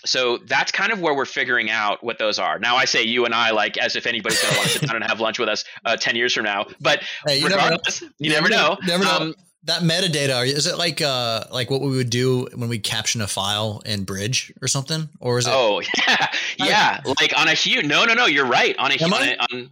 so 0.04 0.38
that's 0.46 0.72
kind 0.72 0.92
of 0.92 1.00
where 1.00 1.14
we're 1.14 1.24
figuring 1.24 1.70
out 1.70 2.02
what 2.02 2.18
those 2.18 2.38
are. 2.38 2.58
Now 2.58 2.76
I 2.76 2.84
say 2.84 3.02
you 3.02 3.24
and 3.24 3.34
I 3.34 3.50
like 3.50 3.76
as 3.78 3.96
if 3.96 4.06
anybody's 4.06 4.40
going 4.42 4.54
to 4.54 4.58
want 4.58 4.70
to 4.70 4.78
sit 4.78 4.88
down 4.88 4.96
and 4.96 5.04
have 5.04 5.20
lunch 5.20 5.38
with 5.38 5.48
us 5.48 5.64
uh, 5.84 5.96
ten 5.96 6.16
years 6.16 6.34
from 6.34 6.44
now. 6.44 6.66
But 6.80 7.02
hey, 7.26 7.38
you 7.38 7.46
regardless, 7.46 8.02
never 8.02 8.14
you, 8.18 8.30
never 8.30 8.48
know. 8.48 8.78
Never 8.86 9.04
know. 9.04 9.16
Um, 9.16 9.34
that 9.64 9.82
metadata 9.82 10.46
is 10.46 10.66
it 10.66 10.78
like 10.78 11.02
uh 11.02 11.44
like 11.52 11.70
what 11.70 11.82
we 11.82 11.90
would 11.90 12.08
do 12.08 12.48
when 12.54 12.70
we 12.70 12.78
caption 12.78 13.20
a 13.20 13.26
file 13.26 13.82
in 13.84 14.04
Bridge 14.04 14.52
or 14.62 14.68
something, 14.68 15.08
or 15.20 15.38
is 15.38 15.46
it? 15.46 15.52
Oh 15.54 15.82
yeah, 16.08 16.26
yeah. 16.58 17.00
like 17.20 17.36
on 17.36 17.48
a 17.48 17.54
huge. 17.54 17.84
No, 17.84 18.04
no, 18.04 18.14
no. 18.14 18.26
You're 18.26 18.46
right. 18.46 18.76
On 18.78 18.90
a 18.90 18.94
huge. 18.94 19.36
On, 19.52 19.70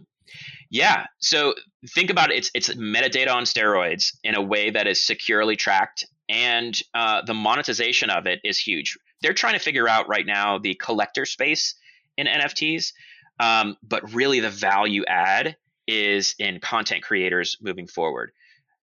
yeah. 0.69 1.05
So 1.19 1.55
think 1.95 2.09
about 2.09 2.31
it. 2.31 2.37
It's 2.37 2.51
it's 2.53 2.69
metadata 2.75 3.33
on 3.33 3.43
steroids 3.43 4.15
in 4.23 4.35
a 4.35 4.41
way 4.41 4.69
that 4.69 4.85
is 4.87 5.03
securely 5.03 5.55
tracked, 5.55 6.05
and 6.29 6.79
uh, 6.93 7.21
the 7.25 7.33
monetization 7.33 8.09
of 8.09 8.27
it 8.27 8.39
is 8.43 8.57
huge 8.57 8.97
they're 9.21 9.33
trying 9.33 9.53
to 9.53 9.59
figure 9.59 9.87
out 9.87 10.07
right 10.07 10.25
now 10.25 10.57
the 10.57 10.75
collector 10.75 11.25
space 11.25 11.75
in 12.17 12.27
NFTs. 12.27 12.93
Um, 13.39 13.77
but 13.83 14.13
really, 14.13 14.39
the 14.39 14.49
value 14.49 15.05
add 15.05 15.55
is 15.87 16.35
in 16.39 16.59
content 16.59 17.03
creators 17.03 17.57
moving 17.61 17.87
forward. 17.87 18.31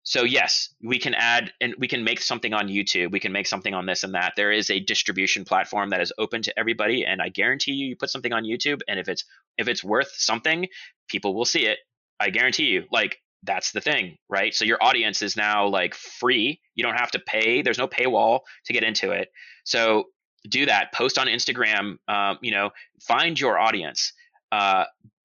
So 0.06 0.24
yes, 0.24 0.70
we 0.84 1.00
can 1.00 1.14
add 1.14 1.54
and 1.62 1.76
we 1.78 1.88
can 1.88 2.04
make 2.04 2.22
something 2.22 2.54
on 2.54 2.68
YouTube. 2.68 3.12
We 3.12 3.22
can 3.22 3.32
make 3.32 3.48
something 3.48 3.74
on 3.74 3.86
this 3.86 4.04
and 4.04 4.16
that. 4.16 4.34
There 4.36 4.52
is 4.52 4.70
a 4.70 4.82
distribution 4.82 5.46
platform 5.46 5.92
that 5.92 6.02
is 6.02 6.12
open 6.18 6.42
to 6.44 6.60
everybody, 6.60 7.06
and 7.06 7.22
I 7.22 7.30
guarantee 7.30 7.72
you, 7.72 7.88
you 7.88 7.96
put 7.96 8.10
something 8.10 8.34
on 8.34 8.44
YouTube, 8.44 8.82
and 8.88 9.00
if 9.00 9.08
it's 9.08 9.24
if 9.58 9.68
it's 9.68 9.84
worth 9.84 10.12
something, 10.14 10.68
people 11.08 11.34
will 11.34 11.46
see 11.46 11.66
it. 11.66 11.80
I 12.20 12.30
guarantee 12.30 12.66
you. 12.66 12.84
Like 12.92 13.22
that's 13.44 13.72
the 13.72 13.82
thing, 13.82 14.18
right? 14.30 14.54
So 14.54 14.66
your 14.66 14.78
audience 14.82 15.22
is 15.22 15.36
now 15.36 15.68
like 15.68 15.96
free. 15.96 16.62
You 16.76 16.84
don't 16.84 16.98
have 16.98 17.12
to 17.12 17.20
pay. 17.20 17.62
There's 17.62 17.78
no 17.78 17.88
paywall 17.88 18.42
to 18.66 18.74
get 18.74 18.84
into 18.84 19.12
it. 19.12 19.30
So 19.66 20.06
do 20.48 20.66
that 20.66 20.94
post 20.94 21.18
on 21.18 21.28
instagram 21.28 21.98
um, 22.08 22.38
you 22.42 22.52
know 22.52 22.72
find 23.02 23.40
your 23.40 23.58
audience 23.58 24.14
uh, 24.52 24.86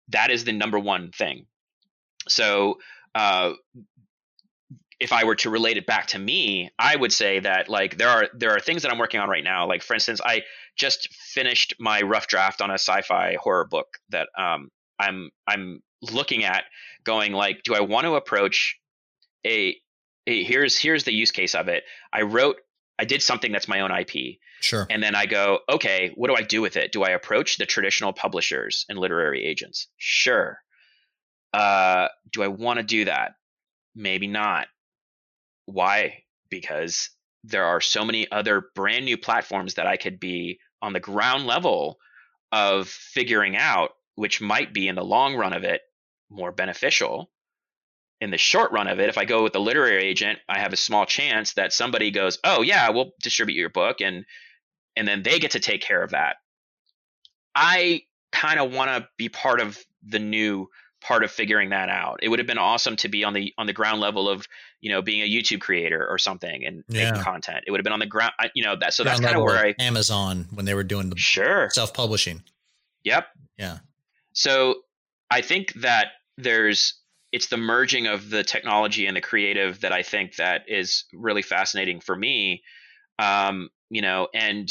that 0.08 0.30
is 0.30 0.44
the 0.44 0.52
number 0.52 0.78
one 0.78 1.10
thing 1.10 1.46
so 2.28 2.78
uh, 3.14 3.52
if 5.00 5.12
i 5.12 5.24
were 5.24 5.34
to 5.34 5.50
relate 5.50 5.76
it 5.76 5.86
back 5.86 6.06
to 6.06 6.18
me 6.18 6.70
i 6.78 6.94
would 6.94 7.12
say 7.12 7.40
that 7.40 7.68
like 7.68 7.96
there 7.98 8.08
are 8.08 8.28
there 8.34 8.50
are 8.50 8.60
things 8.60 8.82
that 8.82 8.92
i'm 8.92 8.98
working 8.98 9.20
on 9.20 9.28
right 9.28 9.44
now 9.44 9.66
like 9.66 9.82
for 9.82 9.94
instance 9.94 10.20
i 10.24 10.42
just 10.76 11.12
finished 11.14 11.74
my 11.78 12.02
rough 12.02 12.26
draft 12.26 12.60
on 12.60 12.70
a 12.70 12.74
sci-fi 12.74 13.36
horror 13.40 13.64
book 13.64 13.86
that 14.10 14.28
um, 14.38 14.70
i'm 14.98 15.30
i'm 15.46 15.82
looking 16.02 16.44
at 16.44 16.64
going 17.06 17.32
like 17.32 17.62
do 17.62 17.74
i 17.74 17.80
want 17.80 18.04
to 18.04 18.14
approach 18.14 18.78
a, 19.46 19.76
a 20.26 20.44
here's 20.44 20.76
here's 20.76 21.04
the 21.04 21.14
use 21.14 21.30
case 21.30 21.54
of 21.54 21.68
it 21.68 21.84
i 22.12 22.22
wrote 22.22 22.56
I 22.98 23.04
did 23.04 23.22
something 23.22 23.52
that's 23.52 23.68
my 23.68 23.80
own 23.80 23.90
IP. 23.90 24.38
Sure. 24.60 24.86
And 24.88 25.02
then 25.02 25.14
I 25.14 25.26
go, 25.26 25.60
okay, 25.68 26.12
what 26.14 26.28
do 26.28 26.34
I 26.34 26.42
do 26.42 26.62
with 26.62 26.76
it? 26.76 26.92
Do 26.92 27.02
I 27.02 27.10
approach 27.10 27.58
the 27.58 27.66
traditional 27.66 28.12
publishers 28.12 28.86
and 28.88 28.98
literary 28.98 29.44
agents? 29.44 29.88
Sure. 29.98 30.58
Uh, 31.52 32.08
do 32.32 32.42
I 32.42 32.48
want 32.48 32.78
to 32.78 32.84
do 32.84 33.04
that? 33.04 33.32
Maybe 33.94 34.26
not. 34.26 34.68
Why? 35.66 36.24
Because 36.48 37.10
there 37.44 37.64
are 37.64 37.80
so 37.80 38.04
many 38.04 38.30
other 38.30 38.64
brand 38.74 39.04
new 39.04 39.16
platforms 39.16 39.74
that 39.74 39.86
I 39.86 39.96
could 39.96 40.18
be 40.18 40.58
on 40.80 40.92
the 40.92 41.00
ground 41.00 41.46
level 41.46 41.98
of 42.50 42.88
figuring 42.88 43.56
out, 43.56 43.90
which 44.14 44.40
might 44.40 44.72
be 44.72 44.88
in 44.88 44.94
the 44.94 45.04
long 45.04 45.36
run 45.36 45.52
of 45.52 45.64
it 45.64 45.82
more 46.30 46.52
beneficial 46.52 47.30
in 48.20 48.30
the 48.30 48.38
short 48.38 48.72
run 48.72 48.88
of 48.88 48.98
it, 48.98 49.08
if 49.08 49.18
I 49.18 49.24
go 49.24 49.42
with 49.42 49.52
the 49.52 49.60
literary 49.60 50.04
agent, 50.04 50.38
I 50.48 50.58
have 50.60 50.72
a 50.72 50.76
small 50.76 51.04
chance 51.04 51.54
that 51.54 51.72
somebody 51.72 52.10
goes, 52.10 52.38
"Oh 52.44 52.62
yeah, 52.62 52.88
we'll 52.90 53.12
distribute 53.22 53.56
your 53.56 53.68
book," 53.68 54.00
and 54.00 54.24
and 54.96 55.06
then 55.06 55.22
they 55.22 55.38
get 55.38 55.52
to 55.52 55.60
take 55.60 55.82
care 55.82 56.02
of 56.02 56.10
that. 56.10 56.36
I 57.54 58.02
kind 58.32 58.58
of 58.58 58.72
want 58.72 58.90
to 58.90 59.08
be 59.18 59.28
part 59.28 59.60
of 59.60 59.78
the 60.02 60.18
new 60.18 60.68
part 61.02 61.24
of 61.24 61.30
figuring 61.30 61.70
that 61.70 61.88
out. 61.88 62.20
It 62.22 62.28
would 62.28 62.38
have 62.38 62.46
been 62.46 62.58
awesome 62.58 62.96
to 62.96 63.08
be 63.08 63.22
on 63.22 63.34
the 63.34 63.52
on 63.58 63.66
the 63.66 63.72
ground 63.72 64.00
level 64.00 64.28
of 64.28 64.46
you 64.80 64.90
know 64.90 65.02
being 65.02 65.22
a 65.22 65.30
YouTube 65.30 65.60
creator 65.60 66.06
or 66.08 66.16
something 66.16 66.64
and 66.64 66.84
yeah. 66.88 67.10
making 67.10 67.22
content. 67.22 67.64
It 67.66 67.70
would 67.70 67.80
have 67.80 67.84
been 67.84 67.92
on 67.92 68.00
the 68.00 68.06
ground, 68.06 68.32
you 68.54 68.64
know 68.64 68.76
that. 68.76 68.94
So 68.94 69.04
ground 69.04 69.18
that's 69.18 69.26
kind 69.26 69.36
of 69.36 69.42
where 69.42 69.58
I 69.58 69.74
Amazon 69.78 70.46
when 70.54 70.64
they 70.64 70.74
were 70.74 70.84
doing 70.84 71.10
the 71.10 71.18
sure 71.18 71.68
self 71.70 71.92
publishing. 71.92 72.42
Yep. 73.04 73.26
Yeah. 73.58 73.78
So 74.32 74.76
I 75.30 75.40
think 75.40 75.72
that 75.74 76.08
there's 76.38 76.94
it's 77.32 77.48
the 77.48 77.56
merging 77.56 78.06
of 78.06 78.30
the 78.30 78.44
technology 78.44 79.06
and 79.06 79.16
the 79.16 79.20
creative 79.20 79.80
that 79.80 79.92
I 79.92 80.02
think 80.02 80.36
that 80.36 80.62
is 80.68 81.04
really 81.12 81.42
fascinating 81.42 82.00
for 82.00 82.14
me. 82.16 82.62
Um, 83.18 83.68
you 83.90 84.00
know, 84.00 84.28
and 84.32 84.68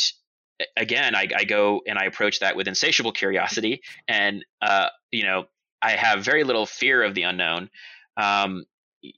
again, 0.78 1.16
I, 1.16 1.28
I, 1.36 1.44
go 1.44 1.82
and 1.86 2.00
I 2.00 2.06
approach 2.06 2.40
that 2.40 2.56
with 2.56 2.68
insatiable 2.68 3.12
curiosity, 3.12 3.82
and 4.08 4.46
uh, 4.62 4.88
you 5.12 5.24
know, 5.24 5.46
I 5.82 5.92
have 5.92 6.24
very 6.24 6.44
little 6.44 6.66
fear 6.66 7.04
of 7.04 7.14
the 7.14 7.24
unknown. 7.24 7.70
Um, 8.18 8.66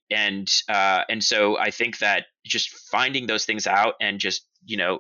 and 0.10 0.48
uh, 0.68 1.04
and 1.10 1.24
so 1.24 1.58
I 1.58 1.72
think 1.72 2.00
that 2.00 2.26
just 2.46 2.70
finding 2.70 3.28
those 3.28 3.46
things 3.46 3.68
out 3.68 3.94
and 4.02 4.20
just 4.20 4.46
you 4.66 4.78
know 4.78 5.00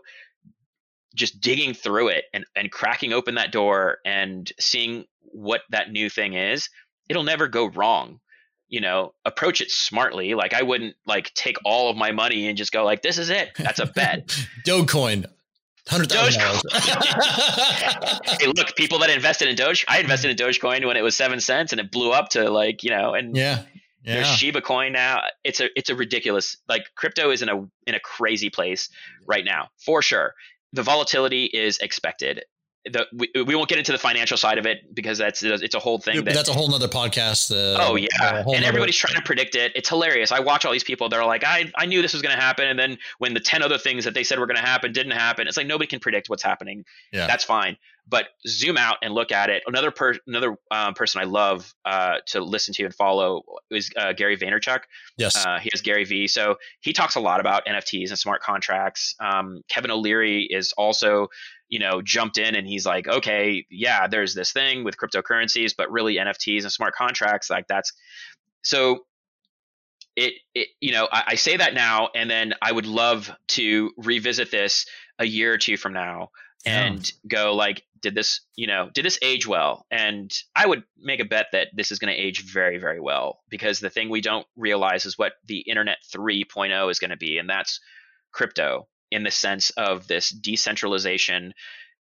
just 1.16 1.42
digging 1.42 1.74
through 1.74 2.10
it 2.10 2.26
and, 2.34 2.46
and 2.56 2.72
cracking 2.72 3.12
open 3.12 3.36
that 3.36 3.52
door 3.52 3.98
and 4.06 4.52
seeing 4.60 5.06
what 5.32 5.62
that 5.70 5.92
new 5.92 6.10
thing 6.10 6.34
is 6.34 6.70
it'll 7.10 7.24
never 7.24 7.48
go 7.48 7.68
wrong 7.68 8.20
you 8.70 8.82
know 8.82 9.14
approach 9.26 9.62
it 9.62 9.72
smartly 9.72 10.34
like 10.34 10.54
i 10.54 10.62
wouldn't 10.62 10.96
like 11.06 11.34
take 11.34 11.58
all 11.64 11.90
of 11.90 11.98
my 11.98 12.12
money 12.12 12.48
and 12.48 12.58
just 12.58 12.72
go 12.72 12.84
like 12.84 13.02
this 13.02 13.18
is 13.18 13.30
it 13.30 13.50
that's 13.58 13.80
a 13.80 13.86
bet 13.86 14.28
dogecoin 14.66 15.26
hundred 15.88 16.10
thousand 16.12 16.42
dollars. 16.42 16.64
hey, 18.40 18.48
look, 18.48 18.76
people 18.76 19.00
that 19.00 19.10
invested 19.10 19.48
in 19.48 19.56
Doge, 19.56 19.86
I 19.88 20.00
invested 20.00 20.32
in 20.32 20.38
Dogecoin 20.38 20.86
when 20.86 20.98
it 20.98 21.02
was 21.02 21.16
seven 21.16 21.40
cents, 21.40 21.72
and 21.72 21.80
it 21.80 21.92
blew 21.92 22.12
up 22.12 22.30
to 22.30 22.50
like 22.50 22.84
you 22.84 22.90
know, 22.90 23.14
and 23.14 23.36
yeah, 23.36 23.64
yeah. 24.04 24.16
there's 24.16 24.28
Shiba 24.28 24.62
Coin 24.62 24.92
now. 24.92 25.22
It's 25.44 25.60
a 25.60 25.70
it's 25.78 25.90
a 25.90 25.96
ridiculous 25.96 26.58
like 26.68 26.84
crypto 26.96 27.32
is 27.32 27.42
in 27.42 27.50
a 27.50 27.58
in 27.86 27.96
a 27.96 28.00
crazy 28.00 28.50
place 28.50 28.90
right 29.26 29.46
now 29.46 29.70
for 29.78 30.02
sure. 30.02 30.34
The 30.74 30.84
volatility 30.84 31.46
is 31.46 31.78
expected. 31.80 32.44
The 32.90 33.08
we, 33.14 33.44
we 33.44 33.56
won't 33.56 33.70
get 33.70 33.78
into 33.78 33.92
the 33.92 33.98
financial 33.98 34.38
side 34.38 34.58
of 34.58 34.66
it 34.66 34.94
because 34.94 35.18
that's 35.18 35.44
it's 35.44 35.76
a 35.76 35.80
whole 35.80 36.00
thing. 36.00 36.16
Yeah, 36.16 36.22
that, 36.22 36.34
that's 36.34 36.50
a 36.50 36.54
whole 36.54 36.70
nother 36.70 36.88
podcast. 36.88 37.52
Uh, 37.52 37.78
oh 37.82 37.96
yeah, 37.96 38.44
and 38.48 38.64
everybody's 38.64 38.98
trying 38.98 39.16
to 39.16 39.22
predict 39.22 39.56
it. 39.56 39.72
It's 39.76 39.90
hilarious. 39.90 40.32
I 40.32 40.40
watch 40.40 40.66
all 40.66 40.72
these 40.72 40.84
people. 40.84 41.10
They're 41.10 41.26
like, 41.26 41.44
I 41.44 41.72
I 41.76 41.86
knew 41.86 42.02
this 42.02 42.14
was 42.14 42.22
going 42.22 42.36
to 42.36 42.42
happen, 42.42 42.68
and 42.68 42.78
then 42.78 42.98
when 43.18 43.34
the 43.34 43.40
ten 43.40 43.62
other 43.62 43.78
things 43.78 44.06
that 44.06 44.14
they 44.14 44.24
said 44.24 44.40
were 44.40 44.48
going 44.48 44.58
to 44.58 44.66
happen 44.66 44.92
didn't 44.92 45.14
happen, 45.14 45.48
it's 45.48 45.58
like 45.58 45.68
nobody 45.68 45.88
can 45.88 46.00
predict 46.00 46.30
what's 46.30 46.44
happening. 46.44 46.86
Yeah, 47.12 47.28
that's 47.28 47.44
fine. 47.44 47.78
But 48.10 48.28
zoom 48.48 48.78
out 48.78 48.98
and 49.02 49.14
look 49.14 49.32
at 49.32 49.50
it. 49.50 49.64
Another 49.68 49.92
per, 49.92 50.14
another 50.28 50.56
um, 50.72 50.94
person 50.94 51.22
I 51.22 51.26
love 51.26 51.74
uh, 51.84 52.18
to 52.28 52.42
listen 52.42 52.74
to 52.76 52.86
and 52.86 52.96
follow 52.96 53.44
is 53.70 53.92
uh, 53.98 54.14
Gary 54.14 54.38
Vaynerchuk. 54.38 54.82
Yes, 55.18 55.46
uh, 55.46 55.60
he 55.60 55.70
has 55.74 55.82
Gary 55.82 56.06
V. 56.06 56.28
So 56.28 56.56
he 56.80 56.94
talks 56.94 57.16
a 57.16 57.20
lot 57.20 57.40
about 57.40 57.66
NFTs 57.66 58.10
and 58.10 58.20
smart 58.20 58.42
contracts. 58.42 59.16
Um, 59.20 59.62
Kevin 59.70 59.92
O'Leary 59.92 60.48
is 60.50 60.74
also 60.78 61.28
you 61.70 61.80
know, 61.80 62.02
jumped 62.02 62.38
in 62.38 62.56
and 62.56 62.66
he's 62.66 62.86
like, 62.86 63.08
okay, 63.08 63.66
yeah, 63.70 64.08
there's 64.08 64.34
this 64.34 64.52
thing 64.52 64.84
with 64.84 64.96
cryptocurrencies, 64.98 65.74
but 65.78 65.92
really 65.92 66.16
NFTs 66.16 66.64
and 66.64 66.72
smart 66.72 66.94
contracts, 66.96 67.50
like 67.50 67.68
that's 67.68 67.92
so 68.64 69.06
it, 70.16 70.34
it 70.56 70.70
you 70.82 70.92
know, 70.92 71.08
I, 71.12 71.24
I 71.28 71.36
say 71.36 71.58
that 71.58 71.74
now, 71.74 72.10
and 72.16 72.30
then 72.30 72.54
I 72.62 72.72
would 72.72 72.88
love 72.88 73.32
to 73.50 73.92
revisit 73.98 74.50
this 74.50 74.86
a 75.20 75.26
year 75.26 75.54
or 75.54 75.58
two 75.58 75.78
from 75.78 75.94
now 75.94 76.30
and 76.66 77.00
yeah. 77.08 77.38
go 77.38 77.56
like, 77.56 77.84
did 78.02 78.16
this, 78.16 78.42
you 78.56 78.68
know, 78.68 78.90
did 78.94 79.06
this 79.06 79.20
age 79.22 79.48
well? 79.48 79.86
And 79.90 80.32
I 80.56 80.68
would 80.68 80.84
make 80.98 81.20
a 81.20 81.26
bet 81.26 81.48
that 81.52 81.70
this 81.74 81.92
is 81.92 82.00
going 82.00 82.14
to 82.14 82.20
age 82.20 82.44
very, 82.44 82.78
very 82.78 83.00
well 83.00 83.40
because 83.50 83.80
the 83.80 83.90
thing 83.90 84.10
we 84.10 84.22
don't 84.22 84.46
realize 84.56 85.06
is 85.06 85.18
what 85.18 85.34
the 85.46 85.60
internet 85.60 85.98
3.0 86.14 86.92
is 86.92 87.00
going 87.00 87.12
to 87.12 87.18
be, 87.18 87.38
and 87.38 87.50
that's 87.50 87.80
crypto 88.32 88.88
in 89.12 89.24
the 89.24 89.32
sense 89.32 89.70
of 89.72 90.08
this 90.08 90.30
decentralization, 90.30 91.54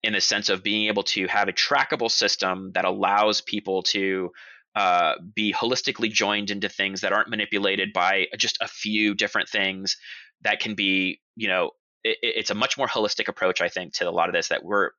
in 0.02 0.12
the 0.12 0.20
sense 0.20 0.48
of 0.48 0.62
being 0.62 0.88
able 0.88 1.02
to 1.02 1.26
have 1.26 1.48
a 1.48 1.52
trackable 1.52 2.10
system 2.10 2.70
that 2.74 2.84
allows 2.84 3.40
people 3.40 3.82
to 3.82 4.30
uh, 4.74 5.14
be 5.34 5.52
holistically 5.52 6.10
joined 6.10 6.50
into 6.50 6.68
things 6.68 7.02
that 7.02 7.12
aren't 7.12 7.28
manipulated 7.28 7.92
by 7.92 8.26
just 8.38 8.56
a 8.60 8.68
few 8.68 9.14
different 9.14 9.48
things 9.48 9.96
that 10.42 10.60
can 10.60 10.74
be, 10.74 11.20
you 11.36 11.48
know, 11.48 11.70
it, 12.04 12.18
it's 12.22 12.50
a 12.50 12.54
much 12.54 12.78
more 12.78 12.86
holistic 12.86 13.28
approach, 13.28 13.60
I 13.60 13.68
think, 13.68 13.94
to 13.94 14.08
a 14.08 14.10
lot 14.10 14.28
of 14.28 14.34
this 14.34 14.48
that 14.48 14.64
we're, 14.64 14.90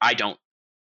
I 0.00 0.14
don't 0.14 0.38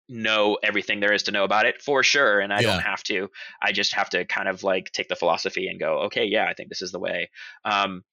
know 0.08 0.56
everything 0.62 1.00
there 1.00 1.12
is 1.12 1.24
to 1.24 1.32
know 1.32 1.42
about 1.42 1.66
it 1.66 1.82
for 1.82 2.00
sure 2.04 2.38
and 2.38 2.52
i 2.52 2.60
yeah. 2.60 2.70
don't 2.70 2.80
have 2.80 3.02
to 3.02 3.28
i 3.60 3.72
just 3.72 3.92
have 3.92 4.08
to 4.08 4.24
kind 4.24 4.48
of 4.48 4.62
like 4.62 4.92
take 4.92 5.08
the 5.08 5.16
philosophy 5.16 5.66
and 5.66 5.80
go 5.80 6.02
okay 6.02 6.26
yeah 6.26 6.46
i 6.48 6.54
think 6.54 6.68
this 6.68 6.80
is 6.80 6.92
the 6.92 6.98
way 7.00 7.28
um, 7.64 8.04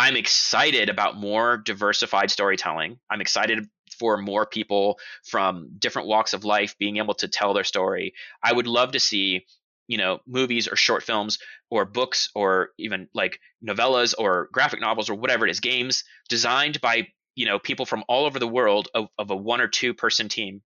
I'm 0.00 0.16
excited 0.16 0.88
about 0.88 1.16
more 1.16 1.58
diversified 1.58 2.30
storytelling. 2.30 2.98
I'm 3.10 3.20
excited 3.20 3.68
for 3.98 4.16
more 4.16 4.46
people 4.46 4.98
from 5.24 5.72
different 5.78 6.08
walks 6.08 6.32
of 6.32 6.42
life 6.42 6.78
being 6.78 6.96
able 6.96 7.14
to 7.14 7.28
tell 7.28 7.52
their 7.52 7.64
story. 7.64 8.14
I 8.42 8.52
would 8.52 8.66
love 8.66 8.92
to 8.92 9.00
see, 9.00 9.44
you 9.90 9.98
know, 9.98 10.20
movies 10.24 10.68
or 10.68 10.76
short 10.76 11.02
films 11.02 11.40
or 11.68 11.84
books 11.84 12.30
or 12.36 12.70
even 12.78 13.08
like 13.12 13.40
novellas 13.60 14.14
or 14.16 14.48
graphic 14.52 14.80
novels 14.80 15.10
or 15.10 15.16
whatever 15.16 15.44
it 15.44 15.50
is, 15.50 15.58
games 15.58 16.04
designed 16.28 16.80
by, 16.80 17.08
you 17.34 17.44
know, 17.44 17.58
people 17.58 17.84
from 17.84 18.04
all 18.06 18.24
over 18.24 18.38
the 18.38 18.46
world 18.46 18.86
of, 18.94 19.08
of 19.18 19.32
a 19.32 19.36
one 19.36 19.60
or 19.60 19.66
two 19.66 19.92
person 19.92 20.28
team. 20.28 20.62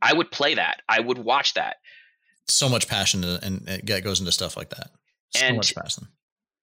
I 0.00 0.14
would 0.14 0.30
play 0.30 0.54
that. 0.54 0.80
I 0.88 1.00
would 1.00 1.18
watch 1.18 1.52
that. 1.54 1.76
So 2.48 2.66
much 2.70 2.88
passion 2.88 3.24
and 3.24 3.68
it 3.68 3.84
goes 3.84 4.20
into 4.20 4.32
stuff 4.32 4.56
like 4.56 4.70
that. 4.70 4.90
So 5.36 5.44
and 5.44 5.56
much 5.58 5.74
passion 5.74 6.08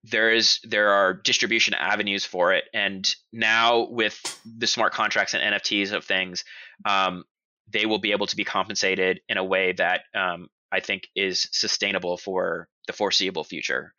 there 0.03 0.31
is 0.31 0.59
there 0.63 0.89
are 0.89 1.13
distribution 1.13 1.75
avenues 1.75 2.25
for 2.25 2.53
it 2.53 2.63
and 2.73 3.13
now 3.31 3.87
with 3.87 4.19
the 4.57 4.65
smart 4.65 4.93
contracts 4.93 5.35
and 5.35 5.53
nfts 5.53 5.91
of 5.91 6.03
things 6.03 6.43
um, 6.85 7.23
they 7.69 7.85
will 7.85 7.99
be 7.99 8.11
able 8.11 8.25
to 8.25 8.35
be 8.35 8.43
compensated 8.43 9.19
in 9.29 9.37
a 9.37 9.43
way 9.43 9.73
that 9.73 10.01
um, 10.15 10.47
i 10.71 10.79
think 10.79 11.07
is 11.15 11.47
sustainable 11.51 12.17
for 12.17 12.67
the 12.87 12.93
foreseeable 12.93 13.43
future 13.43 13.93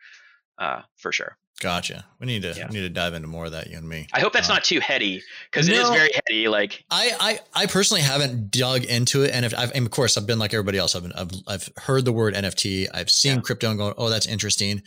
uh, 0.59 0.83
for 0.97 1.13
sure 1.13 1.37
Gotcha. 1.63 2.05
We 2.19 2.27
need 2.27 2.43
to 2.43 2.55
yeah. 2.57 2.67
we 2.69 2.75
need 2.75 2.81
to 2.81 2.89
dive 2.89 3.15
into 3.15 3.29
more 3.29 3.45
of 3.45 3.53
that, 3.53 3.69
you 3.71 3.77
and 3.77 3.89
me. 3.89 4.09
I 4.13 4.19
hope 4.19 4.33
that's 4.33 4.51
uh, 4.51 4.55
not 4.55 4.65
too 4.65 4.81
heady 4.81 5.23
because 5.51 5.69
no, 5.69 5.75
it 5.75 5.79
is 5.79 5.91
very 5.91 6.11
heady. 6.27 6.49
Like 6.49 6.85
I, 6.91 7.13
I, 7.21 7.63
I 7.63 7.67
personally 7.67 8.01
haven't 8.01 8.51
dug 8.51 8.83
into 8.83 9.23
it, 9.23 9.31
and 9.33 9.45
if 9.45 9.57
I've, 9.57 9.71
and 9.73 9.87
of 9.87 9.93
course 9.93 10.19
I've 10.19 10.27
been 10.27 10.41
like 10.41 10.53
everybody 10.53 10.79
else. 10.79 10.97
I've 10.97 11.05
been 11.05 11.13
I've, 11.13 11.31
I've 11.47 11.69
heard 11.77 12.05
the 12.05 12.13
word 12.13 12.35
NFT. 12.35 12.89
I've 12.93 13.11
seen 13.11 13.37
yeah. 13.37 13.43
crypto 13.43 13.71
and 13.71 13.79
going, 13.79 13.95
oh, 13.97 14.09
that's 14.09 14.27
interesting. 14.27 14.83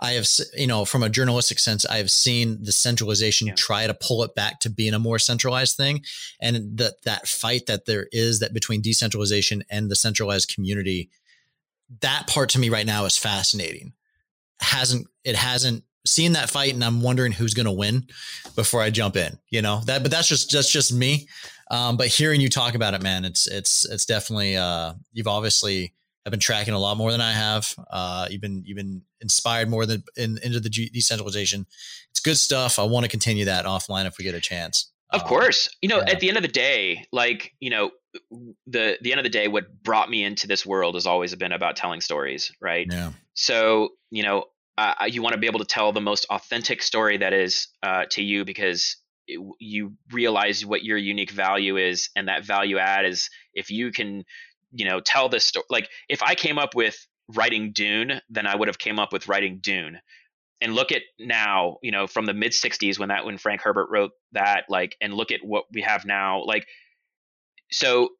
I 0.00 0.12
have, 0.12 0.26
you 0.56 0.66
know, 0.66 0.84
from 0.84 1.02
a 1.02 1.08
journalistic 1.08 1.58
sense, 1.58 1.86
I 1.86 1.98
have 1.98 2.10
seen 2.10 2.62
the 2.62 2.72
centralization 2.72 3.48
yeah. 3.48 3.54
try 3.54 3.86
to 3.86 3.94
pull 3.94 4.22
it 4.24 4.34
back 4.34 4.60
to 4.60 4.70
being 4.70 4.94
a 4.94 4.98
more 4.98 5.18
centralized 5.18 5.76
thing, 5.76 6.04
and 6.40 6.78
that 6.78 7.02
that 7.02 7.28
fight 7.28 7.66
that 7.66 7.84
there 7.84 8.06
is 8.12 8.40
that 8.40 8.54
between 8.54 8.80
decentralization 8.80 9.62
and 9.68 9.90
the 9.90 9.96
centralized 9.96 10.54
community, 10.54 11.10
that 12.00 12.26
part 12.26 12.50
to 12.50 12.58
me 12.58 12.68
right 12.68 12.86
now 12.86 13.04
is 13.04 13.16
fascinating. 13.16 13.92
Hasn't 14.60 15.06
it 15.24 15.36
hasn't 15.36 15.84
seen 16.06 16.32
that 16.32 16.50
fight, 16.50 16.74
and 16.74 16.84
I'm 16.84 17.02
wondering 17.02 17.32
who's 17.32 17.54
going 17.54 17.66
to 17.66 17.72
win 17.72 18.06
before 18.54 18.80
I 18.80 18.90
jump 18.90 19.16
in. 19.16 19.38
You 19.50 19.62
know 19.62 19.80
that, 19.86 20.02
but 20.02 20.10
that's 20.10 20.28
just 20.28 20.52
that's 20.52 20.70
just 20.70 20.92
me. 20.92 21.28
Um, 21.70 21.96
but 21.96 22.08
hearing 22.08 22.40
you 22.40 22.48
talk 22.48 22.74
about 22.74 22.94
it, 22.94 23.02
man, 23.02 23.24
it's 23.24 23.46
it's 23.46 23.84
it's 23.88 24.06
definitely 24.06 24.56
uh, 24.56 24.94
you've 25.12 25.28
obviously 25.28 25.94
have 26.24 26.30
been 26.30 26.40
tracking 26.40 26.74
a 26.74 26.78
lot 26.78 26.96
more 26.96 27.12
than 27.12 27.20
I 27.20 27.32
have. 27.32 27.74
Uh, 27.90 28.28
you've 28.30 28.40
been 28.40 28.62
you've 28.64 28.76
been 28.76 29.02
inspired 29.20 29.68
more 29.68 29.86
than 29.86 30.02
in, 30.16 30.38
into 30.42 30.60
the 30.60 30.68
decentralization. 30.68 31.66
It's 32.10 32.20
good 32.20 32.38
stuff. 32.38 32.78
I 32.78 32.84
want 32.84 33.04
to 33.04 33.10
continue 33.10 33.46
that 33.46 33.64
offline 33.66 34.06
if 34.06 34.18
we 34.18 34.24
get 34.24 34.34
a 34.34 34.40
chance. 34.40 34.90
Of 35.10 35.22
um, 35.22 35.28
course, 35.28 35.74
you 35.82 35.88
know, 35.88 35.98
yeah. 35.98 36.12
at 36.12 36.20
the 36.20 36.28
end 36.28 36.36
of 36.36 36.42
the 36.42 36.48
day, 36.48 37.04
like 37.12 37.52
you 37.60 37.70
know, 37.70 37.90
the 38.66 38.98
the 39.00 39.12
end 39.12 39.18
of 39.18 39.24
the 39.24 39.30
day, 39.30 39.48
what 39.48 39.82
brought 39.82 40.08
me 40.08 40.24
into 40.24 40.46
this 40.46 40.64
world 40.64 40.94
has 40.94 41.06
always 41.06 41.34
been 41.34 41.52
about 41.52 41.76
telling 41.76 42.00
stories, 42.00 42.52
right? 42.60 42.86
Yeah. 42.90 43.12
So 43.34 43.90
you 44.10 44.22
know, 44.22 44.44
uh, 44.78 44.94
you 45.08 45.22
want 45.22 45.34
to 45.34 45.40
be 45.40 45.46
able 45.46 45.60
to 45.60 45.64
tell 45.64 45.92
the 45.92 46.00
most 46.00 46.26
authentic 46.30 46.82
story 46.82 47.18
that 47.18 47.32
is 47.32 47.68
uh, 47.82 48.04
to 48.10 48.22
you 48.22 48.44
because 48.44 48.96
it, 49.26 49.40
you 49.58 49.94
realize 50.12 50.64
what 50.64 50.84
your 50.84 50.98
unique 50.98 51.30
value 51.30 51.76
is, 51.76 52.10
and 52.14 52.28
that 52.28 52.44
value 52.44 52.78
add 52.78 53.04
is 53.04 53.30
if 53.54 53.70
you 53.70 53.90
can 53.90 54.24
you 54.74 54.84
know 54.84 55.00
tell 55.00 55.28
this 55.28 55.46
story 55.46 55.64
like 55.70 55.88
if 56.08 56.22
i 56.22 56.34
came 56.34 56.58
up 56.58 56.74
with 56.74 57.06
writing 57.28 57.72
dune 57.72 58.20
then 58.28 58.46
i 58.46 58.54
would 58.54 58.68
have 58.68 58.78
came 58.78 58.98
up 58.98 59.12
with 59.12 59.28
writing 59.28 59.60
dune 59.62 59.98
and 60.60 60.74
look 60.74 60.92
at 60.92 61.02
now 61.18 61.78
you 61.82 61.92
know 61.92 62.06
from 62.06 62.26
the 62.26 62.34
mid 62.34 62.52
60s 62.52 62.98
when 62.98 63.08
that 63.08 63.24
when 63.24 63.38
frank 63.38 63.62
herbert 63.62 63.88
wrote 63.90 64.10
that 64.32 64.64
like 64.68 64.96
and 65.00 65.14
look 65.14 65.30
at 65.30 65.40
what 65.42 65.64
we 65.72 65.82
have 65.82 66.04
now 66.04 66.44
like 66.44 66.66
so 67.74 68.10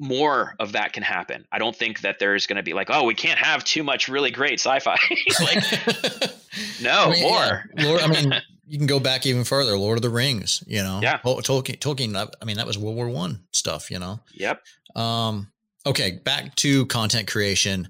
more 0.00 0.54
of 0.60 0.72
that 0.72 0.92
can 0.92 1.02
happen 1.02 1.44
i 1.50 1.58
don't 1.58 1.74
think 1.74 2.00
that 2.02 2.18
there's 2.18 2.46
going 2.46 2.56
to 2.56 2.62
be 2.62 2.72
like 2.72 2.88
oh 2.90 3.04
we 3.04 3.14
can't 3.14 3.38
have 3.38 3.64
too 3.64 3.82
much 3.82 4.08
really 4.08 4.30
great 4.30 4.60
sci-fi 4.60 4.96
like 5.40 5.62
no 6.82 6.90
I 6.90 7.10
mean, 7.10 7.22
more 7.22 7.64
yeah. 7.76 7.84
Lord, 7.84 8.00
i 8.02 8.06
mean 8.06 8.34
you 8.66 8.78
can 8.78 8.86
go 8.86 9.00
back 9.00 9.26
even 9.26 9.44
further 9.44 9.76
lord 9.76 9.98
of 9.98 10.02
the 10.02 10.10
rings 10.10 10.62
you 10.66 10.82
know 10.82 11.00
yeah 11.02 11.18
tolkien 11.18 11.78
tolkien 11.78 12.30
i 12.40 12.44
mean 12.44 12.58
that 12.58 12.66
was 12.66 12.78
world 12.78 12.96
war 12.96 13.08
one 13.08 13.44
stuff 13.52 13.90
you 13.90 13.98
know 13.98 14.20
yep 14.34 14.62
um 14.94 15.48
Okay, 15.88 16.20
back 16.22 16.54
to 16.56 16.84
content 16.86 17.28
creation. 17.28 17.88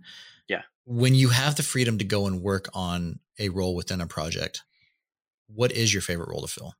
Yeah. 0.48 0.62
When 0.84 1.14
you 1.14 1.30
have 1.30 1.56
the 1.56 1.64
freedom 1.64 1.98
to 1.98 2.04
go 2.04 2.26
and 2.26 2.40
work 2.40 2.68
on 2.72 3.18
a 3.40 3.48
role 3.48 3.74
within 3.74 4.00
a 4.00 4.06
project, 4.06 4.62
what 5.48 5.72
is 5.72 5.92
your 5.92 6.02
favorite 6.02 6.28
role 6.28 6.42
to 6.42 6.48
fill? 6.48 6.74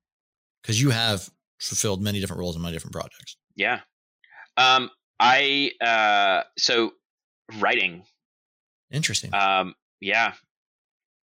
Because 0.63 0.81
you 0.81 0.91
have 0.91 1.29
fulfilled 1.59 2.01
many 2.03 2.21
different 2.21 2.39
roles 2.39 2.55
in 2.55 2.63
many 2.63 2.75
different 2.75 2.95
projects. 2.95 3.37
Yeah. 3.57 3.81
Um, 4.59 4.91
I 5.19 5.73
uh, 5.81 6.43
so 6.59 6.93
writing. 7.59 8.03
Interesting. 8.91 9.33
Um, 9.35 9.75
yeah, 10.01 10.33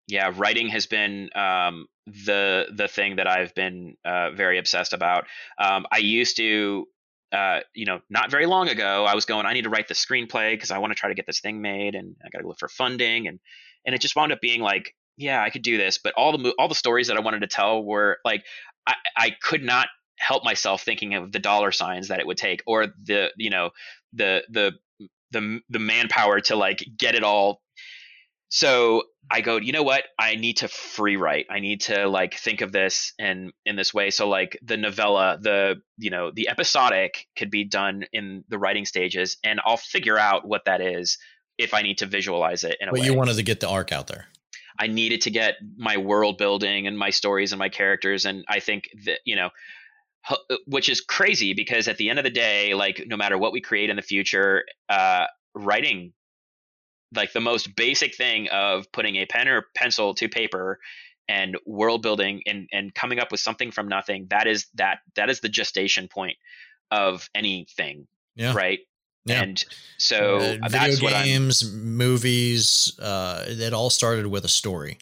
yeah. 0.07 0.33
Writing 0.37 0.69
has 0.69 0.87
been 0.87 1.31
um, 1.35 1.87
the 2.07 2.67
the 2.73 2.89
thing 2.89 3.17
that 3.17 3.27
I've 3.27 3.55
been 3.55 3.97
uh, 4.05 4.31
very 4.33 4.59
obsessed 4.59 4.93
about. 4.93 5.25
Um, 5.59 5.87
I 5.91 5.99
used 5.99 6.37
to 6.37 6.87
uh, 7.33 7.61
you 7.75 7.87
know, 7.87 8.01
not 8.11 8.31
very 8.31 8.45
long 8.45 8.69
ago, 8.69 9.07
I 9.07 9.15
was 9.15 9.25
going, 9.25 9.47
I 9.47 9.55
need 9.55 9.63
to 9.63 9.71
write 9.71 9.89
the 9.89 9.95
screenplay 9.95 10.53
because 10.53 10.71
I 10.71 10.79
want 10.79 10.91
to 10.91 10.95
try 10.95 11.09
to 11.09 11.15
get 11.15 11.27
this 11.27 11.41
thing 11.41 11.63
made, 11.63 11.95
and 11.95 12.15
I 12.23 12.29
got 12.29 12.43
to 12.43 12.49
look 12.49 12.59
for 12.59 12.69
funding, 12.69 13.27
and 13.27 13.41
and 13.87 13.95
it 13.95 14.03
just 14.03 14.15
wound 14.15 14.33
up 14.33 14.41
being 14.41 14.61
like, 14.61 14.95
yeah, 15.17 15.43
I 15.43 15.49
could 15.49 15.63
do 15.63 15.79
this, 15.79 15.99
but 15.99 16.13
all 16.15 16.37
the 16.37 16.55
all 16.59 16.69
the 16.69 16.75
stories 16.75 17.09
that 17.09 17.17
I 17.17 17.21
wanted 17.21 17.41
to 17.41 17.47
tell 17.47 17.83
were 17.83 18.19
like, 18.25 18.45
I, 18.87 18.95
I 19.17 19.31
could 19.43 19.63
not 19.63 19.89
help 20.19 20.45
myself 20.45 20.83
thinking 20.83 21.15
of 21.15 21.33
the 21.33 21.39
dollar 21.39 21.73
signs 21.73 22.09
that 22.09 22.21
it 22.21 22.27
would 22.27 22.37
take, 22.37 22.63
or 22.67 22.87
the 23.05 23.31
you 23.37 23.51
know, 23.51 23.71
the 24.13 24.45
the 24.51 24.73
the 25.31 25.61
the 25.69 25.79
manpower 25.79 26.41
to 26.41 26.57
like 26.57 26.85
get 26.99 27.15
it 27.15 27.23
all 27.23 27.63
so 28.55 29.05
I 29.31 29.41
go, 29.41 29.57
you 29.57 29.73
know 29.73 29.83
what? 29.83 30.05
I 30.19 30.35
need 30.35 30.59
to 30.59 30.69
free 30.69 31.17
write. 31.17 31.47
I 31.51 31.61
need 31.61 31.81
to 31.83 32.07
like 32.07 32.35
think 32.35 32.61
of 32.61 32.71
this 32.71 33.15
and 33.19 33.51
in 33.65 33.77
this 33.77 33.95
way. 33.95 34.11
So 34.11 34.29
like 34.29 34.59
the 34.63 34.77
novella, 34.77 35.39
the 35.41 35.81
you 35.97 36.11
know 36.11 36.31
the 36.31 36.51
episodic 36.51 37.27
could 37.35 37.51
be 37.51 37.65
done 37.65 38.05
in 38.13 38.45
the 38.51 38.59
writing 38.59 38.85
stages, 38.85 39.39
and 39.43 39.59
I'll 39.65 39.79
figure 39.79 40.19
out 40.19 40.47
what 40.47 40.67
that 40.67 40.83
is 40.83 41.17
if 41.57 41.73
I 41.73 41.81
need 41.81 41.99
to 41.99 42.07
visualize 42.07 42.63
it 42.63 42.77
in 42.79 42.89
a 42.89 42.93
but 42.93 43.01
way. 43.01 43.07
you 43.07 43.15
wanted 43.15 43.37
to 43.37 43.43
get 43.43 43.61
the 43.61 43.71
arc 43.71 43.91
out 43.91 44.07
there. 44.07 44.27
I 44.79 44.87
needed 44.87 45.23
to 45.23 45.31
get 45.31 45.55
my 45.79 45.97
world 45.97 46.37
building 46.37 46.87
and 46.87 46.99
my 46.99 47.09
stories 47.09 47.53
and 47.53 47.59
my 47.59 47.71
characters, 47.71 48.27
and 48.27 48.45
I 48.49 48.61
think 48.61 48.91
that 49.07 49.21
you 49.25 49.37
know 49.37 49.49
which 50.67 50.89
is 50.89 51.01
crazy 51.01 51.55
because 51.55 51.89
at 51.89 51.97
the 51.97 52.11
end 52.11 52.19
of 52.19 52.25
the 52.25 52.31
day, 52.31 52.75
like 52.75 53.05
no 53.07 53.17
matter 53.17 53.37
what 53.37 53.53
we 53.53 53.61
create 53.61 53.91
in 53.91 53.97
the 53.97 54.03
future, 54.03 54.65
uh, 54.89 55.27
writing 55.55 56.13
like 57.15 57.33
the 57.33 57.41
most 57.41 57.75
basic 57.77 58.17
thing 58.17 58.49
of 58.49 58.91
putting 58.93 59.17
a 59.17 59.27
pen 59.27 59.49
or 59.49 59.67
pencil 59.75 60.15
to 60.15 60.29
paper 60.29 60.79
and 61.29 61.57
world 61.67 62.03
building 62.03 62.43
and 62.47 62.69
and 62.73 62.95
coming 62.95 63.19
up 63.19 63.31
with 63.31 63.41
something 63.41 63.71
from 63.71 63.87
nothing 63.89 64.27
that 64.31 64.47
is 64.47 64.67
that 64.75 64.99
that 65.15 65.31
is 65.31 65.41
the 65.41 65.49
gestation 65.49 66.09
point 66.09 66.37
of 66.91 67.29
anything 67.35 68.07
yeah. 68.35 68.53
right? 68.55 68.81
Yeah. 69.25 69.43
and 69.43 69.65
so 69.99 70.59
uh, 70.63 70.69
video 70.69 71.11
games 71.11 71.71
movies 71.73 72.99
uh 73.01 73.45
it 73.47 73.73
all 73.73 73.91
started 73.91 74.27
with 74.27 74.45
a 74.45 74.49
story. 74.49 74.99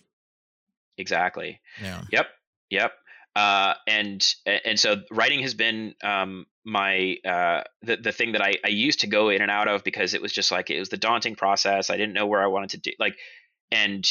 Exactly. 0.98 1.60
Yeah. 1.82 2.02
Yep 2.10 2.26
yep 2.68 2.92
uh, 3.36 3.74
and 3.86 4.27
and 4.47 4.78
so 4.78 5.02
writing 5.11 5.40
has 5.40 5.55
been 5.55 5.94
um, 6.02 6.47
my 6.65 7.16
uh, 7.24 7.62
the 7.82 7.97
the 7.97 8.12
thing 8.12 8.32
that 8.32 8.43
I, 8.43 8.55
I 8.65 8.69
used 8.69 9.01
to 9.01 9.07
go 9.07 9.28
in 9.28 9.40
and 9.40 9.51
out 9.51 9.69
of 9.69 9.85
because 9.85 10.15
it 10.15 10.23
was 10.23 10.32
just 10.32 10.51
like 10.51 10.70
it 10.70 10.78
was 10.78 10.89
the 10.89 10.97
daunting 10.97 11.36
process. 11.36 11.90
I 11.90 11.97
didn't 11.97 12.15
know 12.15 12.27
where 12.27 12.43
I 12.43 12.47
wanted 12.48 12.70
to 12.70 12.78
do 12.78 12.90
like, 12.98 13.16
and 13.70 14.07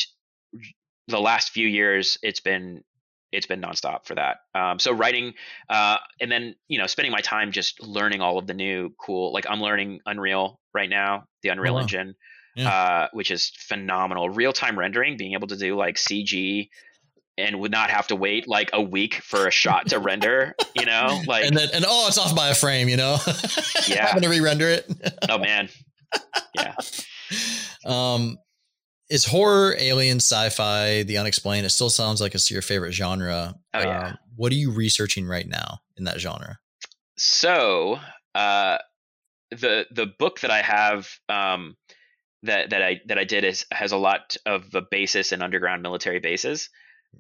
the 1.08 1.20
last 1.20 1.52
few 1.52 1.68
years 1.68 2.18
it's 2.22 2.40
been 2.40 2.84
it's 3.32 3.46
been 3.46 3.62
nonstop 3.62 4.06
for 4.06 4.16
that. 4.16 4.38
Um, 4.56 4.80
so 4.80 4.91
writing, 4.91 5.34
uh, 5.70 5.98
and 6.22 6.32
then 6.32 6.56
you 6.68 6.80
know 6.80 6.88
spending 6.88 7.12
my 7.12 7.22
time 7.22 7.52
just 7.52 7.82
learning 7.82 8.22
all 8.22 8.38
of 8.38 8.48
the 8.48 8.54
new 8.54 8.94
cool. 9.00 9.34
Like 9.34 9.46
I'm 9.50 9.62
learning 9.62 10.00
Unreal 10.06 10.60
right 10.74 10.90
now, 10.90 11.26
the 11.44 11.50
Unreal 11.50 11.74
oh, 11.74 11.76
wow. 11.76 11.82
Engine, 11.82 12.16
yeah. 12.56 12.70
uh, 12.70 13.08
which 13.12 13.32
is 13.32 13.52
phenomenal. 13.56 14.30
Real 14.30 14.54
time 14.54 14.80
rendering, 14.80 15.18
being 15.18 15.34
able 15.34 15.48
to 15.48 15.58
do 15.58 15.76
like 15.76 15.96
CG 15.96 16.70
and 17.40 17.60
would 17.60 17.72
not 17.72 17.90
have 17.90 18.07
to 18.07 18.16
wait 18.16 18.48
like 18.48 18.70
a 18.74 18.82
week 18.82 19.16
for 19.16 19.48
a 19.48 19.52
shot 19.52 19.88
to 19.88 19.99
render, 19.99 20.56
you 20.76 20.86
know, 20.86 21.22
like 21.28 21.45
and 21.45 21.56
then 21.56 21.70
and 21.74 21.86
oh, 21.88 22.07
it's 22.07 22.18
off 22.18 22.36
by 22.36 22.49
a 22.49 22.56
frame, 22.56 22.90
you 22.90 22.98
know, 22.98 23.18
yeah, 23.88 24.07
having 24.07 24.24
to 24.24 24.30
re-render 24.30 24.68
it. 24.68 24.91
oh 25.30 25.38
man, 25.38 25.70
yeah. 26.56 26.76
Um, 27.86 28.38
is 29.10 29.26
horror, 29.26 29.76
alien, 29.80 30.18
sci-fi, 30.18 31.03
the 31.03 31.18
unexplained? 31.18 31.66
It 31.66 31.72
still 31.72 31.90
sounds 31.90 32.22
like 32.22 32.36
it's 32.36 32.52
your 32.52 32.61
favorite 32.61 32.91
genre. 32.91 33.56
Oh 33.74 33.80
yeah. 33.80 33.99
Uh, 33.99 34.14
what 34.36 34.52
are 34.52 34.56
you 34.56 34.72
researching 34.72 35.26
right 35.26 35.48
now 35.48 35.80
in 35.98 36.03
that 36.06 36.20
genre? 36.20 36.60
So, 37.18 37.99
uh, 38.36 38.78
the 39.52 39.86
the 39.91 40.06
book 40.06 40.41
that 40.41 40.52
I 40.52 40.61
have 40.61 41.10
um, 41.28 41.76
that 42.44 42.70
that 42.70 42.82
I 42.82 43.02
that 43.07 43.18
I 43.18 43.24
did 43.24 43.44
is 43.44 43.66
has 43.72 43.91
a 43.91 43.98
lot 43.98 44.38
of 44.45 44.72
the 44.72 44.82
basis 44.82 45.32
in 45.32 45.41
underground 45.41 45.82
military 45.82 46.20
bases 46.20 46.70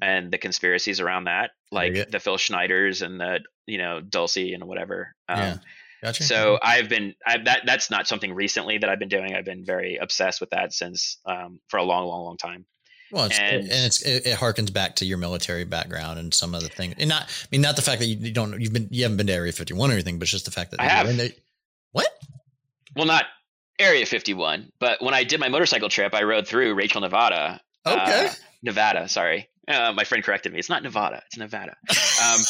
and 0.01 0.31
the 0.31 0.37
conspiracies 0.37 0.99
around 0.99 1.25
that, 1.25 1.51
like 1.71 2.09
the 2.09 2.19
Phil 2.19 2.37
Schneiders 2.37 3.01
and 3.01 3.19
the 3.19 3.41
you 3.65 3.77
know 3.77 4.01
Dulce 4.01 4.37
and 4.37 4.63
whatever. 4.65 5.15
Um, 5.27 5.39
yeah. 5.39 5.57
Gotcha. 6.01 6.23
So 6.23 6.57
I've 6.61 6.87
been 6.87 7.13
I, 7.25 7.39
that 7.39 7.63
that's 7.65 7.91
not 7.91 8.07
something 8.07 8.33
recently 8.33 8.77
that 8.77 8.89
I've 8.89 8.99
been 8.99 9.09
doing. 9.09 9.35
I've 9.35 9.45
been 9.45 9.65
very 9.65 9.97
obsessed 9.97 10.39
with 10.39 10.51
that 10.51 10.73
since 10.73 11.17
um, 11.25 11.59
for 11.67 11.77
a 11.77 11.83
long, 11.83 12.07
long, 12.07 12.23
long 12.23 12.37
time. 12.37 12.65
Well, 13.11 13.25
it's, 13.25 13.39
and, 13.39 13.63
and 13.63 13.85
it's 13.85 14.01
it, 14.03 14.27
it, 14.27 14.37
harkens 14.37 14.71
back 14.71 14.95
to 14.97 15.05
your 15.05 15.17
military 15.17 15.65
background 15.65 16.19
and 16.19 16.33
some 16.33 16.53
of 16.53 16.61
the 16.61 16.69
things, 16.69 16.95
and 16.99 17.09
not 17.09 17.23
I 17.23 17.47
mean 17.51 17.61
not 17.61 17.75
the 17.75 17.81
fact 17.81 17.99
that 17.99 18.05
you, 18.05 18.17
you 18.17 18.31
don't 18.31 18.61
you've 18.61 18.71
been 18.71 18.87
you 18.91 19.03
haven't 19.03 19.17
been 19.17 19.27
to 19.27 19.33
Area 19.33 19.51
51 19.51 19.89
or 19.89 19.93
anything, 19.93 20.19
but 20.19 20.23
it's 20.23 20.31
just 20.31 20.45
the 20.45 20.51
fact 20.51 20.71
that 20.71 20.79
I 20.79 20.85
have. 20.85 21.33
What? 21.91 22.07
Well, 22.95 23.05
not 23.05 23.25
Area 23.79 24.05
51, 24.05 24.71
but 24.79 25.01
when 25.01 25.13
I 25.13 25.23
did 25.23 25.39
my 25.39 25.49
motorcycle 25.49 25.89
trip, 25.89 26.13
I 26.13 26.23
rode 26.23 26.47
through 26.47 26.75
Rachel, 26.75 27.01
Nevada. 27.01 27.61
Okay. 27.85 28.27
Uh, 28.27 28.33
Nevada, 28.61 29.07
sorry. 29.07 29.49
Uh, 29.69 29.93
my 29.93 30.03
friend 30.03 30.23
corrected 30.23 30.51
me. 30.51 30.57
It's 30.57 30.69
not 30.69 30.81
Nevada. 30.81 31.21
It's 31.27 31.37
Nevada. 31.37 31.75
Um, 32.23 32.41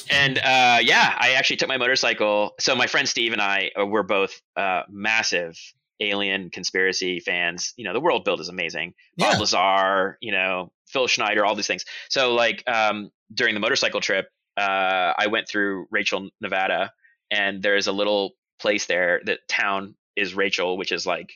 and 0.10 0.38
uh, 0.38 0.78
yeah, 0.82 1.14
I 1.16 1.34
actually 1.36 1.56
took 1.56 1.68
my 1.68 1.76
motorcycle. 1.76 2.54
So 2.58 2.74
my 2.74 2.88
friend 2.88 3.08
Steve 3.08 3.32
and 3.32 3.40
I 3.40 3.70
uh, 3.80 3.86
were 3.86 4.02
both 4.02 4.40
uh, 4.56 4.82
massive 4.88 5.56
alien 6.00 6.50
conspiracy 6.50 7.20
fans. 7.20 7.74
You 7.76 7.84
know, 7.84 7.92
the 7.92 8.00
world 8.00 8.24
build 8.24 8.40
is 8.40 8.48
amazing. 8.48 8.94
Yeah. 9.16 9.32
Bob 9.32 9.40
Lazar, 9.40 10.18
you 10.20 10.32
know, 10.32 10.72
Phil 10.88 11.06
Schneider, 11.06 11.44
all 11.44 11.54
these 11.54 11.68
things. 11.68 11.84
So 12.08 12.34
like 12.34 12.64
um, 12.68 13.10
during 13.32 13.54
the 13.54 13.60
motorcycle 13.60 14.00
trip, 14.00 14.28
uh, 14.56 15.14
I 15.16 15.28
went 15.28 15.48
through 15.48 15.86
Rachel, 15.92 16.28
Nevada, 16.40 16.92
and 17.30 17.62
there's 17.62 17.86
a 17.86 17.92
little 17.92 18.32
place 18.60 18.86
there. 18.86 19.20
that 19.26 19.46
town 19.48 19.94
is 20.16 20.34
Rachel, 20.34 20.76
which 20.76 20.90
is 20.90 21.06
like 21.06 21.30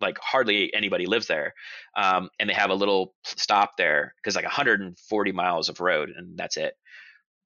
like 0.00 0.18
hardly 0.20 0.72
anybody 0.74 1.06
lives 1.06 1.26
there 1.26 1.54
um, 1.96 2.28
and 2.38 2.48
they 2.48 2.54
have 2.54 2.70
a 2.70 2.74
little 2.74 3.14
stop 3.24 3.76
there 3.76 4.14
because 4.16 4.36
like 4.36 4.44
140 4.44 5.32
miles 5.32 5.68
of 5.68 5.80
road 5.80 6.10
and 6.16 6.36
that's 6.36 6.56
it. 6.56 6.74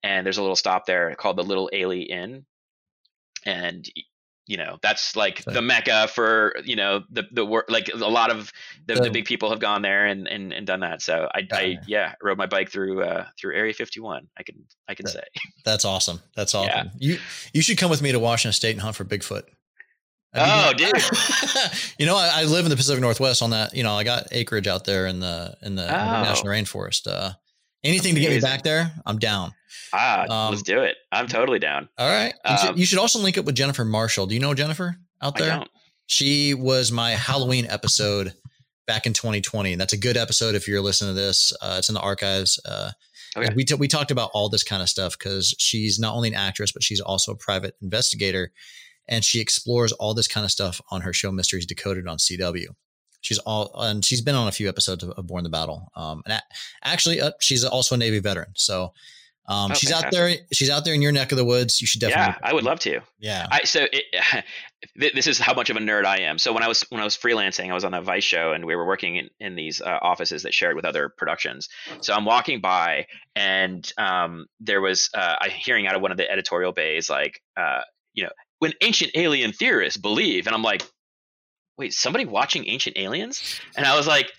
And 0.03 0.25
there's 0.25 0.39
a 0.39 0.43
little 0.43 0.57
stop 0.57 0.85
there 0.87 1.15
called 1.15 1.39
the 1.39 1.43
little 1.43 1.71
A'Le'Inn 1.73 2.45
and 3.47 3.89
you 4.47 4.57
know 4.57 4.79
that's 4.83 5.17
like 5.17 5.43
the 5.45 5.63
mecca 5.63 6.07
for 6.09 6.55
you 6.65 6.77
know 6.77 7.03
the 7.11 7.25
the 7.33 7.45
work 7.45 7.67
like 7.71 7.89
a 7.93 7.97
lot 7.97 8.31
of 8.31 8.53
the, 8.87 8.95
the, 8.95 9.11
big 9.11 9.25
people 9.25 9.49
have 9.51 9.59
gone 9.59 9.81
there 9.81 10.07
and, 10.07 10.29
and 10.29 10.53
and 10.53 10.67
done 10.67 10.81
that 10.81 11.01
so 11.01 11.29
i 11.35 11.47
i 11.53 11.79
yeah 11.87 12.15
rode 12.23 12.37
my 12.37 12.47
bike 12.47 12.71
through 12.71 13.03
uh 13.03 13.25
through 13.39 13.55
area 13.57 13.73
51 13.73 14.27
i 14.39 14.43
can 14.43 14.57
i 14.89 14.95
can 14.95 15.05
that, 15.05 15.13
say. 15.13 15.25
that's 15.65 15.85
awesome 15.85 16.21
that's 16.37 16.55
awesome. 16.55 16.91
Yeah. 16.99 17.15
you 17.15 17.19
you 17.55 17.63
should 17.63 17.79
come 17.79 17.91
with 17.91 18.03
me 18.03 18.13
to 18.13 18.19
washington 18.19 18.53
state 18.53 18.73
and 18.73 18.83
hunt 18.83 18.97
for 18.97 19.05
bigfoot 19.05 19.45
oh, 20.35 20.73
dude! 20.77 20.93
you 21.99 22.07
know, 22.07 22.17
I, 22.17 22.41
I, 22.41 22.45
live 22.45 22.67
in 22.67 22.71
the 22.71 22.77
Pacific 22.77 23.01
Northwest. 23.01 23.43
On 23.43 23.51
that, 23.51 23.75
you 23.75 23.83
know, 23.83 23.95
I 23.95 24.05
got 24.05 24.29
acreage 24.33 24.67
out 24.67 24.85
there 24.85 25.07
in 25.07 25.21
the 25.21 25.57
in 25.63 25.75
the, 25.75 25.85
oh. 25.85 26.23
national 26.23 26.53
rainforest. 26.53 27.07
Uh, 27.07 27.33
anything 27.83 28.15
to 28.15 28.21
get 28.21 28.31
me 28.31 28.41
back 28.41 28.63
there, 28.63 28.93
I'm 29.07 29.19
down. 29.19 29.53
Ah, 29.93 30.27
um, 30.29 30.51
let's 30.51 30.63
do 30.63 30.81
it. 30.81 30.97
I'm 31.13 31.27
totally 31.29 31.59
down. 31.59 31.89
All 31.99 32.09
right. 32.09 32.35
You, 32.45 32.51
um, 32.51 32.57
should, 32.59 32.79
you, 32.79 32.85
should, 32.85 32.99
also 32.99 33.21
link 33.21 33.39
up 33.39 33.45
with 33.45 33.55
Jennifer 33.55 33.85
Marshall. 33.85 34.27
Do 34.27 34.35
you 34.35 34.41
know 34.41 34.55
Jennifer 34.55 34.97
out 35.23 35.37
there? 35.37 35.63
She 36.07 36.53
was 36.55 36.91
my 36.91 37.13
Halloween 37.13 37.67
episode 37.67 38.35
back 38.87 39.07
in 39.07 39.13
2020, 39.13 39.73
and 39.73 39.81
that's 39.81 39.93
a 39.93 39.97
good 39.97 40.17
episode 40.17 40.55
if 40.55 40.69
you're 40.69 40.83
listening 40.83 41.15
to 41.15 41.21
this. 41.21 41.53
Uh, 41.63 41.77
it's 41.79 41.89
in 41.89 41.95
the 41.95 42.01
archives. 42.01 42.61
Uh, 42.65 42.91
Okay. 43.37 43.53
We, 43.55 43.65
t- 43.65 43.75
we 43.75 43.89
talked 43.89 44.11
about 44.11 44.31
all 44.33 44.49
this 44.49 44.63
kind 44.63 44.83
of 44.83 44.89
stuff 44.89 45.19
because 45.19 45.55
she's 45.59 45.99
not 45.99 46.15
only 46.15 46.29
an 46.29 46.35
actress, 46.35 46.73
but 46.73 46.83
she's 46.83 47.01
also 47.01 47.33
a 47.33 47.37
private 47.37 47.75
investigator 47.83 48.53
and 49.09 49.25
she 49.25 49.41
explores 49.41 49.93
all 49.93 50.15
this 50.15 50.29
kind 50.29 50.45
of 50.45 50.51
stuff 50.51 50.81
on 50.91 51.03
her 51.03 51.13
show 51.13 51.31
Mysteries 51.31 51.67
Decoded 51.67 52.07
on 52.07 52.19
CW. 52.19 52.69
She's 53.21 53.39
all 53.39 53.73
and 53.81 54.05
she's 54.05 54.21
been 54.21 54.35
on 54.35 54.49
a 54.49 54.53
few 54.53 54.69
episodes 54.69 55.03
of, 55.03 55.11
of 55.11 55.27
Borne 55.27 55.45
the 55.45 55.51
Battle. 55.51 55.91
Um, 55.97 56.23
and 56.27 56.43
actually, 56.83 57.21
uh, 57.21 57.33
she's 57.41 57.65
also 57.65 57.95
a 57.95 57.99
Navy 57.99 58.19
veteran. 58.19 58.53
So 58.55 58.93
um, 59.47 59.73
oh, 59.73 59.75
she's 59.75 59.91
fantastic. 59.91 60.07
out 60.07 60.13
there. 60.13 60.37
She's 60.53 60.71
out 60.71 60.85
there 60.85 60.95
in 60.95 61.03
your 61.03 61.13
neck 61.13 61.31
of 61.31 61.37
the 61.37 61.45
woods. 61.45 61.81
You 61.81 61.87
should 61.87 62.01
definitely. 62.01 62.35
Yeah, 62.41 62.49
I 62.49 62.55
would 62.55 62.65
love 62.65 62.81
to. 62.81 63.01
Yeah. 63.19 63.47
I, 63.51 63.65
so 63.65 63.87
it, 63.93 64.05
this 65.15 65.27
is 65.27 65.39
how 65.39 65.53
much 65.53 65.69
of 65.69 65.77
a 65.77 65.81
nerd 65.81 66.07
I 66.07 66.21
am. 66.21 66.39
So 66.39 66.53
when 66.53 66.63
I 66.63 66.69
was 66.69 66.83
when 66.89 67.01
I 67.01 67.05
was 67.05 67.17
freelancing, 67.17 67.71
I 67.71 67.75
was 67.75 67.85
on 67.85 67.93
a 67.93 68.01
Vice 68.01 68.25
show, 68.25 68.53
and 68.53 68.65
we 68.65 68.75
were 68.75 68.87
working 68.87 69.17
in, 69.17 69.29
in 69.41 69.55
these 69.55 69.83
uh, 69.83 69.99
offices 70.01 70.45
that 70.45 70.55
shared 70.55 70.77
with 70.77 70.87
other 70.87 71.11
productions. 71.11 71.69
So 72.01 72.15
I'm 72.15 72.25
walking 72.25 72.61
by, 72.61 73.07
and 73.37 73.91
um, 73.99 74.47
there 74.61 74.81
was 74.81 75.11
uh, 75.15 75.37
I 75.41 75.49
hearing 75.51 75.87
out 75.87 75.95
of 75.95 76.01
one 76.01 76.11
of 76.11 76.17
the 76.17 76.31
editorial 76.31 76.73
bays 76.73 77.11
like, 77.11 77.43
uh, 77.57 77.83
you 78.15 78.25
know, 78.25 78.31
when 78.59 78.73
ancient 78.81 79.13
alien 79.15 79.53
theorists 79.53 79.97
believe. 79.97 80.47
And 80.47 80.55
I'm 80.55 80.63
like, 80.63 80.83
wait, 81.77 81.93
somebody 81.93 82.25
watching 82.25 82.69
Ancient 82.69 82.97
Aliens? 82.97 83.61
And 83.77 83.87
I 83.87 83.97
was 83.97 84.07
like, 84.07 84.31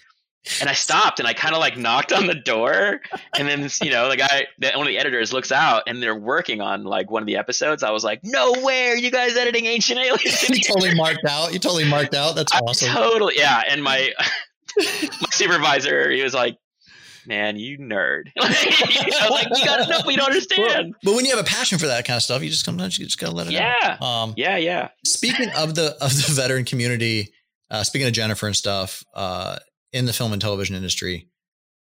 and 0.62 0.70
I 0.70 0.74
stopped 0.74 1.20
and 1.20 1.28
I 1.28 1.34
kind 1.34 1.56
of 1.56 1.60
like 1.60 1.76
knocked 1.76 2.14
on 2.14 2.28
the 2.28 2.36
door. 2.36 3.02
And 3.38 3.48
then, 3.48 3.68
you 3.82 3.90
know, 3.90 4.10
the 4.10 4.18
guy, 4.18 4.46
one 4.76 4.86
of 4.86 4.88
the 4.88 4.98
editors 4.98 5.34
looks 5.34 5.52
out 5.52 5.84
and 5.88 6.02
they're 6.02 6.16
working 6.16 6.62
on 6.62 6.84
like 6.84 7.10
one 7.10 7.24
of 7.24 7.28
the 7.28 7.38
episodes. 7.38 7.82
I 7.82 7.90
was 7.90 8.04
like, 8.04 8.20
no 8.24 8.54
way, 8.62 8.90
are 8.90 8.96
you 8.98 9.10
guys 9.10 9.36
editing 9.36 9.66
Ancient 9.66 10.00
Aliens? 10.00 10.50
you 10.50 10.62
totally 10.62 10.94
marked 10.94 11.26
out. 11.28 11.52
You 11.52 11.60
totally 11.60 11.90
marked 11.90 12.14
out. 12.14 12.36
That's 12.36 12.54
awesome. 12.54 12.90
totally. 12.90 13.34
Yeah. 13.38 13.64
And 13.68 13.84
my, 13.84 14.14
my 14.78 15.10
supervisor, 15.32 16.12
he 16.12 16.22
was 16.22 16.36
like, 16.36 16.58
man, 17.27 17.57
you 17.57 17.77
nerd. 17.77 18.26
you 18.35 19.19
know, 19.19 19.27
like 19.30 19.47
you 19.56 19.65
gotta 19.65 19.89
know, 19.89 19.99
we 20.06 20.15
don't 20.15 20.27
understand. 20.27 20.95
But 21.03 21.15
when 21.15 21.26
you 21.26 21.35
have 21.35 21.43
a 21.43 21.47
passion 21.47 21.77
for 21.77 21.88
that 21.88 22.06
kind 22.06 22.18
of 22.18 22.23
stuff, 22.23 22.43
you 22.43 22.49
just 22.49 22.65
sometimes 22.65 22.97
you 22.97 23.06
just 23.06 23.19
gotta 23.19 23.34
let 23.34 23.47
it 23.47 23.53
yeah. 23.53 23.97
out. 23.99 24.02
Um, 24.02 24.34
yeah, 24.38 24.57
yeah. 24.57 24.89
Speaking 25.06 25.49
of 25.57 25.76
the 25.76 25.95
of 26.02 26.11
the 26.15 26.34
veteran 26.34 26.65
community, 26.65 27.34
uh, 27.69 27.84
speaking 27.84 28.07
of 28.07 28.14
Jennifer 28.14 28.47
and 28.47 28.56
stuff, 28.56 29.03
uh, 29.14 29.57
in 29.93 30.06
the 30.06 30.14
film 30.14 30.34
and 30.34 30.41
television 30.41 30.76
industry, 30.76 31.27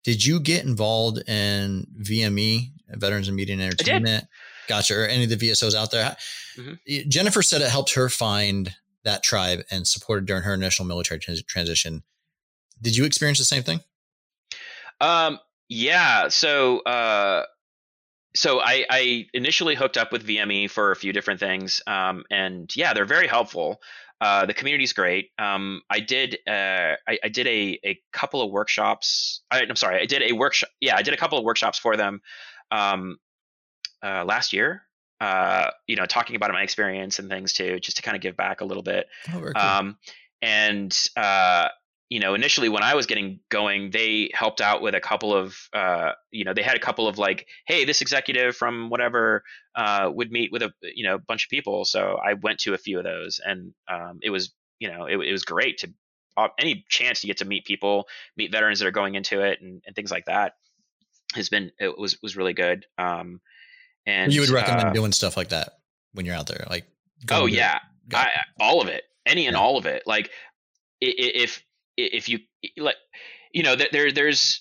did 0.05 0.24
you 0.24 0.39
get 0.39 0.65
involved 0.65 1.19
in 1.28 1.86
VME, 2.01 2.70
Veterans 2.90 3.28
and 3.28 3.36
Media 3.36 3.55
and 3.55 3.62
Entertainment? 3.62 4.27
Gotcha. 4.69 4.94
Or 4.94 5.05
any 5.06 5.24
of 5.24 5.31
the 5.31 5.36
VSOs 5.36 5.74
out 5.74 5.90
there? 5.90 6.16
Mm-hmm. 6.59 7.09
Jennifer 7.09 7.43
said 7.43 7.62
it 7.62 7.70
helped 7.70 7.94
her 7.94 8.09
find 8.09 8.74
that 9.05 9.23
tribe 9.23 9.61
and 9.70 9.86
supported 9.86 10.27
during 10.27 10.43
her 10.43 10.55
initial 10.55 10.85
military 10.85 11.20
trans- 11.20 11.43
transition. 11.43 12.02
Did 12.81 12.97
you 12.97 13.05
experience 13.05 13.39
the 13.39 13.44
same 13.44 13.62
thing? 13.62 13.81
Um, 15.05 15.39
yeah. 15.68 16.28
So, 16.28 16.81
uh, 16.81 17.44
so 18.35 18.60
I, 18.60 18.85
I 18.90 19.26
initially 19.35 19.74
hooked 19.74 19.97
up 19.97 20.12
with 20.12 20.26
VME 20.26 20.70
for 20.70 20.90
a 20.93 20.97
few 20.97 21.12
different 21.12 21.40
things, 21.40 21.81
um, 21.86 22.24
and 22.31 22.74
yeah, 22.74 22.94
they're 22.94 23.05
very 23.05 23.28
helpful. 23.28 23.81
Uh, 24.20 24.47
the 24.47 24.55
community's 24.55 24.93
great. 24.93 25.31
Um, 25.39 25.82
I 25.90 26.01
did 26.01 26.39
uh, 26.48 26.97
I, 27.06 27.18
I, 27.22 27.28
did 27.28 27.47
a, 27.47 27.78
a 27.85 28.01
couple 28.12 28.40
of 28.40 28.51
workshops. 28.51 29.43
I, 29.51 29.60
am 29.60 29.76
sorry, 29.76 30.01
I 30.01 30.06
did 30.06 30.22
a 30.22 30.32
workshop. 30.32 30.70
Yeah, 30.81 30.97
I 30.97 31.02
did 31.02 31.12
a 31.12 31.16
couple 31.16 31.39
of 31.39 31.44
workshops 31.44 31.78
for 31.78 31.97
them 31.97 32.22
um, 32.70 33.18
uh, 34.02 34.24
last 34.24 34.52
year. 34.52 34.82
uh, 35.20 35.70
you 35.86 35.97
know, 35.97 36.06
talking 36.06 36.36
about 36.36 36.51
my 36.52 36.62
experience 36.62 37.18
and 37.18 37.28
things 37.28 37.52
too, 37.52 37.78
just 37.81 37.97
to 37.98 38.02
kind 38.02 38.16
of 38.16 38.22
give 38.22 38.36
back 38.36 38.60
a 38.60 38.64
little 38.64 38.82
bit. 38.82 39.06
Oh, 39.32 39.40
cool. 39.40 39.52
Um, 39.56 39.98
and 40.43 41.09
uh, 41.16 41.68
you 42.15 42.20
know, 42.20 42.35
initially 42.35 42.69
when 42.69 42.85
I 42.85 42.95
was 42.95 43.07
getting 43.07 43.41
going, 43.49 43.91
they 43.91 44.31
helped 44.32 44.61
out 44.61 44.81
with 44.82 44.95
a 44.95 45.01
couple 45.01 45.35
of, 45.35 45.57
uh, 45.73 46.12
you 46.31 46.45
know, 46.45 46.55
they 46.55 46.62
had 46.62 46.77
a 46.77 46.78
couple 46.78 47.09
of 47.09 47.19
like, 47.19 47.49
hey, 47.66 47.85
this 47.85 48.03
executive 48.03 48.55
from 48.55 48.89
whatever 48.89 49.43
uh, 49.74 50.09
would 50.15 50.31
meet 50.31 50.53
with 50.53 50.62
a, 50.62 50.73
you 50.81 51.05
know, 51.05 51.19
bunch 51.19 51.47
of 51.47 51.51
people. 51.51 51.85
So 51.85 52.16
I 52.24 52.35
went 52.35 52.61
to 52.61 52.73
a 52.73 52.78
few 52.78 52.99
of 52.99 53.05
those, 53.05 53.41
and 53.45 53.74
um, 53.89 54.20
it 54.23 54.31
was, 54.31 54.55
you 54.78 54.93
know, 54.93 55.07
it, 55.07 55.16
it 55.16 55.32
was 55.32 55.45
great 55.45 55.78
to 55.78 55.93
uh, 56.36 56.47
any 56.57 56.85
chance 56.89 57.23
to 57.23 57.27
get 57.27 57.39
to 57.39 57.47
meet 57.47 57.65
people, 57.65 58.07
meet 58.36 58.53
veterans 58.53 58.78
that 58.78 58.86
are 58.86 58.93
going 58.93 59.16
into 59.16 59.41
it, 59.41 59.61
and, 59.61 59.82
and 59.85 59.97
things 59.97 60.12
like 60.12 60.27
that 60.27 60.53
has 61.35 61.49
been 61.49 61.73
it 61.81 61.99
was 61.99 62.23
was 62.23 62.36
really 62.36 62.53
good. 62.53 62.86
Um, 62.97 63.41
and 64.07 64.32
you 64.32 64.41
would 64.41 64.51
recommend 64.51 64.91
uh, 64.91 64.93
doing 64.93 65.11
stuff 65.11 65.36
like 65.36 65.49
that 65.49 65.81
when 66.12 66.27
you're 66.27 66.36
out 66.36 66.47
there, 66.47 66.65
like. 66.70 66.86
Oh 67.28 67.47
yeah, 67.47 67.81
I, 68.12 68.28
all 68.61 68.82
of 68.82 68.86
it, 68.86 69.03
any 69.27 69.49
and 69.49 69.57
Yeah. 69.57 69.61
all 69.61 69.78
of 69.78 69.86
it. 69.86 70.05
Like 70.07 70.31
if 71.01 71.65
if 71.97 72.29
you 72.29 72.41
like, 72.77 72.97
you 73.53 73.62
know, 73.62 73.77
there- 73.77 73.89
there 73.93 74.12
there's 74.12 74.61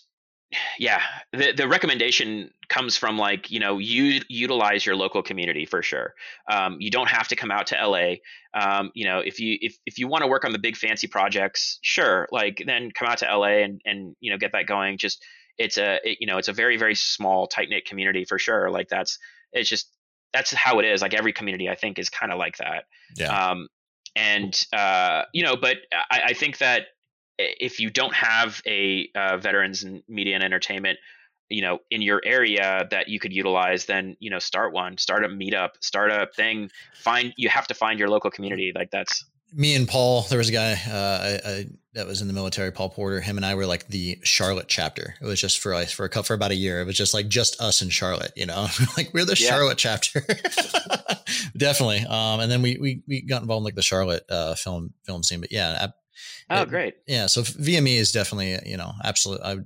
yeah, 0.77 1.01
the 1.31 1.51
the 1.51 1.68
recommendation 1.68 2.51
comes 2.69 2.95
from 2.95 3.18
like 3.18 3.49
you 3.49 3.60
know 3.60 3.80
you 3.80 4.22
utilize 4.30 4.85
your 4.85 4.95
local 4.95 5.23
community 5.23 5.65
for 5.65 5.81
sure. 5.81 6.14
Um, 6.47 6.77
you 6.80 6.91
don't 6.91 7.10
have 7.10 7.27
to 7.30 7.35
come 7.35 7.49
out 7.49 7.68
to 7.68 7.76
LA. 7.76 8.15
Um, 8.53 8.91
you 8.93 9.05
know, 9.05 9.19
if 9.19 9.39
you 9.39 9.57
if 9.61 9.77
if 9.88 9.97
you 9.97 10.07
want 10.07 10.22
to 10.23 10.27
work 10.27 10.45
on 10.45 10.51
the 10.51 10.60
big 10.60 10.77
fancy 10.77 11.07
projects, 11.07 11.80
sure, 11.81 12.27
like 12.31 12.61
then 12.68 12.91
come 12.91 13.07
out 13.07 13.18
to 13.19 13.26
LA 13.26 13.64
and 13.64 13.81
and 13.85 14.15
you 14.19 14.31
know 14.31 14.38
get 14.38 14.51
that 14.51 14.68
going. 14.68 14.99
Just 14.99 15.23
it's 15.57 15.77
a 15.80 15.99
it, 16.03 16.18
you 16.19 16.27
know 16.27 16.38
it's 16.38 16.49
a 16.49 16.53
very 16.53 16.77
very 16.77 16.95
small 16.95 17.47
tight 17.47 17.69
knit 17.69 17.85
community 17.85 18.23
for 18.23 18.38
sure. 18.38 18.69
Like 18.69 18.89
that's 18.89 19.18
it's 19.53 19.69
just 19.69 19.89
that's 20.34 20.53
how 20.53 20.77
it 20.80 20.85
is. 20.85 21.01
Like 21.01 21.15
every 21.15 21.34
community, 21.34 21.68
I 21.69 21.76
think, 21.76 21.97
is 21.97 22.10
kind 22.10 22.31
of 22.31 22.38
like 22.38 22.57
that. 22.57 22.84
Yeah. 23.15 23.49
Um, 23.49 23.69
and 24.15 24.65
uh, 24.72 25.23
you 25.34 25.41
know, 25.43 25.55
but 25.55 25.77
I, 26.11 26.22
I 26.27 26.34
think 26.34 26.60
that 26.60 26.84
if 27.38 27.80
you 27.80 27.89
don't 27.89 28.14
have 28.14 28.61
a 28.68 29.10
uh, 29.15 29.38
veterans 29.38 29.84
and 29.84 30.03
media 30.07 30.35
and 30.35 30.43
entertainment, 30.43 30.99
you 31.49 31.61
know, 31.61 31.80
in 31.91 32.01
your 32.01 32.22
area 32.26 32.88
that 32.91 33.10
you 33.10 33.19
could 33.19 33.34
utilize, 33.34 33.85
then 33.85 34.15
you 34.19 34.30
know, 34.30 34.39
start 34.39 34.73
one, 34.73 34.97
start 34.97 35.23
a 35.23 35.27
meetup, 35.27 35.69
start 35.81 36.11
a 36.11 36.27
thing. 36.35 36.69
Find 36.95 37.34
you 37.38 37.49
have 37.49 37.68
to 37.68 37.73
find 37.73 37.99
your 37.99 38.10
local 38.10 38.31
community. 38.31 38.72
Like 38.76 38.91
that's 38.91 39.26
me 39.55 39.76
and 39.76 39.88
Paul, 39.88 40.23
there 40.30 40.39
was 40.39 40.49
a 40.49 40.51
guy 40.51 40.72
uh, 40.73 41.39
I, 41.45 41.49
I, 41.49 41.65
that 41.93 42.07
was 42.07 42.22
in 42.22 42.27
the 42.27 42.34
military, 42.34 42.72
Paul 42.72 42.89
Porter. 42.89 43.22
Him 43.22 43.38
and 43.38 43.45
I 43.45 43.53
were 43.53 43.68
like 43.68 43.88
the 43.88 44.18
Charlotte 44.23 44.68
chapter. 44.68 45.14
It 45.22 45.26
was 45.26 45.39
just 45.39 45.60
for 45.60 45.76
like 45.76 45.89
for 45.89 46.05
a 46.05 46.10
couple 46.10 46.23
for 46.23 46.34
about 46.34 46.49
a 46.51 46.55
year. 46.55 46.81
It 46.81 46.85
was 46.85 46.97
just 46.97 47.14
like 47.14 47.27
just 47.27 47.61
us 47.61 47.81
in 47.84 47.89
Charlotte, 47.89 48.31
you 48.35 48.47
know, 48.47 48.68
like 48.97 49.14
we're 49.14 49.26
the 49.26 49.38
Yeah. 49.39 49.49
Charlotte 49.49 49.77
chapter. 49.77 50.22
Definitely. 51.57 51.99
Um, 51.99 52.39
and 52.39 52.51
then 52.51 52.61
we 52.61 52.77
we 52.80 53.03
we 53.07 53.22
got 53.22 53.41
involved 53.41 53.61
in 53.61 53.65
like 53.65 53.76
the 53.76 53.84
Charlotte 53.84 54.23
uh, 54.30 54.55
film 54.55 54.93
film 55.03 55.22
scene. 55.23 55.41
But 55.41 55.51
yeah, 55.51 55.88
oh 56.49 56.61
it- 56.63 56.69
great, 56.69 56.95
yeah. 57.07 57.27
So 57.27 57.41
VME 57.41 57.97
is 57.97 58.11
definitely 58.11 58.57
you 58.69 58.77
know 58.77 58.93
absolute. 59.03 59.41
I, 59.43 59.57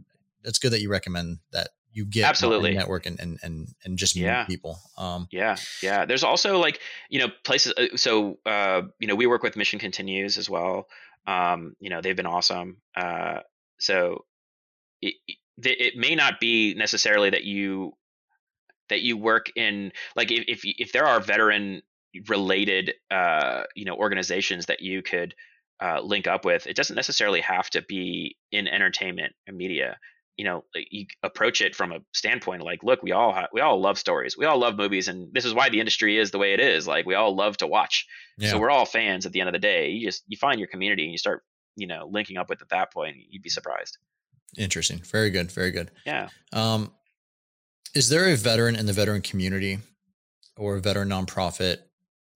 it's 0.44 0.60
good 0.60 0.72
that 0.72 0.82
you 0.82 0.90
recommend 0.90 1.40
that 1.52 1.70
you 1.92 2.06
get 2.06 2.26
Absolutely. 2.30 2.74
network 2.76 3.06
and 3.06 3.20
and 3.20 3.40
and 3.44 3.68
and 3.84 3.98
just 3.98 4.16
meet 4.16 4.24
Yeah. 4.24 4.46
people. 4.46 4.80
Um, 4.98 5.28
Yeah, 5.32 5.56
yeah. 5.82 6.06
There's 6.06 6.24
also 6.24 6.60
like 6.60 6.80
you 7.10 7.20
know 7.20 7.28
places. 7.44 7.74
uh, 7.78 7.98
So 7.98 8.38
uh, 8.46 8.84
you 9.00 9.08
know 9.08 9.16
we 9.16 9.26
work 9.26 9.42
with 9.44 9.56
Mission 9.58 9.80
Continues 9.80 10.38
as 10.38 10.50
well. 10.50 10.88
Um, 11.26 11.76
you 11.80 11.90
know 11.90 12.02
they've 12.02 12.16
been 12.16 12.28
awesome. 12.28 12.78
Uh, 12.96 13.40
so 13.80 14.26
it, 15.02 15.16
it 15.28 15.38
it 15.58 15.96
may 15.98 16.14
not 16.16 16.40
be 16.40 16.76
necessarily 16.76 17.30
that 17.32 17.44
you 17.44 17.94
that 18.90 19.02
you 19.02 19.18
work 19.18 19.52
in 19.56 19.92
like 20.16 20.32
if 20.32 20.46
if, 20.48 20.62
if 20.64 20.92
there 20.94 21.06
are 21.06 21.20
veteran 21.20 21.82
related 22.28 22.94
uh, 23.12 23.64
you 23.76 23.86
know 23.86 23.96
organizations 23.96 24.68
that 24.68 24.82
you 24.82 25.02
could 25.02 25.36
uh, 25.82 26.02
link 26.02 26.28
up 26.28 26.46
with. 26.46 26.68
It 26.68 26.76
doesn't 26.76 26.96
necessarily 26.96 27.42
have 27.42 27.70
to 27.72 27.82
be 27.82 28.38
in 28.52 28.68
entertainment 28.68 29.34
and 29.46 29.58
media. 29.58 29.98
You 30.38 30.46
know, 30.46 30.66
you 30.76 31.08
approach 31.24 31.62
it 31.62 31.76
from 31.76 31.92
a 31.92 32.00
standpoint 32.14 32.62
like, 32.62 32.84
look, 32.84 33.02
we 33.02 33.12
all 33.12 33.34
ha- 33.34 33.48
we 33.52 33.62
all 33.62 33.82
love 33.82 33.98
stories, 33.98 34.38
we 34.38 34.46
all 34.46 34.60
love 34.60 34.78
movies, 34.78 35.08
and 35.08 35.34
this 35.34 35.46
is 35.46 35.54
why 35.54 35.70
the 35.70 35.80
industry 35.80 36.18
is 36.18 36.30
the 36.30 36.38
way 36.38 36.54
it 36.54 36.60
is. 36.60 36.88
Like, 36.88 37.08
we 37.08 37.16
all 37.16 37.36
love 37.36 37.58
to 37.58 37.68
watch, 37.68 38.06
yeah. 38.38 38.52
so 38.52 38.60
we're 38.60 38.70
all 38.70 38.86
fans. 38.86 39.26
At 39.26 39.32
the 39.32 39.40
end 39.40 39.50
of 39.50 39.54
the 39.54 39.60
day, 39.60 39.90
you 39.90 40.06
just 40.06 40.24
you 40.28 40.38
find 40.38 40.60
your 40.60 40.68
community 40.68 41.04
and 41.04 41.12
you 41.12 41.18
start 41.18 41.44
you 41.76 41.88
know 41.88 42.08
linking 42.12 42.38
up 42.38 42.50
with 42.50 42.62
at 42.62 42.70
that 42.70 42.94
point. 42.94 43.16
You'd 43.30 43.42
be 43.42 43.50
surprised. 43.50 43.98
Interesting. 44.58 45.00
Very 45.00 45.32
good. 45.32 45.52
Very 45.52 45.72
good. 45.72 45.90
Yeah. 46.06 46.30
Um, 46.54 46.92
is 47.94 48.10
there 48.10 48.28
a 48.32 48.36
veteran 48.36 48.76
in 48.76 48.86
the 48.86 48.94
veteran 48.94 49.22
community 49.22 49.80
or 50.56 50.76
a 50.76 50.82
veteran 50.82 51.10
nonprofit 51.10 51.78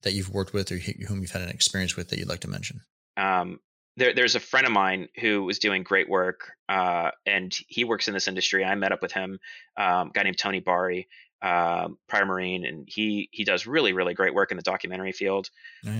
that 0.02 0.14
you've 0.14 0.34
worked 0.34 0.54
with 0.54 0.72
or 0.72 0.78
whom 0.78 1.22
you've 1.22 1.32
had 1.32 1.42
an 1.42 1.50
experience 1.50 1.96
with 1.96 2.10
that 2.10 2.20
you'd 2.20 2.30
like 2.30 2.40
to 2.42 2.50
mention? 2.50 2.82
Um, 3.18 3.60
there, 3.98 4.14
there's 4.14 4.36
a 4.36 4.40
friend 4.40 4.66
of 4.66 4.74
mine 4.74 5.10
who 5.20 5.44
was 5.44 5.60
doing 5.60 5.84
great 5.84 6.10
work, 6.10 6.52
uh, 6.70 7.12
and 7.26 7.56
he 7.68 7.84
works 7.84 8.08
in 8.08 8.14
this 8.14 8.28
industry. 8.28 8.64
I 8.64 8.76
met 8.76 8.92
up 8.92 9.02
with 9.02 9.12
him, 9.12 9.40
um, 9.78 10.10
a 10.10 10.12
guy 10.14 10.24
named 10.24 10.38
Tony 10.38 10.60
Bari, 10.60 11.08
um, 11.42 11.98
prior 12.08 12.26
Marine, 12.26 12.66
and 12.66 12.88
he 12.88 13.30
he 13.32 13.44
does 13.44 13.68
really 13.68 13.94
really 13.94 14.14
great 14.14 14.34
work 14.34 14.52
in 14.52 14.58
the 14.58 14.64
documentary 14.64 15.12
field. 15.12 15.50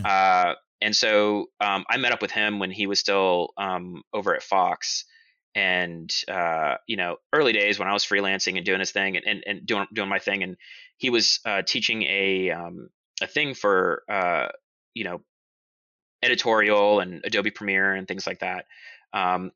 Uh, 0.06 0.56
and 0.82 0.96
so 0.96 1.48
um, 1.60 1.86
I 1.90 1.98
met 1.98 2.12
up 2.12 2.22
with 2.22 2.32
him 2.32 2.60
when 2.60 2.72
he 2.72 2.88
was 2.88 3.00
still 3.00 3.50
um, 3.58 4.04
over 4.14 4.36
at 4.36 4.42
Fox, 4.42 5.06
and 5.54 6.12
uh, 6.28 6.76
you 6.88 6.96
know, 6.96 7.18
early 7.34 7.54
days 7.54 7.78
when 7.78 7.88
I 7.88 7.94
was 7.94 8.06
freelancing 8.06 8.58
and 8.58 8.66
doing 8.66 8.80
his 8.80 8.92
thing 8.92 9.18
and, 9.18 9.26
and, 9.28 9.44
and 9.46 9.66
doing 9.66 9.86
doing 9.94 10.10
my 10.10 10.20
thing, 10.20 10.44
and 10.44 10.58
he 10.98 11.10
was 11.10 11.40
uh, 11.46 11.62
teaching 11.62 12.04
a 12.04 12.52
um, 12.52 12.90
a 13.22 13.28
thing 13.28 13.54
for 13.54 14.04
uh, 14.10 14.48
you 14.94 15.04
know 15.04 15.22
editorial 16.24 17.00
and 17.00 17.22
Adobe 17.24 17.52
Premiere 17.52 17.94
and 17.94 18.08
things 18.08 18.28
like 18.28 18.40
that. 18.40 18.66
Um, 19.14 19.52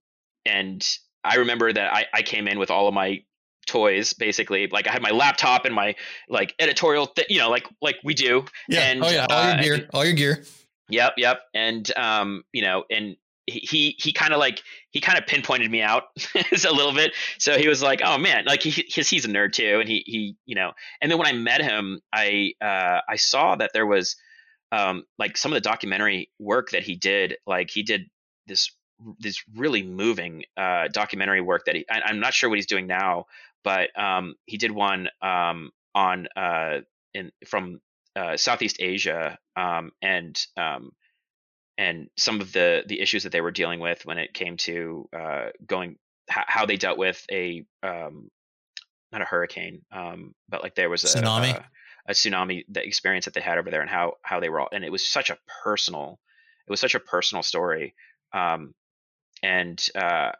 and 0.45 0.85
I 1.23 1.35
remember 1.37 1.71
that 1.71 1.93
I, 1.93 2.05
I 2.13 2.21
came 2.21 2.47
in 2.47 2.59
with 2.59 2.71
all 2.71 2.87
of 2.87 2.93
my 2.93 3.23
toys 3.67 4.13
basically 4.13 4.67
like 4.67 4.87
i 4.87 4.91
had 4.91 5.01
my 5.01 5.09
laptop 5.09 5.65
and 5.65 5.73
my 5.73 5.95
like 6.29 6.53
editorial 6.59 7.07
th- 7.07 7.27
you 7.31 7.39
know 7.39 7.49
like 7.49 7.65
like 7.81 7.95
we 8.03 8.13
do 8.13 8.45
yeah. 8.69 8.81
and, 8.81 9.03
oh 9.03 9.09
yeah. 9.09 9.25
All 9.27 9.37
uh, 9.37 9.55
your 9.55 9.77
gear. 9.77 9.89
All 9.91 10.05
your 10.05 10.13
gear. 10.13 10.43
Yep, 10.89 11.13
yep. 11.17 11.41
And 11.53 11.91
um, 11.97 12.43
you 12.53 12.61
know, 12.61 12.83
and 12.89 13.15
he 13.47 13.59
he, 13.59 13.95
he 13.97 14.11
kind 14.13 14.33
of 14.33 14.39
like 14.39 14.61
he 14.91 15.01
kind 15.01 15.17
of 15.17 15.25
pinpointed 15.25 15.69
me 15.69 15.81
out 15.81 16.03
a 16.35 16.71
little 16.71 16.93
bit. 16.93 17.13
So 17.37 17.57
he 17.57 17.67
was 17.67 17.81
like, 17.81 18.01
"Oh 18.03 18.17
man, 18.17 18.45
like 18.45 18.61
he 18.61 18.69
he's, 18.69 19.09
he's 19.09 19.25
a 19.25 19.27
nerd 19.27 19.53
too." 19.53 19.79
And 19.79 19.89
he 19.89 20.03
he 20.05 20.35
you 20.45 20.55
know, 20.55 20.71
and 21.01 21.11
then 21.11 21.17
when 21.17 21.27
I 21.27 21.33
met 21.33 21.61
him, 21.61 22.01
I 22.13 22.53
uh 22.61 23.01
I 23.07 23.15
saw 23.15 23.55
that 23.55 23.71
there 23.73 23.85
was 23.85 24.15
um 24.75 25.03
like 25.17 25.37
some 25.37 25.51
of 25.51 25.55
the 25.55 25.69
documentary 25.69 26.29
work 26.39 26.71
that 26.71 26.83
he 26.83 26.95
did. 26.95 27.37
Like 27.45 27.69
he 27.69 27.83
did 27.83 28.09
this 28.47 28.71
this 29.19 29.43
really 29.55 29.83
moving 29.83 30.45
uh 30.57 30.87
documentary 30.89 31.41
work 31.41 31.65
that 31.65 31.75
he 31.75 31.85
I, 31.89 32.01
I'm 32.05 32.19
not 32.19 32.33
sure 32.33 32.49
what 32.49 32.57
he's 32.57 32.65
doing 32.65 32.87
now, 32.87 33.25
but 33.63 33.89
um 33.99 34.35
he 34.45 34.57
did 34.57 34.71
one 34.71 35.09
um 35.21 35.71
on 35.93 36.27
uh 36.35 36.81
in 37.13 37.31
from 37.47 37.81
uh, 38.15 38.37
Southeast 38.37 38.77
Asia 38.79 39.37
um, 39.55 39.91
and 40.01 40.39
um, 40.57 40.91
and 41.77 42.09
some 42.17 42.39
of 42.39 42.53
the 42.53 42.83
the 42.87 43.01
issues 43.01 43.23
that 43.23 43.31
they 43.31 43.41
were 43.41 43.51
dealing 43.51 43.79
with 43.79 44.05
when 44.05 44.17
it 44.17 44.33
came 44.33 44.57
to 44.57 45.09
uh, 45.13 45.47
going 45.65 45.97
h- 46.29 46.45
how 46.47 46.65
they 46.65 46.77
dealt 46.77 46.97
with 46.97 47.25
a 47.31 47.65
um, 47.83 48.29
not 49.11 49.21
a 49.21 49.25
hurricane 49.25 49.81
um, 49.91 50.33
but 50.47 50.63
like 50.63 50.75
there 50.75 50.89
was 50.89 51.03
a 51.03 51.07
Tsunami? 51.07 51.63
A, 52.07 52.13
tsunami 52.13 52.63
the 52.69 52.85
experience 52.85 53.25
that 53.25 53.33
they 53.33 53.41
had 53.41 53.57
over 53.57 53.69
there 53.71 53.81
and 53.81 53.89
how 53.89 54.13
how 54.21 54.39
they 54.39 54.49
were 54.49 54.59
all 54.61 54.69
and 54.71 54.83
it 54.83 54.91
was 54.91 55.07
such 55.07 55.29
a 55.29 55.37
personal 55.63 56.19
it 56.67 56.71
was 56.71 56.79
such 56.79 56.95
a 56.95 56.99
personal 56.99 57.43
story 57.43 57.93
um, 58.33 58.73
and 59.43 59.87
uh, 59.95 60.31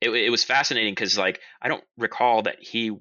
it, 0.00 0.10
it 0.10 0.30
was 0.30 0.44
fascinating 0.44 0.92
because 0.94 1.16
like 1.18 1.40
I 1.60 1.68
don't 1.68 1.84
recall 1.98 2.42
that 2.42 2.56
he 2.62 2.96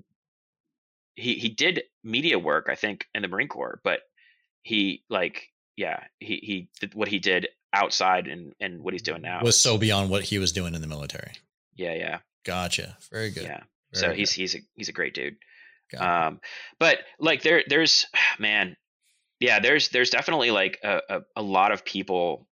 he 1.15 1.35
he 1.35 1.49
did 1.49 1.83
media 2.03 2.37
work 2.39 2.67
I 2.69 2.75
think 2.75 3.05
in 3.13 3.21
the 3.21 3.27
Marine 3.27 3.47
Corps, 3.47 3.79
but 3.83 3.99
he 4.63 5.03
like 5.09 5.49
yeah 5.75 6.03
he 6.19 6.39
he 6.43 6.69
did 6.79 6.93
what 6.95 7.07
he 7.07 7.19
did 7.19 7.47
outside 7.73 8.27
and 8.27 8.53
and 8.59 8.81
what 8.81 8.93
he's 8.93 9.01
doing 9.03 9.21
now 9.21 9.41
Was 9.43 9.59
so 9.59 9.77
beyond 9.77 10.09
what 10.09 10.23
he 10.23 10.39
was 10.39 10.51
doing 10.51 10.73
in 10.75 10.81
the 10.81 10.87
military. 10.87 11.33
yeah 11.75 11.93
yeah 11.93 12.19
Gotcha. 12.45 12.97
Very 13.11 13.31
good. 13.31 13.43
yeah. 13.43 13.63
Very 13.93 14.01
So 14.01 14.07
good. 14.07 14.17
he's 14.17 14.31
he's 14.31 14.55
a 14.55 14.59
he's 14.75 14.89
a 14.89 14.93
great 14.93 15.13
dude. 15.13 15.35
Um, 15.97 16.39
but 16.79 16.99
like 17.19 17.41
there 17.41 17.63
there's 17.67 18.05
man, 18.39 18.75
yeah 19.39 19.59
there's 19.59 19.89
there's 19.89 20.09
definitely 20.09 20.51
like 20.51 20.79
a 20.83 21.01
a, 21.09 21.21
a 21.37 21.41
lot 21.41 21.71
of 21.71 21.85
people, 21.85 22.47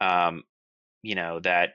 um, 0.00 0.44
you 1.02 1.14
know 1.14 1.40
that. 1.40 1.70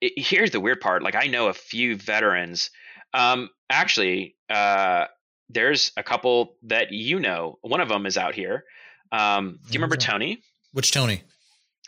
It, 0.00 0.12
here's 0.16 0.50
the 0.50 0.60
weird 0.60 0.80
part. 0.80 1.02
Like 1.02 1.14
I 1.14 1.28
know 1.28 1.48
a 1.48 1.54
few 1.54 1.96
veterans. 1.96 2.70
Um, 3.14 3.48
actually, 3.70 4.36
uh, 4.50 5.06
there's 5.48 5.92
a 5.96 6.02
couple 6.02 6.56
that 6.64 6.90
you 6.90 7.20
know. 7.20 7.58
One 7.62 7.80
of 7.80 7.88
them 7.88 8.04
is 8.04 8.18
out 8.18 8.34
here. 8.34 8.64
Um, 9.12 9.60
do 9.64 9.72
you 9.72 9.78
remember 9.78 9.96
Tony 9.96 10.42
Which 10.72 10.90
Tony? 10.90 11.22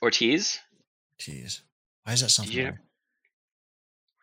Ortiz? 0.03 0.61
Jeez. 1.19 1.63
Why 2.05 2.13
is 2.13 2.21
that 2.21 2.31
something? 2.31 2.57
Yeah. 2.57 2.73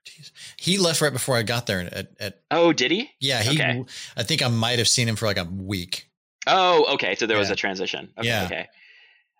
Jeez. 0.06 0.32
He 0.58 0.78
left 0.78 1.02
right 1.02 1.14
before 1.14 1.36
I 1.38 1.44
got 1.44 1.66
there 1.66 1.80
at, 1.82 2.12
at 2.20 2.42
Oh, 2.52 2.74
did 2.74 2.92
he? 2.92 3.10
yeah, 3.20 3.42
he 3.42 3.52
Okay. 3.60 3.84
I 4.18 4.24
think 4.24 4.42
I 4.42 4.48
might 4.48 4.80
have 4.80 4.88
seen 4.88 5.08
him 5.08 5.16
for 5.16 5.26
like 5.26 5.38
a 5.38 5.46
week. 5.46 6.10
Oh, 6.46 6.94
okay. 6.96 7.16
So 7.16 7.26
there 7.26 7.38
was 7.38 7.50
a 7.50 7.56
transition. 7.56 8.12
Okay, 8.18 8.28
Yeah. 8.28 8.46
okay. 8.46 8.68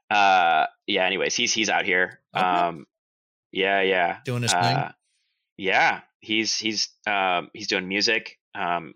Uh, 0.10 0.68
yeah. 0.88 1.06
Anyways, 1.06 1.36
he's 1.36 1.54
he's 1.54 1.70
out 1.70 1.86
here. 1.86 2.20
Okay. 2.36 2.46
Um, 2.46 2.88
yeah, 3.52 3.82
yeah. 3.82 4.18
Doing 4.26 4.44
his 4.44 4.52
thing. 4.54 4.62
Uh, 4.62 4.92
yeah, 5.58 6.02
he's 6.20 6.58
he's 6.58 6.90
um 7.08 7.50
he's 7.54 7.68
doing 7.68 7.88
music. 7.88 8.40
Um, 8.56 8.94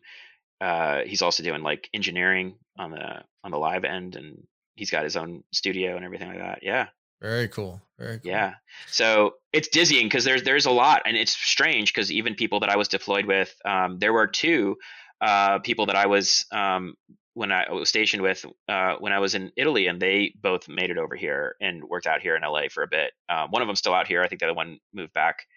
uh, 0.62 1.02
he's 1.06 1.22
also 1.22 1.44
doing 1.44 1.62
like 1.64 1.90
engineering 1.94 2.56
on 2.78 2.92
the 2.92 3.24
on 3.44 3.52
the 3.52 3.58
live 3.58 3.84
end, 3.84 4.16
and 4.16 4.46
he's 4.76 4.90
got 4.92 5.04
his 5.04 5.16
own 5.18 5.44
studio 5.52 5.96
and 5.96 6.06
everything 6.06 6.30
like 6.30 6.40
that. 6.40 6.60
Yeah, 6.64 6.88
Very 7.22 7.48
cool. 7.48 7.82
Very 7.98 8.20
cool. 8.20 8.32
yeah. 8.32 8.54
So 8.88 9.36
it's 9.52 9.68
dizzying 9.68 10.06
because 10.06 10.24
there's 10.24 10.44
there's 10.44 10.66
a 10.66 10.72
lot, 10.72 11.02
and 11.06 11.18
it's 11.18 11.32
strange 11.32 11.94
because 11.94 12.12
even 12.12 12.36
people 12.36 12.60
that 12.60 12.70
I 12.70 12.78
was 12.78 12.88
deployed 12.88 13.26
with, 13.26 13.56
um, 13.66 13.98
there 14.00 14.14
were 14.14 14.28
two 14.28 14.78
uh, 15.20 15.60
people 15.60 15.88
that 15.88 15.96
I 15.96 16.06
was 16.06 16.46
um, 16.52 16.96
when 17.34 17.52
I 17.52 17.72
was 17.72 17.90
stationed 17.90 18.22
with 18.22 18.46
uh, 18.70 18.96
when 19.00 19.14
I 19.14 19.20
was 19.20 19.34
in 19.34 19.52
Italy, 19.58 19.88
and 19.88 20.00
they 20.00 20.34
both 20.40 20.68
made 20.70 20.92
it 20.92 20.98
over 21.00 21.16
here 21.16 21.56
and 21.60 21.84
worked 21.84 22.06
out 22.06 22.22
here 22.22 22.36
in 22.36 22.44
LA 22.44 22.64
for 22.70 22.84
a 22.84 22.88
bit. 22.88 23.14
Um, 23.30 23.50
one 23.50 23.62
of 23.62 23.68
them's 23.68 23.80
still 23.80 23.94
out 23.94 24.08
here. 24.08 24.22
I 24.22 24.28
think 24.28 24.42
the 24.42 24.46
other 24.46 24.56
one 24.56 24.80
moved 24.94 25.14
back 25.14 25.48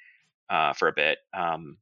uh, 0.48 0.72
for 0.72 0.88
a 0.88 0.92
bit. 0.92 1.18
Um, 1.34 1.76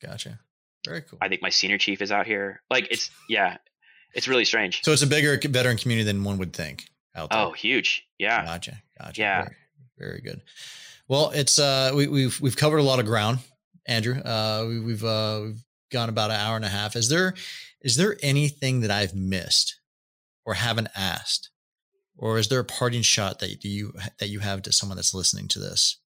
Gotcha. 0.00 0.38
Very 0.86 1.02
cool. 1.02 1.18
I 1.20 1.28
think 1.28 1.42
my 1.42 1.50
senior 1.50 1.76
chief 1.76 2.00
is 2.00 2.12
out 2.12 2.26
here. 2.26 2.62
Like 2.70 2.88
it's 2.90 3.10
yeah, 3.28 3.58
it's 4.14 4.26
really 4.26 4.46
strange. 4.46 4.82
So 4.84 4.92
it's 4.92 5.02
a 5.02 5.06
bigger 5.06 5.38
veteran 5.48 5.76
community 5.76 6.04
than 6.04 6.24
one 6.24 6.38
would 6.38 6.54
think 6.54 6.84
out 7.18 7.30
there. 7.30 7.40
Oh, 7.40 7.52
huge. 7.52 8.06
Yeah. 8.18 8.44
Gotcha. 8.44 8.82
Gotcha. 8.98 9.20
Yeah. 9.20 9.42
Very, 9.42 9.56
very 9.98 10.20
good. 10.20 10.40
Well, 11.08 11.30
it's 11.30 11.58
uh 11.58 11.92
we, 11.94 12.06
we've 12.06 12.40
we've 12.40 12.56
covered 12.56 12.78
a 12.78 12.82
lot 12.82 13.00
of 13.00 13.06
ground, 13.06 13.38
Andrew. 13.86 14.20
Uh 14.20 14.64
we, 14.68 14.80
we've 14.80 15.04
uh 15.04 15.40
we've 15.44 15.64
gone 15.90 16.08
about 16.08 16.30
an 16.30 16.36
hour 16.36 16.56
and 16.56 16.64
a 16.64 16.68
half. 16.68 16.96
Is 16.96 17.08
there 17.08 17.34
is 17.80 17.96
there 17.96 18.16
anything 18.22 18.80
that 18.80 18.90
I've 18.90 19.14
missed 19.14 19.80
or 20.44 20.54
haven't 20.54 20.88
asked? 20.96 21.50
Or 22.16 22.36
is 22.38 22.48
there 22.48 22.58
a 22.58 22.64
parting 22.64 23.02
shot 23.02 23.38
that 23.38 23.64
you 23.64 23.92
that 24.18 24.28
you 24.28 24.40
have 24.40 24.62
to 24.62 24.72
someone 24.72 24.96
that's 24.96 25.14
listening 25.14 25.48
to 25.48 25.60
this 25.60 25.98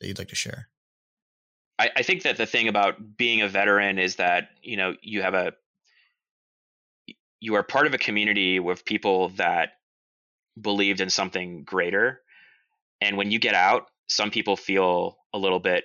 that 0.00 0.08
you'd 0.08 0.18
like 0.18 0.28
to 0.28 0.34
share? 0.34 0.68
I, 1.78 1.90
I 1.96 2.02
think 2.02 2.22
that 2.24 2.36
the 2.36 2.46
thing 2.46 2.68
about 2.68 3.16
being 3.16 3.40
a 3.40 3.48
veteran 3.48 3.98
is 3.98 4.16
that 4.16 4.50
you 4.62 4.76
know 4.76 4.96
you 5.00 5.22
have 5.22 5.34
a 5.34 5.52
you 7.40 7.54
are 7.54 7.62
part 7.62 7.86
of 7.86 7.94
a 7.94 7.98
community 7.98 8.60
with 8.60 8.84
people 8.84 9.30
that 9.30 9.74
believed 10.60 11.00
in 11.00 11.10
something 11.10 11.64
greater. 11.64 12.20
And 13.00 13.16
when 13.16 13.30
you 13.30 13.38
get 13.38 13.54
out 13.54 13.86
some 14.08 14.30
people 14.30 14.56
feel 14.56 15.16
a 15.32 15.38
little 15.38 15.60
bit 15.60 15.84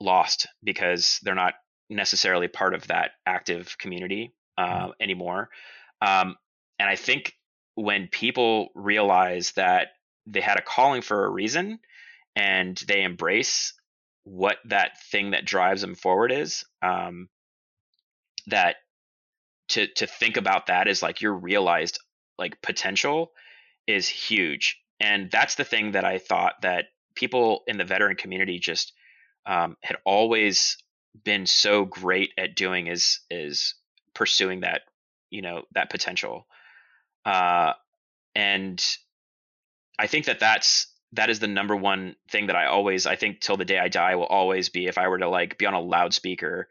lost 0.00 0.48
because 0.64 1.20
they're 1.22 1.36
not 1.36 1.54
necessarily 1.88 2.48
part 2.48 2.74
of 2.74 2.88
that 2.88 3.12
active 3.24 3.78
community 3.78 4.32
uh, 4.58 4.88
anymore. 5.00 5.48
Um, 6.00 6.34
and 6.82 6.90
i 6.90 6.96
think 6.96 7.34
when 7.74 8.08
people 8.08 8.68
realize 8.74 9.52
that 9.52 9.88
they 10.26 10.40
had 10.40 10.58
a 10.58 10.62
calling 10.62 11.00
for 11.00 11.24
a 11.24 11.30
reason 11.30 11.78
and 12.36 12.76
they 12.88 13.02
embrace 13.02 13.72
what 14.24 14.56
that 14.66 15.00
thing 15.10 15.30
that 15.30 15.44
drives 15.44 15.80
them 15.80 15.94
forward 15.94 16.32
is 16.32 16.64
um, 16.82 17.28
that 18.48 18.76
to 19.68 19.86
to 19.94 20.06
think 20.06 20.36
about 20.36 20.66
that 20.66 20.88
is 20.88 21.02
like 21.02 21.20
your 21.20 21.32
realized 21.32 21.98
like 22.38 22.60
potential 22.62 23.32
is 23.86 24.08
huge. 24.08 24.80
And 25.00 25.30
that's 25.30 25.56
the 25.56 25.64
thing 25.64 25.92
that 25.92 26.04
i 26.04 26.18
thought 26.18 26.54
that 26.62 26.86
people 27.14 27.62
in 27.66 27.76
the 27.78 27.84
veteran 27.84 28.16
community 28.16 28.58
just 28.58 28.92
um, 29.46 29.76
had 29.82 29.96
always 30.04 30.78
been 31.24 31.46
so 31.46 31.84
great 31.84 32.30
at 32.38 32.54
doing 32.56 32.86
is 32.86 33.20
is 33.30 33.74
pursuing 34.14 34.60
that 34.60 34.82
you 35.30 35.42
know 35.42 35.62
that 35.74 35.90
potential. 35.90 36.46
Uh, 37.24 37.72
and 38.34 38.82
i 39.98 40.06
think 40.06 40.24
that 40.24 40.40
that's 40.40 40.88
that 41.12 41.30
is 41.30 41.40
the 41.40 41.46
number 41.46 41.76
one 41.76 42.16
thing 42.30 42.46
that 42.46 42.56
I 42.56 42.66
always 42.66 43.06
I 43.06 43.16
think 43.16 43.40
till 43.40 43.56
the 43.56 43.64
day 43.64 43.78
I 43.78 43.88
die 43.88 44.16
will 44.16 44.26
always 44.26 44.68
be 44.68 44.86
if 44.86 44.98
I 44.98 45.08
were 45.08 45.18
to 45.18 45.28
like 45.28 45.58
be 45.58 45.66
on 45.66 45.74
a 45.74 45.80
loudspeaker 45.80 46.68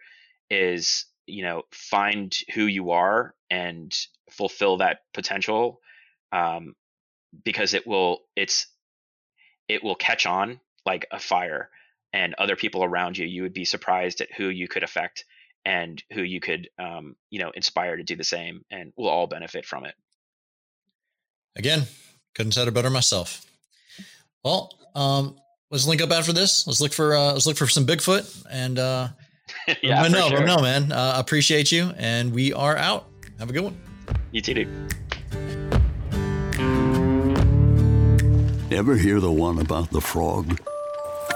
is 0.50 1.06
you 1.28 1.44
know 1.44 1.64
find 1.72 2.36
who 2.54 2.66
you 2.66 2.92
are 2.92 3.36
and 3.50 3.96
fulfill 4.30 4.78
that 4.78 5.00
potential. 5.14 5.80
Um, 6.32 6.76
because 7.44 7.74
it 7.74 7.86
will 7.88 8.22
it's 8.36 8.68
it 9.68 9.84
will 9.84 9.96
catch 9.96 10.26
on 10.26 10.60
like 10.86 11.08
a 11.12 11.20
fire 11.20 11.70
and 12.14 12.34
other 12.38 12.56
people 12.56 12.84
around 12.84 13.18
you 13.18 13.26
you 13.26 13.44
would 13.44 13.54
be 13.54 13.66
surprised 13.66 14.22
at 14.22 14.32
who 14.34 14.50
you 14.50 14.68
could 14.68 14.84
affect 14.84 15.26
and 15.64 16.04
who 16.14 16.24
you 16.24 16.40
could 16.40 16.70
um, 16.80 17.16
you 17.30 17.40
know 17.40 17.52
inspire 17.52 17.96
to 17.96 18.04
do 18.04 18.16
the 18.16 18.24
same 18.24 18.66
and 18.72 18.92
we'll 18.98 19.10
all 19.10 19.28
benefit 19.28 19.66
from 19.66 19.86
it 19.86 19.96
Again, 21.56 21.84
couldn't 22.36 22.54
said 22.54 22.68
it 22.68 22.74
better 22.74 22.90
myself. 22.90 23.46
Well, 24.44 24.74
um, 24.96 25.36
let's 25.70 25.86
link 25.86 26.02
up 26.02 26.12
after 26.12 26.34
this. 26.34 26.66
Let's 26.66 26.80
look 26.80 26.94
for 26.94 27.16
uh, 27.16 27.34
let's 27.34 27.46
look 27.46 27.58
for 27.58 27.68
some 27.68 27.86
Bigfoot 27.86 28.46
and 28.50 28.80
uh, 28.80 29.10
yeah 29.82 30.02
let 30.02 30.12
me 30.12 30.18
for 30.18 30.22
know, 30.22 30.28
let 30.28 30.38
sure. 30.38 30.48
know, 30.48 30.62
man. 30.62 30.92
Uh, 30.92 31.16
appreciate 31.18 31.72
you, 31.72 31.92
and 31.98 32.34
we 32.34 32.54
are 32.54 32.78
out. 32.78 33.08
Have 33.40 33.50
a 33.50 33.54
good 33.54 33.64
one. 33.64 33.80
you 34.32 34.42
too 34.42 34.54
dude 34.54 34.96
Ever 38.72 38.96
hear 38.96 39.20
the 39.20 39.32
one 39.32 39.60
about 39.60 39.92
the 39.92 40.00
frog? 40.00 40.58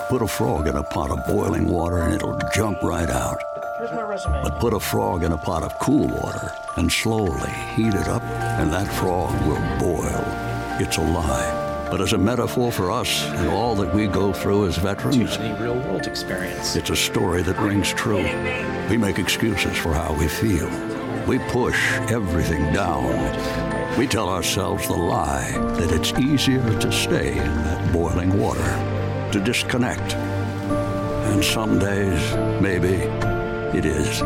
Put 0.10 0.22
a 0.22 0.28
frog 0.28 0.68
in 0.70 0.76
a 0.78 0.84
pot 0.84 1.12
of 1.12 1.20
boiling 1.28 1.68
water 1.68 1.98
and 1.98 2.14
it'll 2.14 2.40
jump 2.54 2.82
right 2.82 3.10
out. 3.10 3.38
Here's 3.78 3.92
my 3.92 4.04
resume. 4.04 4.42
But 4.42 4.62
put 4.62 4.74
a 4.74 4.80
frog 4.80 5.24
in 5.24 5.34
a 5.34 5.38
pot 5.38 5.62
of 5.64 5.78
cool 5.80 6.08
water 6.08 6.50
and 6.78 6.90
slowly 6.90 7.50
heat 7.76 7.94
it 7.94 8.08
up, 8.08 8.24
and 8.24 8.72
that 8.72 8.88
frog 8.88 9.34
will 9.46 9.62
boil. 9.80 10.24
It's 10.80 10.96
a 10.96 11.02
lie. 11.02 11.88
But 11.92 12.00
as 12.00 12.14
a 12.14 12.18
metaphor 12.18 12.72
for 12.72 12.90
us 12.90 13.24
and 13.26 13.50
all 13.50 13.76
that 13.76 13.94
we 13.94 14.08
go 14.08 14.32
through 14.32 14.68
as 14.68 14.78
veterans, 14.78 15.36
Any 15.36 15.62
real 15.62 15.76
world 15.76 16.08
experience. 16.08 16.78
it's 16.78 16.90
a 16.90 16.96
story 16.96 17.42
that 17.44 17.60
rings 17.60 17.94
true. 17.94 18.24
We 18.90 18.96
make 18.96 19.20
excuses 19.20 19.78
for 19.78 19.94
how 19.94 20.14
we 20.18 20.30
feel. 20.30 20.70
We 21.28 21.40
push 21.40 21.78
everything 22.10 22.72
down. 22.72 23.75
We 23.98 24.08
tell 24.08 24.28
ourselves 24.28 24.88
the 24.88 24.94
lie 24.94 25.52
that 25.78 25.90
it's 25.90 26.12
easier 26.20 26.62
to 26.80 26.92
stay 26.92 27.32
in 27.32 27.56
that 27.64 27.94
boiling 27.94 28.38
water, 28.38 29.30
to 29.32 29.40
disconnect. 29.40 30.14
And 30.16 31.42
some 31.42 31.80
days, 31.80 32.36
maybe, 32.62 32.96
it 33.78 33.86
is. 33.86 34.20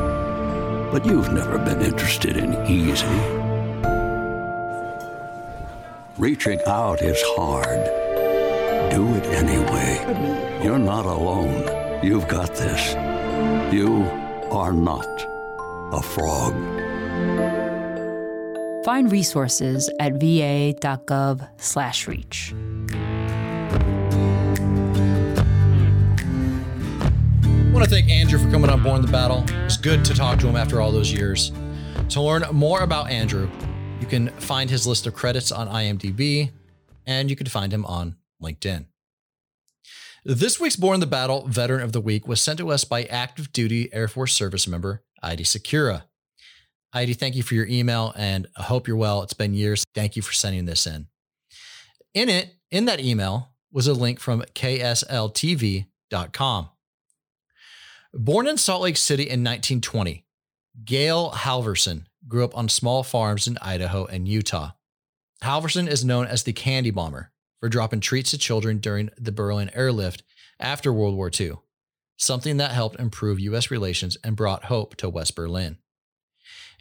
But 0.91 1.05
you've 1.05 1.31
never 1.31 1.59
been 1.59 1.83
interested 1.83 2.35
in 2.35 2.65
easy. 2.65 3.05
Reaching 6.17 6.59
out 6.65 7.03
is 7.03 7.21
hard. 7.37 7.85
Do 8.89 9.07
it 9.17 9.25
anyway. 9.27 10.63
You're 10.63 10.79
not 10.79 11.05
alone. 11.05 12.03
You've 12.03 12.27
got 12.27 12.55
this. 12.55 12.93
You 13.71 14.01
are 14.49 14.73
not 14.73 15.07
a 15.93 16.01
frog. 16.01 16.55
Find 18.83 19.11
resources 19.11 19.89
at 19.99 20.13
va.gov/reach. 20.13 22.53
I 27.43 27.71
want 27.71 27.83
to 27.83 27.89
thank 27.89 28.09
Andrew 28.09 28.39
for 28.39 28.49
coming 28.49 28.69
on 28.69 28.83
Borne 28.83 29.01
the 29.01 29.11
Battle. 29.11 29.43
It's 29.65 29.77
good 29.77 30.03
to 30.05 30.13
talk 30.13 30.39
to 30.39 30.47
him 30.47 30.55
after 30.55 30.81
all 30.81 30.91
those 30.91 31.13
years. 31.13 31.51
To 32.09 32.21
learn 32.21 32.43
more 32.51 32.81
about 32.81 33.09
Andrew, 33.09 33.49
you 34.01 34.07
can 34.07 34.29
find 34.39 34.69
his 34.69 34.87
list 34.87 35.07
of 35.07 35.13
credits 35.13 35.51
on 35.51 35.67
IMDb, 35.67 36.51
and 37.05 37.29
you 37.29 37.35
can 37.35 37.47
find 37.47 37.73
him 37.73 37.85
on 37.85 38.15
LinkedIn. 38.41 38.85
This 40.25 40.59
week's 40.59 40.75
Borne 40.75 40.99
the 40.99 41.07
Battle 41.07 41.47
Veteran 41.47 41.81
of 41.81 41.93
the 41.93 42.01
Week 42.01 42.27
was 42.27 42.41
sent 42.41 42.59
to 42.59 42.71
us 42.71 42.83
by 42.83 43.03
active 43.05 43.53
duty 43.53 43.89
Air 43.93 44.07
Force 44.07 44.33
service 44.33 44.67
member 44.67 45.03
Heidi 45.23 45.43
Secura. 45.43 46.03
Heidi, 46.91 47.13
thank 47.13 47.35
you 47.35 47.43
for 47.43 47.53
your 47.53 47.67
email, 47.67 48.13
and 48.17 48.47
I 48.57 48.63
hope 48.63 48.87
you're 48.87 48.97
well. 48.97 49.21
It's 49.21 49.33
been 49.33 49.53
years. 49.53 49.83
Thank 49.93 50.15
you 50.15 50.23
for 50.23 50.33
sending 50.33 50.65
this 50.65 50.87
in. 50.87 51.05
In 52.15 52.29
it, 52.29 52.55
in 52.71 52.85
that 52.85 52.99
email, 52.99 53.51
was 53.71 53.85
a 53.87 53.93
link 53.93 54.19
from 54.19 54.41
KSLTV.com. 54.55 55.89
Born 58.11 58.47
in 58.47 58.57
Salt 58.57 58.81
Lake 58.81 58.97
City 58.97 59.21
in 59.23 59.43
1920, 59.43 60.25
Gail 60.83 61.29
Halvorsen 61.29 62.05
grew 62.27 62.43
up 62.43 62.57
on 62.57 62.67
small 62.67 63.03
farms 63.03 63.47
in 63.47 63.59
Idaho 63.61 64.05
and 64.05 64.27
Utah. 64.27 64.71
Halverson 65.43 65.87
is 65.87 66.03
known 66.03 66.25
as 66.25 66.41
the 66.41 66.53
Candy 66.53 66.89
Bomber 66.89 67.31
for 67.59 67.69
dropping 67.69 67.99
treats 67.99 68.31
to 68.31 68.39
children 68.39 68.79
during 68.79 69.11
the 69.15 69.31
Berlin 69.31 69.69
airlift 69.75 70.23
after 70.59 70.91
World 70.91 71.15
War 71.15 71.29
II, 71.39 71.53
something 72.17 72.57
that 72.57 72.71
helped 72.71 72.99
improve 72.99 73.39
U.S. 73.41 73.69
relations 73.69 74.17
and 74.23 74.35
brought 74.35 74.65
hope 74.65 74.95
to 74.95 75.07
West 75.07 75.35
Berlin. 75.35 75.77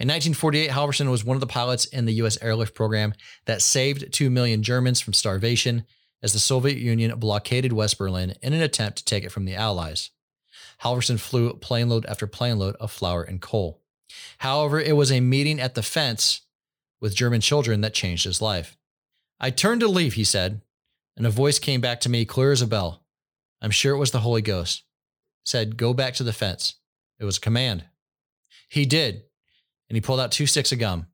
In 0.01 0.07
1948, 0.07 0.71
Halvorsen 0.71 1.11
was 1.11 1.25
one 1.25 1.37
of 1.37 1.41
the 1.41 1.47
pilots 1.49 1.85
in 1.87 2.05
the 2.05 2.15
U.S. 2.15 2.39
airlift 2.41 2.73
program 2.73 3.15
that 3.47 3.63
saved 3.63 4.13
2 4.13 4.31
million 4.31 4.63
Germans 4.63 5.01
from 5.01 5.13
starvation 5.13 5.85
as 6.23 6.33
the 6.33 6.39
Soviet 6.39 6.79
Union 6.79 7.19
blockaded 7.19 7.73
West 7.73 7.99
Berlin 7.99 8.35
in 8.41 8.53
an 8.53 8.63
attempt 8.63 8.99
to 8.99 9.05
take 9.05 9.25
it 9.25 9.33
from 9.33 9.45
the 9.45 9.57
Allies. 9.57 10.11
Halvorsen 10.83 11.19
flew 11.19 11.53
plane 11.55 11.89
load 11.89 12.07
after 12.07 12.29
plane 12.29 12.61
load 12.61 12.77
of 12.77 12.93
flour 12.93 13.25
and 13.25 13.41
coal. 13.41 13.83
However, 14.39 14.81
it 14.81 14.97
was 14.97 15.11
a 15.11 15.21
meeting 15.21 15.61
at 15.61 15.75
the 15.75 15.83
fence 15.83 16.43
with 17.01 17.17
German 17.17 17.41
children 17.41 17.81
that 17.81 17.93
changed 17.93 18.25
his 18.25 18.41
life. 18.41 18.77
I 19.41 19.51
turned 19.51 19.81
to 19.81 19.89
leave, 19.89 20.15
he 20.15 20.25
said, 20.25 20.63
and 21.17 21.27
a 21.27 21.31
voice 21.31 21.59
came 21.59 21.81
back 21.81 22.01
to 22.01 22.09
me 22.09 22.25
clear 22.25 22.53
as 22.53 22.63
a 22.63 22.69
bell. 22.69 23.05
I'm 23.61 23.73
sure 23.73 23.95
it 23.95 23.99
was 23.99 24.13
the 24.13 24.21
Holy 24.21 24.43
Ghost. 24.43 24.85
Said, 25.45 25.77
Go 25.77 25.93
back 25.93 26.15
to 26.15 26.23
the 26.23 26.33
fence. 26.33 26.77
It 27.19 27.25
was 27.25 27.39
a 27.39 27.41
command. 27.41 27.85
He 28.69 28.85
did, 28.85 29.25
and 29.89 29.97
he 29.97 30.01
pulled 30.01 30.21
out 30.21 30.33
two 30.33 30.47
sticks 30.47 30.73
of 30.73 30.79
gum. 30.79 31.07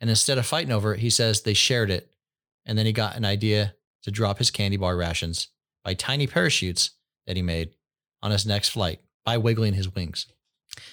And 0.00 0.10
instead 0.10 0.38
of 0.38 0.46
fighting 0.46 0.72
over 0.72 0.94
it, 0.94 1.00
he 1.00 1.10
says 1.10 1.42
they 1.42 1.54
shared 1.54 1.90
it. 1.90 2.10
And 2.66 2.76
then 2.76 2.86
he 2.86 2.92
got 2.92 3.16
an 3.16 3.24
idea 3.24 3.74
to 4.02 4.10
drop 4.10 4.38
his 4.38 4.50
candy 4.50 4.76
bar 4.76 4.96
rations 4.96 5.48
by 5.84 5.94
tiny 5.94 6.26
parachutes 6.26 6.90
that 7.26 7.36
he 7.36 7.42
made 7.42 7.70
on 8.22 8.30
his 8.30 8.46
next 8.46 8.70
flight 8.70 9.00
by 9.24 9.36
wiggling 9.36 9.74
his 9.74 9.94
wings. 9.94 10.26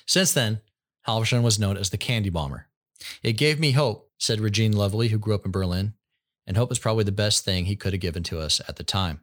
Since 0.05 0.33
then, 0.33 0.61
Halvorsen 1.07 1.41
was 1.41 1.59
known 1.59 1.77
as 1.77 1.89
the 1.89 1.97
Candy 1.97 2.29
Bomber. 2.29 2.67
It 3.23 3.33
gave 3.33 3.59
me 3.59 3.71
hope, 3.71 4.09
said 4.17 4.39
Regine 4.39 4.73
Lovely, 4.73 5.07
who 5.07 5.17
grew 5.17 5.35
up 5.35 5.45
in 5.45 5.51
Berlin, 5.51 5.93
and 6.45 6.57
hope 6.57 6.71
is 6.71 6.79
probably 6.79 7.03
the 7.03 7.11
best 7.11 7.45
thing 7.45 7.65
he 7.65 7.75
could 7.75 7.93
have 7.93 8.01
given 8.01 8.23
to 8.23 8.39
us 8.39 8.59
at 8.67 8.75
the 8.75 8.83
time. 8.83 9.21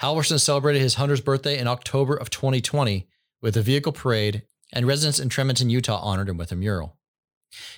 Halvorsen 0.00 0.40
celebrated 0.40 0.82
his 0.82 0.96
100th 0.96 1.24
birthday 1.24 1.58
in 1.58 1.66
October 1.66 2.14
of 2.14 2.30
2020 2.30 3.08
with 3.40 3.56
a 3.56 3.62
vehicle 3.62 3.92
parade, 3.92 4.42
and 4.72 4.86
residents 4.86 5.18
in 5.20 5.28
Tremonton, 5.28 5.70
Utah 5.70 6.00
honored 6.00 6.28
him 6.28 6.36
with 6.36 6.52
a 6.52 6.56
mural. 6.56 6.98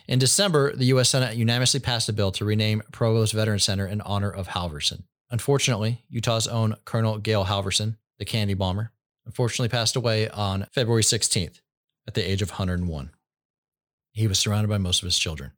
In 0.09 0.19
December, 0.19 0.75
the 0.75 0.87
U.S. 0.87 1.11
Senate 1.11 1.37
unanimously 1.37 1.81
passed 1.81 2.09
a 2.09 2.13
bill 2.13 2.33
to 2.33 2.45
rename 2.45 2.83
Provost 2.93 3.33
Veteran 3.33 3.59
Center 3.59 3.87
in 3.87 4.01
honor 4.01 4.31
of 4.31 4.49
Halvorsen. 4.49 5.05
Unfortunately, 5.31 6.05
Utah's 6.09 6.47
own 6.47 6.77
Colonel 6.85 7.19
Gail 7.19 7.45
Halvorsen, 7.45 7.97
the 8.19 8.25
candy 8.25 8.55
bomber, 8.55 8.93
unfortunately 9.25 9.69
passed 9.69 9.97
away 9.97 10.29
on 10.29 10.67
February 10.73 11.03
16th 11.03 11.61
at 12.07 12.15
the 12.15 12.29
age 12.29 12.43
of 12.43 12.51
101. 12.51 13.11
He 14.13 14.27
was 14.27 14.39
surrounded 14.39 14.69
by 14.69 14.79
most 14.79 15.03
of 15.03 15.07
his 15.07 15.19
children. 15.19 15.53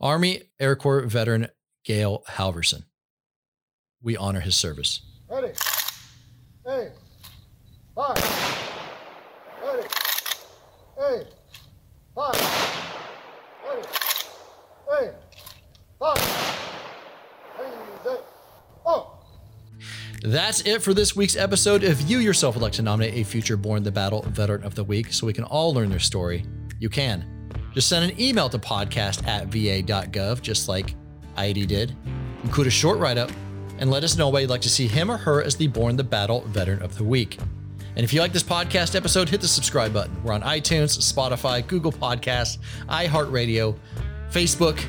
Army 0.00 0.42
Air 0.58 0.76
Corps 0.76 1.02
veteran 1.02 1.48
Gail 1.84 2.22
Halvorsen. 2.28 2.84
We 4.02 4.16
honor 4.16 4.40
his 4.40 4.56
service. 4.56 5.00
Ready. 5.28 5.52
Hey. 6.64 6.90
Five. 7.94 8.16
Ready. 9.62 9.88
Hey. 10.98 11.26
That's 20.22 20.60
it 20.66 20.82
for 20.82 20.92
this 20.92 21.16
week's 21.16 21.34
episode. 21.34 21.82
If 21.82 22.10
you 22.10 22.18
yourself 22.18 22.54
would 22.54 22.62
like 22.62 22.74
to 22.74 22.82
nominate 22.82 23.14
a 23.14 23.24
future 23.24 23.56
Borne 23.56 23.82
the 23.82 23.90
Battle 23.90 24.20
Veteran 24.28 24.64
of 24.64 24.74
the 24.74 24.84
Week 24.84 25.14
so 25.14 25.26
we 25.26 25.32
can 25.32 25.44
all 25.44 25.72
learn 25.72 25.88
their 25.88 25.98
story, 25.98 26.44
you 26.78 26.90
can. 26.90 27.48
Just 27.72 27.88
send 27.88 28.10
an 28.10 28.20
email 28.20 28.50
to 28.50 28.58
podcast 28.58 29.26
at 29.26 29.46
va.gov, 29.46 30.42
just 30.42 30.68
like 30.68 30.94
Heidi 31.36 31.64
did. 31.64 31.96
Include 32.44 32.66
a 32.66 32.70
short 32.70 32.98
write 32.98 33.16
up 33.16 33.30
and 33.78 33.90
let 33.90 34.04
us 34.04 34.18
know 34.18 34.28
why 34.28 34.40
you'd 34.40 34.50
like 34.50 34.60
to 34.60 34.68
see 34.68 34.86
him 34.86 35.10
or 35.10 35.16
her 35.16 35.42
as 35.42 35.56
the 35.56 35.68
Borne 35.68 35.96
the 35.96 36.04
Battle 36.04 36.42
Veteran 36.42 36.82
of 36.82 36.98
the 36.98 37.04
Week. 37.04 37.38
And 38.00 38.04
if 38.06 38.14
you 38.14 38.22
like 38.22 38.32
this 38.32 38.42
podcast 38.42 38.96
episode, 38.96 39.28
hit 39.28 39.42
the 39.42 39.46
subscribe 39.46 39.92
button. 39.92 40.24
We're 40.24 40.32
on 40.32 40.40
iTunes, 40.40 40.98
Spotify, 40.98 41.66
Google 41.66 41.92
Podcasts, 41.92 42.56
iHeartRadio, 42.88 43.76
Facebook, 44.30 44.82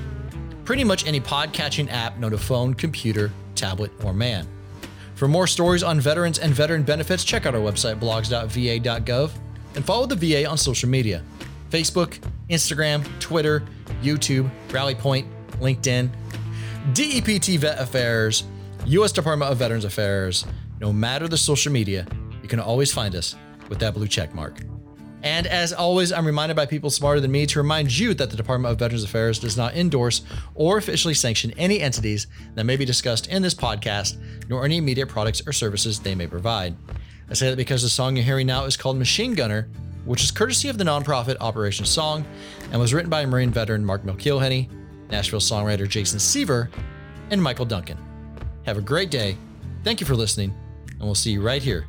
pretty 0.63 0.85
much 0.85 1.05
any 1.05 1.19
podcatching 1.19 1.91
app 1.91 2.17
known 2.19 2.31
to 2.31 2.37
phone, 2.37 2.73
computer, 2.73 3.29
tablet, 3.53 3.91
or 4.05 4.13
man. 4.13 4.47
For 5.15 5.27
more 5.27 5.45
stories 5.45 5.83
on 5.83 5.99
veterans 5.99 6.39
and 6.39 6.53
veteran 6.53 6.83
benefits, 6.83 7.25
check 7.25 7.45
out 7.45 7.53
our 7.53 7.59
website, 7.59 7.99
blogs.va.gov, 7.99 9.31
and 9.75 9.83
follow 9.83 10.05
the 10.05 10.15
VA 10.15 10.49
on 10.49 10.57
social 10.57 10.87
media 10.87 11.21
Facebook, 11.69 12.17
Instagram, 12.49 13.05
Twitter, 13.19 13.61
YouTube, 14.01 14.49
Rally 14.71 14.95
Point, 14.95 15.27
LinkedIn, 15.59 16.09
DEPT 16.93 17.59
Vet 17.59 17.77
Affairs, 17.77 18.45
U.S. 18.85 19.11
Department 19.11 19.51
of 19.51 19.57
Veterans 19.57 19.83
Affairs. 19.83 20.45
No 20.79 20.93
matter 20.93 21.27
the 21.27 21.37
social 21.37 21.73
media, 21.73 22.07
can 22.51 22.59
always 22.59 22.91
find 22.91 23.15
us 23.15 23.35
with 23.69 23.79
that 23.79 23.93
blue 23.93 24.07
check 24.07 24.35
mark. 24.35 24.59
And 25.23 25.47
as 25.47 25.71
always, 25.71 26.11
I'm 26.11 26.25
reminded 26.25 26.55
by 26.55 26.65
people 26.65 26.89
smarter 26.89 27.21
than 27.21 27.31
me 27.31 27.45
to 27.45 27.59
remind 27.59 27.97
you 27.97 28.13
that 28.15 28.29
the 28.29 28.35
Department 28.35 28.71
of 28.71 28.79
Veterans 28.79 29.03
Affairs 29.03 29.39
does 29.39 29.55
not 29.55 29.75
endorse 29.75 30.23
or 30.53 30.77
officially 30.77 31.13
sanction 31.13 31.53
any 31.57 31.79
entities 31.79 32.27
that 32.55 32.65
may 32.65 32.75
be 32.75 32.83
discussed 32.83 33.27
in 33.27 33.41
this 33.41 33.53
podcast, 33.53 34.17
nor 34.49 34.65
any 34.65 34.77
immediate 34.77 35.07
products 35.07 35.41
or 35.47 35.53
services 35.53 35.99
they 35.99 36.13
may 36.13 36.27
provide. 36.27 36.75
I 37.29 37.35
say 37.35 37.49
that 37.49 37.55
because 37.55 37.83
the 37.83 37.89
song 37.89 38.17
you're 38.17 38.25
hearing 38.25 38.47
now 38.47 38.65
is 38.65 38.75
called 38.75 38.97
Machine 38.97 39.33
Gunner, 39.33 39.69
which 40.03 40.23
is 40.23 40.31
courtesy 40.31 40.67
of 40.67 40.77
the 40.77 40.83
nonprofit 40.83 41.37
Operation 41.39 41.85
Song 41.85 42.25
and 42.71 42.81
was 42.81 42.93
written 42.93 43.09
by 43.09 43.25
Marine 43.25 43.51
veteran 43.51 43.85
Mark 43.85 44.03
Milkilhenny, 44.03 44.69
Nashville 45.09 45.39
songwriter 45.39 45.87
Jason 45.87 46.19
Seaver, 46.19 46.69
and 47.29 47.41
Michael 47.41 47.65
Duncan. 47.65 47.97
Have 48.65 48.77
a 48.77 48.81
great 48.81 49.11
day. 49.11 49.37
Thank 49.83 50.01
you 50.01 50.07
for 50.07 50.15
listening, 50.15 50.53
and 50.89 51.01
we'll 51.01 51.15
see 51.15 51.31
you 51.31 51.41
right 51.41 51.61
here 51.61 51.85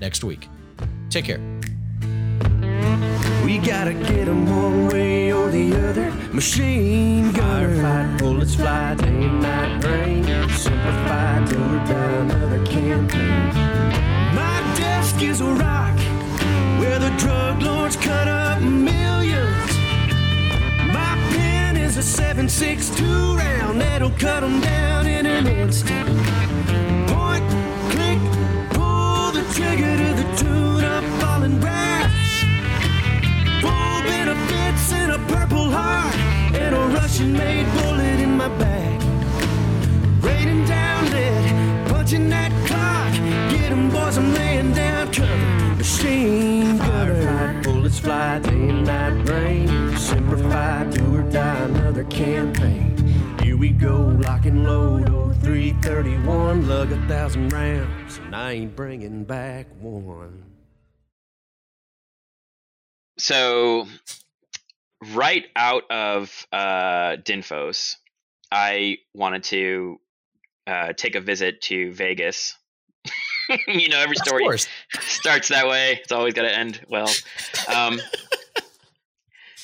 next 0.00 0.24
week. 0.24 0.48
Take 1.10 1.24
care. 1.24 1.40
We 3.44 3.58
gotta 3.58 3.94
get 3.94 4.28
'em 4.28 4.44
one 4.46 4.88
way 4.88 5.32
or 5.32 5.50
the 5.50 5.74
other. 5.88 6.12
Machine 6.32 7.32
gunner. 7.32 7.48
Firefight, 7.82 8.18
bullets 8.18 8.54
fly, 8.54 8.94
day 8.94 9.08
and 9.08 9.40
night 9.42 9.84
rain. 9.84 10.24
Simplify, 10.50 11.44
do 11.46 11.56
or 11.56 11.78
die, 11.86 12.16
another 12.24 12.64
campaign. 12.66 13.48
My 14.34 14.60
desk 14.76 15.22
is 15.22 15.40
a 15.40 15.46
rock 15.46 15.98
where 16.78 16.98
the 16.98 17.10
drug 17.16 17.62
lords 17.62 17.96
cut 17.96 18.28
up 18.28 18.60
millions. 18.60 19.70
My 20.92 21.16
pen 21.30 21.76
is 21.76 21.96
a 21.96 22.02
7.62 22.02 23.36
round 23.36 23.80
that'll 23.80 24.10
cut 24.10 24.42
'em 24.42 24.60
down 24.60 25.06
in 25.06 25.24
an 25.26 25.46
instant. 25.46 26.27
Benefits 34.88 34.92
and 34.92 35.12
a 35.12 35.18
purple 35.34 35.70
heart 35.70 36.14
and 36.54 36.74
a 36.74 36.80
Russian 36.96 37.32
made 37.32 37.66
bullet 37.74 38.20
in 38.20 38.36
my 38.36 38.48
back. 38.58 39.00
Raining 40.22 40.64
down 40.66 41.10
lead, 41.10 41.88
punching 41.88 42.28
that 42.30 42.52
clock. 42.66 43.12
Get 43.50 43.72
'em 43.72 43.90
boys, 43.90 44.16
I'm 44.18 44.34
laying 44.34 44.72
down 44.72 45.12
cover. 45.12 45.76
Machine 45.76 46.78
gunner. 46.78 47.22
Firefight, 47.22 47.64
bullets 47.64 47.98
fly, 47.98 48.38
day 48.40 48.68
and 48.68 48.84
night 48.86 49.28
rain. 49.28 49.96
Simplify, 49.96 50.84
do 50.90 51.16
or 51.16 51.22
die, 51.30 51.64
another 51.64 52.04
campaign. 52.04 52.96
Here 53.42 53.56
we 53.56 53.70
go, 53.70 53.96
lock 54.26 54.46
and 54.46 54.64
load, 54.64 55.08
oh 55.10 55.32
0331. 55.42 56.68
Lug 56.68 56.92
a 56.92 57.00
thousand 57.08 57.52
rounds, 57.52 58.18
and 58.18 58.34
I 58.34 58.52
ain't 58.52 58.76
bringing 58.76 59.24
back 59.24 59.66
one. 59.80 60.44
so 63.18 63.84
right 65.14 65.46
out 65.56 65.84
of 65.90 66.46
uh, 66.52 67.16
Dinfos, 67.22 67.96
I 68.50 68.98
wanted 69.14 69.44
to 69.44 70.00
uh, 70.66 70.92
take 70.94 71.14
a 71.14 71.20
visit 71.20 71.60
to 71.62 71.92
Vegas. 71.92 72.56
you 73.68 73.88
know, 73.88 73.98
every 74.00 74.16
story 74.16 74.58
starts 75.00 75.48
that 75.48 75.66
way. 75.66 76.00
It's 76.02 76.12
always 76.12 76.34
got 76.34 76.42
to 76.42 76.54
end 76.54 76.80
well. 76.88 77.10
Um, 77.68 78.00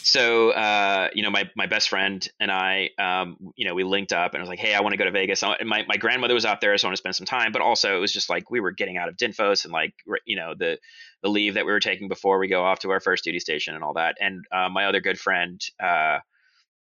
so, 0.04 0.50
uh, 0.50 1.08
you 1.14 1.22
know, 1.22 1.30
my, 1.30 1.50
my 1.56 1.66
best 1.66 1.88
friend 1.88 2.26
and 2.38 2.50
I, 2.50 2.90
um, 2.98 3.38
you 3.56 3.64
know, 3.64 3.74
we 3.74 3.84
linked 3.84 4.12
up 4.12 4.34
and 4.34 4.38
I 4.38 4.42
was 4.42 4.50
like, 4.50 4.58
hey, 4.58 4.74
I 4.74 4.82
want 4.82 4.92
to 4.92 4.98
go 4.98 5.04
to 5.04 5.10
Vegas. 5.10 5.42
And 5.42 5.66
my, 5.66 5.82
my 5.88 5.96
grandmother 5.96 6.34
was 6.34 6.44
out 6.44 6.60
there, 6.60 6.76
so 6.76 6.86
I 6.86 6.88
want 6.88 6.96
to 6.96 7.00
spend 7.00 7.16
some 7.16 7.24
time. 7.24 7.52
But 7.52 7.62
also, 7.62 7.96
it 7.96 8.00
was 8.00 8.12
just 8.12 8.28
like 8.28 8.50
we 8.50 8.60
were 8.60 8.70
getting 8.70 8.98
out 8.98 9.08
of 9.08 9.16
Dinfos 9.16 9.64
and 9.64 9.72
like, 9.72 9.94
you 10.26 10.36
know, 10.36 10.54
the 10.56 10.78
the 11.22 11.30
leave 11.30 11.54
that 11.54 11.64
we 11.64 11.72
were 11.72 11.80
taking 11.80 12.08
before 12.08 12.38
we 12.38 12.48
go 12.48 12.62
off 12.62 12.80
to 12.80 12.90
our 12.90 13.00
first 13.00 13.24
duty 13.24 13.40
station 13.40 13.74
and 13.74 13.82
all 13.82 13.94
that. 13.94 14.16
And 14.20 14.44
uh, 14.52 14.68
my 14.68 14.84
other 14.84 15.00
good 15.00 15.18
friend, 15.18 15.58
uh, 15.82 16.18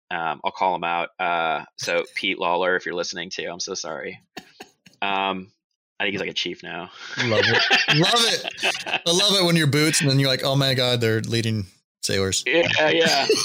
um, 0.10 0.40
I'll 0.46 0.52
call 0.52 0.76
him 0.76 0.86
out. 0.86 1.10
Uh, 1.20 1.66
so 1.78 2.06
Pete 2.16 2.40
Lawler, 2.40 2.78
if 2.78 2.86
you're 2.86 2.96
listening 2.96 3.30
to, 3.32 3.46
I'm 3.48 3.60
so 3.60 3.74
sorry. 3.74 4.22
Um, 5.02 5.52
I 6.00 6.06
think 6.06 6.14
he's 6.14 6.22
like 6.22 6.30
a 6.30 6.34
chief 6.34 6.64
now. 6.64 6.90
Love 7.26 7.41
it. 7.44 7.98
Love 7.98 8.14
it. 8.16 8.46
I 9.06 9.12
love 9.12 9.36
it 9.36 9.46
when 9.46 9.58
you're 9.58 9.68
boots 9.68 10.00
and 10.00 10.10
then 10.10 10.20
you're 10.20 10.30
like, 10.30 10.46
oh 10.46 10.56
my 10.56 10.74
God, 10.74 11.02
they're 11.02 11.20
leading 11.20 11.66
sailors. 12.10 12.44
yeah, 12.45 12.90
yeah. 12.90 13.27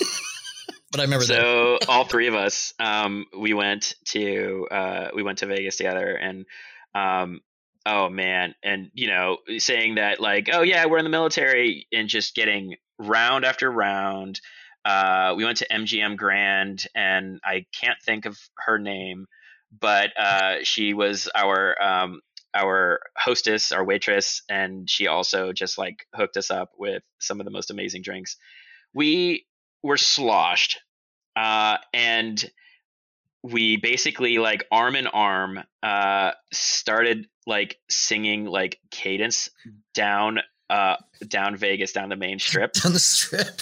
But 0.91 1.01
I 1.01 1.05
remember 1.07 1.27
that. 1.27 1.41
so 1.41 1.79
all 1.89 2.05
three 2.05 2.29
of 2.29 2.37
us 2.37 2.73
um 2.79 3.27
we 3.37 3.53
went 3.53 3.95
to 4.05 4.69
uh 4.71 5.09
we 5.13 5.25
went 5.25 5.39
to 5.39 5.47
vegas 5.47 5.77
together 5.77 6.15
and 6.15 6.47
um 6.95 7.41
oh 7.85 8.09
man 8.09 8.55
and 8.63 8.93
you 8.95 9.09
know 9.09 9.39
saying 9.59 9.97
that 9.97 10.21
like 10.21 10.49
oh 10.53 10.63
yeah 10.63 10.87
we're 10.87 10.99
in 10.99 11.05
the 11.05 11.11
military 11.11 11.89
and 11.93 12.09
just 12.09 12.37
getting 12.37 12.77
round 13.01 13.45
after 13.45 13.69
round 13.69 14.41
uh 14.85 15.35
we 15.37 15.45
went 15.45 15.59
to 15.59 15.67
mgm 15.67 16.17
grand 16.17 16.87
and 16.95 17.41
i 17.45 17.67
can't 17.75 18.01
think 18.01 18.25
of 18.25 18.39
her 18.65 18.79
name 18.79 19.27
but 19.77 20.11
uh 20.17 20.59
she 20.63 20.95
was 20.95 21.29
our 21.35 21.75
um 21.83 22.21
our 22.55 23.01
hostess 23.17 23.73
our 23.73 23.85
waitress 23.85 24.43
and 24.49 24.89
she 24.89 25.07
also 25.07 25.53
just 25.53 25.77
like 25.77 26.07
hooked 26.15 26.37
us 26.37 26.51
up 26.51 26.73
with 26.79 27.03
some 27.19 27.41
of 27.41 27.45
the 27.45 27.51
most 27.51 27.71
amazing 27.71 28.03
drinks 28.03 28.37
we 28.95 29.45
were 29.83 29.97
sloshed 29.97 30.81
uh, 31.37 31.79
and 31.93 32.51
we 33.43 33.77
basically 33.77 34.39
like 34.39 34.67
arm 34.71 34.97
in 34.97 35.07
arm 35.07 35.61
uh, 35.83 36.33
started 36.53 37.27
like 37.47 37.79
singing 37.91 38.47
like 38.47 38.79
cadence 38.91 39.51
down 39.95 40.39
uh, 40.71 40.97
down 41.29 41.57
Vegas 41.57 41.93
down 41.93 42.09
the 42.09 42.17
main 42.17 42.39
strip 42.39 42.73
down 42.83 42.93
the 42.93 42.99
strip. 42.99 43.61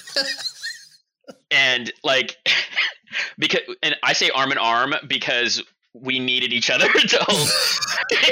and 1.50 1.92
like 2.04 2.36
because 3.38 3.60
and 3.82 3.96
I 4.02 4.12
say 4.12 4.30
arm 4.30 4.52
in 4.52 4.58
arm 4.58 4.94
because 5.08 5.62
we 5.94 6.18
needed 6.18 6.52
each 6.52 6.70
other 6.70 6.88
to 7.08 7.18
hold 7.28 7.48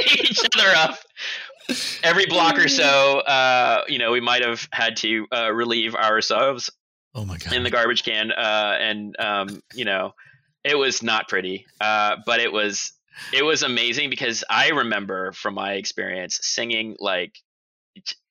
each 0.06 0.40
other 0.54 0.68
up. 0.76 0.98
Every 2.02 2.26
block 2.26 2.58
or 2.58 2.68
so, 2.68 3.20
uh, 3.20 3.84
you 3.86 3.98
know, 3.98 4.10
we 4.10 4.20
might 4.20 4.44
have 4.44 4.68
had 4.72 4.96
to 4.98 5.26
uh, 5.32 5.52
relieve 5.52 5.94
ourselves 5.94 6.70
oh 7.14 7.24
my 7.24 7.38
god! 7.38 7.52
in 7.52 7.62
the 7.62 7.70
garbage 7.70 8.02
can, 8.02 8.32
uh, 8.32 8.76
and 8.80 9.14
um, 9.20 9.62
you 9.74 9.84
know, 9.84 10.14
it 10.64 10.76
was 10.76 11.02
not 11.02 11.28
pretty, 11.28 11.66
uh, 11.80 12.16
but 12.26 12.40
it 12.40 12.52
was 12.52 12.92
it 13.32 13.44
was 13.44 13.62
amazing 13.62 14.10
because 14.10 14.42
I 14.50 14.70
remember 14.70 15.32
from 15.32 15.54
my 15.54 15.74
experience 15.74 16.40
singing 16.42 16.96
like 16.98 17.38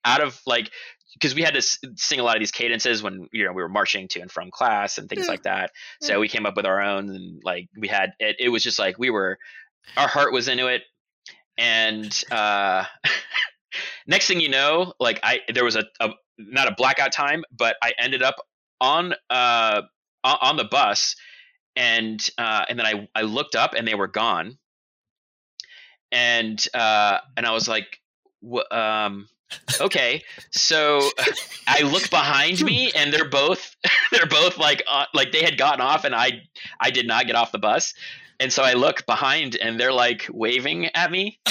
out 0.06 0.22
of 0.22 0.40
like 0.46 0.72
because 1.20 1.36
we 1.36 1.42
had 1.42 1.54
to 1.54 1.58
s- 1.60 1.80
sing 1.96 2.20
a 2.20 2.24
lot 2.24 2.38
of 2.38 2.40
these 2.40 2.52
cadences 2.52 3.04
when 3.04 3.28
you 3.34 3.44
know 3.44 3.52
we 3.52 3.62
were 3.62 3.70
marching 3.70 4.08
to 4.10 4.22
and 4.22 4.32
from 4.32 4.52
class 4.52 4.98
and 4.98 5.10
things 5.10 5.26
Yeah. 5.26 5.32
like 5.32 5.44
that. 5.44 5.72
So 6.02 6.20
we 6.20 6.30
came 6.30 6.46
up 6.46 6.56
with 6.56 6.66
our 6.66 6.82
own 6.82 7.10
and 7.10 7.42
like 7.44 7.68
we 7.78 7.88
had 7.88 8.14
it. 8.20 8.38
It 8.40 8.50
was 8.50 8.64
just 8.64 8.80
like 8.80 8.98
we 8.98 9.10
were, 9.10 9.38
our 9.98 10.08
heart 10.08 10.32
was 10.32 10.48
into 10.48 10.68
it, 10.68 10.84
and 11.58 12.24
uh, 12.32 12.86
next 14.08 14.28
thing 14.28 14.40
you 14.40 14.50
know, 14.50 14.94
like 15.00 15.20
I 15.24 15.40
there 15.54 15.66
was 15.66 15.76
a, 15.76 15.84
a 16.00 16.12
not 16.38 16.68
a 16.68 16.76
blackout 16.76 17.12
time, 17.12 17.44
but 17.52 17.76
I 17.84 17.94
ended 18.00 18.24
up 18.24 18.36
on 18.80 19.14
uh 19.30 19.82
on 20.24 20.58
the 20.58 20.66
bus, 20.66 21.16
and 21.76 22.26
uh, 22.38 22.66
and 22.70 22.80
then 22.80 22.86
I 22.86 23.08
I 23.14 23.24
looked 23.24 23.56
up 23.56 23.74
and 23.74 23.88
they 23.88 23.96
were 23.96 24.08
gone, 24.08 24.58
and 26.12 26.66
uh, 26.74 27.20
and 27.36 27.46
I 27.46 27.52
was 27.52 27.68
like, 27.68 28.00
um 28.72 29.28
okay 29.82 30.24
so 30.52 31.02
i 31.68 31.82
look 31.82 32.10
behind 32.10 32.62
me 32.64 32.92
and 32.96 33.14
they're 33.14 33.30
both 33.30 33.76
they're 34.12 34.26
both 34.26 34.58
like 34.58 34.84
uh, 34.90 35.06
like 35.14 35.32
they 35.32 35.44
had 35.44 35.58
gotten 35.58 35.82
off 35.82 36.06
and 36.06 36.16
i 36.16 36.42
i 36.80 36.90
did 36.92 37.08
not 37.08 37.26
get 37.28 37.36
off 37.36 37.52
the 37.52 37.60
bus. 37.60 37.94
And 38.42 38.54
so 38.54 38.64
i 38.64 38.74
look 38.74 39.06
behind 39.06 39.56
and 39.58 39.80
they're 39.80 39.92
like 39.94 40.28
waving 40.32 40.88
at 40.96 41.12
me. 41.12 41.40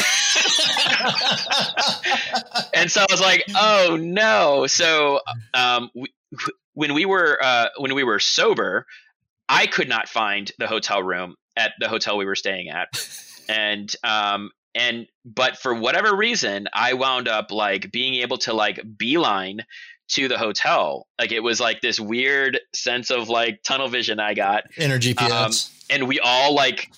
And 2.75 2.91
so 2.91 3.03
i 3.03 3.07
was 3.11 3.20
like 3.20 3.45
oh 3.55 3.99
no. 4.01 4.66
So 4.66 5.20
um 5.55 5.91
we, 5.95 6.07
when 6.75 6.95
we 6.95 7.05
were 7.05 7.39
uh 7.43 7.69
when 7.79 7.95
we 7.95 8.05
were 8.05 8.19
sober 8.20 8.87
i 9.49 9.66
could 9.66 9.89
not 9.89 10.09
find 10.09 10.51
the 10.59 10.66
hotel 10.66 11.03
room 11.03 11.35
at 11.57 11.73
the 11.81 11.89
hotel 11.89 12.16
we 12.16 12.25
were 12.25 12.37
staying 12.37 12.69
at. 12.70 12.89
And 13.49 13.95
um 14.05 14.51
and 14.79 15.07
but 15.27 15.59
for 15.59 15.75
whatever 15.75 16.17
reason 16.17 16.67
i 16.73 16.95
wound 16.95 17.29
up 17.29 17.51
like 17.51 17.93
being 17.93 18.15
able 18.15 18.39
to 18.39 18.55
like 18.55 18.81
beeline 18.97 19.61
to 20.09 20.29
the 20.29 20.39
hotel. 20.39 21.07
Like 21.19 21.33
it 21.33 21.41
was 21.41 21.61
like 21.61 21.81
this 21.81 22.01
weird 22.01 22.61
sense 22.75 23.11
of 23.11 23.29
like 23.29 23.63
tunnel 23.63 23.89
vision 23.89 24.19
i 24.19 24.35
got. 24.35 24.65
Inner 24.77 24.99
GPS. 24.99 25.31
Um, 25.31 25.53
and 25.91 26.09
we 26.09 26.19
all 26.21 26.55
like 26.55 26.91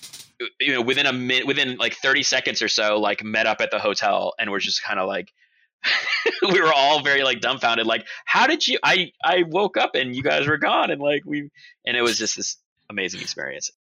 you 0.59 0.73
know 0.73 0.81
within 0.81 1.05
a 1.05 1.13
minute 1.13 1.45
within 1.45 1.77
like 1.77 1.95
30 1.95 2.23
seconds 2.23 2.61
or 2.61 2.67
so 2.67 2.99
like 2.99 3.23
met 3.23 3.45
up 3.45 3.61
at 3.61 3.69
the 3.69 3.79
hotel 3.79 4.33
and 4.39 4.49
we're 4.49 4.59
just 4.59 4.83
kind 4.83 4.99
of 4.99 5.07
like 5.07 5.31
we 6.41 6.61
were 6.61 6.73
all 6.73 7.03
very 7.03 7.23
like 7.23 7.41
dumbfounded. 7.41 7.85
Like 7.85 8.07
how 8.25 8.47
did 8.47 8.67
you 8.67 8.79
i 8.83 9.11
i 9.23 9.43
woke 9.43 9.77
up 9.77 9.95
and 9.95 10.15
you 10.15 10.23
guys 10.23 10.47
were 10.47 10.57
gone 10.57 10.89
and 10.91 11.01
like 11.01 11.23
we 11.25 11.49
and 11.85 11.97
it 11.97 12.01
was 12.01 12.17
just 12.17 12.37
this 12.37 12.57
amazing 12.89 13.21
experience 13.21 13.71